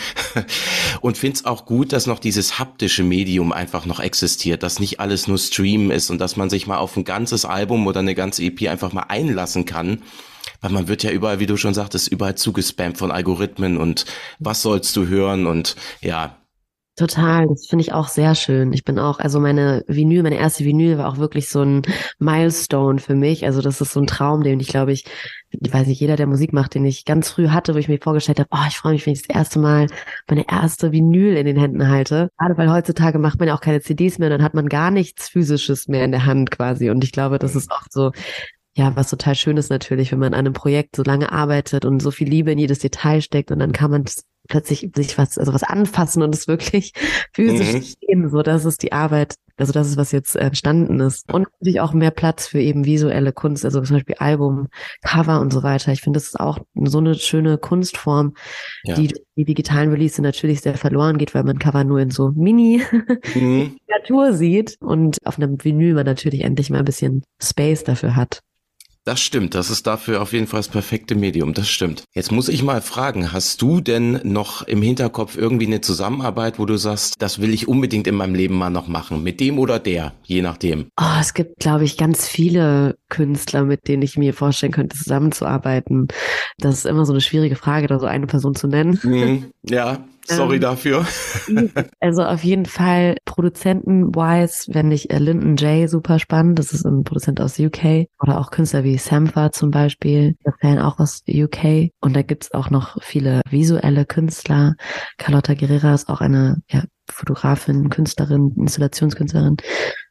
Und 1.01 1.17
finde 1.17 1.37
es 1.37 1.47
auch 1.47 1.65
gut, 1.65 1.95
dass 1.95 2.07
noch 2.07 2.19
dieses 2.19 2.59
haptische 2.59 3.05
Medium 3.05 3.53
einfach 3.53 3.87
noch 3.87 4.01
existiert, 4.01 4.63
dass 4.63 4.81
nicht 4.81 5.01
alles 5.01 5.29
nur 5.29 5.39
Streamen 5.39 5.91
ist 5.91 6.11
und 6.11 6.21
dass 6.21 6.37
man 6.37 6.51
sich 6.51 6.67
mal 6.67 6.77
auf 6.77 6.95
ein 6.99 7.05
ganzes 7.05 7.47
Album 7.47 7.87
oder 7.87 8.01
eine 8.01 8.15
ganze 8.15 8.43
EP 8.43 8.69
einfach 8.69 8.93
mal 8.93 9.07
einlassen 9.09 9.65
kann 9.65 10.03
weil 10.61 10.71
man 10.71 10.89
wird 10.89 11.03
ja 11.03 11.11
überall, 11.11 11.41
wie 11.41 11.47
du 11.47 11.57
schon 11.57 11.75
sagtest, 11.75 12.09
überall 12.09 12.35
zugespammt 12.35 12.99
von 12.99 13.11
Algorithmen 13.11 13.77
und 13.79 14.05
was 14.39 14.63
sollst 14.63 14.95
du 14.97 15.07
hören 15.07 15.47
und 15.47 15.75
ja. 16.01 16.37
Total, 16.97 17.49
das 17.49 17.67
finde 17.67 17.83
ich 17.83 17.93
auch 17.93 18.07
sehr 18.07 18.37
schön. 18.37 18.73
Ich 18.73 18.85
bin 18.85 19.01
auch, 19.01 19.19
also 19.19 19.41
meine 19.41 19.83
Vinyl, 19.89 20.23
meine 20.23 20.39
erste 20.39 20.65
Vinyl 20.65 20.97
war 20.97 21.09
auch 21.09 21.19
wirklich 21.19 21.49
so 21.49 21.61
ein 21.61 21.83
Milestone 22.21 23.01
für 23.01 23.17
mich. 23.17 23.45
Also 23.45 23.61
das 23.63 23.81
ist 23.81 23.93
so 23.93 24.01
ein 24.01 24.07
Traum, 24.07 24.45
den 24.45 24.61
ich 24.61 24.69
glaube 24.69 24.93
ich, 24.93 25.05
ich 25.51 25.73
weiß 25.73 25.89
nicht, 25.89 25.99
jeder, 25.99 26.15
der 26.15 26.29
Musik 26.29 26.53
macht, 26.53 26.75
den 26.77 26.85
ich 26.85 27.05
ganz 27.05 27.31
früh 27.31 27.49
hatte, 27.49 27.75
wo 27.75 27.79
ich 27.79 27.89
mir 27.89 27.99
vorgestellt 27.99 28.39
habe, 28.39 28.49
oh, 28.53 28.65
ich 28.69 28.77
freue 28.77 28.93
mich, 28.93 29.05
wenn 29.07 29.13
ich 29.13 29.27
das 29.27 29.37
erste 29.37 29.59
Mal 29.59 29.89
meine 30.29 30.49
erste 30.49 30.93
Vinyl 30.93 31.37
in 31.37 31.47
den 31.47 31.59
Händen 31.59 31.89
halte. 31.89 32.31
Gerade 32.39 32.57
weil 32.59 32.71
heutzutage 32.71 33.19
macht 33.19 33.41
man 33.41 33.49
ja 33.49 33.57
auch 33.57 33.61
keine 33.61 33.81
CDs 33.81 34.21
mehr, 34.21 34.31
dann 34.31 34.45
hat 34.45 34.55
man 34.55 34.69
gar 34.69 34.93
nichts 34.93 35.29
Physisches 35.29 35.89
mehr 35.89 36.05
in 36.05 36.13
der 36.13 36.27
Hand 36.27 36.53
quasi. 36.53 36.91
Und 36.91 37.03
ich 37.03 37.11
glaube, 37.11 37.41
das 37.41 37.57
ist 37.57 37.73
auch 37.73 37.87
so 37.91 38.13
ja, 38.77 38.95
was 38.97 39.11
total 39.11 39.35
schön 39.37 39.57
ist 39.57 39.71
natürlich, 39.71 40.11
wenn 40.13 40.19
man 40.19 40.35
an 40.35 40.41
einem 40.41 40.53
Projekt 40.53 40.97
so 40.97 41.03
lange 41.05 41.31
arbeitet 41.31 41.85
und 41.85 42.01
so 42.01 42.11
viel 42.11 42.29
Liebe 42.29 42.51
in 42.53 42.59
jedes 42.59 42.81
Detail 42.81 43.21
steckt 43.21 43.53
und 43.53 43.61
dann 43.61 43.73
kann 43.73 43.91
man 43.91 44.05
plötzlich 44.49 44.91
sich 44.95 45.19
was, 45.19 45.39
also 45.39 45.55
was 45.55 45.63
anfassen 45.63 46.23
und 46.23 46.35
es 46.35 46.49
wirklich 46.49 46.93
physisch 47.33 47.73
mhm. 47.73 47.83
sehen. 47.83 48.31
So, 48.31 48.43
das 48.43 48.65
ist 48.65 48.83
die 48.83 48.93
Arbeit, 48.93 49.37
also 49.57 49.73
das 49.73 49.89
ist, 49.89 49.97
was 49.97 50.13
jetzt 50.13 50.37
entstanden 50.37 51.01
ist. 51.01 51.33
Und 51.33 51.49
natürlich 51.61 51.81
auch 51.81 51.93
mehr 51.93 52.11
Platz 52.11 52.47
für 52.47 52.61
eben 52.61 52.85
visuelle 52.85 53.33
Kunst, 53.33 53.65
also 53.65 53.81
zum 53.83 53.97
Beispiel 53.97 54.17
Album, 54.19 54.69
Cover 55.03 55.41
und 55.41 55.53
so 55.53 55.63
weiter. 55.63 55.93
Ich 55.93 56.03
finde, 56.03 56.19
das 56.19 56.29
ist 56.29 56.41
auch 56.41 56.59
so 56.75 56.99
eine 56.99 57.15
schöne 57.15 57.59
Kunstform, 57.59 58.35
ja. 58.85 58.95
die 58.95 59.13
die 59.37 59.45
digitalen 59.45 59.91
Release 59.91 60.21
natürlich 60.23 60.61
sehr 60.61 60.77
verloren 60.77 61.19
geht, 61.19 61.35
weil 61.35 61.45
man 61.45 61.59
Cover 61.59 61.85
nur 61.85 62.01
in 62.01 62.11
so 62.11 62.31
Mini-Miniatur 62.31 63.75
mhm. 64.31 64.37
sieht 64.37 64.77
und 64.81 65.19
auf 65.25 65.39
einem 65.39 65.63
Vinyl 65.63 65.95
man 65.95 66.07
natürlich 66.07 66.43
endlich 66.43 66.71
mal 66.71 66.79
ein 66.79 66.85
bisschen 66.85 67.25
Space 67.43 67.85
dafür 67.85 68.17
hat. 68.17 68.41
Das 69.07 69.21
stimmt, 69.21 69.55
das 69.55 69.69
ist 69.69 69.87
dafür 69.87 70.23
auf 70.23 70.33
jeden 70.33 70.47
Fall 70.47 70.61
das 70.61 70.69
perfekte 70.69 71.15
Medium, 71.15 71.53
das 71.53 71.69
stimmt. 71.69 72.05
Jetzt 72.15 72.33
muss 72.33 72.49
ich 72.49 72.63
mal 72.63 72.81
fragen, 72.81 73.33
hast 73.33 73.61
du 73.61 73.83
denn 73.83 74.19
noch 74.23 74.63
im 74.63 74.81
Hinterkopf 74.81 75.37
irgendwie 75.37 75.67
eine 75.67 75.83
Zusammenarbeit, 75.83 76.59
wo 76.59 76.65
du 76.65 76.79
sagst, 76.79 77.17
das 77.19 77.39
will 77.39 77.53
ich 77.53 77.69
unbedingt 77.69 78.07
in 78.07 78.15
meinem 78.15 78.35
Leben 78.35 78.57
mal 78.57 78.71
noch 78.71 78.89
machen, 78.89 79.23
mit 79.23 79.41
dem 79.41 79.59
oder 79.59 79.79
der, 79.79 80.15
je 80.23 80.41
nachdem? 80.41 80.87
Oh, 80.99 81.21
es 81.21 81.35
gibt, 81.35 81.59
glaube 81.59 81.85
ich, 81.85 81.99
ganz 81.99 82.27
viele 82.27 82.97
Künstler, 83.11 83.65
mit 83.65 83.89
denen 83.89 84.03
ich 84.03 84.17
mir 84.17 84.33
vorstellen 84.33 84.73
könnte, 84.73 84.97
zusammenzuarbeiten. 84.97 86.09
Das 86.57 86.77
ist 86.77 86.87
immer 86.87 87.05
so 87.05 87.13
eine 87.13 87.21
schwierige 87.21 87.57
Frage, 87.57 87.89
da 87.89 87.99
so 87.99 88.07
eine 88.07 88.27
Person 88.27 88.55
zu 88.55 88.69
nennen. 88.69 88.99
Mhm, 89.03 89.51
ja, 89.69 89.99
Sorry 90.27 90.57
ähm, 90.57 90.61
dafür. 90.63 91.07
Also 92.01 92.23
auf 92.23 92.45
jeden 92.45 92.67
Fall 92.67 93.17
Produzenten-wise 93.25 94.73
finde 94.73 94.95
ich 94.95 95.11
äh, 95.11 95.19
Lyndon 95.19 95.57
J 95.57 95.89
super 95.89 96.19
spannend. 96.19 96.59
Das 96.59 96.73
ist 96.73 96.85
ein 96.85 97.05
Produzent 97.05 97.41
aus 97.41 97.59
UK. 97.59 98.07
Oder 98.21 98.39
auch 98.39 98.51
Künstler 98.51 98.85
wie 98.85 98.99
Sampha 98.99 99.53
zum 99.53 99.71
Beispiel. 99.71 100.37
Der 100.45 100.55
Fan 100.61 100.79
auch 100.79 100.99
aus 100.99 101.23
UK. 101.29 101.91
Und 102.01 102.15
da 102.15 102.23
gibt's 102.23 102.53
auch 102.53 102.71
noch 102.71 102.97
viele 103.03 103.41
visuelle 103.49 104.05
Künstler. 104.07 104.75
Carlotta 105.19 105.55
Guerrera 105.55 105.95
ist 105.95 106.09
auch 106.09 106.21
eine 106.21 106.63
ja, 106.69 106.85
Fotografin, 107.11 107.91
Künstlerin, 107.91 108.55
Installationskünstlerin, 108.57 109.57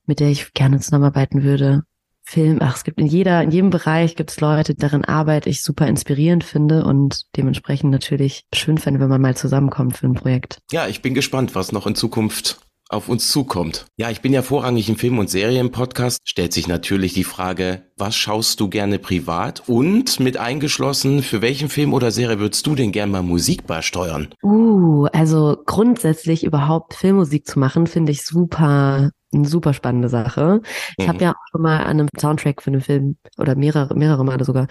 mit 0.05 0.19
der 0.19 0.29
ich 0.29 0.53
gerne 0.53 0.79
zusammenarbeiten 0.79 1.43
würde. 1.43 1.83
Film, 2.25 2.59
ach, 2.61 2.77
es 2.77 2.83
gibt 2.83 2.99
in 2.99 3.05
jeder, 3.05 3.43
in 3.43 3.51
jedem 3.51 3.69
Bereich 3.69 4.15
gibt 4.15 4.31
es 4.31 4.39
Leute, 4.39 4.75
deren 4.75 5.03
Arbeit 5.03 5.45
ich 5.45 5.61
super 5.61 5.87
inspirierend 5.87 6.43
finde 6.43 6.85
und 6.85 7.25
dementsprechend 7.35 7.91
natürlich 7.91 8.45
schön 8.53 8.77
fände, 8.77 8.99
wenn 8.99 9.09
man 9.09 9.21
mal 9.21 9.35
zusammenkommt 9.35 9.97
für 9.97 10.07
ein 10.07 10.13
Projekt. 10.13 10.59
Ja, 10.71 10.87
ich 10.87 11.01
bin 11.01 11.13
gespannt, 11.13 11.53
was 11.53 11.71
noch 11.73 11.85
in 11.85 11.95
Zukunft 11.95 12.59
auf 12.93 13.09
uns 13.09 13.29
zukommt. 13.29 13.85
Ja, 13.97 14.09
ich 14.09 14.21
bin 14.21 14.33
ja 14.33 14.41
vorrangig 14.41 14.89
im 14.89 14.95
Film- 14.95 15.19
und 15.19 15.29
Serienpodcast. 15.29 16.19
Stellt 16.23 16.53
sich 16.53 16.67
natürlich 16.67 17.13
die 17.13 17.23
Frage, 17.23 17.83
was 17.97 18.15
schaust 18.15 18.59
du 18.59 18.69
gerne 18.69 18.99
privat? 18.99 19.63
Und 19.67 20.19
mit 20.19 20.37
eingeschlossen, 20.37 21.23
für 21.23 21.41
welchen 21.41 21.69
Film 21.69 21.93
oder 21.93 22.11
Serie 22.11 22.39
würdest 22.39 22.65
du 22.65 22.75
denn 22.75 22.91
gerne 22.91 23.11
mal 23.11 23.23
Musik 23.23 23.67
beisteuern? 23.67 24.29
Uh, 24.43 25.05
also 25.13 25.57
grundsätzlich 25.65 26.43
überhaupt 26.43 26.93
Filmmusik 26.93 27.45
zu 27.47 27.59
machen, 27.59 27.87
finde 27.87 28.11
ich 28.11 28.25
super 28.25 29.11
eine 29.33 29.47
super 29.47 29.73
spannende 29.73 30.09
Sache. 30.09 30.61
Ich 30.97 31.05
mhm. 31.05 31.09
habe 31.09 31.23
ja 31.23 31.31
auch 31.31 31.47
schon 31.51 31.61
mal 31.61 31.77
an 31.77 31.99
einem 31.99 32.07
Soundtrack 32.17 32.61
für 32.61 32.69
einen 32.69 32.81
Film 32.81 33.17
oder 33.37 33.55
mehrere, 33.55 33.95
mehrere 33.95 34.23
Male 34.23 34.43
sogar 34.43 34.67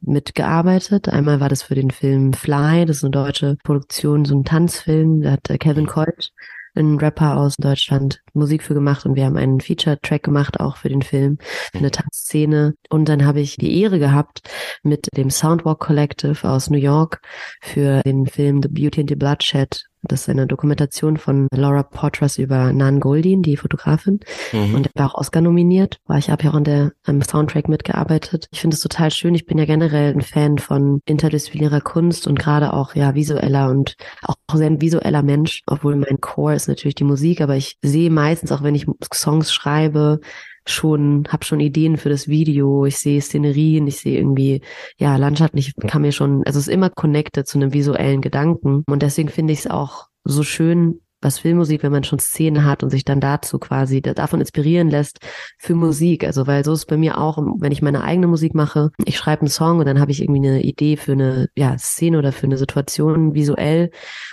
mitgearbeitet. 0.00 1.08
Einmal 1.08 1.40
war 1.40 1.48
das 1.48 1.62
für 1.62 1.74
den 1.74 1.90
Film 1.90 2.32
Fly, 2.32 2.86
das 2.86 2.98
ist 2.98 3.04
eine 3.04 3.10
deutsche 3.10 3.56
Produktion, 3.64 4.24
so 4.24 4.36
ein 4.36 4.44
Tanzfilm, 4.44 5.22
da 5.22 5.32
hat 5.32 5.48
Kevin 5.60 5.86
Colt 5.86 6.32
ein 6.74 6.98
Rapper 6.98 7.36
aus 7.36 7.56
Deutschland 7.56 8.20
Musik 8.32 8.62
für 8.62 8.74
gemacht 8.74 9.06
und 9.06 9.14
wir 9.14 9.24
haben 9.24 9.36
einen 9.36 9.60
Feature-Track 9.60 10.22
gemacht, 10.22 10.60
auch 10.60 10.76
für 10.76 10.88
den 10.88 11.02
Film, 11.02 11.38
für 11.72 11.78
eine 11.78 11.90
Tanzszene. 11.90 12.74
Und 12.90 13.08
dann 13.08 13.24
habe 13.24 13.40
ich 13.40 13.56
die 13.56 13.80
Ehre 13.80 13.98
gehabt, 13.98 14.42
mit 14.82 15.08
dem 15.16 15.30
Soundwalk 15.30 15.80
Collective 15.80 16.48
aus 16.48 16.70
New 16.70 16.78
York 16.78 17.20
für 17.60 18.02
den 18.02 18.26
Film 18.26 18.62
The 18.62 18.68
Beauty 18.68 19.00
and 19.00 19.10
the 19.10 19.16
Bloodshed 19.16 19.84
das 20.08 20.22
ist 20.22 20.28
eine 20.28 20.46
Dokumentation 20.46 21.16
von 21.16 21.48
Laura 21.54 21.82
Portras 21.82 22.38
über 22.38 22.72
Nan 22.72 23.00
Goldin, 23.00 23.42
die 23.42 23.56
Fotografin. 23.56 24.20
Mhm. 24.52 24.74
Und 24.74 24.90
war 24.94 25.10
auch 25.10 25.14
Oscar 25.14 25.40
nominiert. 25.40 25.98
War 26.06 26.18
ich 26.18 26.30
habe 26.30 26.44
ja 26.44 26.50
auch 26.50 26.54
an 26.54 26.64
der 26.64 26.92
am 27.04 27.22
Soundtrack 27.22 27.68
mitgearbeitet. 27.68 28.48
Ich 28.52 28.60
finde 28.60 28.74
es 28.74 28.80
total 28.80 29.10
schön. 29.10 29.34
Ich 29.34 29.46
bin 29.46 29.58
ja 29.58 29.64
generell 29.64 30.14
ein 30.14 30.22
Fan 30.22 30.58
von 30.58 31.00
interdisziplinärer 31.06 31.80
Kunst 31.80 32.26
und 32.26 32.38
gerade 32.38 32.72
auch 32.72 32.94
ja 32.94 33.14
visueller 33.14 33.70
und 33.70 33.96
auch 34.22 34.36
sehr 34.52 34.66
ein 34.66 34.80
visueller 34.80 35.22
Mensch, 35.22 35.62
obwohl 35.66 35.96
mein 35.96 36.20
Core 36.20 36.54
ist 36.54 36.68
natürlich 36.68 36.94
die 36.94 37.04
Musik, 37.04 37.40
aber 37.40 37.56
ich 37.56 37.76
sehe 37.82 38.10
meistens 38.10 38.52
auch, 38.52 38.62
wenn 38.62 38.74
ich 38.74 38.86
Songs 39.12 39.52
schreibe, 39.52 40.20
schon, 40.66 41.24
habe 41.28 41.44
schon 41.44 41.60
Ideen 41.60 41.96
für 41.96 42.08
das 42.08 42.28
Video, 42.28 42.86
ich 42.86 42.98
sehe 42.98 43.20
Szenerien, 43.20 43.86
ich 43.86 43.98
sehe 43.98 44.18
irgendwie, 44.18 44.62
ja, 44.98 45.16
landschaftlich 45.16 45.74
kann 45.76 46.02
mir 46.02 46.12
schon, 46.12 46.42
also 46.44 46.58
es 46.58 46.68
ist 46.68 46.72
immer 46.72 46.90
connected 46.90 47.46
zu 47.46 47.58
einem 47.58 47.72
visuellen 47.72 48.20
Gedanken. 48.20 48.84
Und 48.86 49.02
deswegen 49.02 49.28
finde 49.28 49.52
ich 49.52 49.60
es 49.60 49.66
auch 49.66 50.08
so 50.24 50.42
schön, 50.42 51.00
was 51.24 51.38
Filmmusik, 51.38 51.82
wenn 51.82 51.92
man 51.92 52.04
schon 52.04 52.18
Szenen 52.18 52.64
hat 52.64 52.82
und 52.82 52.90
sich 52.90 53.04
dann 53.04 53.20
dazu 53.20 53.58
quasi 53.58 54.00
davon 54.00 54.40
inspirieren 54.40 54.90
lässt 54.90 55.18
für 55.58 55.74
Musik. 55.74 56.24
Also 56.24 56.46
weil 56.46 56.64
so 56.64 56.72
ist 56.72 56.86
bei 56.86 56.96
mir 56.96 57.18
auch, 57.18 57.38
wenn 57.38 57.72
ich 57.72 57.82
meine 57.82 58.04
eigene 58.04 58.26
Musik 58.26 58.54
mache, 58.54 58.90
ich 59.04 59.16
schreibe 59.16 59.42
einen 59.42 59.48
Song 59.48 59.78
und 59.78 59.86
dann 59.86 60.00
habe 60.00 60.10
ich 60.10 60.22
irgendwie 60.22 60.46
eine 60.46 60.62
Idee 60.62 60.96
für 60.96 61.12
eine 61.12 61.48
ja, 61.56 61.76
Szene 61.78 62.18
oder 62.18 62.32
für 62.32 62.46
eine 62.46 62.58
Situation 62.58 63.34
visuell 63.34 63.90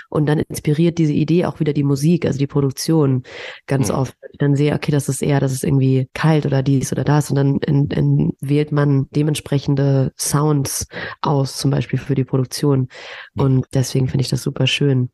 und 0.09 0.25
dann 0.25 0.39
inspiriert 0.39 0.97
diese 0.97 1.13
Idee 1.13 1.45
auch 1.45 1.59
wieder 1.59 1.73
die 1.73 1.83
Musik, 1.83 2.25
also 2.25 2.37
die 2.37 2.47
Produktion 2.47 3.23
ganz 3.65 3.89
mhm. 3.89 3.95
oft. 3.95 4.15
Ich 4.31 4.37
dann 4.37 4.55
sehe, 4.55 4.73
okay, 4.73 4.91
das 4.91 5.09
ist 5.09 5.21
eher, 5.21 5.39
das 5.39 5.53
ist 5.53 5.63
irgendwie 5.63 6.09
kalt 6.13 6.45
oder 6.45 6.61
dies 6.63 6.91
oder 6.91 7.03
das 7.03 7.29
und 7.29 7.37
dann 7.37 7.57
in, 7.59 7.87
in 7.87 8.33
wählt 8.41 8.71
man 8.71 9.07
dementsprechende 9.11 10.11
Sounds 10.17 10.87
aus, 11.21 11.57
zum 11.57 11.71
Beispiel 11.71 11.99
für 11.99 12.15
die 12.15 12.25
Produktion. 12.25 12.89
Und 13.35 13.65
deswegen 13.73 14.07
finde 14.07 14.23
ich 14.23 14.29
das 14.29 14.43
super 14.43 14.67
schön. 14.67 15.09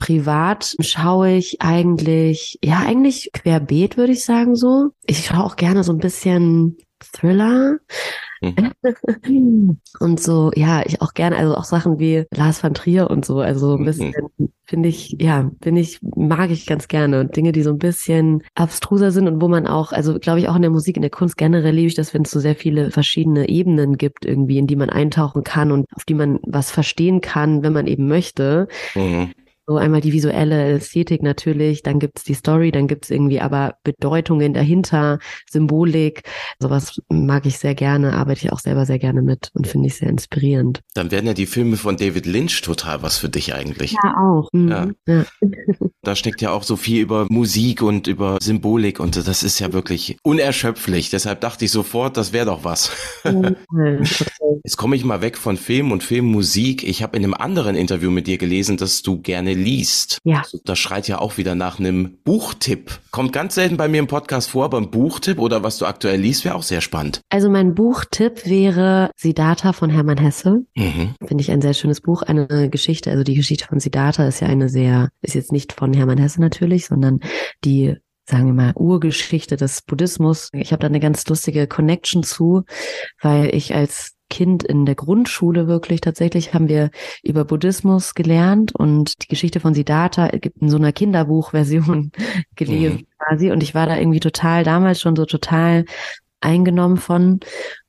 Privat 0.00 0.76
schaue 0.80 1.32
ich 1.32 1.60
eigentlich, 1.60 2.58
ja, 2.64 2.80
eigentlich 2.80 3.30
querbeet, 3.32 3.96
würde 3.96 4.12
ich 4.12 4.24
sagen 4.24 4.56
so. 4.56 4.90
Ich 5.06 5.26
schaue 5.26 5.44
auch 5.44 5.56
gerne 5.56 5.84
so 5.84 5.92
ein 5.92 5.98
bisschen 5.98 6.78
Thriller. 7.12 7.78
Mhm. 8.40 8.72
und 10.00 10.20
so, 10.20 10.50
ja, 10.54 10.82
ich 10.86 11.02
auch 11.02 11.12
gerne, 11.12 11.36
also 11.36 11.54
auch 11.54 11.64
Sachen 11.64 11.98
wie 11.98 12.24
Lars 12.34 12.62
van 12.62 12.72
Trier 12.72 13.10
und 13.10 13.26
so, 13.26 13.40
also 13.40 13.76
ein 13.76 13.84
bisschen, 13.84 14.14
mhm. 14.38 14.50
finde 14.64 14.88
ich, 14.88 15.16
ja, 15.20 15.50
finde 15.62 15.82
ich, 15.82 15.98
mag 16.02 16.50
ich 16.50 16.66
ganz 16.66 16.88
gerne. 16.88 17.20
Und 17.20 17.36
Dinge, 17.36 17.52
die 17.52 17.62
so 17.62 17.70
ein 17.70 17.78
bisschen 17.78 18.42
abstruser 18.54 19.10
sind 19.10 19.28
und 19.28 19.42
wo 19.42 19.48
man 19.48 19.66
auch, 19.66 19.92
also 19.92 20.18
glaube 20.18 20.40
ich 20.40 20.48
auch 20.48 20.56
in 20.56 20.62
der 20.62 20.70
Musik, 20.70 20.96
in 20.96 21.02
der 21.02 21.10
Kunst 21.10 21.36
generell 21.36 21.74
liebe 21.74 21.88
ich 21.88 21.94
das, 21.94 22.14
wenn 22.14 22.22
es 22.22 22.30
so 22.30 22.40
sehr 22.40 22.56
viele 22.56 22.90
verschiedene 22.90 23.50
Ebenen 23.50 23.98
gibt 23.98 24.24
irgendwie, 24.24 24.58
in 24.58 24.66
die 24.66 24.76
man 24.76 24.88
eintauchen 24.88 25.44
kann 25.44 25.70
und 25.72 25.86
auf 25.94 26.06
die 26.06 26.14
man 26.14 26.38
was 26.42 26.70
verstehen 26.70 27.20
kann, 27.20 27.62
wenn 27.62 27.74
man 27.74 27.86
eben 27.86 28.08
möchte. 28.08 28.68
Mhm 28.94 29.32
So 29.70 29.76
einmal 29.76 30.00
die 30.00 30.12
visuelle 30.12 30.72
Ästhetik 30.72 31.22
natürlich, 31.22 31.84
dann 31.84 32.00
gibt's 32.00 32.24
die 32.24 32.34
Story, 32.34 32.72
dann 32.72 32.88
gibt's 32.88 33.08
irgendwie 33.08 33.40
aber 33.40 33.76
Bedeutungen 33.84 34.52
dahinter, 34.52 35.20
Symbolik. 35.48 36.24
Sowas 36.58 37.00
mag 37.08 37.46
ich 37.46 37.56
sehr 37.56 37.76
gerne, 37.76 38.14
arbeite 38.14 38.46
ich 38.46 38.52
auch 38.52 38.58
selber 38.58 38.84
sehr 38.84 38.98
gerne 38.98 39.22
mit 39.22 39.52
und 39.54 39.68
finde 39.68 39.86
ich 39.86 39.94
sehr 39.94 40.08
inspirierend. 40.08 40.80
Dann 40.94 41.12
werden 41.12 41.26
ja 41.26 41.34
die 41.34 41.46
Filme 41.46 41.76
von 41.76 41.96
David 41.96 42.26
Lynch 42.26 42.62
total 42.62 43.04
was 43.04 43.18
für 43.18 43.28
dich 43.28 43.54
eigentlich. 43.54 43.92
Ja, 43.92 44.16
auch. 44.16 44.48
Mhm. 44.52 44.68
Ja. 44.68 44.88
ja. 45.06 45.24
Da 46.02 46.16
steckt 46.16 46.40
ja 46.40 46.50
auch 46.50 46.62
so 46.62 46.76
viel 46.76 47.02
über 47.02 47.26
Musik 47.28 47.82
und 47.82 48.06
über 48.06 48.38
Symbolik 48.40 49.00
und 49.00 49.16
das 49.16 49.42
ist 49.42 49.58
ja 49.58 49.74
wirklich 49.74 50.16
unerschöpflich. 50.22 51.10
Deshalb 51.10 51.42
dachte 51.42 51.66
ich 51.66 51.70
sofort, 51.70 52.16
das 52.16 52.32
wäre 52.32 52.46
doch 52.46 52.64
was. 52.64 52.90
Jetzt 54.64 54.78
komme 54.78 54.96
ich 54.96 55.04
mal 55.04 55.20
weg 55.20 55.36
von 55.36 55.58
Film 55.58 55.92
und 55.92 56.02
Filmmusik. 56.02 56.88
Ich 56.88 57.02
habe 57.02 57.18
in 57.18 57.24
einem 57.24 57.34
anderen 57.34 57.76
Interview 57.76 58.10
mit 58.10 58.26
dir 58.26 58.38
gelesen, 58.38 58.78
dass 58.78 59.02
du 59.02 59.20
gerne 59.20 59.52
liest. 59.60 60.18
Ja. 60.24 60.40
Also, 60.40 60.58
das 60.64 60.78
schreit 60.78 61.08
ja 61.08 61.18
auch 61.18 61.36
wieder 61.36 61.54
nach 61.54 61.78
einem 61.78 62.18
Buchtipp. 62.24 62.98
Kommt 63.10 63.32
ganz 63.32 63.54
selten 63.54 63.76
bei 63.76 63.88
mir 63.88 63.98
im 63.98 64.06
Podcast 64.06 64.50
vor, 64.50 64.64
aber 64.64 64.78
ein 64.78 64.90
Buchtipp 64.90 65.38
oder 65.38 65.62
was 65.62 65.78
du 65.78 65.86
aktuell 65.86 66.20
liest, 66.20 66.44
wäre 66.44 66.54
auch 66.54 66.62
sehr 66.62 66.80
spannend. 66.80 67.20
Also 67.28 67.50
mein 67.50 67.74
Buchtipp 67.74 68.46
wäre 68.46 69.10
Siddhartha 69.16 69.72
von 69.72 69.90
Hermann 69.90 70.18
Hesse. 70.18 70.64
Mhm. 70.74 71.14
Finde 71.26 71.42
ich 71.42 71.50
ein 71.50 71.60
sehr 71.60 71.74
schönes 71.74 72.00
Buch. 72.00 72.22
Eine 72.22 72.68
Geschichte, 72.70 73.10
also 73.10 73.22
die 73.22 73.34
Geschichte 73.34 73.66
von 73.66 73.80
Siddhartha 73.80 74.26
ist 74.26 74.40
ja 74.40 74.48
eine 74.48 74.68
sehr, 74.68 75.10
ist 75.22 75.34
jetzt 75.34 75.52
nicht 75.52 75.72
von 75.72 75.92
Hermann 75.92 76.18
Hesse 76.18 76.40
natürlich, 76.40 76.86
sondern 76.86 77.20
die 77.64 77.96
sagen 78.30 78.46
wir 78.46 78.52
mal, 78.52 78.72
Urgeschichte 78.76 79.56
des 79.56 79.82
Buddhismus. 79.82 80.50
Ich 80.52 80.72
habe 80.72 80.80
da 80.80 80.86
eine 80.86 81.00
ganz 81.00 81.26
lustige 81.26 81.66
Connection 81.66 82.22
zu, 82.22 82.62
weil 83.20 83.52
ich 83.54 83.74
als 83.74 84.12
Kind 84.30 84.62
in 84.62 84.86
der 84.86 84.94
Grundschule 84.94 85.66
wirklich 85.66 86.00
tatsächlich 86.00 86.54
haben 86.54 86.68
wir 86.68 86.90
über 87.22 87.44
Buddhismus 87.44 88.14
gelernt 88.14 88.74
und 88.74 89.22
die 89.22 89.28
Geschichte 89.28 89.60
von 89.60 89.74
Siddhartha 89.74 90.28
gibt 90.28 90.62
in 90.62 90.70
so 90.70 90.78
einer 90.78 90.92
Kinderbuchversion 90.92 92.12
gelesen 92.56 93.00
mhm. 93.00 93.06
quasi 93.18 93.50
und 93.50 93.62
ich 93.62 93.74
war 93.74 93.86
da 93.86 93.98
irgendwie 93.98 94.20
total 94.20 94.64
damals 94.64 95.00
schon 95.00 95.16
so 95.16 95.26
total 95.26 95.84
eingenommen 96.40 96.96
von 96.96 97.40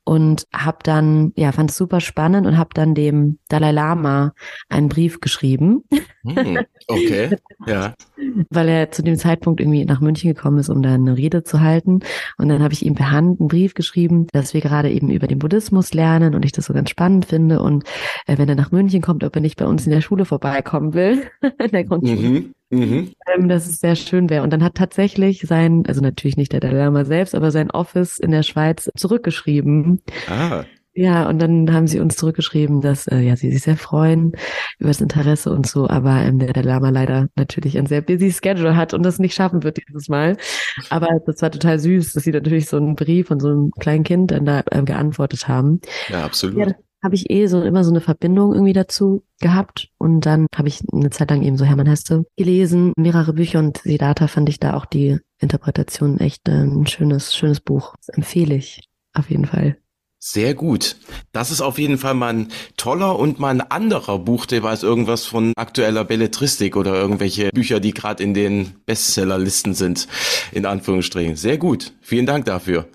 und 0.04 0.46
habe 0.52 0.78
dann 0.82 1.32
ja 1.36 1.52
fand 1.52 1.70
es 1.70 1.76
super 1.76 2.00
spannend 2.00 2.46
und 2.46 2.58
habe 2.58 2.70
dann 2.74 2.94
dem 2.94 3.38
Dalai 3.48 3.70
Lama 3.70 4.34
einen 4.68 4.88
Brief 4.88 5.20
geschrieben. 5.20 5.84
Hm, 6.24 6.58
okay, 6.88 7.36
ja. 7.66 7.94
Weil 8.50 8.68
er 8.68 8.90
zu 8.90 9.02
dem 9.02 9.16
Zeitpunkt 9.16 9.60
irgendwie 9.60 9.84
nach 9.84 10.00
München 10.00 10.32
gekommen 10.32 10.58
ist, 10.58 10.68
um 10.68 10.82
da 10.82 10.94
eine 10.94 11.16
Rede 11.16 11.42
zu 11.42 11.60
halten. 11.60 12.00
Und 12.38 12.48
dann 12.48 12.62
habe 12.62 12.74
ich 12.74 12.84
ihm 12.84 12.94
per 12.94 13.10
Hand 13.10 13.40
einen 13.40 13.48
Brief 13.48 13.74
geschrieben, 13.74 14.26
dass 14.32 14.54
wir 14.54 14.60
gerade 14.60 14.90
eben 14.90 15.10
über 15.10 15.26
den 15.26 15.38
Buddhismus 15.38 15.94
lernen 15.94 16.34
und 16.34 16.44
ich 16.44 16.52
das 16.52 16.66
so 16.66 16.74
ganz 16.74 16.90
spannend 16.90 17.26
finde. 17.26 17.60
Und 17.60 17.84
äh, 18.26 18.38
wenn 18.38 18.48
er 18.48 18.54
nach 18.54 18.72
München 18.72 19.02
kommt, 19.02 19.24
ob 19.24 19.34
er 19.34 19.42
nicht 19.42 19.58
bei 19.58 19.66
uns 19.66 19.86
in 19.86 19.92
der 19.92 20.00
Schule 20.00 20.24
vorbeikommen 20.24 20.94
will, 20.94 21.24
in 21.58 21.70
der 21.70 21.84
Grundschule. 21.84 22.28
Mhm. 22.28 22.52
Mhm. 22.70 23.12
Ähm, 23.26 23.48
dass 23.48 23.66
es 23.66 23.80
sehr 23.80 23.96
schön 23.96 24.30
wäre. 24.30 24.42
Und 24.42 24.50
dann 24.50 24.64
hat 24.64 24.74
tatsächlich 24.74 25.42
sein, 25.42 25.84
also 25.86 26.00
natürlich 26.00 26.38
nicht 26.38 26.52
der 26.52 26.60
Dalai 26.60 26.78
Lama 26.78 27.04
selbst, 27.04 27.34
aber 27.34 27.50
sein 27.50 27.70
Office 27.70 28.18
in 28.18 28.30
der 28.30 28.42
Schweiz 28.42 28.90
zurückgeschrieben. 28.96 30.00
Ah. 30.26 30.64
Ja, 30.94 31.28
und 31.28 31.38
dann 31.38 31.72
haben 31.72 31.86
sie 31.86 32.00
uns 32.00 32.16
zurückgeschrieben, 32.16 32.82
dass 32.82 33.06
äh, 33.06 33.20
ja 33.20 33.34
sie 33.34 33.50
sich 33.50 33.62
sehr 33.62 33.78
freuen 33.78 34.32
über 34.78 34.88
das 34.88 35.00
Interesse 35.00 35.50
und 35.50 35.66
so, 35.66 35.88
aber 35.88 36.20
ähm, 36.20 36.38
der 36.38 36.52
Dalai 36.52 36.72
Lama 36.72 36.90
leider 36.90 37.28
natürlich 37.34 37.78
ein 37.78 37.86
sehr 37.86 38.02
busy 38.02 38.30
Schedule 38.30 38.76
hat 38.76 38.92
und 38.92 39.02
das 39.02 39.18
nicht 39.18 39.34
schaffen 39.34 39.62
wird 39.62 39.78
dieses 39.88 40.08
Mal. 40.08 40.36
Aber 40.90 41.08
das 41.24 41.40
war 41.40 41.50
total 41.50 41.78
süß, 41.78 42.12
dass 42.12 42.24
sie 42.24 42.32
natürlich 42.32 42.68
so 42.68 42.76
einen 42.76 42.94
Brief 42.94 43.28
von 43.28 43.40
so 43.40 43.48
einem 43.48 43.70
kleinen 43.72 44.04
Kind 44.04 44.32
dann 44.32 44.44
da 44.44 44.62
ähm, 44.70 44.84
geantwortet 44.84 45.48
haben. 45.48 45.80
Ja, 46.08 46.24
absolut. 46.24 46.58
Ja, 46.58 46.74
habe 47.02 47.14
ich 47.14 47.30
eh 47.30 47.46
so 47.46 47.62
immer 47.62 47.84
so 47.84 47.90
eine 47.90 48.00
Verbindung 48.00 48.52
irgendwie 48.52 48.72
dazu 48.72 49.24
gehabt. 49.40 49.88
Und 49.98 50.24
dann 50.26 50.46
habe 50.54 50.68
ich 50.68 50.82
eine 50.92 51.10
Zeit 51.10 51.30
lang 51.30 51.42
eben 51.42 51.56
so 51.56 51.64
Hermann 51.64 51.86
Hesse 51.86 52.24
gelesen, 52.36 52.92
mehrere 52.96 53.32
Bücher 53.32 53.58
und 53.58 53.78
Siddhartha 53.78 54.28
fand 54.28 54.48
ich 54.48 54.60
da 54.60 54.74
auch 54.74 54.86
die 54.86 55.18
Interpretation 55.38 56.18
echt 56.18 56.48
äh, 56.48 56.52
ein 56.52 56.86
schönes, 56.86 57.34
schönes 57.34 57.60
Buch. 57.60 57.94
Das 57.96 58.10
empfehle 58.10 58.54
ich 58.54 58.88
auf 59.14 59.30
jeden 59.30 59.46
Fall. 59.46 59.76
Sehr 60.24 60.54
gut. 60.54 60.94
Das 61.32 61.50
ist 61.50 61.60
auf 61.60 61.80
jeden 61.80 61.98
Fall 61.98 62.14
mal 62.14 62.32
ein 62.32 62.48
toller 62.76 63.18
und 63.18 63.40
mal 63.40 63.48
ein 63.48 63.60
anderer 63.60 64.20
Buchtipp 64.20 64.64
als 64.64 64.84
irgendwas 64.84 65.26
von 65.26 65.52
aktueller 65.56 66.04
Belletristik 66.04 66.76
oder 66.76 66.94
irgendwelche 66.94 67.50
Bücher, 67.50 67.80
die 67.80 67.92
gerade 67.92 68.22
in 68.22 68.32
den 68.32 68.76
Bestsellerlisten 68.86 69.74
sind, 69.74 70.06
in 70.52 70.64
Anführungsstrichen. 70.64 71.34
Sehr 71.34 71.58
gut. 71.58 71.92
Vielen 72.02 72.26
Dank 72.26 72.44
dafür. 72.44 72.86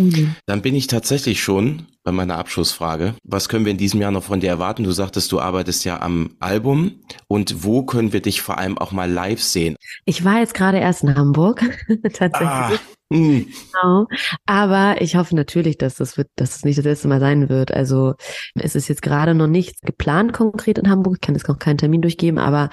Mhm. 0.00 0.34
Dann 0.46 0.62
bin 0.62 0.74
ich 0.74 0.86
tatsächlich 0.86 1.42
schon 1.42 1.86
bei 2.02 2.12
meiner 2.12 2.38
Abschlussfrage. 2.38 3.14
Was 3.24 3.48
können 3.48 3.64
wir 3.64 3.72
in 3.72 3.78
diesem 3.78 4.00
Jahr 4.00 4.10
noch 4.10 4.24
von 4.24 4.40
dir 4.40 4.48
erwarten? 4.48 4.84
Du 4.84 4.92
sagtest, 4.92 5.30
du 5.32 5.40
arbeitest 5.40 5.84
ja 5.84 6.00
am 6.00 6.36
Album. 6.40 7.00
Und 7.28 7.64
wo 7.64 7.82
können 7.82 8.12
wir 8.12 8.22
dich 8.22 8.40
vor 8.40 8.58
allem 8.58 8.78
auch 8.78 8.92
mal 8.92 9.10
live 9.10 9.42
sehen? 9.42 9.76
Ich 10.04 10.24
war 10.24 10.40
jetzt 10.40 10.54
gerade 10.54 10.78
erst 10.78 11.02
in 11.02 11.14
Hamburg, 11.14 11.62
tatsächlich. 12.12 12.48
Ah. 12.48 12.72
Hm. 13.12 13.46
Genau. 13.72 14.06
Aber 14.46 15.00
ich 15.00 15.16
hoffe 15.16 15.34
natürlich, 15.34 15.76
dass 15.78 15.96
das 15.96 16.16
wird, 16.16 16.28
dass 16.36 16.56
es 16.56 16.64
nicht 16.64 16.78
das 16.78 16.84
letzte 16.84 17.08
Mal 17.08 17.18
sein 17.18 17.48
wird. 17.48 17.72
Also 17.72 18.14
es 18.54 18.76
ist 18.76 18.88
jetzt 18.88 19.02
gerade 19.02 19.34
noch 19.34 19.48
nicht 19.48 19.82
geplant 19.82 20.32
konkret 20.32 20.78
in 20.78 20.88
Hamburg. 20.88 21.16
Ich 21.16 21.20
kann 21.20 21.34
jetzt 21.34 21.48
noch 21.48 21.58
keinen 21.58 21.78
Termin 21.78 22.02
durchgeben, 22.02 22.38
aber 22.38 22.70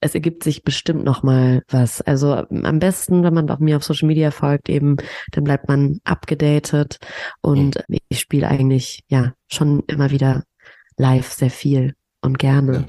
es 0.00 0.14
ergibt 0.14 0.44
sich 0.44 0.64
bestimmt 0.64 1.04
noch 1.04 1.22
mal 1.22 1.62
was. 1.68 2.00
Also 2.00 2.32
am 2.34 2.78
besten, 2.78 3.22
wenn 3.22 3.34
man 3.34 3.50
auch 3.50 3.58
mir 3.58 3.76
auf 3.76 3.84
Social 3.84 4.08
Media 4.08 4.30
folgt, 4.30 4.68
eben, 4.68 4.96
dann 5.32 5.44
bleibt 5.44 5.68
man 5.68 6.00
abgedatet 6.04 6.98
und 7.42 7.76
mhm. 7.88 7.98
ich 8.08 8.20
spiele 8.20 8.48
eigentlich 8.48 9.04
ja 9.08 9.34
schon 9.48 9.82
immer 9.86 10.10
wieder 10.10 10.44
live 10.96 11.30
sehr 11.32 11.50
viel 11.50 11.94
und 12.22 12.38
gerne. 12.38 12.72
Ja. 12.72 12.86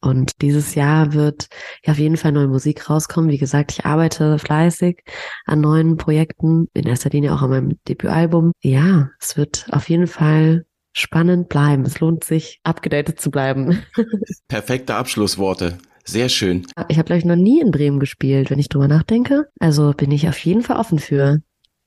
Und 0.00 0.42
dieses 0.42 0.74
Jahr 0.74 1.14
wird 1.14 1.48
ja 1.82 1.92
auf 1.92 1.98
jeden 1.98 2.18
Fall 2.18 2.32
neue 2.32 2.48
Musik 2.48 2.90
rauskommen. 2.90 3.30
Wie 3.30 3.38
gesagt, 3.38 3.72
ich 3.72 3.86
arbeite 3.86 4.38
fleißig 4.38 5.02
an 5.46 5.62
neuen 5.62 5.96
Projekten, 5.96 6.68
in 6.74 6.86
erster 6.86 7.08
Linie 7.08 7.32
auch 7.32 7.40
an 7.40 7.50
meinem 7.50 7.78
Debütalbum. 7.88 8.52
Ja, 8.60 9.08
es 9.18 9.38
wird 9.38 9.66
auf 9.70 9.88
jeden 9.88 10.06
Fall 10.06 10.66
spannend 10.92 11.48
bleiben. 11.48 11.84
Es 11.84 12.00
lohnt 12.00 12.22
sich, 12.22 12.60
abgedatet 12.64 13.18
zu 13.18 13.30
bleiben. 13.30 13.82
Perfekte 14.48 14.94
Abschlussworte. 14.94 15.78
Sehr 16.04 16.28
schön. 16.28 16.66
Ich 16.88 16.98
habe, 16.98 17.06
glaube 17.06 17.18
ich, 17.18 17.24
noch 17.24 17.36
nie 17.36 17.60
in 17.60 17.70
Bremen 17.70 17.98
gespielt, 17.98 18.50
wenn 18.50 18.58
ich 18.58 18.68
drüber 18.68 18.88
nachdenke. 18.88 19.48
Also 19.58 19.92
bin 19.92 20.10
ich 20.10 20.28
auf 20.28 20.38
jeden 20.38 20.62
Fall 20.62 20.76
offen 20.76 20.98
für. 20.98 21.40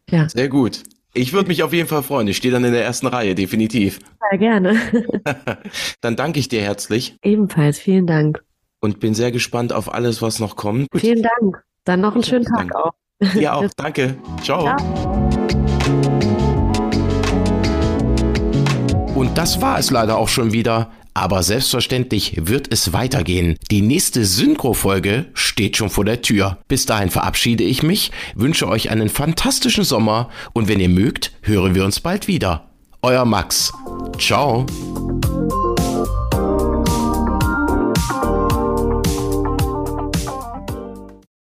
Ja. 0.09 0.27
Sehr 0.27 0.49
gut. 0.49 0.83
Ich 1.13 1.33
würde 1.33 1.47
mich 1.47 1.63
auf 1.63 1.73
jeden 1.73 1.87
Fall 1.87 2.03
freuen. 2.03 2.27
Ich 2.27 2.37
stehe 2.37 2.51
dann 2.51 2.63
in 2.63 2.73
der 2.73 2.83
ersten 2.83 3.07
Reihe, 3.07 3.35
definitiv. 3.35 3.99
Sehr 4.29 4.39
gerne. 4.39 4.75
dann 6.01 6.15
danke 6.15 6.39
ich 6.39 6.47
dir 6.47 6.61
herzlich. 6.61 7.15
Ebenfalls, 7.23 7.79
vielen 7.79 8.07
Dank. 8.07 8.43
Und 8.79 8.99
bin 8.99 9.13
sehr 9.13 9.31
gespannt 9.31 9.73
auf 9.73 9.93
alles, 9.93 10.21
was 10.21 10.39
noch 10.39 10.55
kommt. 10.55 10.89
Gut. 10.91 11.01
Vielen 11.01 11.23
Dank. 11.23 11.63
Dann 11.83 12.01
noch 12.01 12.13
einen 12.13 12.23
schönen 12.23 12.45
Tag 12.45 12.75
auch. 12.75 12.91
Ja 13.33 13.53
auch. 13.53 13.65
Danke. 13.75 14.15
Ciao. 14.43 14.63
Ciao. 14.63 15.27
Und 19.15 19.35
das 19.35 19.59
war 19.61 19.79
es 19.79 19.89
leider 19.89 20.17
auch 20.17 20.29
schon 20.29 20.53
wieder. 20.53 20.91
Aber 21.17 21.41
selbstverständlich 21.41 22.35
wird 22.43 22.71
es 22.71 22.93
weitergehen. 22.93 23.57
Die 23.71 23.81
nächste 23.81 24.23
Synchro-Folge 24.23 25.25
steht 25.33 25.75
schon 25.75 25.89
vor 25.89 26.05
der 26.05 26.21
Tür. 26.21 26.59
Bis 26.67 26.85
dahin 26.85 27.09
verabschiede 27.09 27.63
ich 27.63 27.81
mich, 27.81 28.11
wünsche 28.35 28.67
euch 28.67 28.91
einen 28.91 29.09
fantastischen 29.09 29.83
Sommer 29.83 30.29
und 30.53 30.67
wenn 30.67 30.79
ihr 30.79 30.89
mögt, 30.89 31.31
hören 31.41 31.73
wir 31.73 31.85
uns 31.85 32.01
bald 32.01 32.27
wieder. 32.27 32.69
Euer 33.01 33.25
Max. 33.25 33.73
Ciao. 34.19 34.67